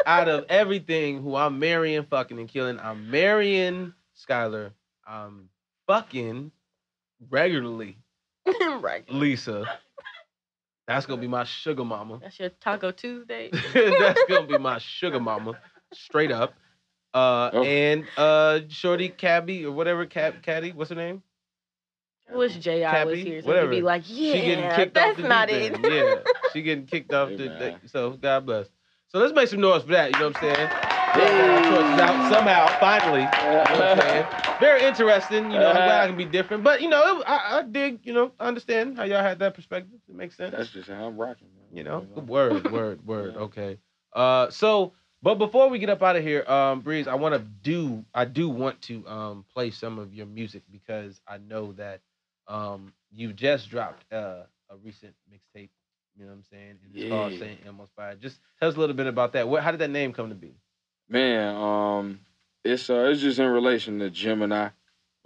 out 0.05 0.27
of 0.29 0.45
everything 0.49 1.21
who 1.21 1.35
I'm 1.35 1.59
marrying, 1.59 2.03
fucking, 2.03 2.37
and 2.39 2.47
killing, 2.47 2.79
I'm 2.79 3.09
marrying 3.11 3.93
Skylar. 4.17 4.71
I'm 5.07 5.49
fucking 5.87 6.51
regularly 7.29 7.97
right. 8.79 9.03
Lisa. 9.11 9.65
That's 10.89 11.05
gonna 11.05 11.21
be 11.21 11.27
my 11.27 11.43
sugar 11.43 11.85
mama. 11.85 12.17
That's 12.19 12.39
your 12.39 12.49
Taco 12.49 12.89
Tuesday. 12.91 13.51
That's 13.73 14.23
gonna 14.27 14.47
be 14.47 14.57
my 14.57 14.79
sugar 14.79 15.19
mama, 15.19 15.53
straight 15.93 16.31
up. 16.31 16.55
Uh, 17.13 17.51
Oh. 17.53 17.63
and 17.63 18.05
uh, 18.17 18.61
Shorty 18.69 19.09
Cabby 19.09 19.65
or 19.67 19.71
whatever, 19.71 20.07
Cab 20.07 20.41
Caddy, 20.41 20.71
what's 20.71 20.89
her 20.89 20.95
name? 20.95 21.21
I 22.31 22.35
wish 22.37 22.55
J.I. 22.57 23.05
was 23.05 23.19
here 23.19 23.41
so 23.41 23.47
whatever. 23.47 23.71
he'd 23.71 23.77
be 23.77 23.81
like, 23.83 24.03
yeah, 24.07 24.33
she 24.33 24.41
getting 24.41 24.69
kicked 24.75 24.93
that's 24.95 25.11
off 25.11 25.17
the 25.17 25.27
not 25.27 25.47
deep 25.47 25.73
it. 25.73 25.73
end. 25.75 25.85
Yeah, 25.85 26.15
she 26.53 26.61
getting 26.63 26.85
kicked 26.87 27.13
off 27.13 27.29
Hey, 27.29 27.37
the, 27.37 27.45
man. 27.49 27.79
the. 27.83 27.89
So 27.89 28.09
God 28.11 28.47
bless. 28.47 28.65
So 29.09 29.19
let's 29.19 29.33
make 29.33 29.47
some 29.47 29.61
noise 29.61 29.83
for 29.83 29.89
that. 29.91 30.11
You 30.13 30.19
know 30.19 30.27
what 30.29 30.37
I'm 30.43 30.55
saying? 30.55 30.69
Yeah, 31.17 31.99
out 32.01 32.31
somehow, 32.31 32.67
finally. 32.79 33.21
You 33.21 33.27
know 33.27 33.95
what 33.95 34.05
I'm? 34.05 34.59
Very 34.59 34.83
interesting. 34.83 35.51
You 35.51 35.59
know, 35.59 35.69
I'm 35.69 35.75
glad 35.75 36.03
I 36.03 36.07
can 36.07 36.17
be 36.17 36.25
different. 36.25 36.63
But 36.63 36.81
you 36.81 36.89
know, 36.89 37.19
it, 37.19 37.23
I, 37.27 37.59
I 37.59 37.63
dig. 37.63 37.99
You 38.03 38.13
know, 38.13 38.31
I 38.39 38.47
understand 38.47 38.97
how 38.97 39.03
y'all 39.03 39.21
had 39.21 39.39
that 39.39 39.53
perspective. 39.53 39.99
It 40.07 40.15
makes 40.15 40.35
sense. 40.37 40.53
That's 40.55 40.69
just 40.69 40.89
how 40.89 41.07
I'm 41.07 41.17
rocking, 41.17 41.47
man. 41.55 41.77
You 41.77 41.83
know, 41.83 42.07
word, 42.21 42.69
word, 42.71 43.05
word. 43.05 43.33
Yeah. 43.35 43.41
Okay. 43.41 43.77
Uh, 44.13 44.49
so, 44.49 44.93
but 45.21 45.35
before 45.35 45.69
we 45.69 45.79
get 45.79 45.89
up 45.89 46.01
out 46.01 46.15
of 46.15 46.23
here, 46.23 46.43
um, 46.49 46.81
Breeze, 46.81 47.07
I 47.07 47.15
want 47.15 47.35
to 47.35 47.39
do, 47.39 48.03
I 48.13 48.25
do 48.25 48.49
want 48.49 48.81
to 48.83 49.07
um 49.07 49.45
play 49.53 49.71
some 49.71 49.99
of 49.99 50.13
your 50.13 50.25
music 50.25 50.63
because 50.71 51.21
I 51.27 51.37
know 51.37 51.73
that 51.73 52.01
um 52.47 52.93
you 53.11 53.33
just 53.33 53.69
dropped 53.69 54.11
uh, 54.11 54.43
a 54.69 54.77
recent 54.83 55.13
mixtape. 55.31 55.69
You 56.17 56.25
know 56.25 56.31
what 56.31 56.37
I'm 56.37 56.43
saying? 56.51 56.75
And 56.83 56.91
it's 56.95 57.09
called 57.09 57.31
Saint 57.39 57.59
Elmo's 57.65 57.89
Fire. 57.95 58.15
Just 58.15 58.39
tell 58.59 58.67
us 58.67 58.75
a 58.75 58.79
little 58.79 58.95
bit 58.95 59.07
about 59.07 59.33
that. 59.33 59.47
What, 59.47 59.63
how 59.63 59.71
did 59.71 59.79
that 59.79 59.89
name 59.89 60.11
come 60.11 60.29
to 60.29 60.35
be? 60.35 60.53
Man, 61.09 61.55
um, 61.55 62.19
it's 62.63 62.89
uh, 62.89 63.09
it's 63.11 63.21
just 63.21 63.39
in 63.39 63.47
relation 63.47 63.99
to 63.99 64.09
Gemini. 64.09 64.69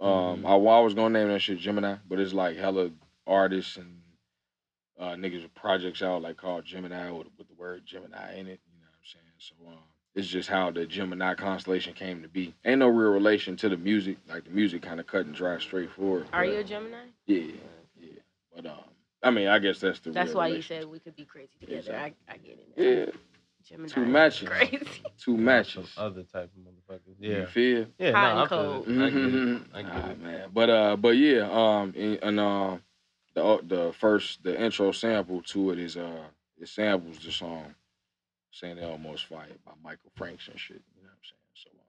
Um, 0.00 0.42
Mhm. 0.42 0.46
I, 0.46 0.56
well, 0.56 0.74
I 0.76 0.80
was 0.80 0.94
gonna 0.94 1.18
name 1.18 1.28
that 1.28 1.40
shit 1.40 1.58
Gemini, 1.58 1.96
but 2.08 2.18
it's 2.18 2.32
like 2.32 2.56
hella 2.56 2.90
artists 3.26 3.76
and 3.76 4.00
uh, 4.98 5.10
niggas 5.12 5.42
with 5.42 5.54
projects 5.54 6.02
out 6.02 6.22
like 6.22 6.36
called 6.36 6.64
Gemini 6.64 7.10
with, 7.10 7.26
with 7.36 7.48
the 7.48 7.54
word 7.54 7.84
Gemini 7.84 8.32
in 8.38 8.46
it. 8.46 8.60
You 8.72 8.80
know 8.80 8.86
what 8.86 8.98
I'm 8.98 9.04
saying? 9.04 9.24
So 9.38 9.54
um, 9.66 9.82
it's 10.14 10.28
just 10.28 10.48
how 10.48 10.70
the 10.70 10.86
Gemini 10.86 11.34
constellation 11.34 11.92
came 11.92 12.22
to 12.22 12.28
be. 12.28 12.54
Ain't 12.64 12.78
no 12.78 12.88
real 12.88 13.10
relation 13.10 13.56
to 13.56 13.68
the 13.68 13.76
music. 13.76 14.16
Like 14.28 14.44
the 14.44 14.50
music 14.50 14.82
kind 14.82 15.00
of 15.00 15.06
cut 15.06 15.26
and 15.26 15.34
dry, 15.34 15.58
straightforward. 15.58 16.26
Are 16.32 16.44
but- 16.44 16.52
you 16.52 16.58
a 16.60 16.64
Gemini? 16.64 16.96
Yeah, 17.26 17.52
yeah. 18.00 18.08
But 18.54 18.66
um, 18.66 18.84
I 19.22 19.30
mean, 19.30 19.48
I 19.48 19.58
guess 19.58 19.80
that's 19.80 20.00
the. 20.00 20.12
That's 20.12 20.34
why 20.34 20.48
you 20.48 20.62
said 20.62 20.86
we 20.86 20.98
could 20.98 21.16
be 21.16 21.24
crazy 21.24 21.50
together. 21.60 21.78
Exactly. 21.78 22.16
I, 22.28 22.32
I 22.32 22.36
get 22.38 22.58
it. 22.58 22.68
now. 22.76 22.82
Yeah, 22.84 23.20
Gemini. 23.68 23.88
two 23.88 24.04
matches. 24.06 24.48
Crazy. 24.48 24.78
two 25.18 25.36
matches. 25.36 25.90
Some 25.94 26.04
other 26.06 26.22
type 26.22 26.50
of 26.54 26.60
motherfuckers. 26.62 27.16
You 27.18 27.32
Yeah. 27.38 27.46
feel? 27.46 27.86
Yeah. 27.98 28.12
Hot 28.12 28.20
no, 28.22 28.30
and 28.30 28.38
I 28.40 28.46
feel 28.46 28.82
cold. 28.84 28.88
it. 28.88 29.02
I 29.02 29.10
get 29.10 29.34
it. 29.34 29.62
I 29.74 29.82
get 29.82 29.94
Nah, 29.94 30.10
it. 30.10 30.20
man. 30.22 30.50
But 30.52 30.70
uh, 30.70 30.96
but 30.96 31.16
yeah, 31.16 31.48
um, 31.50 31.94
and, 31.96 32.18
and 32.22 32.40
uh, 32.40 32.76
the 33.34 33.44
uh, 33.44 33.58
the 33.62 33.92
first 33.98 34.42
the 34.42 34.60
intro 34.60 34.92
sample 34.92 35.42
to 35.42 35.70
it 35.70 35.78
is 35.78 35.96
uh, 35.96 36.24
it 36.60 36.68
samples 36.68 37.18
the 37.24 37.32
song 37.32 37.74
"Saint 38.50 38.78
Elmo's 38.80 39.22
Fire" 39.22 39.46
by 39.64 39.72
Michael 39.82 40.10
Franks 40.16 40.48
and 40.48 40.58
shit. 40.60 40.82
You 40.96 41.02
know 41.02 41.08
what 41.08 41.12
I'm 41.12 41.24
saying? 41.24 41.40
So 41.54 41.70
uh, 41.74 41.82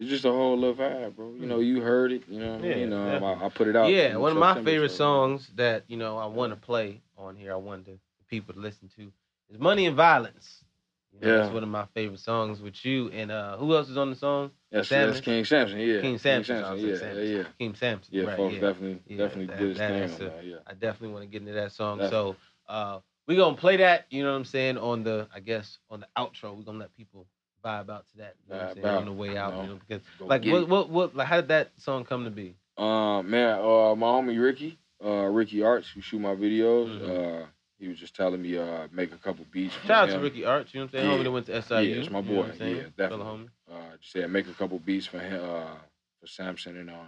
it's 0.00 0.10
just 0.10 0.24
a 0.24 0.30
whole 0.32 0.56
little 0.58 0.74
vibe, 0.74 1.16
bro. 1.16 1.34
You 1.38 1.46
know, 1.46 1.60
you 1.60 1.80
heard 1.82 2.12
it. 2.12 2.22
You 2.28 2.40
know, 2.40 2.52
what 2.54 2.64
I 2.64 2.66
Yeah, 2.68 2.74
mean? 2.76 2.92
um, 2.92 3.04
definitely. 3.06 3.42
I, 3.42 3.46
I 3.46 3.48
put 3.50 3.68
it 3.68 3.76
out. 3.76 3.90
Yeah, 3.92 4.16
one 4.16 4.32
of 4.32 4.38
my 4.38 4.54
favorite 4.62 4.90
so, 4.90 4.96
songs 4.96 5.50
that 5.56 5.84
you 5.88 5.96
know 5.98 6.16
I 6.18 6.26
want 6.26 6.52
to 6.52 6.56
play 6.56 7.00
on 7.16 7.36
here. 7.36 7.52
I 7.52 7.56
want 7.56 7.84
the 7.84 7.98
people 8.28 8.54
to 8.54 8.60
listen 8.60 8.88
to 8.96 9.12
is 9.50 9.58
"Money 9.58 9.86
and 9.86 9.96
Violence." 9.96 10.64
You 11.12 11.20
know, 11.26 11.36
That's 11.38 11.48
Yeah. 11.48 11.54
one 11.54 11.62
of 11.62 11.68
my 11.68 11.86
favorite 11.94 12.20
songs 12.20 12.60
with 12.60 12.84
you 12.84 13.08
and 13.10 13.30
uh, 13.30 13.56
who 13.56 13.74
else 13.74 13.88
is 13.88 13.96
on 13.96 14.10
the 14.10 14.16
song? 14.16 14.50
That's, 14.70 14.88
Samson. 14.88 15.12
that's 15.14 15.24
King 15.24 15.44
Samson. 15.44 15.78
Yeah, 15.80 16.00
King 16.00 16.18
Samson. 16.18 16.56
I 16.64 16.76
Samson. 16.78 16.88
Yeah, 16.88 17.12
yeah, 17.22 17.36
yeah. 17.38 17.42
King 17.58 17.74
Samson. 17.74 18.14
Yeah, 18.14 18.24
right, 18.24 18.36
folks 18.36 18.54
yeah. 18.54 18.60
definitely 18.60 19.02
Yeah, 19.06 19.16
definitely 19.16 19.46
that- 19.46 19.58
did 19.58 19.68
his 19.70 19.78
that 19.78 19.88
thing 20.18 20.28
that. 20.28 20.44
Yeah. 20.44 20.56
I 20.66 20.72
definitely 20.74 21.08
want 21.08 21.22
to 21.24 21.28
get 21.28 21.40
into 21.42 21.54
that 21.54 21.72
song. 21.72 21.98
Definitely. 21.98 22.36
So 22.68 22.72
uh, 22.72 23.00
we 23.26 23.36
gonna 23.36 23.56
play 23.56 23.78
that. 23.78 24.06
You 24.10 24.22
know 24.22 24.30
what 24.32 24.36
I'm 24.38 24.44
saying 24.44 24.78
on 24.78 25.02
the 25.04 25.28
I 25.34 25.40
guess 25.40 25.78
on 25.90 26.00
the 26.00 26.08
outro. 26.16 26.56
We're 26.56 26.62
gonna 26.64 26.78
let 26.78 26.94
people 26.96 27.26
vibe 27.64 27.90
out 27.90 28.06
to 28.12 28.16
that. 28.18 28.36
You 28.46 28.54
know 28.54 28.60
what 28.60 28.68
I'm 28.68 28.74
saying 28.74 28.86
on 28.86 29.04
the 29.06 29.12
way 29.12 29.36
out. 29.36 29.56
You 29.62 29.68
know 29.70 29.78
because 29.88 30.02
Go 30.18 30.26
like 30.26 30.44
what, 30.44 30.68
what 30.68 30.90
what 30.90 31.16
like 31.16 31.26
how 31.26 31.36
did 31.36 31.48
that 31.48 31.70
song 31.78 32.04
come 32.04 32.24
to 32.24 32.30
be? 32.30 32.54
Um, 32.76 33.28
man, 33.30 33.58
uh, 33.58 33.94
my 33.96 34.06
homie 34.06 34.40
Ricky, 34.40 34.78
uh, 35.04 35.24
Ricky 35.24 35.62
Arts, 35.64 35.88
who 35.88 36.00
shoot 36.00 36.20
my 36.20 36.34
videos, 36.36 37.00
Mhm. 37.00 37.42
uh, 37.42 37.46
he 37.78 37.88
was 37.88 37.98
just 37.98 38.16
telling 38.16 38.42
me, 38.42 38.56
uh, 38.58 38.88
make 38.92 39.12
a 39.12 39.16
couple 39.16 39.44
beats. 39.52 39.74
for 39.74 39.86
Shout 39.86 40.08
out 40.10 40.14
to. 40.14 40.20
Ricky 40.20 40.44
Arch, 40.44 40.74
you 40.74 40.80
know 40.80 40.86
what 40.86 40.94
I'm 40.94 41.00
saying? 41.00 41.10
Yeah. 41.10 41.16
Homie 41.18 41.24
that 41.24 41.30
went 41.32 41.46
to 41.46 41.62
SIU. 41.62 41.78
Yeah, 41.78 41.96
it's 41.96 42.10
my 42.10 42.18
you 42.20 42.24
know 42.34 42.42
boy. 42.42 42.46
Yeah, 42.48 42.54
Fellow 42.56 42.92
definitely. 42.96 43.24
homie. 43.24 43.48
Uh, 43.70 43.96
just 44.00 44.12
said 44.12 44.30
make 44.30 44.48
a 44.48 44.52
couple 44.54 44.78
beats 44.78 45.06
for 45.06 45.18
him, 45.18 45.40
uh, 45.42 45.74
for 46.20 46.26
Samson 46.26 46.76
and 46.76 46.90
um, 46.90 47.06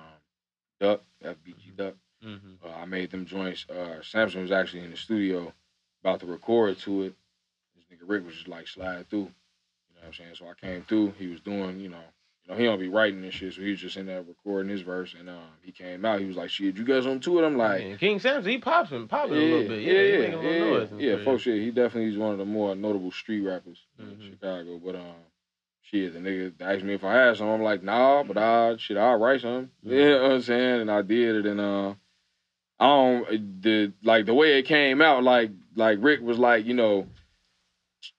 Duck, 0.80 1.02
FBG 1.24 1.76
Duck. 1.76 1.94
Mm-hmm. 2.24 2.66
Uh, 2.66 2.72
I 2.76 2.84
made 2.84 3.10
them 3.10 3.26
joints. 3.26 3.66
Uh, 3.68 4.02
Samson 4.02 4.42
was 4.42 4.52
actually 4.52 4.84
in 4.84 4.90
the 4.90 4.96
studio 4.96 5.52
about 6.02 6.20
to 6.20 6.26
record 6.26 6.78
to 6.80 7.02
it. 7.04 7.14
This 7.74 7.84
nigga 7.98 8.08
Rick 8.08 8.26
was 8.26 8.34
just 8.34 8.48
like 8.48 8.68
slide 8.68 9.08
through. 9.08 9.20
You 9.20 9.24
know 9.96 10.02
what 10.02 10.06
I'm 10.08 10.12
saying? 10.14 10.34
So 10.38 10.46
I 10.46 10.54
came 10.54 10.82
through. 10.82 11.14
He 11.18 11.26
was 11.28 11.40
doing, 11.40 11.80
you 11.80 11.88
know, 11.88 12.04
know, 12.50 12.56
he 12.56 12.64
don't 12.64 12.78
be 12.80 12.88
writing 12.88 13.22
and 13.24 13.32
shit, 13.32 13.54
so 13.54 13.60
he 13.60 13.70
was 13.70 13.80
just 13.80 13.96
in 13.96 14.06
there 14.06 14.22
recording 14.22 14.70
his 14.70 14.82
verse. 14.82 15.14
And 15.18 15.28
um, 15.28 15.36
he 15.62 15.72
came 15.72 16.04
out. 16.04 16.20
He 16.20 16.26
was 16.26 16.36
like, 16.36 16.50
"Shit, 16.50 16.76
you 16.76 16.84
guys 16.84 17.06
on 17.06 17.20
to 17.20 17.38
it?" 17.38 17.46
I'm 17.46 17.56
like, 17.56 17.82
Yeah, 17.82 17.96
King 17.96 18.18
Samson, 18.18 18.50
he 18.50 18.58
pops 18.58 18.90
him, 18.90 19.08
popping 19.08 19.34
yeah, 19.34 19.40
a 19.40 19.44
little 19.44 19.68
bit. 19.68 19.82
Yeah, 19.82 19.92
yeah, 19.92 20.02
he 20.02 20.12
yeah, 20.12 20.40
yeah, 20.40 20.58
noise. 20.78 20.90
in 20.92 21.00
yeah. 21.00 21.24
Folks, 21.24 21.42
shit, 21.42 21.60
he 21.62 21.70
definitely 21.70 22.10
is 22.12 22.18
one 22.18 22.32
of 22.32 22.38
the 22.38 22.44
more 22.44 22.74
notable 22.74 23.12
street 23.12 23.40
rappers 23.40 23.78
in 23.98 24.06
Mhm. 24.06 24.30
Chicago. 24.30 24.80
But 24.84 24.96
um, 24.96 25.14
shit, 25.82 26.12
the 26.12 26.18
nigga 26.20 26.52
asked 26.60 26.84
me 26.84 26.94
if 26.94 27.04
I 27.04 27.14
had 27.14 27.36
some. 27.36 27.48
I'm 27.48 27.62
like, 27.62 27.82
nah, 27.82 28.22
but 28.24 28.36
I 28.36 28.76
shit, 28.78 28.96
I'll 28.96 29.18
write 29.18 29.40
some. 29.42 29.66
Mhm. 29.66 29.68
Yeah, 29.90 29.96
you 29.98 30.08
know 30.10 30.22
what 30.22 30.32
I'm 30.32 30.42
saying, 30.42 30.80
and 30.82 30.90
I 30.90 31.02
did 31.02 31.36
it, 31.36 31.46
and 31.46 31.60
uh, 31.60 31.94
I 32.80 32.86
don't 32.86 33.62
the 33.62 33.92
like 34.02 34.26
the 34.26 34.34
way 34.34 34.58
it 34.58 34.62
came 34.64 35.00
out. 35.02 35.22
Like 35.22 35.50
like 35.76 35.98
Rick 36.00 36.20
was 36.22 36.38
like, 36.38 36.64
you 36.66 36.74
know, 36.74 37.06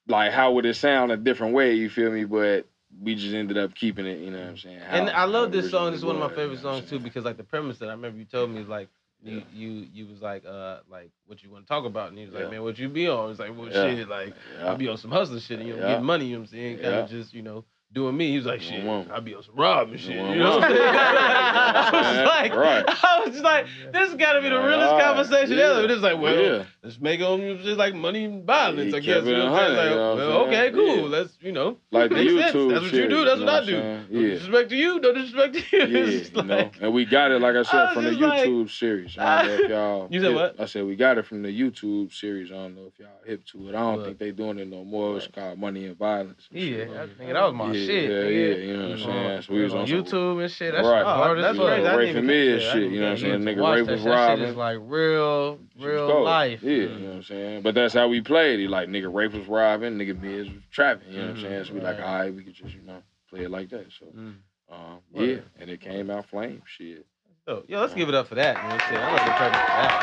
like 0.08 0.32
how 0.32 0.52
would 0.52 0.66
it 0.66 0.74
sound 0.76 1.12
a 1.12 1.16
different 1.16 1.54
way? 1.54 1.74
You 1.74 1.90
feel 1.90 2.10
me? 2.10 2.24
But 2.24 2.66
we 3.00 3.14
just 3.14 3.34
ended 3.34 3.58
up 3.58 3.74
keeping 3.74 4.06
it. 4.06 4.18
You 4.18 4.30
know 4.30 4.40
what 4.40 4.48
I'm 4.48 4.58
saying? 4.58 4.80
And 4.80 5.10
I 5.10 5.24
love 5.24 5.52
this 5.52 5.70
song. 5.70 5.92
This 5.92 6.00
is 6.00 6.04
one 6.04 6.16
of 6.16 6.20
my 6.20 6.28
favorite 6.28 6.58
you 6.58 6.64
know 6.64 6.80
songs 6.80 6.88
too 6.90 6.98
because 6.98 7.24
like 7.24 7.36
the 7.36 7.44
premise 7.44 7.78
that 7.78 7.88
I 7.88 7.92
remember 7.92 8.18
you 8.18 8.24
told 8.24 8.50
me 8.50 8.60
is 8.60 8.68
like 8.68 8.88
you 9.22 9.36
Yeah. 9.38 9.44
you 9.52 9.70
you 9.92 10.06
was 10.06 10.20
like 10.20 10.44
uh 10.44 10.80
like 10.90 11.10
what 11.26 11.42
you 11.42 11.50
want 11.50 11.64
to 11.64 11.68
talk 11.68 11.84
about 11.84 12.08
and 12.08 12.18
he 12.18 12.24
was 12.24 12.34
like 12.34 12.44
Yeah. 12.44 12.50
man 12.50 12.62
what 12.62 12.78
you 12.78 12.88
be 12.88 13.08
on? 13.08 13.30
It's 13.30 13.38
like 13.40 13.56
well 13.56 13.68
Yeah. 13.68 13.94
shit 13.94 14.08
like 14.08 14.34
Yeah. 14.58 14.72
I 14.72 14.74
be 14.74 14.88
on 14.88 14.96
some 14.98 15.10
hustler 15.12 15.40
shit 15.40 15.58
and 15.60 15.68
you 15.68 15.74
know 15.74 15.80
Yeah. 15.82 15.88
getting 15.88 16.04
money. 16.04 16.26
You 16.26 16.32
know 16.32 16.40
what 16.40 16.48
I'm 16.48 16.52
saying? 16.52 16.78
Kind 16.78 16.94
of 16.94 17.08
just 17.08 17.32
you 17.34 17.42
know 17.42 17.64
doing 17.92 18.16
me. 18.16 18.30
He 18.30 18.36
was 18.36 18.46
like 18.46 18.60
shit. 18.62 18.84
I 18.86 19.20
be 19.20 19.34
on 19.34 19.42
some 19.42 19.54
robbing 19.56 19.98
shit. 19.98 20.18
One 20.18 20.32
You 20.32 20.38
know 20.38 20.56
what 20.58 20.64
I'm 20.64 20.70
saying? 20.76 20.82
I 20.94 21.90
was 21.92 22.26
like 22.26 22.54
Right. 22.54 22.84
I 23.04 23.20
was 23.24 23.30
just 23.32 23.44
like 23.44 23.66
this 23.92 24.14
got 24.14 24.32
to 24.34 24.40
be 24.42 24.48
the 24.48 24.56
realest 24.60 24.92
Right. 24.92 25.02
conversation 25.02 25.56
Yeah. 25.58 25.78
ever. 25.78 25.92
It's 25.92 26.02
like 26.02 26.18
well. 26.20 26.40
yeah. 26.40 26.64
Let's 26.82 26.98
make 27.00 27.20
it 27.20 27.24
on 27.24 27.40
just 27.62 27.78
like 27.78 27.94
money 27.94 28.24
and 28.24 28.44
violence, 28.44 28.92
He 28.92 28.96
I 28.96 29.00
guess. 29.00 29.24
You 29.24 29.36
know 29.36 29.52
what 29.52 29.62
I'm 29.62 29.66
saying? 29.66 29.76
Like, 29.76 29.90
you 29.90 29.96
know 29.96 30.16
well, 30.16 30.46
okay, 30.46 30.70
cool. 30.72 30.96
Yeah. 30.96 31.02
Let's, 31.16 31.32
you 31.40 31.52
know, 31.52 31.76
like 31.90 32.10
the 32.10 32.16
Makes 32.16 32.52
sense. 32.52 32.72
That's 32.72 32.82
what 32.84 32.92
you 32.92 33.08
do. 33.08 33.24
That's 33.24 33.40
you 33.40 33.46
what 33.46 33.52
know 33.52 33.62
I 33.62 33.64
do. 33.66 33.76
I'm? 33.80 34.06
No 34.10 34.20
disrespect 34.22 34.70
to 34.70 34.76
you. 34.76 35.00
No 35.00 35.12
disrespect 35.12 35.54
to 35.70 35.76
you. 35.76 35.82
Yeah, 35.92 36.06
just 36.06 36.34
you 36.34 36.42
know, 36.42 36.70
and 36.80 36.92
we 36.94 37.04
got 37.04 37.30
it, 37.32 37.40
like 37.40 37.54
I 37.56 37.60
I 37.60 37.62
said, 37.62 37.84
was 37.84 37.94
from 37.94 38.04
the 38.04 38.10
just 38.10 38.22
like- 38.22 38.48
YouTube 38.48 38.70
series. 38.70 39.18
I 39.18 39.42
don't 39.42 39.46
know 39.58 39.64
if 39.64 39.70
y'all. 39.70 40.08
You 40.10 40.20
said 40.20 40.34
what? 40.34 40.60
I 40.60 40.64
said 40.66 40.84
we 40.86 40.96
got 40.96 41.18
it 41.18 41.26
from 41.26 41.42
the 41.42 41.48
YouTube 41.48 42.12
series. 42.12 42.50
I 42.50 42.54
don't 42.54 42.74
know 42.76 42.86
if 42.92 42.98
y'all 42.98 43.08
hip 43.26 43.44
to 43.52 43.68
it. 43.68 43.74
I 43.74 43.80
don't 43.80 44.04
think 44.04 44.18
they 44.18 44.30
doing 44.32 44.58
it 44.58 44.68
no 44.68 44.84
more. 44.84 45.16
It's 45.18 45.26
called 45.28 45.58
Money 45.58 45.86
and 45.86 45.96
Violence. 45.96 46.48
Yeah. 46.50 46.84
I 46.84 47.06
think 47.18 47.32
that 47.32 47.42
was 47.44 47.54
my 47.54 47.72
yeah, 47.72 47.81
shit. 47.86 48.10
Yeah, 48.10 48.22
yeah, 48.22 48.54
you 48.56 48.76
know 48.76 48.82
what 48.82 48.92
I'm 48.92 48.98
saying. 48.98 49.42
So 49.42 49.52
we 49.54 49.62
was 49.62 49.74
on, 49.74 49.86
YouTube 49.86 50.42
and 50.42 50.50
shit. 50.52 50.72
That's 50.74 50.86
Right. 50.86 51.02
Oh, 51.06 51.34
that's 51.40 51.58
crazy. 51.58 51.86
I 51.88 51.94
Rafe 51.94 52.06
didn't 52.14 52.16
and 52.16 52.24
even 52.24 52.26
Miz 52.26 52.62
catch 52.62 52.64
that. 52.64 52.70
I 52.70 52.80
shit. 52.80 52.92
You 52.92 53.00
know 53.00 53.06
what 53.06 53.12
I'm 53.12 53.18
saying? 53.18 53.40
Nigga 53.40 53.62
Watch 53.62 53.88
was 53.88 54.02
robbing. 54.02 54.44
is 54.44 54.56
like 54.56 54.78
real, 54.80 55.58
real 55.78 56.22
life. 56.24 56.62
Yeah, 56.62 56.70
you 56.72 56.88
know 56.88 57.08
what 57.08 57.14
I'm 57.16 57.22
saying. 57.22 57.62
But 57.62 57.74
that's 57.74 57.94
how 57.94 58.08
we 58.08 58.20
played 58.20 58.60
it. 58.60 58.68
Like 58.70 58.88
nigga 58.88 59.12
Rafe 59.12 59.32
was 59.32 59.46
robbing, 59.46 59.94
nigga 59.98 60.18
Miz 60.20 60.48
was 60.48 60.62
trapping. 60.70 61.08
You 61.12 61.20
know 61.20 61.26
what 61.28 61.36
I'm 61.36 61.42
saying? 61.42 61.64
So 61.64 61.74
we 61.74 61.80
like, 61.80 61.98
all 61.98 62.04
right, 62.04 62.34
we 62.34 62.42
could 62.44 62.54
just 62.54 62.74
you 62.74 62.82
know 62.82 63.02
play 63.30 63.42
it 63.44 63.50
like 63.50 63.68
that. 63.70 63.86
So 63.98 64.06
Mm. 64.06 64.36
um, 64.70 64.98
yeah, 65.14 65.38
and 65.58 65.70
it 65.70 65.80
came 65.80 66.10
out 66.10 66.26
flame. 66.28 66.62
Shit. 66.66 67.06
So, 67.48 67.64
yo, 67.66 67.80
let's 67.80 67.92
give 67.94 68.08
it 68.08 68.14
up 68.14 68.28
for 68.28 68.36
that. 68.36 68.62
You 68.62 68.68
know 68.68 68.74
what 68.74 68.82
I'm 68.84 68.88
saying? 68.88 69.02
I 69.02 69.06
love 69.06 69.24
the 69.24 69.32
premise 69.32 69.62
for 69.62 69.72
that. 69.72 69.96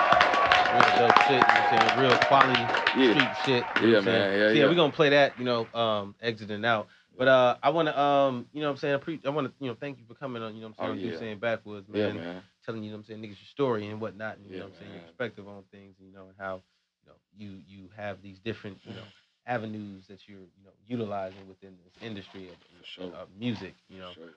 Real 0.69 0.91
dope 0.91 1.15
shit. 1.17 1.47
You 1.47 1.53
know 1.53 1.59
what 1.59 1.71
I'm 1.71 1.79
saying? 1.79 1.93
Real 1.93 2.19
quality 2.19 2.73
Yeah. 2.91 3.11
street 3.11 3.35
shit. 3.35 3.69
You 3.73 3.81
know 3.81 3.87
Yeah, 3.87 3.93
what 3.93 3.97
I'm 3.99 4.03
saying? 4.05 4.19
man. 4.31 4.39
Yeah, 4.39 4.47
So, 4.47 4.53
yeah. 4.53 4.65
we're 4.67 4.75
gonna 4.75 4.91
play 4.91 5.09
that, 5.09 5.39
you 5.39 5.45
know, 5.45 5.69
um, 5.73 6.15
exiting 6.21 6.65
out. 6.65 6.89
But 7.19 7.27
uh, 7.27 7.57
I 7.61 7.69
wanna 7.71 7.95
um, 7.97 8.47
you 8.53 8.61
know 8.61 8.67
what 8.67 8.71
I'm 8.71 8.77
saying, 8.77 8.95
I, 8.95 8.97
pre- 8.97 9.19
I 9.25 9.29
wanna, 9.29 9.51
you 9.59 9.67
know, 9.67 9.75
thank 9.77 9.97
you 9.99 10.05
for 10.07 10.13
coming 10.13 10.41
on, 10.41 10.55
you 10.55 10.61
know 10.61 10.67
what 10.69 10.75
I'm 10.79 10.85
saying, 10.85 10.89
Oh, 10.89 10.93
on 10.93 10.99
Keep 10.99 11.11
yeah. 11.11 11.19
saying 11.19 11.39
backwoods, 11.39 11.89
Yeah, 11.91 12.07
man. 12.07 12.15
man. 12.15 12.41
Telling 12.65 12.81
you 12.81 12.91
know 12.91 12.95
what 12.95 12.99
I'm 13.01 13.05
saying, 13.07 13.19
niggas 13.19 13.41
your 13.41 13.49
story 13.51 13.87
and 13.89 13.99
whatnot, 13.99 14.37
and 14.37 14.45
you 14.47 14.53
Yeah, 14.53 14.59
know 14.59 14.65
what 14.67 14.75
I'm 14.75 14.79
saying, 14.79 14.93
your 14.93 15.01
perspective 15.01 15.47
on 15.49 15.63
things, 15.69 15.97
you 15.99 16.13
know, 16.13 16.27
and 16.27 16.35
how, 16.39 16.61
you 17.03 17.09
know, 17.09 17.15
you 17.37 17.61
you 17.67 17.89
have 17.97 18.21
these 18.21 18.39
different, 18.39 18.77
you 18.85 18.93
know, 18.93 19.03
avenues 19.45 20.07
that 20.07 20.29
you're, 20.29 20.39
you 20.39 20.63
know, 20.63 20.71
utilizing 20.87 21.45
within 21.49 21.75
this 21.83 22.01
industry 22.01 22.47
of, 22.47 22.55
sure. 22.85 23.13
of 23.13 23.27
music, 23.37 23.75
you 23.89 23.99
know. 23.99 24.11
Sure. 24.13 24.29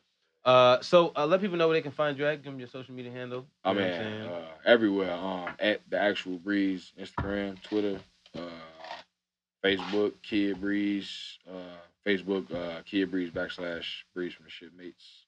Uh, 0.45 0.81
so 0.81 1.13
uh, 1.15 1.25
let 1.25 1.41
people 1.41 1.57
know 1.57 1.69
where 1.69 1.77
they 1.77 1.83
can 1.83 1.93
find 1.93 2.19
you 2.19 2.27
at. 2.27 2.43
Give 2.43 2.53
them 2.53 2.59
your 2.59 2.67
social 2.69 2.95
media 2.95 3.13
handle. 3.13 3.47
I 3.65 3.75
mean, 3.75 3.93
saying? 3.93 4.23
uh, 4.29 4.43
everywhere. 4.67 5.13
Um, 5.13 5.55
at 5.61 5.89
the 5.89 6.01
actual 6.01 6.37
Breeze, 6.39 6.91
Instagram, 7.01 7.63
Twitter, 7.63 8.01
uh, 8.37 8.41
Facebook, 9.65 10.15
Kid 10.23 10.61
Breeze, 10.61 11.39
uh, 11.49 11.79
Facebook, 12.07 12.53
uh, 12.55 12.83
Kid 12.85 13.11
Breeze 13.11 13.31
backslash 13.31 13.85
Breeze 14.15 14.35
from 14.35 14.47
the 14.47 14.51
Shipmates. 14.51 15.27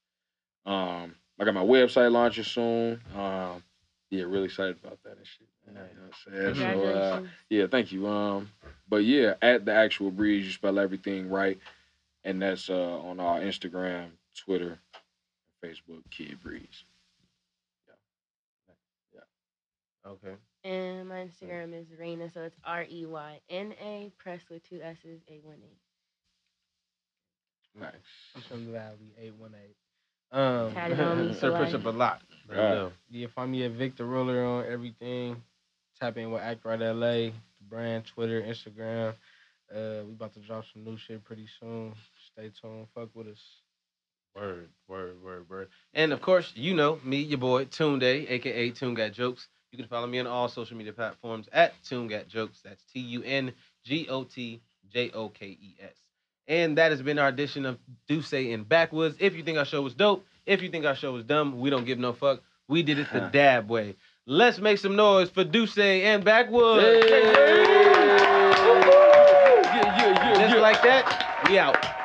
Um, 0.65 1.15
I 1.39 1.45
got 1.45 1.53
my 1.53 1.63
website 1.63 2.11
launching 2.11 2.43
soon. 2.43 3.01
Um, 3.15 3.63
yeah, 4.09 4.23
really 4.23 4.45
excited 4.45 4.77
about 4.83 4.99
that 5.03 5.17
and 5.17 5.25
shit. 5.25 5.47
You 5.67 5.73
know 5.73 5.81
what 5.81 6.39
I'm 6.39 6.55
saying? 6.55 6.79
So, 6.81 6.83
uh, 6.87 7.21
yeah, 7.49 7.67
thank 7.67 7.91
you. 7.91 8.07
Um, 8.07 8.49
but 8.87 9.03
yeah, 9.03 9.33
at 9.41 9.65
the 9.65 9.73
actual 9.73 10.11
Breeze, 10.11 10.45
you 10.45 10.51
spell 10.51 10.79
everything 10.79 11.29
right, 11.29 11.57
and 12.23 12.41
that's 12.41 12.69
uh 12.69 12.99
on 12.99 13.19
our 13.19 13.39
Instagram, 13.39 14.09
Twitter, 14.35 14.77
Facebook, 15.63 16.03
Kid 16.11 16.37
Breeze. 16.43 16.83
Yeah. 17.87 19.21
Yeah. 20.05 20.11
okay. 20.11 20.35
and 20.63 21.09
my 21.09 21.15
Instagram 21.27 21.73
is 21.79 21.87
Reyna, 21.99 22.29
so 22.31 22.41
it's 22.43 22.57
R 22.63 22.85
E 22.89 23.05
Y 23.05 23.39
N 23.49 23.73
A, 23.81 24.11
press 24.17 24.41
with 24.49 24.67
two 24.69 24.81
S's, 24.81 25.21
A 25.29 25.39
one 25.43 25.57
eight. 25.63 25.79
Nice. 27.79 27.91
Ocean 28.37 28.71
Valley 28.71 29.13
eight 29.19 29.33
one 29.35 29.53
eight. 29.55 29.75
Um, 30.37 30.73
Tatted 30.73 30.99
on 30.99 31.33
Sir 31.35 31.51
push 31.65 31.73
up 31.73 31.85
a 31.85 31.89
lot. 31.89 32.21
Let 32.49 32.57
'em 32.57 32.63
Right. 32.63 32.73
know. 32.75 32.91
yeah, 33.09 33.27
find 33.33 33.51
me 33.51 33.63
at 33.63 33.71
Victor 33.71 34.05
Ruler 34.05 34.43
on 34.43 34.65
everything. 34.65 35.41
tap 35.99 36.17
in 36.17 36.29
with 36.31 36.41
Act 36.41 36.65
Right 36.65 36.79
LA, 36.81 37.11
the 37.29 37.33
brand, 37.69 38.05
Twitter, 38.05 38.41
Instagram. 38.41 39.13
Uh, 39.73 40.03
we 40.05 40.11
about 40.13 40.33
to 40.33 40.39
drop 40.39 40.63
some 40.73 40.83
new 40.83 40.97
shit 40.97 41.23
pretty 41.23 41.47
soon. 41.59 41.93
Stay 42.33 42.51
tuned. 42.61 42.87
Fuck 42.93 43.09
with 43.15 43.27
us. 43.27 43.41
Word, 44.35 44.67
word, 44.89 45.23
word, 45.23 45.49
word. 45.49 45.69
And 45.93 46.11
of 46.11 46.21
course, 46.21 46.51
you 46.55 46.73
know 46.75 46.99
me, 47.03 47.21
your 47.21 47.37
boy, 47.37 47.65
Tunde, 47.65 48.29
aka 48.29 48.69
Tune 48.71 48.93
Got 48.93 49.13
Jokes. 49.13 49.47
You 49.71 49.77
can 49.77 49.87
follow 49.87 50.07
me 50.07 50.19
on 50.19 50.27
all 50.27 50.49
social 50.49 50.75
media 50.77 50.91
platforms 50.93 51.47
at 51.53 51.73
Tune 51.83 52.07
Got 52.07 52.27
Jokes. 52.27 52.59
That's 52.61 52.83
T 52.83 52.99
U 52.99 53.23
N 53.23 53.53
G 53.85 54.07
O 54.09 54.23
T 54.25 54.61
J 54.89 55.09
O 55.11 55.29
K 55.29 55.45
E 55.47 55.75
S. 55.81 55.95
And 56.47 56.77
that 56.77 56.91
has 56.91 57.01
been 57.01 57.17
our 57.17 57.27
edition 57.27 57.65
of 57.65 57.79
Duce 58.07 58.31
in 58.33 58.63
Backwoods. 58.63 59.17
If 59.19 59.35
you 59.35 59.43
think 59.43 59.57
our 59.57 59.65
show 59.65 59.81
was 59.81 59.95
dope, 59.95 60.25
if 60.45 60.61
you 60.61 60.69
think 60.69 60.85
our 60.85 60.95
show 60.95 61.11
was 61.13 61.23
dumb, 61.23 61.59
we 61.59 61.69
don't 61.69 61.85
give 61.85 61.97
no 61.97 62.13
fuck. 62.13 62.43
We 62.67 62.83
did 62.83 62.99
it 62.99 63.07
the 63.11 63.21
dab 63.21 63.69
way. 63.69 63.95
Let's 64.27 64.59
make 64.59 64.77
some 64.79 64.95
noise 64.95 65.29
for 65.29 65.43
Duce 65.43 65.77
and 65.77 66.23
Backwoods. 66.23 67.05
Just 70.39 70.57
like 70.57 70.81
that, 70.83 71.43
we 71.49 71.57
out. 71.57 72.04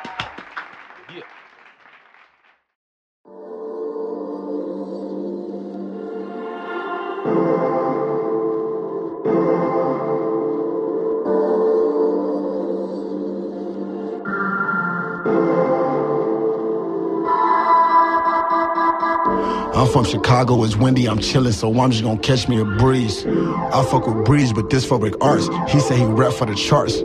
From 19.91 20.05
Chicago, 20.05 20.63
it's 20.63 20.75
windy, 20.75 21.07
I'm 21.07 21.19
chillin', 21.19 21.53
so 21.53 21.79
I'm 21.79 21.91
just 21.91 22.03
gonna 22.03 22.19
catch 22.19 22.47
me 22.47 22.59
a 22.59 22.65
breeze. 22.65 23.25
I 23.27 23.85
fuck 23.89 24.07
with 24.07 24.25
Breeze, 24.25 24.53
but 24.53 24.69
this 24.69 24.85
for 24.85 24.99
Arts. 25.21 25.49
He 25.69 25.79
say 25.79 25.97
he 25.97 26.05
rap 26.05 26.33
for 26.33 26.45
the 26.45 26.55
charts. 26.55 26.97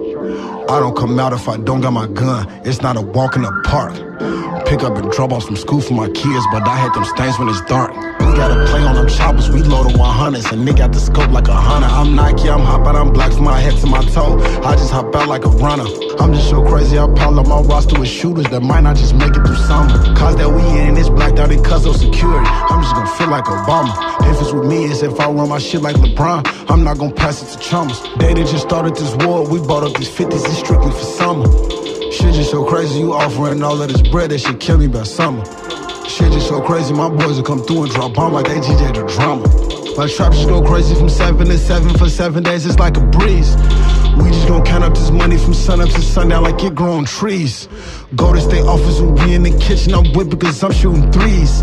I 0.71 0.81
don't 0.81 0.97
come 0.97 1.19
out 1.19 1.33
if 1.33 1.49
I 1.49 1.57
don't 1.57 1.81
got 1.81 1.93
my 1.93 2.07
gun, 2.07 2.49
it's 2.65 2.83
not 2.83 2.97
a 2.97 3.01
walk 3.01 3.37
in 3.37 3.43
the 3.43 3.53
park. 3.65 3.95
Pick 4.67 4.83
up 4.83 4.97
and 4.97 5.11
drop 5.11 5.33
off 5.33 5.45
from 5.45 5.57
school 5.57 5.81
for 5.81 5.95
my 5.95 6.09
kids, 6.09 6.45
but 6.53 6.67
I 6.67 6.77
had 6.77 6.95
them 6.95 7.05
stains 7.05 7.39
when 7.39 7.49
it's 7.49 7.61
dark. 7.63 8.16
Gotta 8.37 8.67
play 8.67 8.83
on 8.85 8.95
them 8.95 9.09
choppers, 9.09 9.51
we 9.51 9.63
load 9.63 9.89
them 9.91 9.99
100s, 9.99 10.53
and 10.53 10.69
they 10.69 10.75
got 10.75 10.93
the 10.93 11.01
scope 11.01 11.31
like 11.31 11.49
a 11.49 11.55
hunter. 11.55 11.89
I'm 11.89 12.15
Nike, 12.15 12.51
I'm 12.51 12.61
hot, 12.61 12.85
but 12.85 12.95
I'm 12.95 13.11
black 13.11 13.33
from 13.33 13.45
my 13.45 13.59
head 13.59 13.79
to 13.81 13.87
my 13.87 14.03
toe. 14.03 14.39
I 14.63 14.77
just 14.77 14.93
hop 14.93 15.15
out 15.17 15.27
like 15.27 15.47
a 15.47 15.49
runner. 15.49 15.87
I'm 16.21 16.35
just 16.35 16.51
so 16.51 16.63
crazy, 16.63 16.99
I 16.99 17.09
pile 17.15 17.41
up 17.41 17.47
my 17.47 17.61
roster 17.61 17.99
with 17.99 18.11
shooters 18.11 18.45
that 18.49 18.61
might 18.61 18.83
not 18.83 18.97
just 18.97 19.15
make 19.15 19.31
it 19.31 19.43
through 19.47 19.57
summer. 19.57 20.15
Cause 20.15 20.37
that 20.37 20.51
we 20.51 20.63
in, 20.81 20.99
it's 20.99 21.09
blacked 21.09 21.39
out 21.39 21.51
in 21.51 21.63
cuz 21.63 21.87
of 21.87 21.97
security. 21.97 22.47
I'm 22.47 22.83
just 22.83 22.95
gonna 22.95 23.17
feel 23.17 23.29
like 23.29 23.45
Obama. 23.45 23.95
If 24.31 24.39
it's 24.41 24.53
with 24.53 24.67
me, 24.67 24.85
it's 24.85 25.03
if 25.03 25.19
I 25.19 25.31
run 25.31 25.49
my 25.49 25.59
shit 25.59 25.81
like 25.81 25.97
LeBron. 25.97 26.71
I'm 26.71 26.85
not 26.85 26.99
gonna 26.99 27.15
pass 27.15 27.43
it 27.43 27.57
to 27.57 27.59
chummers. 27.59 28.03
They 28.19 28.35
done 28.35 28.47
just 28.47 28.65
started 28.65 28.95
this 28.97 29.15
war, 29.25 29.49
we 29.49 29.61
bought 29.61 29.83
up 29.83 29.97
these 29.97 30.11
50s, 30.11 30.45
it's 30.45 30.59
strictly 30.59 30.91
for 30.91 31.09
summer. 31.21 31.47
Shit 32.13 32.35
just 32.35 32.51
so 32.51 32.65
crazy, 32.65 33.01
you 33.01 33.15
offering 33.15 33.63
all 33.63 33.81
of 33.81 33.89
this 33.89 34.03
bread, 34.03 34.31
that 34.31 34.41
should 34.41 34.61
kill 34.61 34.77
me 34.77 34.89
by 34.89 35.05
summer. 35.05 35.43
Shit 36.09 36.33
just 36.33 36.49
so 36.49 36.61
crazy, 36.61 36.95
my 36.95 37.09
boys 37.09 37.37
will 37.37 37.43
come 37.43 37.63
through 37.63 37.85
and 37.85 37.93
drop 37.93 38.15
bomb 38.15 38.33
like 38.33 38.47
they 38.47 38.61
GJ 38.61 38.95
the 38.95 39.07
drama. 39.13 39.47
My 39.97 40.07
trap 40.07 40.33
just 40.33 40.49
go 40.49 40.63
crazy 40.63 40.95
from 40.95 41.09
seven 41.09 41.47
to 41.49 41.59
seven 41.59 41.97
for 41.99 42.09
seven 42.09 42.43
days, 42.43 42.65
it's 42.65 42.79
like 42.79 42.97
a 42.97 43.01
breeze. 43.01 43.57
We 44.17 44.31
just 44.31 44.47
gon' 44.47 44.65
count 44.65 44.85
up 44.85 44.95
this 44.95 45.11
money 45.11 45.37
from 45.37 45.53
sun 45.53 45.81
up 45.81 45.91
to 45.91 46.01
sundown 46.01 46.45
like 46.45 46.63
it 46.63 46.75
growing 46.75 47.05
trees. 47.05 47.69
Go 48.15 48.33
to 48.33 48.41
state 48.41 48.65
office 48.65 49.01
we 49.01 49.35
in 49.35 49.43
the 49.43 49.59
kitchen, 49.59 49.95
I'm 49.95 50.13
whipping 50.13 50.39
cause 50.39 50.63
I'm 50.63 50.73
shooting 50.73 51.11
threes. 51.13 51.63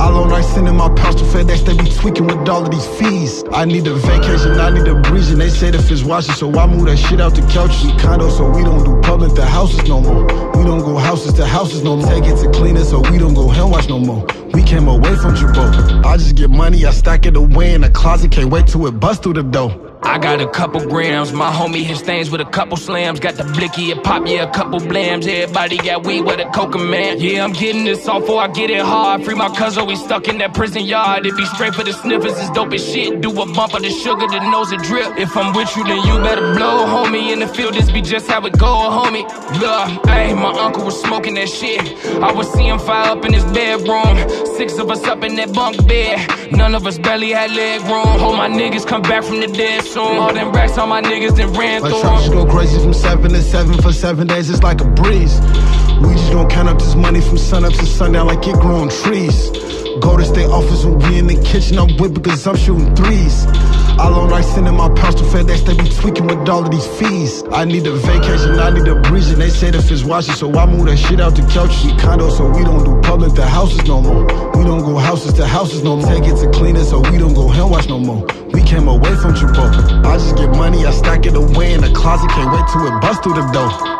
All 0.00 0.16
on 0.16 0.32
I 0.32 0.40
sending 0.40 0.76
my 0.76 0.88
pals 0.94 1.16
to 1.16 1.24
FedEx, 1.24 1.66
they 1.66 1.76
be 1.76 1.90
tweaking 1.90 2.26
with 2.26 2.48
all 2.48 2.64
of 2.64 2.70
these 2.70 2.86
fees. 2.98 3.44
I 3.52 3.66
need 3.66 3.86
a 3.86 3.92
vacation, 3.92 4.58
I 4.58 4.70
need 4.70 4.88
a 4.88 4.94
breeze, 4.94 5.30
and 5.30 5.38
they 5.38 5.50
say 5.50 5.70
the 5.70 5.82
fish 5.82 6.02
washing, 6.02 6.34
so 6.36 6.50
I 6.58 6.66
move 6.66 6.86
that 6.86 6.96
shit 6.96 7.20
out 7.20 7.34
the 7.34 7.42
couches 7.52 7.84
and 7.84 8.32
so 8.32 8.48
we 8.48 8.62
don't 8.64 8.82
do 8.82 8.98
public 9.02 9.34
to 9.34 9.44
houses 9.44 9.86
no 9.86 10.00
more. 10.00 10.24
We 10.56 10.64
don't 10.64 10.80
go 10.80 10.96
houses 10.96 11.34
to 11.34 11.44
houses 11.44 11.84
no 11.84 11.96
more. 11.96 12.06
Take 12.06 12.24
it 12.24 12.38
to 12.42 12.50
clean 12.50 12.78
it, 12.78 12.86
so 12.86 13.00
we 13.10 13.18
don't 13.18 13.34
go 13.34 13.48
hand 13.48 13.72
wash 13.72 13.88
no 13.90 13.98
more. 13.98 14.24
We 14.54 14.62
came 14.62 14.88
away 14.88 15.16
from 15.16 15.36
Jabot. 15.36 16.02
I 16.06 16.16
just 16.16 16.34
get 16.34 16.48
money, 16.48 16.86
I 16.86 16.92
stack 16.92 17.26
it 17.26 17.36
away 17.36 17.74
in 17.74 17.82
the 17.82 17.90
closet, 17.90 18.32
can't 18.32 18.50
wait 18.50 18.68
till 18.68 18.86
it 18.86 18.98
bust 18.98 19.22
through 19.22 19.34
the 19.34 19.42
door. 19.42 19.89
I 20.02 20.18
got 20.18 20.40
a 20.40 20.48
couple 20.48 20.84
grams, 20.86 21.32
my 21.32 21.50
homie 21.52 21.82
hit 21.82 21.98
stains 21.98 22.30
with 22.30 22.40
a 22.40 22.44
couple 22.46 22.76
slams. 22.76 23.20
Got 23.20 23.34
the 23.34 23.44
blicky 23.44 23.90
and 23.92 24.02
pop, 24.02 24.26
yeah, 24.26 24.42
a 24.42 24.52
couple 24.52 24.80
blams. 24.80 25.28
Everybody 25.28 25.76
got 25.76 26.04
weed 26.06 26.22
with 26.22 26.40
a 26.40 26.46
coca 26.50 26.78
man. 26.78 27.20
Yeah, 27.20 27.44
I'm 27.44 27.52
getting 27.52 27.84
this 27.84 28.08
off 28.08 28.22
before 28.22 28.40
I 28.42 28.48
get 28.48 28.70
it 28.70 28.80
hard. 28.80 29.24
Free 29.24 29.34
my 29.34 29.54
cousin, 29.54 29.86
we 29.86 29.96
stuck 29.96 30.26
in 30.28 30.38
that 30.38 30.54
prison 30.54 30.84
yard. 30.84 31.26
It 31.26 31.36
be 31.36 31.44
straight 31.46 31.74
for 31.74 31.84
the 31.84 31.92
sniffers, 31.92 32.32
it's 32.38 32.50
dope 32.50 32.72
as 32.72 32.84
shit. 32.84 33.20
Do 33.20 33.30
a 33.30 33.46
bump 33.52 33.74
of 33.74 33.82
the 33.82 33.90
sugar, 33.90 34.26
the 34.26 34.40
nose 34.50 34.72
it 34.72 34.80
drip. 34.82 35.18
If 35.18 35.36
I'm 35.36 35.54
with 35.54 35.76
you, 35.76 35.84
then 35.84 36.04
you 36.06 36.18
better 36.22 36.54
blow, 36.54 36.86
homie. 36.86 37.32
In 37.32 37.40
the 37.40 37.48
field, 37.48 37.74
this 37.74 37.90
be 37.90 38.00
just 38.00 38.26
how 38.26 38.44
it 38.46 38.58
go, 38.58 38.66
homie. 38.66 39.24
Look, 39.60 40.04
ayy, 40.06 40.34
my 40.34 40.58
uncle 40.58 40.84
was 40.84 41.00
smoking 41.02 41.34
that 41.34 41.48
shit. 41.48 41.80
I 42.22 42.32
was 42.32 42.50
seeing 42.52 42.78
fire 42.78 43.16
up 43.16 43.24
in 43.24 43.32
his 43.32 43.44
bedroom. 43.44 44.16
Six 44.56 44.78
of 44.78 44.90
us 44.90 45.04
up 45.04 45.22
in 45.24 45.36
that 45.36 45.52
bunk 45.52 45.86
bed. 45.86 46.26
None 46.52 46.74
of 46.74 46.86
us 46.86 46.98
barely 46.98 47.30
had 47.30 47.50
leg 47.52 47.82
room. 47.82 48.18
Hope 48.18 48.36
my 48.36 48.48
niggas 48.48 48.86
come 48.86 49.02
back 49.02 49.24
from 49.24 49.40
the 49.40 49.46
dead 49.46 49.84
soon. 49.92 50.16
All 50.18 50.32
them 50.32 50.52
racks 50.52 50.78
on 50.78 50.88
my 50.88 51.02
niggas 51.02 51.36
that 51.36 51.48
ran 51.56 51.82
My 51.82 51.88
through 51.90 52.08
'em. 52.08 52.32
go 52.32 52.46
crazy 52.46 52.78
from 52.78 52.94
seven 52.94 53.32
to 53.32 53.42
seven 53.42 53.74
for 53.82 53.92
seven 53.92 54.26
days, 54.26 54.48
it's 54.50 54.62
like 54.62 54.80
a 54.80 54.84
breeze. 54.84 55.40
We 56.00 56.14
just 56.14 56.32
gon' 56.32 56.48
count 56.48 56.68
up 56.68 56.78
this 56.78 56.94
money 56.94 57.20
from 57.20 57.38
sun 57.38 57.64
up 57.64 57.72
to 57.74 57.86
sundown 57.86 58.26
like 58.28 58.46
it 58.46 58.58
growing 58.60 58.88
trees. 58.88 59.50
Go 60.00 60.16
to 60.16 60.24
state 60.24 60.48
office 60.48 60.84
when 60.84 60.98
we 60.98 61.18
in 61.18 61.26
the 61.26 61.36
kitchen, 61.42 61.78
I'm 61.78 61.90
whipping 61.98 62.22
cause 62.22 62.46
I'm 62.46 62.56
shooting 62.56 62.94
threes. 62.94 63.46
All 64.00 64.14
on 64.14 64.32
I 64.32 64.40
sending 64.40 64.76
my 64.76 64.88
pals 64.94 65.16
to 65.16 65.24
FedEx, 65.24 65.66
they 65.66 65.76
be 65.76 65.86
tweaking 65.90 66.26
with 66.26 66.48
all 66.48 66.64
of 66.64 66.70
these 66.70 66.86
fees. 66.98 67.44
I 67.52 67.66
need 67.66 67.86
a 67.86 67.92
vacation, 67.92 68.58
I 68.58 68.70
need 68.70 68.88
a 68.88 68.94
breeze, 69.02 69.30
and 69.30 69.42
they 69.42 69.50
say 69.50 69.70
the 69.70 69.82
fish 69.82 70.04
washing, 70.04 70.34
so 70.34 70.50
I 70.58 70.64
move 70.64 70.86
that 70.86 70.96
shit 70.96 71.20
out 71.20 71.36
the 71.36 71.42
couches 71.42 71.84
and 71.84 72.00
condos, 72.00 72.38
so 72.38 72.48
we 72.48 72.64
don't 72.64 72.82
do 72.82 72.98
public 73.06 73.34
to 73.34 73.44
houses 73.44 73.84
no 73.84 74.00
more. 74.00 74.24
We 74.56 74.64
don't 74.64 74.80
go 74.80 74.96
houses 74.96 75.34
to 75.34 75.46
houses 75.46 75.82
no 75.82 75.96
more. 75.96 76.06
Take 76.06 76.24
it 76.24 76.36
to 76.36 76.50
clean 76.50 76.76
it, 76.76 76.86
so 76.86 77.00
we 77.10 77.18
don't 77.18 77.34
go 77.34 77.48
hand 77.48 77.70
wash 77.70 77.88
no 77.88 77.98
more. 77.98 78.24
We 78.54 78.62
came 78.62 78.88
away 78.88 79.14
from 79.16 79.34
Jabot. 79.34 80.06
I 80.06 80.16
just 80.16 80.34
get 80.34 80.48
money, 80.56 80.86
I 80.86 80.92
stack 80.92 81.26
it 81.26 81.36
away 81.36 81.74
in 81.74 81.82
the 81.82 81.92
closet, 81.92 82.30
can't 82.30 82.50
wait 82.54 82.64
till 82.72 82.86
it 82.86 83.00
bust 83.02 83.22
through 83.22 83.34
the 83.34 83.46
door. 83.52 83.99